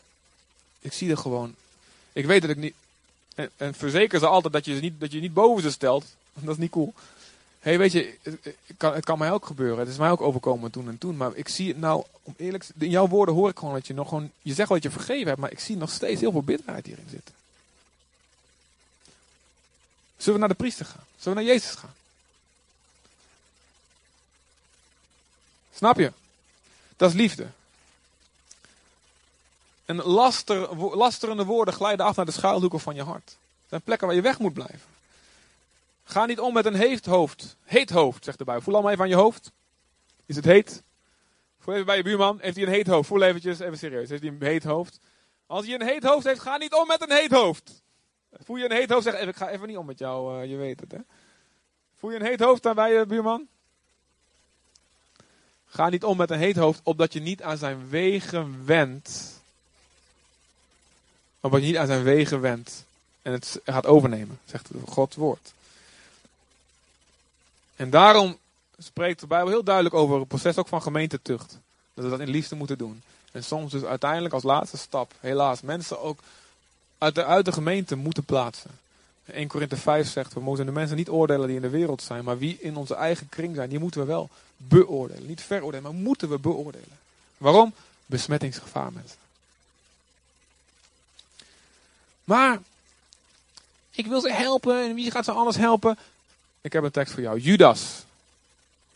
ik 0.79 0.93
zie 0.93 1.11
er 1.11 1.17
gewoon. 1.17 1.55
Ik 2.13 2.25
weet 2.25 2.41
dat 2.41 2.49
ik 2.49 2.57
niet, 2.57 2.73
En, 3.39 3.49
en 3.57 3.73
verzeker 3.73 4.19
ze 4.19 4.27
altijd 4.27 4.53
dat 4.53 4.65
je, 4.65 4.75
ze 4.75 4.81
niet, 4.81 4.99
dat 4.99 5.11
je 5.11 5.19
niet 5.19 5.33
boven 5.33 5.63
ze 5.63 5.71
stelt. 5.71 6.05
Dat 6.33 6.53
is 6.53 6.57
niet 6.57 6.71
cool. 6.71 6.93
Hey, 7.59 7.77
weet 7.77 7.91
je, 7.91 8.15
het, 8.21 8.55
kan, 8.77 8.93
het 8.93 9.05
kan 9.05 9.17
mij 9.17 9.31
ook 9.31 9.45
gebeuren. 9.45 9.79
Het 9.79 9.87
is 9.87 9.97
mij 9.97 10.09
ook 10.09 10.21
overkomen 10.21 10.71
toen 10.71 10.87
en 10.87 10.97
toen. 10.97 11.17
Maar 11.17 11.35
ik 11.35 11.47
zie 11.47 11.67
het 11.67 11.79
nou, 11.79 12.03
om 12.23 12.33
eerlijk 12.37 12.67
in 12.77 12.89
jouw 12.89 13.07
woorden 13.07 13.35
hoor 13.35 13.49
ik 13.49 13.59
gewoon 13.59 13.73
dat 13.73 13.87
je 13.87 13.93
nog 13.93 14.07
gewoon, 14.07 14.31
je 14.41 14.53
zegt 14.53 14.69
wel 14.69 14.79
dat 14.79 14.91
je 14.91 14.97
vergeven 14.97 15.27
hebt, 15.27 15.39
maar 15.39 15.51
ik 15.51 15.59
zie 15.59 15.77
nog 15.77 15.91
steeds 15.91 16.21
heel 16.21 16.31
veel 16.31 16.43
bitterheid 16.43 16.85
hierin 16.85 17.07
zitten. 17.09 17.33
Zullen 20.17 20.33
we 20.33 20.39
naar 20.39 20.55
de 20.55 20.63
priester 20.63 20.85
gaan? 20.85 21.03
Zullen 21.17 21.37
we 21.37 21.43
naar 21.43 21.53
Jezus 21.53 21.75
gaan? 21.75 21.93
Snap 25.75 25.97
je? 25.97 26.11
Dat 26.97 27.09
is 27.09 27.15
liefde. 27.15 27.47
En 29.89 29.95
laster, 29.95 30.75
lasterende 30.95 31.45
woorden 31.45 31.73
glijden 31.73 32.05
af 32.05 32.15
naar 32.15 32.25
de 32.25 32.31
schuilhoeken 32.31 32.79
van 32.79 32.95
je 32.95 33.03
hart. 33.03 33.25
Dat 33.25 33.69
zijn 33.69 33.81
plekken 33.81 34.07
waar 34.07 34.15
je 34.15 34.21
weg 34.21 34.39
moet 34.39 34.53
blijven. 34.53 34.89
Ga 36.03 36.25
niet 36.25 36.39
om 36.39 36.53
met 36.53 36.65
een 36.65 36.75
heet 36.75 37.05
hoofd. 37.05 37.55
Heet 37.63 37.89
hoofd, 37.89 38.23
zegt 38.23 38.37
de 38.37 38.43
Bijbel. 38.43 38.63
Voel 38.63 38.73
allemaal 38.73 38.91
even 38.91 39.03
aan 39.03 39.09
je 39.09 39.15
hoofd. 39.15 39.51
Is 40.25 40.35
het 40.35 40.45
heet? 40.45 40.83
Voel 41.59 41.73
even 41.73 41.85
bij 41.85 41.97
je 41.97 42.03
buurman. 42.03 42.37
Heeft 42.41 42.55
hij 42.55 42.65
een 42.65 42.71
heet 42.71 42.87
hoofd? 42.87 43.07
Voel 43.07 43.21
eventjes, 43.21 43.59
even 43.59 43.77
serieus. 43.77 44.09
Heeft 44.09 44.21
hij 44.21 44.31
een 44.31 44.43
heet 44.43 44.63
hoofd? 44.63 44.99
Als 45.47 45.65
hij 45.65 45.75
een 45.75 45.87
heet 45.87 46.03
hoofd 46.03 46.25
heeft, 46.25 46.39
ga 46.39 46.57
niet 46.57 46.73
om 46.73 46.87
met 46.87 47.01
een 47.01 47.17
heet 47.17 47.31
hoofd. 47.31 47.81
Voel 48.31 48.57
je 48.57 48.65
een 48.65 48.77
heet 48.77 48.89
hoofd? 48.89 49.03
Zeg 49.03 49.13
even, 49.13 49.27
ik 49.27 49.35
ga 49.35 49.49
even 49.49 49.67
niet 49.67 49.77
om 49.77 49.85
met 49.85 49.99
jou, 49.99 50.41
eh, 50.41 50.49
je 50.49 50.55
weet 50.55 50.79
het 50.79 50.91
hè. 50.91 50.99
Voel 51.97 52.11
je 52.11 52.19
een 52.19 52.25
heet 52.25 52.39
hoofd 52.39 52.63
dan 52.63 52.75
bij 52.75 52.93
je 52.93 53.05
buurman? 53.05 53.47
Ga 55.65 55.89
niet 55.89 56.03
om 56.03 56.17
met 56.17 56.29
een 56.29 56.39
heet 56.39 56.55
hoofd, 56.55 56.79
opdat 56.83 57.13
je 57.13 57.19
niet 57.19 57.43
aan 57.43 57.57
zijn 57.57 57.89
wegen 57.89 58.65
wendt. 58.65 59.38
Opdat 61.39 61.61
je 61.61 61.67
niet 61.67 61.77
aan 61.77 61.87
zijn 61.87 62.03
wegen 62.03 62.41
wendt. 62.41 62.83
En 63.21 63.31
het 63.31 63.59
gaat 63.65 63.85
overnemen, 63.85 64.39
zegt 64.45 64.69
Gods 64.85 65.15
woord. 65.15 65.53
En 67.75 67.89
daarom 67.89 68.37
spreekt 68.77 69.19
de 69.19 69.27
Bijbel 69.27 69.49
heel 69.49 69.63
duidelijk 69.63 69.95
over 69.95 70.19
het 70.19 70.27
proces 70.27 70.57
ook 70.57 70.67
van 70.67 70.81
gemeentetucht. 70.81 71.57
Dat 71.93 72.03
we 72.03 72.09
dat 72.09 72.19
in 72.19 72.29
liefde 72.29 72.55
moeten 72.55 72.77
doen. 72.77 73.01
En 73.31 73.43
soms 73.43 73.71
dus 73.71 73.83
uiteindelijk 73.83 74.33
als 74.33 74.43
laatste 74.43 74.77
stap, 74.77 75.13
helaas, 75.19 75.61
mensen 75.61 76.01
ook 76.01 76.19
uit 76.97 77.15
de, 77.15 77.25
uit 77.25 77.45
de 77.45 77.51
gemeente 77.51 77.95
moeten 77.95 78.23
plaatsen. 78.23 78.71
1 79.25 79.47
Korinthe 79.47 79.77
5 79.77 80.09
zegt, 80.09 80.33
we 80.33 80.39
moeten 80.39 80.65
de 80.65 80.71
mensen 80.71 80.97
niet 80.97 81.09
oordelen 81.09 81.47
die 81.47 81.55
in 81.55 81.61
de 81.61 81.69
wereld 81.69 82.01
zijn, 82.01 82.23
maar 82.23 82.37
wie 82.37 82.57
in 82.59 82.75
onze 82.75 82.95
eigen 82.95 83.29
kring 83.29 83.55
zijn, 83.55 83.69
die 83.69 83.79
moeten 83.79 84.01
we 84.01 84.07
wel 84.07 84.29
beoordelen. 84.57 85.27
Niet 85.27 85.41
veroordelen, 85.41 85.83
maar 85.83 86.01
moeten 86.01 86.29
we 86.29 86.39
beoordelen. 86.39 86.97
Waarom? 87.37 87.73
Besmettingsgevaar, 88.05 88.93
mensen. 88.93 89.17
Maar, 92.29 92.59
ik 93.91 94.07
wil 94.07 94.21
ze 94.21 94.33
helpen 94.33 94.83
en 94.83 94.95
wie 94.95 95.11
gaat 95.11 95.25
ze 95.25 95.31
anders 95.31 95.57
helpen? 95.57 95.97
Ik 96.61 96.73
heb 96.73 96.83
een 96.83 96.91
tekst 96.91 97.13
voor 97.13 97.23
jou. 97.23 97.39
Judas. 97.39 98.03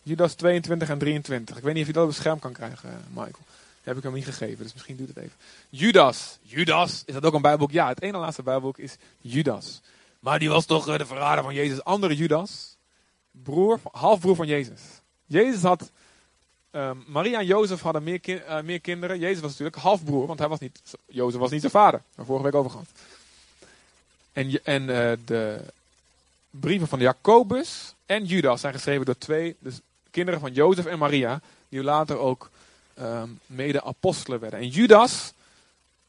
Judas 0.03 0.34
22 0.34 0.89
en 0.89 0.97
23. 0.97 1.57
Ik 1.57 1.64
weet 1.64 1.73
niet 1.73 1.81
of 1.81 1.88
je 1.88 1.93
dat 1.93 2.03
op 2.03 2.10
het 2.10 2.18
scherm 2.18 2.39
kan 2.39 2.51
krijgen, 2.51 2.89
eh, 2.89 2.95
Michael. 3.10 3.31
Dat 3.31 3.84
heb 3.84 3.97
ik 3.97 4.03
hem 4.03 4.14
niet 4.14 4.26
gegeven, 4.26 4.64
dus 4.64 4.73
misschien 4.73 4.97
doet 4.97 5.07
het 5.07 5.18
even. 5.18 5.38
Judas. 5.69 6.38
Judas. 6.41 7.03
Is 7.05 7.14
dat 7.14 7.26
ook 7.26 7.34
een 7.34 7.41
bijbelboek? 7.41 7.72
Ja, 7.72 7.88
het 7.88 8.01
ene 8.01 8.18
laatste 8.18 8.43
bijbelboek 8.43 8.77
is 8.77 8.95
Judas. 9.22 9.81
Maar 10.19 10.39
die 10.39 10.49
was 10.49 10.65
toch 10.65 10.88
eh, 10.88 10.97
de 10.97 11.05
verrader 11.05 11.43
van 11.43 11.53
Jezus. 11.53 11.84
Andere 11.84 12.15
Judas. 12.15 12.76
Broer, 13.31 13.80
halfbroer 13.91 14.35
van 14.35 14.47
Jezus. 14.47 14.81
Jezus 15.26 15.61
had... 15.61 15.91
ehm, 16.72 16.97
Maria 17.07 17.39
en 17.39 17.45
Jozef 17.45 17.81
hadden 17.81 18.22
eh, 18.22 18.61
meer 18.61 18.80
kinderen. 18.80 19.19
Jezus 19.19 19.41
was 19.41 19.49
natuurlijk 19.49 19.77
halfbroer, 19.77 20.27
want 20.27 20.39
hij 20.39 20.47
was 20.47 20.60
niet, 20.60 20.81
Jozef 21.07 21.39
was 21.39 21.51
niet 21.51 21.61
zijn 21.61 21.72
vader. 21.72 22.01
Daar 22.15 22.26
vorige 22.26 22.45
week 22.45 22.55
over 22.55 22.72
gehad. 22.72 22.88
En, 24.34 24.64
en 24.64 24.89
eh, 24.89 25.18
de 25.26 25.60
brieven 26.49 26.88
van 26.88 26.99
Jacobus 26.99 27.93
en 28.05 28.26
Judas 28.26 28.61
zijn 28.61 28.73
geschreven 28.73 29.05
door 29.05 29.18
twee 29.18 29.55
dus 29.60 29.80
kinderen 30.11 30.39
van 30.39 30.53
Jozef 30.53 30.85
en 30.85 30.97
Maria, 30.99 31.41
die 31.69 31.84
later 31.84 32.18
ook 32.18 32.49
ehm, 32.93 33.30
mede 33.45 33.84
apostelen 33.84 34.39
werden. 34.39 34.60
En 34.60 34.68
Judas 34.68 35.34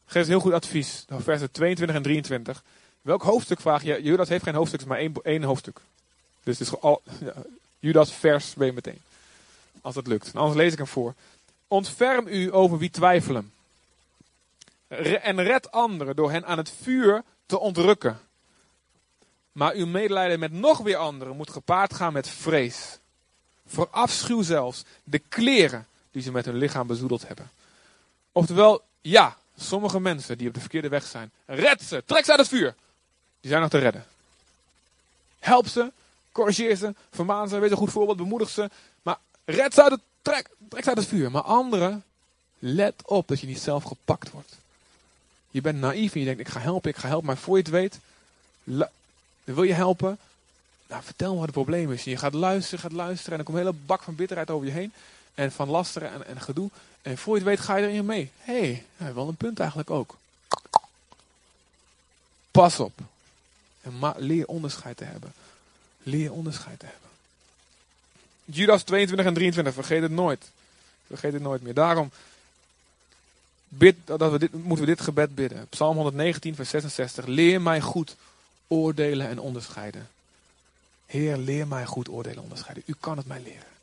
geeft 0.05 0.27
heel 0.27 0.39
goed 0.39 0.53
advies, 0.53 1.05
versen 1.09 1.51
22 1.51 1.95
en 1.95 2.01
23. 2.01 2.63
Welk 3.01 3.21
hoofdstuk 3.21 3.61
vraag 3.61 3.83
je? 3.83 4.01
Judas 4.01 4.29
heeft 4.29 4.43
geen 4.43 4.55
hoofdstuk, 4.55 4.85
maar 4.85 4.97
één, 4.97 5.13
één 5.23 5.43
hoofdstuk. 5.43 5.79
Dus 6.43 6.59
het 6.59 6.67
is 6.67 6.79
al, 6.79 7.01
Judas 7.79 8.11
vers 8.11 8.53
ben 8.53 8.73
meteen. 8.73 9.01
Als 9.81 9.95
dat 9.95 10.07
lukt. 10.07 10.31
Anders 10.33 10.57
lees 10.57 10.71
ik 10.71 10.77
hem 10.77 10.87
voor. 10.87 11.13
Ontferm 11.67 12.27
u 12.27 12.53
over 12.53 12.77
wie 12.77 12.89
twijfelen. 12.89 13.51
En 15.21 15.43
red 15.43 15.71
anderen 15.71 16.15
door 16.15 16.31
hen 16.31 16.45
aan 16.45 16.57
het 16.57 16.73
vuur 16.81 17.23
te 17.45 17.59
ontrukken. 17.59 18.19
Maar 19.51 19.73
uw 19.73 19.85
medelijden 19.85 20.39
met 20.39 20.51
nog 20.51 20.77
weer 20.77 20.97
anderen 20.97 21.35
moet 21.35 21.49
gepaard 21.49 21.93
gaan 21.93 22.13
met 22.13 22.29
vrees. 22.29 22.97
Verafschuw 23.65 24.41
zelfs 24.41 24.83
de 25.03 25.19
kleren 25.19 25.87
die 26.11 26.21
ze 26.21 26.31
met 26.31 26.45
hun 26.45 26.57
lichaam 26.57 26.87
bezoedeld 26.87 27.27
hebben. 27.27 27.49
Oftewel, 28.31 28.83
ja, 29.01 29.37
sommige 29.57 29.99
mensen 29.99 30.37
die 30.37 30.47
op 30.47 30.53
de 30.53 30.59
verkeerde 30.59 30.89
weg 30.89 31.05
zijn, 31.05 31.31
red 31.45 31.81
ze, 31.81 32.03
trek 32.05 32.25
ze 32.25 32.31
uit 32.31 32.39
het 32.39 32.49
vuur. 32.49 32.75
Die 33.41 33.49
zijn 33.49 33.61
nog 33.61 33.69
te 33.69 33.77
redden. 33.77 34.05
Help 35.39 35.67
ze, 35.67 35.91
corrigeer 36.31 36.75
ze, 36.75 36.93
vermaan 37.11 37.49
ze, 37.49 37.59
wees 37.59 37.71
een 37.71 37.77
goed 37.77 37.91
voorbeeld, 37.91 38.17
bemoedig 38.17 38.49
ze. 38.49 38.69
Maar 39.01 39.17
red 39.45 39.73
ze 39.73 39.83
uit 39.83 39.91
het, 39.91 40.01
trek, 40.21 40.49
trek 40.69 40.83
ze 40.83 40.89
uit 40.89 40.97
het 40.97 41.07
vuur. 41.07 41.31
Maar 41.31 41.41
anderen, 41.41 42.03
let 42.59 42.93
op 43.05 43.27
dat 43.27 43.39
je 43.39 43.47
niet 43.47 43.59
zelf 43.59 43.83
gepakt 43.83 44.31
wordt. 44.31 44.55
Je 45.55 45.61
bent 45.61 45.79
naïef 45.79 46.13
en 46.13 46.19
je 46.19 46.25
denkt, 46.25 46.39
ik 46.39 46.47
ga 46.47 46.59
helpen, 46.59 46.89
ik 46.89 46.97
ga 46.97 47.07
helpen. 47.07 47.25
Maar 47.25 47.37
voor 47.37 47.57
je 47.57 47.63
het 47.63 47.71
weet, 47.71 47.99
wil 49.43 49.63
je 49.63 49.73
helpen? 49.73 50.17
Nou, 50.87 51.03
vertel 51.03 51.29
me 51.29 51.35
wat 51.35 51.45
het 51.45 51.53
probleem 51.53 51.91
is. 51.91 52.03
Je 52.03 52.17
gaat 52.17 52.33
luisteren, 52.33 52.79
gaat 52.79 52.91
luisteren 52.91 53.31
en 53.31 53.37
dan 53.37 53.45
komt 53.45 53.57
een 53.57 53.65
hele 53.65 53.85
bak 53.85 54.03
van 54.03 54.15
bitterheid 54.15 54.49
over 54.49 54.67
je 54.67 54.73
heen. 54.73 54.93
En 55.33 55.51
van 55.51 55.69
lasteren 55.69 56.11
en, 56.11 56.27
en 56.27 56.41
gedoe. 56.41 56.69
En 57.01 57.17
voor 57.17 57.33
je 57.33 57.39
het 57.39 57.49
weet 57.49 57.59
ga 57.59 57.75
je 57.75 57.87
erin 57.87 58.05
mee. 58.05 58.31
Hé, 58.37 58.83
hey, 58.97 59.13
wel 59.13 59.27
een 59.27 59.35
punt 59.35 59.59
eigenlijk 59.59 59.89
ook. 59.89 60.17
Pas 62.51 62.79
op. 62.79 62.99
En 63.81 64.13
leer 64.17 64.47
onderscheid 64.47 64.97
te 64.97 65.03
hebben. 65.03 65.33
Leer 66.03 66.31
onderscheid 66.31 66.79
te 66.79 66.85
hebben. 66.85 67.09
Judas 68.45 68.83
22 68.83 69.27
en 69.27 69.33
23, 69.33 69.73
vergeet 69.73 70.01
het 70.01 70.11
nooit. 70.11 70.49
Vergeet 71.07 71.33
het 71.33 71.41
nooit 71.41 71.61
meer. 71.61 71.73
Daarom 71.73 72.11
dat 74.05 74.31
we 74.31 74.39
dit, 74.39 74.53
moeten 74.53 74.85
we 74.85 74.91
dit 74.91 75.01
gebed 75.01 75.35
bidden. 75.35 75.67
Psalm 75.69 75.95
119, 75.95 76.55
vers 76.55 76.69
66. 76.69 77.25
Leer 77.25 77.61
mij 77.61 77.81
goed 77.81 78.15
oordelen 78.67 79.27
en 79.27 79.39
onderscheiden. 79.39 80.09
Heer, 81.05 81.37
leer 81.37 81.67
mij 81.67 81.85
goed 81.85 82.09
oordelen 82.09 82.37
en 82.37 82.43
onderscheiden. 82.43 82.83
U 82.85 82.95
kan 82.99 83.17
het 83.17 83.27
mij 83.27 83.41
leren. 83.41 83.73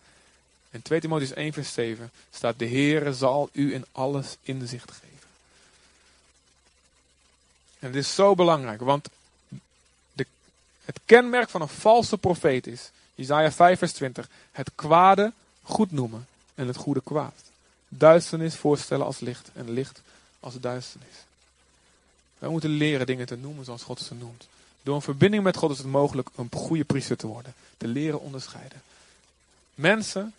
In 0.70 0.82
2 0.82 1.01
Timotheüs 1.01 1.35
1 1.35 1.52
vers 1.52 1.73
7 1.73 2.10
staat, 2.31 2.59
de 2.59 2.69
Heere 2.69 3.14
zal 3.14 3.48
u 3.52 3.74
in 3.74 3.85
alles 3.93 4.36
inzicht 4.43 4.90
geven. 4.90 5.28
En 7.78 7.89
het 7.89 7.97
is 7.97 8.14
zo 8.14 8.35
belangrijk, 8.35 8.81
want 8.81 9.09
de, 10.12 10.27
het 10.85 11.01
kenmerk 11.05 11.48
van 11.48 11.60
een 11.60 11.69
valse 11.69 12.19
profeet 12.19 12.66
is, 12.66 12.90
Isaiah 13.14 13.52
5 13.52 13.78
vers 13.78 13.93
20, 13.93 14.28
het 14.52 14.70
kwade 14.74 15.32
goed 15.62 15.93
noemen 15.93 16.27
en 16.55 16.66
het 16.66 16.77
goede 16.77 17.02
kwaad. 17.05 17.51
Duisternis 17.98 18.55
voorstellen 18.55 19.06
als 19.06 19.20
licht 19.20 19.51
en 19.55 19.70
licht 19.70 20.02
als 20.40 20.60
duisternis. 20.60 21.14
Wij 22.39 22.48
moeten 22.48 22.70
leren 22.70 23.06
dingen 23.06 23.27
te 23.27 23.36
noemen 23.36 23.64
zoals 23.64 23.82
God 23.82 24.01
ze 24.01 24.14
noemt. 24.14 24.47
Door 24.82 24.94
een 24.94 25.02
verbinding 25.02 25.43
met 25.43 25.56
God 25.56 25.70
is 25.70 25.78
het 25.78 25.86
mogelijk 25.86 26.28
een 26.36 26.48
goede 26.52 26.85
priester 26.85 27.16
te 27.16 27.27
worden. 27.27 27.55
Te 27.77 27.86
leren 27.86 28.20
onderscheiden. 28.20 28.82
Mensen, 29.74 30.35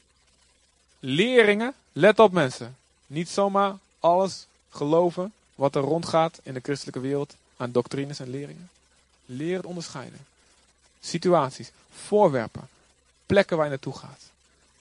leerlingen, 0.99 1.73
let 1.91 2.19
op 2.19 2.31
mensen. 2.31 2.77
Niet 3.07 3.29
zomaar 3.29 3.77
alles 3.99 4.45
geloven 4.69 5.33
wat 5.55 5.75
er 5.75 5.81
rondgaat 5.81 6.39
in 6.43 6.53
de 6.53 6.59
christelijke 6.63 6.99
wereld 6.99 7.35
aan 7.57 7.71
doctrines 7.71 8.19
en 8.19 8.29
leringen. 8.29 8.69
Leer 9.25 9.57
het 9.57 9.65
onderscheiden. 9.65 10.25
Situaties, 11.01 11.71
voorwerpen, 11.91 12.69
plekken 13.25 13.55
waar 13.57 13.65
je 13.65 13.71
naartoe 13.71 13.97
gaat. 13.97 14.21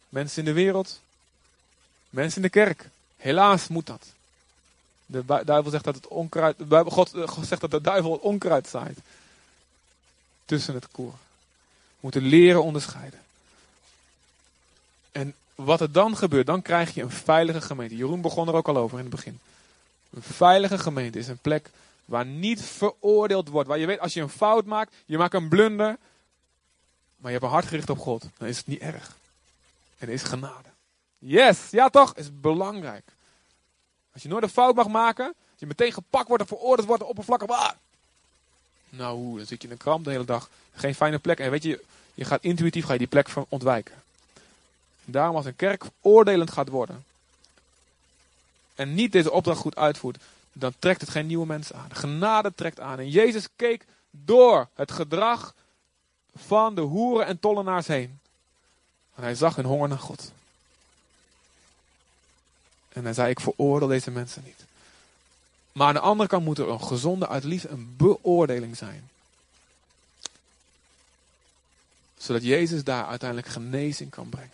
Mensen 0.08 0.38
in 0.38 0.44
de 0.44 0.52
wereld, 0.52 1.00
mensen 2.12 2.36
in 2.36 2.42
de 2.42 2.48
kerk. 2.48 2.88
Helaas 3.16 3.68
moet 3.68 3.86
dat. 3.86 4.06
De 5.06 5.24
duivel 5.44 5.70
zegt 5.70 5.84
dat 5.84 5.94
het 5.94 6.08
onkruid, 6.08 6.56
God, 6.86 7.14
eh, 7.14 7.28
God 7.28 7.46
zegt 7.46 7.60
dat 7.60 7.70
de 7.70 7.80
duivel 7.80 8.12
het 8.12 8.20
onkruid 8.20 8.68
zaait. 8.68 8.98
Tussen 10.44 10.74
het 10.74 10.88
koor. 10.90 11.12
We 11.12 11.98
moeten 12.00 12.22
leren 12.22 12.62
onderscheiden. 12.62 13.20
En 15.12 15.34
wat 15.54 15.80
er 15.80 15.92
dan 15.92 16.16
gebeurt, 16.16 16.46
dan 16.46 16.62
krijg 16.62 16.94
je 16.94 17.02
een 17.02 17.10
veilige 17.10 17.60
gemeente. 17.60 17.96
Jeroen 17.96 18.20
begon 18.20 18.48
er 18.48 18.54
ook 18.54 18.68
al 18.68 18.76
over 18.76 18.98
in 18.98 19.04
het 19.04 19.14
begin. 19.14 19.38
Een 20.10 20.22
veilige 20.22 20.78
gemeente 20.78 21.18
is 21.18 21.28
een 21.28 21.38
plek 21.38 21.70
waar 22.04 22.26
niet 22.26 22.62
veroordeeld 22.62 23.48
wordt. 23.48 23.68
Waar 23.68 23.78
je 23.78 23.86
weet, 23.86 24.00
als 24.00 24.14
je 24.14 24.20
een 24.20 24.28
fout 24.28 24.64
maakt, 24.64 24.94
je 25.06 25.18
maakt 25.18 25.34
een 25.34 25.48
blunder. 25.48 25.96
Maar 27.16 27.30
je 27.30 27.38
hebt 27.38 27.42
een 27.42 27.56
hart 27.56 27.66
gericht 27.66 27.90
op 27.90 27.98
God. 27.98 28.24
Dan 28.38 28.48
is 28.48 28.56
het 28.56 28.66
niet 28.66 28.80
erg. 28.80 29.16
En 29.98 30.08
er 30.08 30.14
is 30.14 30.22
genade. 30.22 30.71
Yes, 31.24 31.70
ja 31.70 31.88
toch? 31.88 32.14
Is 32.14 32.40
belangrijk. 32.40 33.04
Als 34.12 34.22
je 34.22 34.28
nooit 34.28 34.42
een 34.42 34.48
fout 34.48 34.74
mag 34.74 34.88
maken, 34.88 35.26
als 35.26 35.60
je 35.60 35.66
meteen 35.66 35.92
gepakt 35.92 36.28
wordt 36.28 36.42
en 36.42 36.48
veroordeeld 36.48 36.88
wordt, 36.88 37.02
oppervlakkig. 37.02 37.48
Ah, 37.48 37.70
Nou, 38.88 39.36
dan 39.36 39.46
zit 39.46 39.62
je 39.62 39.68
in 39.68 39.72
een 39.72 39.78
kramp 39.78 40.04
de 40.04 40.10
hele 40.10 40.24
dag. 40.24 40.50
Geen 40.74 40.94
fijne 40.94 41.18
plek. 41.18 41.38
En 41.38 41.50
weet 41.50 41.62
je, 41.62 41.84
je 42.14 42.24
gaat 42.24 42.42
intuïtief 42.42 42.84
ga 42.84 42.92
je 42.92 42.98
die 42.98 43.06
plek 43.08 43.28
ontwijken. 43.48 43.94
Daarom 45.04 45.36
als 45.36 45.44
een 45.44 45.56
kerk 45.56 45.84
oordelend 46.00 46.50
gaat 46.50 46.68
worden. 46.68 47.04
En 48.74 48.94
niet 48.94 49.12
deze 49.12 49.30
opdracht 49.30 49.60
goed 49.60 49.76
uitvoert. 49.76 50.22
Dan 50.52 50.72
trekt 50.78 51.00
het 51.00 51.10
geen 51.10 51.26
nieuwe 51.26 51.46
mensen 51.46 51.76
aan. 51.76 51.88
De 51.88 51.94
genade 51.94 52.52
trekt 52.54 52.80
aan. 52.80 52.98
En 52.98 53.08
Jezus 53.08 53.48
keek 53.56 53.84
door 54.10 54.68
het 54.74 54.92
gedrag 54.92 55.54
van 56.36 56.74
de 56.74 56.80
hoeren 56.80 57.26
en 57.26 57.40
tollenaars 57.40 57.86
heen. 57.86 58.20
En 59.14 59.22
hij 59.22 59.34
zag 59.34 59.56
hun 59.56 59.64
honger 59.64 59.88
naar 59.88 59.98
God. 59.98 60.32
En 62.92 63.04
hij 63.04 63.12
zei, 63.12 63.30
ik 63.30 63.40
veroordeel 63.40 63.88
deze 63.88 64.10
mensen 64.10 64.42
niet. 64.44 64.64
Maar 65.72 65.86
aan 65.86 65.94
de 65.94 66.00
andere 66.00 66.28
kant 66.28 66.44
moet 66.44 66.58
er 66.58 66.68
een 66.68 66.82
gezonde, 66.82 67.28
uit 67.28 67.44
liefde, 67.44 67.68
een 67.68 67.96
beoordeling 67.96 68.76
zijn. 68.76 69.08
Zodat 72.16 72.42
Jezus 72.42 72.84
daar 72.84 73.06
uiteindelijk 73.06 73.48
genezing 73.48 74.10
kan 74.10 74.28
brengen. 74.28 74.50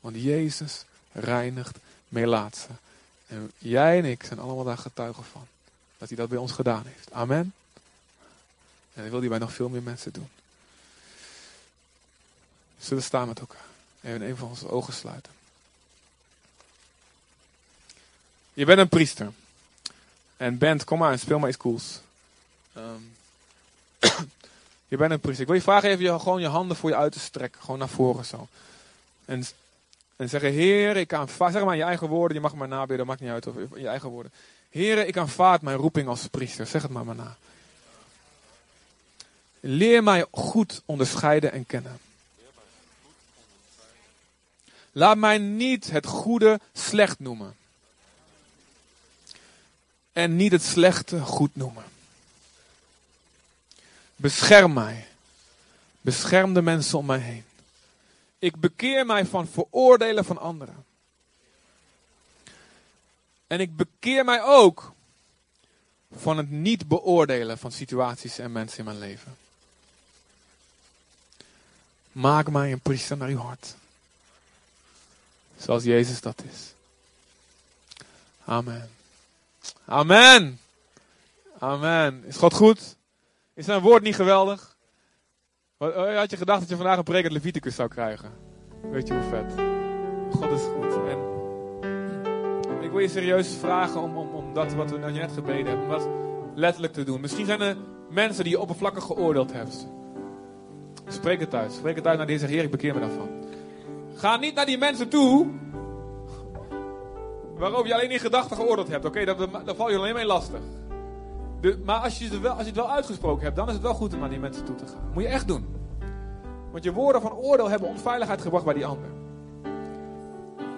Want 0.00 0.16
Jezus 0.16 0.84
reinigt 1.12 1.78
melaatsen. 2.08 2.78
En 3.26 3.52
jij 3.58 3.98
en 3.98 4.04
ik 4.04 4.22
zijn 4.22 4.38
allemaal 4.38 4.64
daar 4.64 4.78
getuigen 4.78 5.24
van. 5.24 5.46
Dat 5.98 6.08
hij 6.08 6.16
dat 6.16 6.28
bij 6.28 6.38
ons 6.38 6.52
gedaan 6.52 6.86
heeft. 6.86 7.12
Amen. 7.12 7.54
En 8.94 9.02
dat 9.02 9.10
wil 9.10 9.20
hij 9.20 9.28
bij 9.28 9.38
nog 9.38 9.52
veel 9.52 9.68
meer 9.68 9.82
mensen 9.82 10.12
doen. 10.12 10.28
Zullen 12.78 12.98
we 12.98 13.04
staan 13.04 13.28
met 13.28 13.40
elkaar. 13.40 13.64
Even 14.00 14.22
een 14.22 14.36
van 14.36 14.48
onze 14.48 14.68
ogen 14.68 14.92
sluiten. 14.92 15.32
Je 18.52 18.64
bent 18.64 18.78
een 18.78 18.88
priester. 18.88 19.32
En 20.36 20.58
Bent, 20.58 20.84
kom 20.84 20.98
maar 20.98 21.12
en 21.12 21.18
speel 21.18 21.38
maar 21.38 21.48
iets 21.48 21.58
cools. 21.58 22.00
Ehm, 22.72 23.00
je 24.88 24.96
bent 24.96 25.12
een 25.12 25.20
priester. 25.20 25.42
Ik 25.42 25.46
wil 25.46 25.56
je 25.56 25.62
vragen 25.62 25.88
even 25.88 26.04
je, 26.04 26.18
gewoon 26.18 26.40
je 26.40 26.46
handen 26.46 26.76
voor 26.76 26.90
je 26.90 26.96
uit 26.96 27.12
te 27.12 27.20
strekken. 27.20 27.60
Gewoon 27.60 27.78
naar 27.78 27.88
voren 27.88 28.24
zo. 28.24 28.48
En, 29.24 29.44
en 30.16 30.28
zeggen, 30.28 30.52
Heer, 30.52 30.96
ik 30.96 31.12
aanvaard, 31.12 31.52
zeg 31.52 31.62
maar 31.62 31.72
in 31.72 31.78
je 31.78 31.84
eigen 31.84 32.08
woorden. 32.08 32.36
Je 32.36 32.42
mag 32.42 32.54
maar 32.54 32.68
nabidden, 32.68 33.06
maakt 33.06 33.20
niet 33.20 33.30
uit. 33.30 33.46
Of 33.46 33.56
in 33.56 33.68
je 33.74 33.88
eigen 33.88 34.08
woorden. 34.08 34.32
Heer, 34.70 35.06
ik 35.06 35.16
aanvaard 35.16 35.62
mijn 35.62 35.76
roeping 35.76 36.08
als 36.08 36.26
priester. 36.26 36.66
Zeg 36.66 36.82
het 36.82 36.90
maar 36.90 37.04
maar 37.04 37.14
na. 37.14 37.36
Leer 39.60 40.02
mij 40.02 40.26
goed 40.30 40.82
onderscheiden 40.84 41.52
en 41.52 41.66
kennen. 41.66 41.98
Laat 44.92 45.16
mij 45.16 45.38
niet 45.38 45.90
het 45.90 46.06
goede 46.06 46.60
slecht 46.72 47.18
noemen. 47.18 47.56
En 50.12 50.36
niet 50.36 50.52
het 50.52 50.62
slechte 50.62 51.20
goed 51.20 51.56
noemen. 51.56 51.84
Bescherm 54.16 54.72
mij. 54.72 55.06
Bescherm 56.00 56.54
de 56.54 56.62
mensen 56.62 56.98
om 56.98 57.06
mij 57.06 57.18
heen. 57.18 57.44
Ik 58.38 58.56
bekeer 58.56 59.06
mij 59.06 59.26
van 59.26 59.48
veroordelen 59.48 60.24
van 60.24 60.38
anderen. 60.38 60.84
En 63.46 63.60
ik 63.60 63.76
bekeer 63.76 64.24
mij 64.24 64.42
ook 64.42 64.92
van 66.16 66.36
het 66.36 66.50
niet 66.50 66.88
beoordelen 66.88 67.58
van 67.58 67.72
situaties 67.72 68.38
en 68.38 68.52
mensen 68.52 68.78
in 68.78 68.84
mijn 68.84 68.98
leven. 68.98 69.36
Maak 72.12 72.50
mij 72.50 72.72
een 72.72 72.80
priester 72.80 73.16
naar 73.16 73.28
uw 73.28 73.38
hart. 73.38 73.74
Zoals 75.58 75.82
Jezus 75.82 76.20
dat 76.20 76.42
is. 76.52 76.72
Amen. 78.44 78.90
Amen. 79.86 80.58
Amen. 81.58 82.24
Is 82.26 82.36
God 82.36 82.54
goed? 82.54 82.96
Is 83.54 83.64
zijn 83.64 83.80
woord 83.80 84.02
niet 84.02 84.14
geweldig? 84.14 84.76
Oh, 85.78 86.16
Had 86.16 86.30
je 86.30 86.36
gedacht 86.36 86.60
dat 86.60 86.68
je 86.68 86.76
vandaag 86.76 86.98
een 86.98 87.04
preek 87.04 87.22
uit 87.22 87.32
Leviticus 87.32 87.74
zou 87.74 87.88
krijgen? 87.88 88.32
Weet 88.90 89.08
je 89.08 89.14
hoe 89.14 89.22
vet? 89.22 89.52
God 90.30 90.50
is 90.50 90.62
goed. 90.62 90.82
Ik 92.92 92.98
wil 92.98 93.06
je 93.06 93.12
serieus 93.12 93.56
vragen 93.60 94.00
om, 94.00 94.16
om, 94.16 94.28
om 94.28 94.54
dat 94.54 94.74
wat 94.74 94.90
we 94.90 94.98
nou 94.98 95.12
net 95.12 95.32
gebeden 95.32 95.66
hebben, 95.66 95.84
om 95.84 95.90
dat 95.90 96.08
letterlijk 96.54 96.92
te 96.92 97.04
doen. 97.04 97.20
Misschien 97.20 97.46
zijn 97.46 97.60
er 97.60 97.76
mensen 98.10 98.44
die 98.44 98.52
je 98.52 98.60
oppervlakkig 98.60 99.04
geoordeeld 99.04 99.52
hebben. 99.52 99.74
Spreek 101.08 101.40
het 101.40 101.54
uit. 101.54 101.72
Spreek 101.72 101.96
het 101.96 102.06
uit 102.06 102.18
naar 102.18 102.26
deze 102.26 102.46
Heer, 102.46 102.62
ik 102.64 102.70
bekeer 102.70 102.94
me 102.94 103.00
daarvan. 103.00 103.28
Ga 104.14 104.36
niet 104.36 104.54
naar 104.54 104.66
die 104.66 104.78
mensen 104.78 105.08
toe 105.08 105.46
waarover 107.58 107.86
je 107.86 107.94
alleen 107.94 108.10
in 108.10 108.18
gedachten 108.18 108.56
geoordeeld 108.56 108.88
hebt. 108.88 109.04
Oké, 109.04 109.24
dat 109.24 109.38
daar 109.38 109.74
val 109.74 109.90
je 109.90 109.96
alleen 109.96 110.14
mee 110.14 110.26
lastig. 110.26 110.60
De, 111.60 111.78
maar 111.84 112.00
als 112.00 112.18
je, 112.18 112.24
het 112.24 112.40
wel, 112.40 112.52
als 112.52 112.60
je 112.60 112.66
het 112.66 112.76
wel 112.76 112.90
uitgesproken 112.90 113.44
hebt, 113.44 113.56
dan 113.56 113.66
is 113.66 113.72
het 113.72 113.82
wel 113.82 113.94
goed 113.94 114.14
om 114.14 114.20
naar 114.20 114.30
die 114.30 114.38
mensen 114.38 114.64
toe 114.64 114.74
te 114.74 114.86
gaan. 114.86 115.10
Moet 115.12 115.22
je 115.22 115.28
echt 115.28 115.48
doen. 115.48 115.66
Want 116.70 116.84
je 116.84 116.92
woorden 116.92 117.22
van 117.22 117.32
oordeel 117.32 117.70
hebben 117.70 117.88
onveiligheid 117.88 118.42
gebracht 118.42 118.64
bij 118.64 118.74
die 118.74 118.86
ander. 118.86 119.08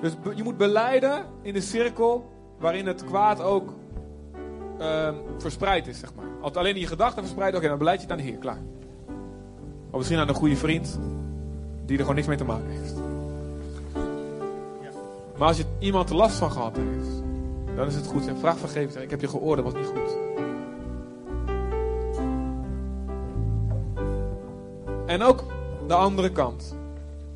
Dus 0.00 0.12
je 0.34 0.42
moet 0.42 0.56
beleiden 0.56 1.24
in 1.42 1.52
de 1.54 1.60
cirkel 1.60 2.30
waarin 2.58 2.86
het 2.86 3.04
kwaad 3.04 3.40
ook 3.40 3.72
ehm, 4.78 5.14
verspreid 5.38 5.86
is, 5.86 5.98
zeg 5.98 6.14
maar. 6.14 6.26
Als 6.40 6.54
alleen 6.54 6.74
in 6.74 6.80
je 6.80 6.86
gedachten 6.86 7.22
verspreidt, 7.22 7.56
oké, 7.56 7.68
dan 7.68 7.78
beleid 7.78 7.96
je 8.00 8.02
het 8.02 8.12
aan 8.12 8.24
de 8.24 8.30
Heer, 8.30 8.38
klaar. 8.38 8.60
Of 9.90 9.96
misschien 9.96 10.18
aan 10.18 10.28
een 10.28 10.34
goede 10.34 10.56
vriend, 10.56 10.98
die 11.84 11.94
er 11.94 12.00
gewoon 12.00 12.14
niks 12.14 12.28
mee 12.28 12.36
te 12.36 12.44
maken 12.44 12.70
heeft. 12.70 13.13
Maar 15.38 15.48
als 15.48 15.56
je 15.56 15.64
iemand 15.78 16.10
er 16.10 16.16
last 16.16 16.36
van 16.36 16.50
gehad 16.50 16.76
heeft, 16.76 17.22
dan 17.76 17.86
is 17.86 17.94
het 17.94 18.06
goed. 18.06 18.26
En 18.26 18.38
vraag 18.38 18.58
vergeving. 18.58 19.04
Ik 19.04 19.10
heb 19.10 19.20
je 19.20 19.28
geoordeeld, 19.28 19.72
was 19.72 19.82
niet 19.82 19.92
goed. 19.92 20.16
En 25.06 25.22
ook 25.22 25.44
de 25.86 25.94
andere 25.94 26.32
kant. 26.32 26.76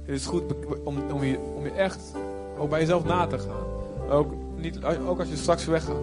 Het 0.02 0.14
is 0.14 0.26
goed 0.26 0.42
om, 0.84 0.98
om, 1.12 1.24
je, 1.24 1.38
om 1.56 1.64
je 1.64 1.70
echt 1.70 2.14
ook 2.58 2.70
bij 2.70 2.80
jezelf 2.80 3.04
na 3.04 3.26
te 3.26 3.38
gaan. 3.38 4.10
Ook, 4.10 4.32
niet, 4.56 4.84
ook 4.84 5.18
als 5.18 5.28
je 5.28 5.36
straks 5.36 5.64
weggaat. 5.64 5.96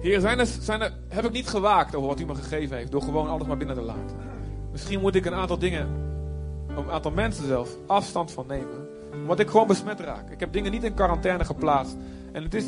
Heer, 0.00 0.20
zijn 0.20 0.38
er, 0.38 0.46
zijn 0.46 0.80
er, 0.80 0.92
heb 1.08 1.24
ik 1.24 1.32
niet 1.32 1.48
gewaakt 1.48 1.94
over 1.94 2.08
wat 2.08 2.20
u 2.20 2.24
me 2.24 2.34
gegeven 2.34 2.76
heeft 2.76 2.90
door 2.90 3.02
gewoon 3.02 3.28
alles 3.28 3.46
maar 3.46 3.56
binnen 3.56 3.76
te 3.76 3.82
laten. 3.82 4.16
Misschien 4.72 5.00
moet 5.00 5.14
ik 5.14 5.24
een 5.24 5.34
aantal 5.34 5.58
dingen, 5.58 5.88
een 6.76 6.90
aantal 6.90 7.10
mensen 7.10 7.46
zelf, 7.46 7.76
afstand 7.86 8.32
van 8.32 8.46
nemen. 8.46 8.81
Omdat 9.12 9.38
ik 9.38 9.48
gewoon 9.48 9.66
besmet 9.66 10.00
raak. 10.00 10.30
Ik 10.30 10.40
heb 10.40 10.52
dingen 10.52 10.70
niet 10.72 10.84
in 10.84 10.94
quarantaine 10.94 11.44
geplaatst. 11.44 11.96
En 12.32 12.42
het 12.42 12.54
is, 12.54 12.64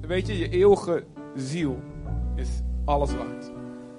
weet 0.00 0.26
je, 0.26 0.38
je 0.38 0.48
eeuwige 0.48 1.04
ziel 1.34 1.78
is 2.34 2.48
alles 2.84 3.10
waard. 3.16 3.50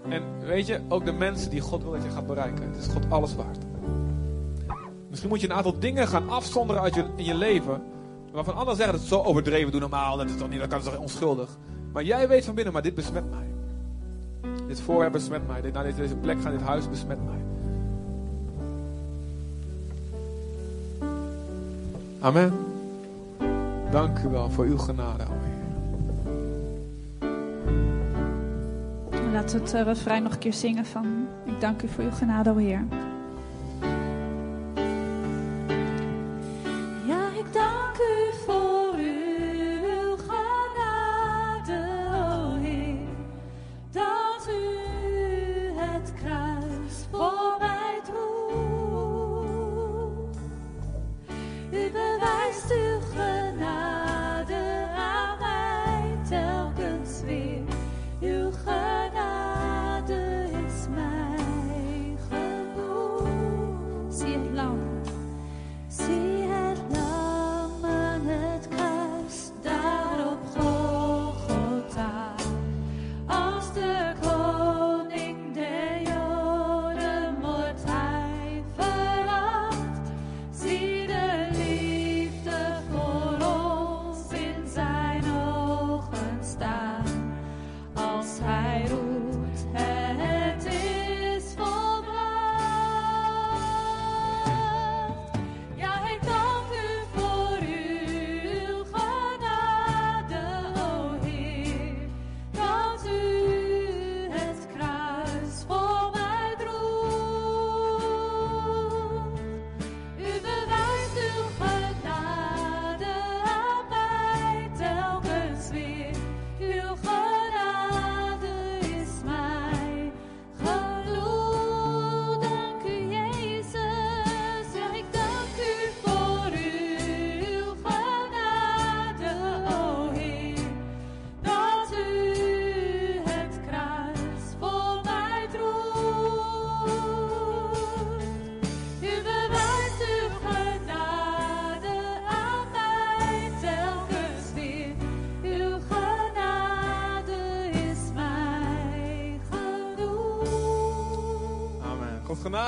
En 0.10 0.23
weet 0.45 0.68
je, 0.68 0.80
ook 0.88 1.06
de 1.06 1.11
mensen 1.11 1.49
die 1.49 1.61
God 1.61 1.84
wil 1.84 1.91
dat 1.91 2.03
je 2.03 2.10
gaat 2.10 2.27
bereiken. 2.27 2.64
Het 2.72 2.77
is 2.77 2.88
God 2.88 3.10
alles 3.10 3.35
waard. 3.35 3.57
Misschien 5.10 5.30
moet 5.30 5.41
je 5.41 5.49
een 5.49 5.56
aantal 5.56 5.80
dingen 5.80 6.07
gaan 6.07 6.30
afzonderen 6.30 6.81
uit 6.81 6.95
je, 6.95 7.06
in 7.15 7.26
je 7.26 7.35
leven. 7.35 7.81
Waarvan 8.31 8.53
anderen 8.56 8.76
zeggen 8.76 8.93
dat 8.93 9.01
het 9.01 9.14
zo 9.14 9.22
overdreven 9.22 9.72
doen 9.72 9.81
normaal. 9.81 10.18
Dat 10.18 10.30
is 10.30 10.38
toch 10.38 10.49
niet, 10.49 10.60
dat 10.60 10.68
kan 10.69 10.81
toch 10.81 10.97
onschuldig. 10.97 11.57
Maar 11.93 12.03
jij 12.03 12.27
weet 12.27 12.45
van 12.45 12.56
binnen, 12.56 12.73
maar 12.73 12.81
dit 12.81 12.95
besmet 12.95 13.23
mij. 13.30 13.47
Dit 14.68 14.81
voorwerp 14.81 15.11
besmet 15.11 15.47
mij. 15.47 15.61
Dit, 15.61 15.73
naar 15.73 15.84
deze- 15.84 15.97
deze 15.97 16.15
plek 16.15 16.41
gaan, 16.41 16.51
dit 16.51 16.61
huis 16.61 16.89
besmet 16.89 17.26
mij. 17.26 17.43
Amen. 22.22 22.54
Dank 23.91 24.20
u 24.20 24.30
wel 24.30 24.50
voor 24.50 24.66
uw 24.66 24.78
genade, 24.78 25.24
o 25.24 25.36
Heer. 25.41 25.58
Laten 29.32 29.58
we 29.58 29.64
het 29.64 29.74
eh, 29.74 29.84
refrein 29.84 30.24
nog 30.24 30.32
een 30.32 30.40
keer 30.40 30.54
zingen 30.54 30.86
van 30.86 31.28
Ik 31.46 31.62
dank 31.62 31.82
u 31.82 31.88
voor 31.88 32.04
uw 32.04 32.12
genade, 32.12 32.50
o 32.50 32.56
Heer. 32.56 32.84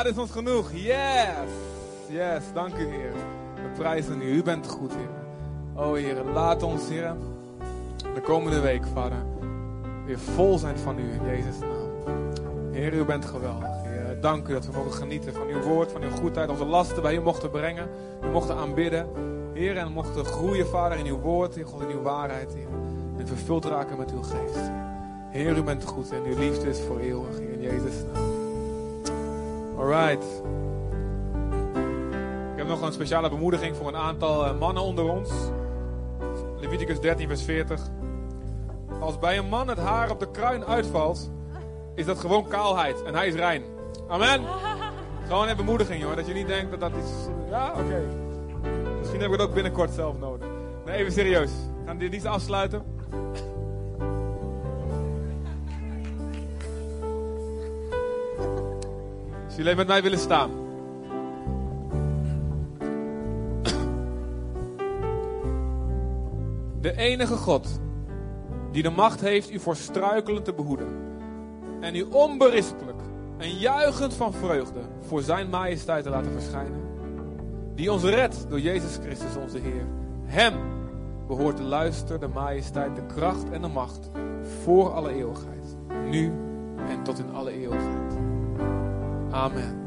Genade 0.01 0.09
is 0.09 0.17
ons 0.17 0.31
genoeg. 0.31 0.71
Yes. 0.71 1.49
Yes, 2.09 2.43
dank 2.53 2.77
u 2.77 2.85
Heer. 2.85 3.11
We 3.55 3.69
prijzen 3.77 4.21
u. 4.21 4.35
U 4.35 4.43
bent 4.43 4.67
goed, 4.67 4.91
Heer. 4.95 5.09
O 5.75 5.93
Heer, 5.93 6.23
laat 6.33 6.63
ons, 6.63 6.89
Heer, 6.89 7.15
de 8.13 8.21
komende 8.21 8.59
week, 8.59 8.83
Vader, 8.93 9.25
weer 10.05 10.19
vol 10.19 10.57
zijn 10.57 10.77
van 10.77 10.99
u 10.99 11.13
in 11.13 11.25
Jezus' 11.25 11.59
naam. 11.59 12.13
Heer, 12.71 12.93
u 12.93 13.05
bent 13.05 13.25
geweldig. 13.25 13.69
Dank 14.21 14.47
u 14.47 14.53
dat 14.53 14.65
we 14.65 14.71
mogen 14.71 14.93
genieten 14.93 15.33
van 15.33 15.47
uw 15.47 15.61
woord, 15.61 15.91
van 15.91 16.01
uw 16.01 16.09
goedheid, 16.09 16.49
onze 16.49 16.65
lasten 16.65 17.01
bij 17.01 17.15
u 17.15 17.21
mochten 17.21 17.49
brengen. 17.49 17.89
U 18.23 18.27
mochten 18.27 18.55
aanbidden. 18.55 19.07
Heer, 19.53 19.77
en 19.77 19.91
mochten 19.91 20.25
groeien, 20.25 20.67
Vader, 20.67 20.97
in 20.97 21.05
uw 21.05 21.19
woord, 21.19 21.57
God, 21.63 21.81
in 21.81 21.89
uw 21.89 22.01
waarheid, 22.01 22.53
Heer. 22.53 22.67
En 23.17 23.27
vervuld 23.27 23.65
raken 23.65 23.97
met 23.97 24.11
uw 24.11 24.21
geest. 24.21 24.71
Heer, 25.29 25.57
u 25.57 25.63
bent 25.63 25.85
goed 25.85 26.11
en 26.11 26.23
uw 26.25 26.37
liefde 26.37 26.69
is 26.69 26.79
voor 26.79 26.99
eeuwig, 26.99 27.37
Heer, 27.37 27.51
in 27.51 27.61
Jezus' 27.61 28.03
naam. 28.13 28.30
Alright. 29.81 30.23
Ik 32.51 32.57
heb 32.57 32.67
nog 32.67 32.81
een 32.81 32.93
speciale 32.93 33.29
bemoediging 33.29 33.75
voor 33.75 33.87
een 33.87 33.95
aantal 33.95 34.45
eh, 34.45 34.59
mannen 34.59 34.83
onder 34.83 35.11
ons. 35.11 35.29
Leviticus 36.59 36.99
13, 36.99 37.27
vers 37.27 37.43
40. 37.43 37.81
Als 38.99 39.19
bij 39.19 39.37
een 39.37 39.49
man 39.49 39.67
het 39.67 39.77
haar 39.77 40.09
op 40.11 40.19
de 40.19 40.31
kruin 40.31 40.65
uitvalt, 40.65 41.31
is 41.95 42.05
dat 42.05 42.19
gewoon 42.19 42.47
kaalheid 42.47 43.03
en 43.03 43.15
hij 43.15 43.27
is 43.27 43.33
rein. 43.33 43.63
Amen. 44.07 44.41
Gewoon 45.27 45.47
een 45.47 45.55
bemoediging, 45.55 46.01
joh. 46.01 46.15
Dat 46.15 46.27
je 46.27 46.33
niet 46.33 46.47
denkt 46.47 46.71
dat 46.71 46.79
dat 46.79 46.91
iets. 46.99 47.11
Ja, 47.49 47.69
oké. 47.69 48.03
Misschien 48.99 49.21
heb 49.21 49.31
ik 49.31 49.39
het 49.39 49.47
ook 49.47 49.53
binnenkort 49.53 49.91
zelf 49.91 50.17
nodig. 50.17 50.47
Nee, 50.85 50.95
even 50.95 51.11
serieus. 51.11 51.51
We 51.51 51.85
gaan 51.85 51.97
dit 51.97 52.11
dienst 52.11 52.25
afsluiten. 52.25 52.83
Jullie 59.61 59.75
met 59.75 59.87
mij 59.87 60.01
willen 60.01 60.19
staan. 60.19 60.51
De 66.81 66.97
enige 66.97 67.35
God 67.35 67.79
die 68.71 68.83
de 68.83 68.89
macht 68.89 69.21
heeft 69.21 69.51
u 69.51 69.59
voor 69.59 69.75
struikelen 69.75 70.43
te 70.43 70.53
behoeden. 70.53 70.87
En 71.79 71.95
u 71.95 72.01
onberispelijk 72.01 73.01
en 73.37 73.49
juichend 73.49 74.13
van 74.13 74.33
vreugde 74.33 74.79
voor 74.99 75.21
zijn 75.21 75.49
majesteit 75.49 76.03
te 76.03 76.09
laten 76.09 76.31
verschijnen. 76.31 76.81
Die 77.75 77.91
ons 77.91 78.03
redt 78.03 78.45
door 78.49 78.59
Jezus 78.59 78.97
Christus 79.01 79.35
onze 79.35 79.57
Heer. 79.57 79.85
Hem 80.23 80.53
behoort 81.27 81.57
de 81.57 81.63
luister, 81.63 82.19
de 82.19 82.27
majesteit, 82.27 82.95
de 82.95 83.05
kracht 83.05 83.49
en 83.49 83.61
de 83.61 83.67
macht 83.67 84.09
voor 84.63 84.93
alle 84.93 85.13
eeuwigheid. 85.13 85.77
Nu 86.09 86.31
en 86.89 87.03
tot 87.03 87.19
in 87.19 87.33
alle 87.33 87.51
eeuwigheid. 87.51 88.30
Amen. 89.31 89.79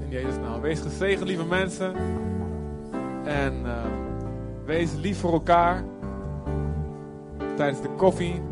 In 0.00 0.08
Jezus 0.08 0.36
naam. 0.36 0.60
Wees 0.60 0.80
gezegend, 0.80 1.28
lieve 1.28 1.44
mensen. 1.44 1.94
En 3.24 3.54
uh, 3.64 3.72
wees 4.64 4.94
lief 4.94 5.18
voor 5.18 5.32
elkaar. 5.32 5.84
Tijdens 7.56 7.82
de 7.82 7.88
koffie. 7.96 8.42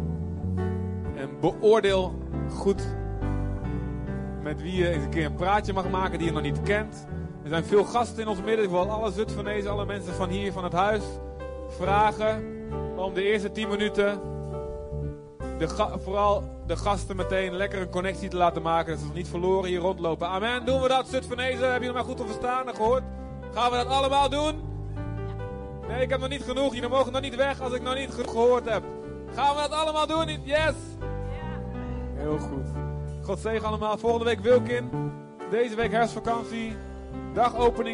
En 1.17 1.29
beoordeel 1.41 2.15
goed 2.49 2.83
met 4.43 4.63
wie 4.63 4.77
je 4.77 4.89
eens 4.89 5.05
een 5.05 5.11
keer 5.11 5.25
een 5.25 5.35
praatje 5.35 5.73
mag 5.73 5.91
maken 5.91 6.19
die 6.19 6.27
je 6.27 6.33
nog 6.33 6.43
niet 6.43 6.63
kent. 6.63 7.07
Er 7.43 7.49
zijn 7.49 7.65
veel 7.65 7.85
gasten 7.85 8.23
in 8.23 8.29
ons 8.29 8.43
midden. 8.43 8.65
Ik 8.65 8.71
wil 8.71 8.91
alle 8.91 9.13
Zutphenezen, 9.13 9.71
alle 9.71 9.87
mensen 9.87 10.15
van 10.15 10.29
hier, 10.29 10.53
van 10.53 10.65
het 10.65 10.73
huis, 10.73 11.03
vragen 11.69 12.45
om 12.97 13.15
de 13.15 13.23
eerste 13.23 13.53
10 13.53 13.69
minuten 13.69 14.21
vooral 16.05 16.63
de 16.67 16.77
gasten 16.77 17.17
meteen 17.17 17.55
lekker 17.55 17.81
een 17.81 17.91
connectie 17.91 18.29
te 18.29 18.37
laten 18.37 18.63
maken. 18.63 18.93
Dat 18.93 19.03
ze 19.07 19.13
niet 19.15 19.29
verloren 19.29 19.69
hier 19.69 19.81
rondlopen. 19.81 20.29
Amen. 20.29 20.67
Doen 20.67 20.83
we 20.83 20.89
dat, 20.89 21.09
Zutphenezen? 21.09 21.73
Heb 21.73 21.83
je 21.83 21.93
mij 21.93 22.03
goed 22.03 22.17
te 22.17 22.25
verstaan 22.25 22.69
en 22.69 22.75
gehoord? 22.75 23.03
Gaan 23.55 23.71
we 23.71 23.77
dat 23.77 23.87
allemaal 23.87 24.29
doen? 24.29 24.61
Nee, 25.89 26.03
ik 26.03 26.11
heb 26.11 26.21
nog 26.21 26.29
niet 26.29 26.43
genoeg. 26.43 26.75
Jullie 26.75 26.89
mogen 26.89 27.13
nog 27.13 27.21
niet 27.21 27.37
weg 27.37 27.61
als 27.61 27.73
ik 27.73 27.83
nog 27.83 27.95
niet 27.95 28.11
gehoord 28.11 28.69
heb. 28.71 28.83
Gaan 29.35 29.55
we 29.55 29.61
dat 29.61 29.73
allemaal 29.73 30.07
doen? 30.07 30.41
Yes? 30.45 30.75
Heel 32.15 32.39
goed. 32.39 32.67
God 33.23 33.39
zegen 33.39 33.67
allemaal. 33.67 33.99
Volgende 33.99 34.25
week 34.25 34.41
Wilkin. 34.41 34.91
Deze 35.51 35.75
week 35.75 35.91
herfstvakantie. 35.91 36.77
Dagopening. 37.35 37.89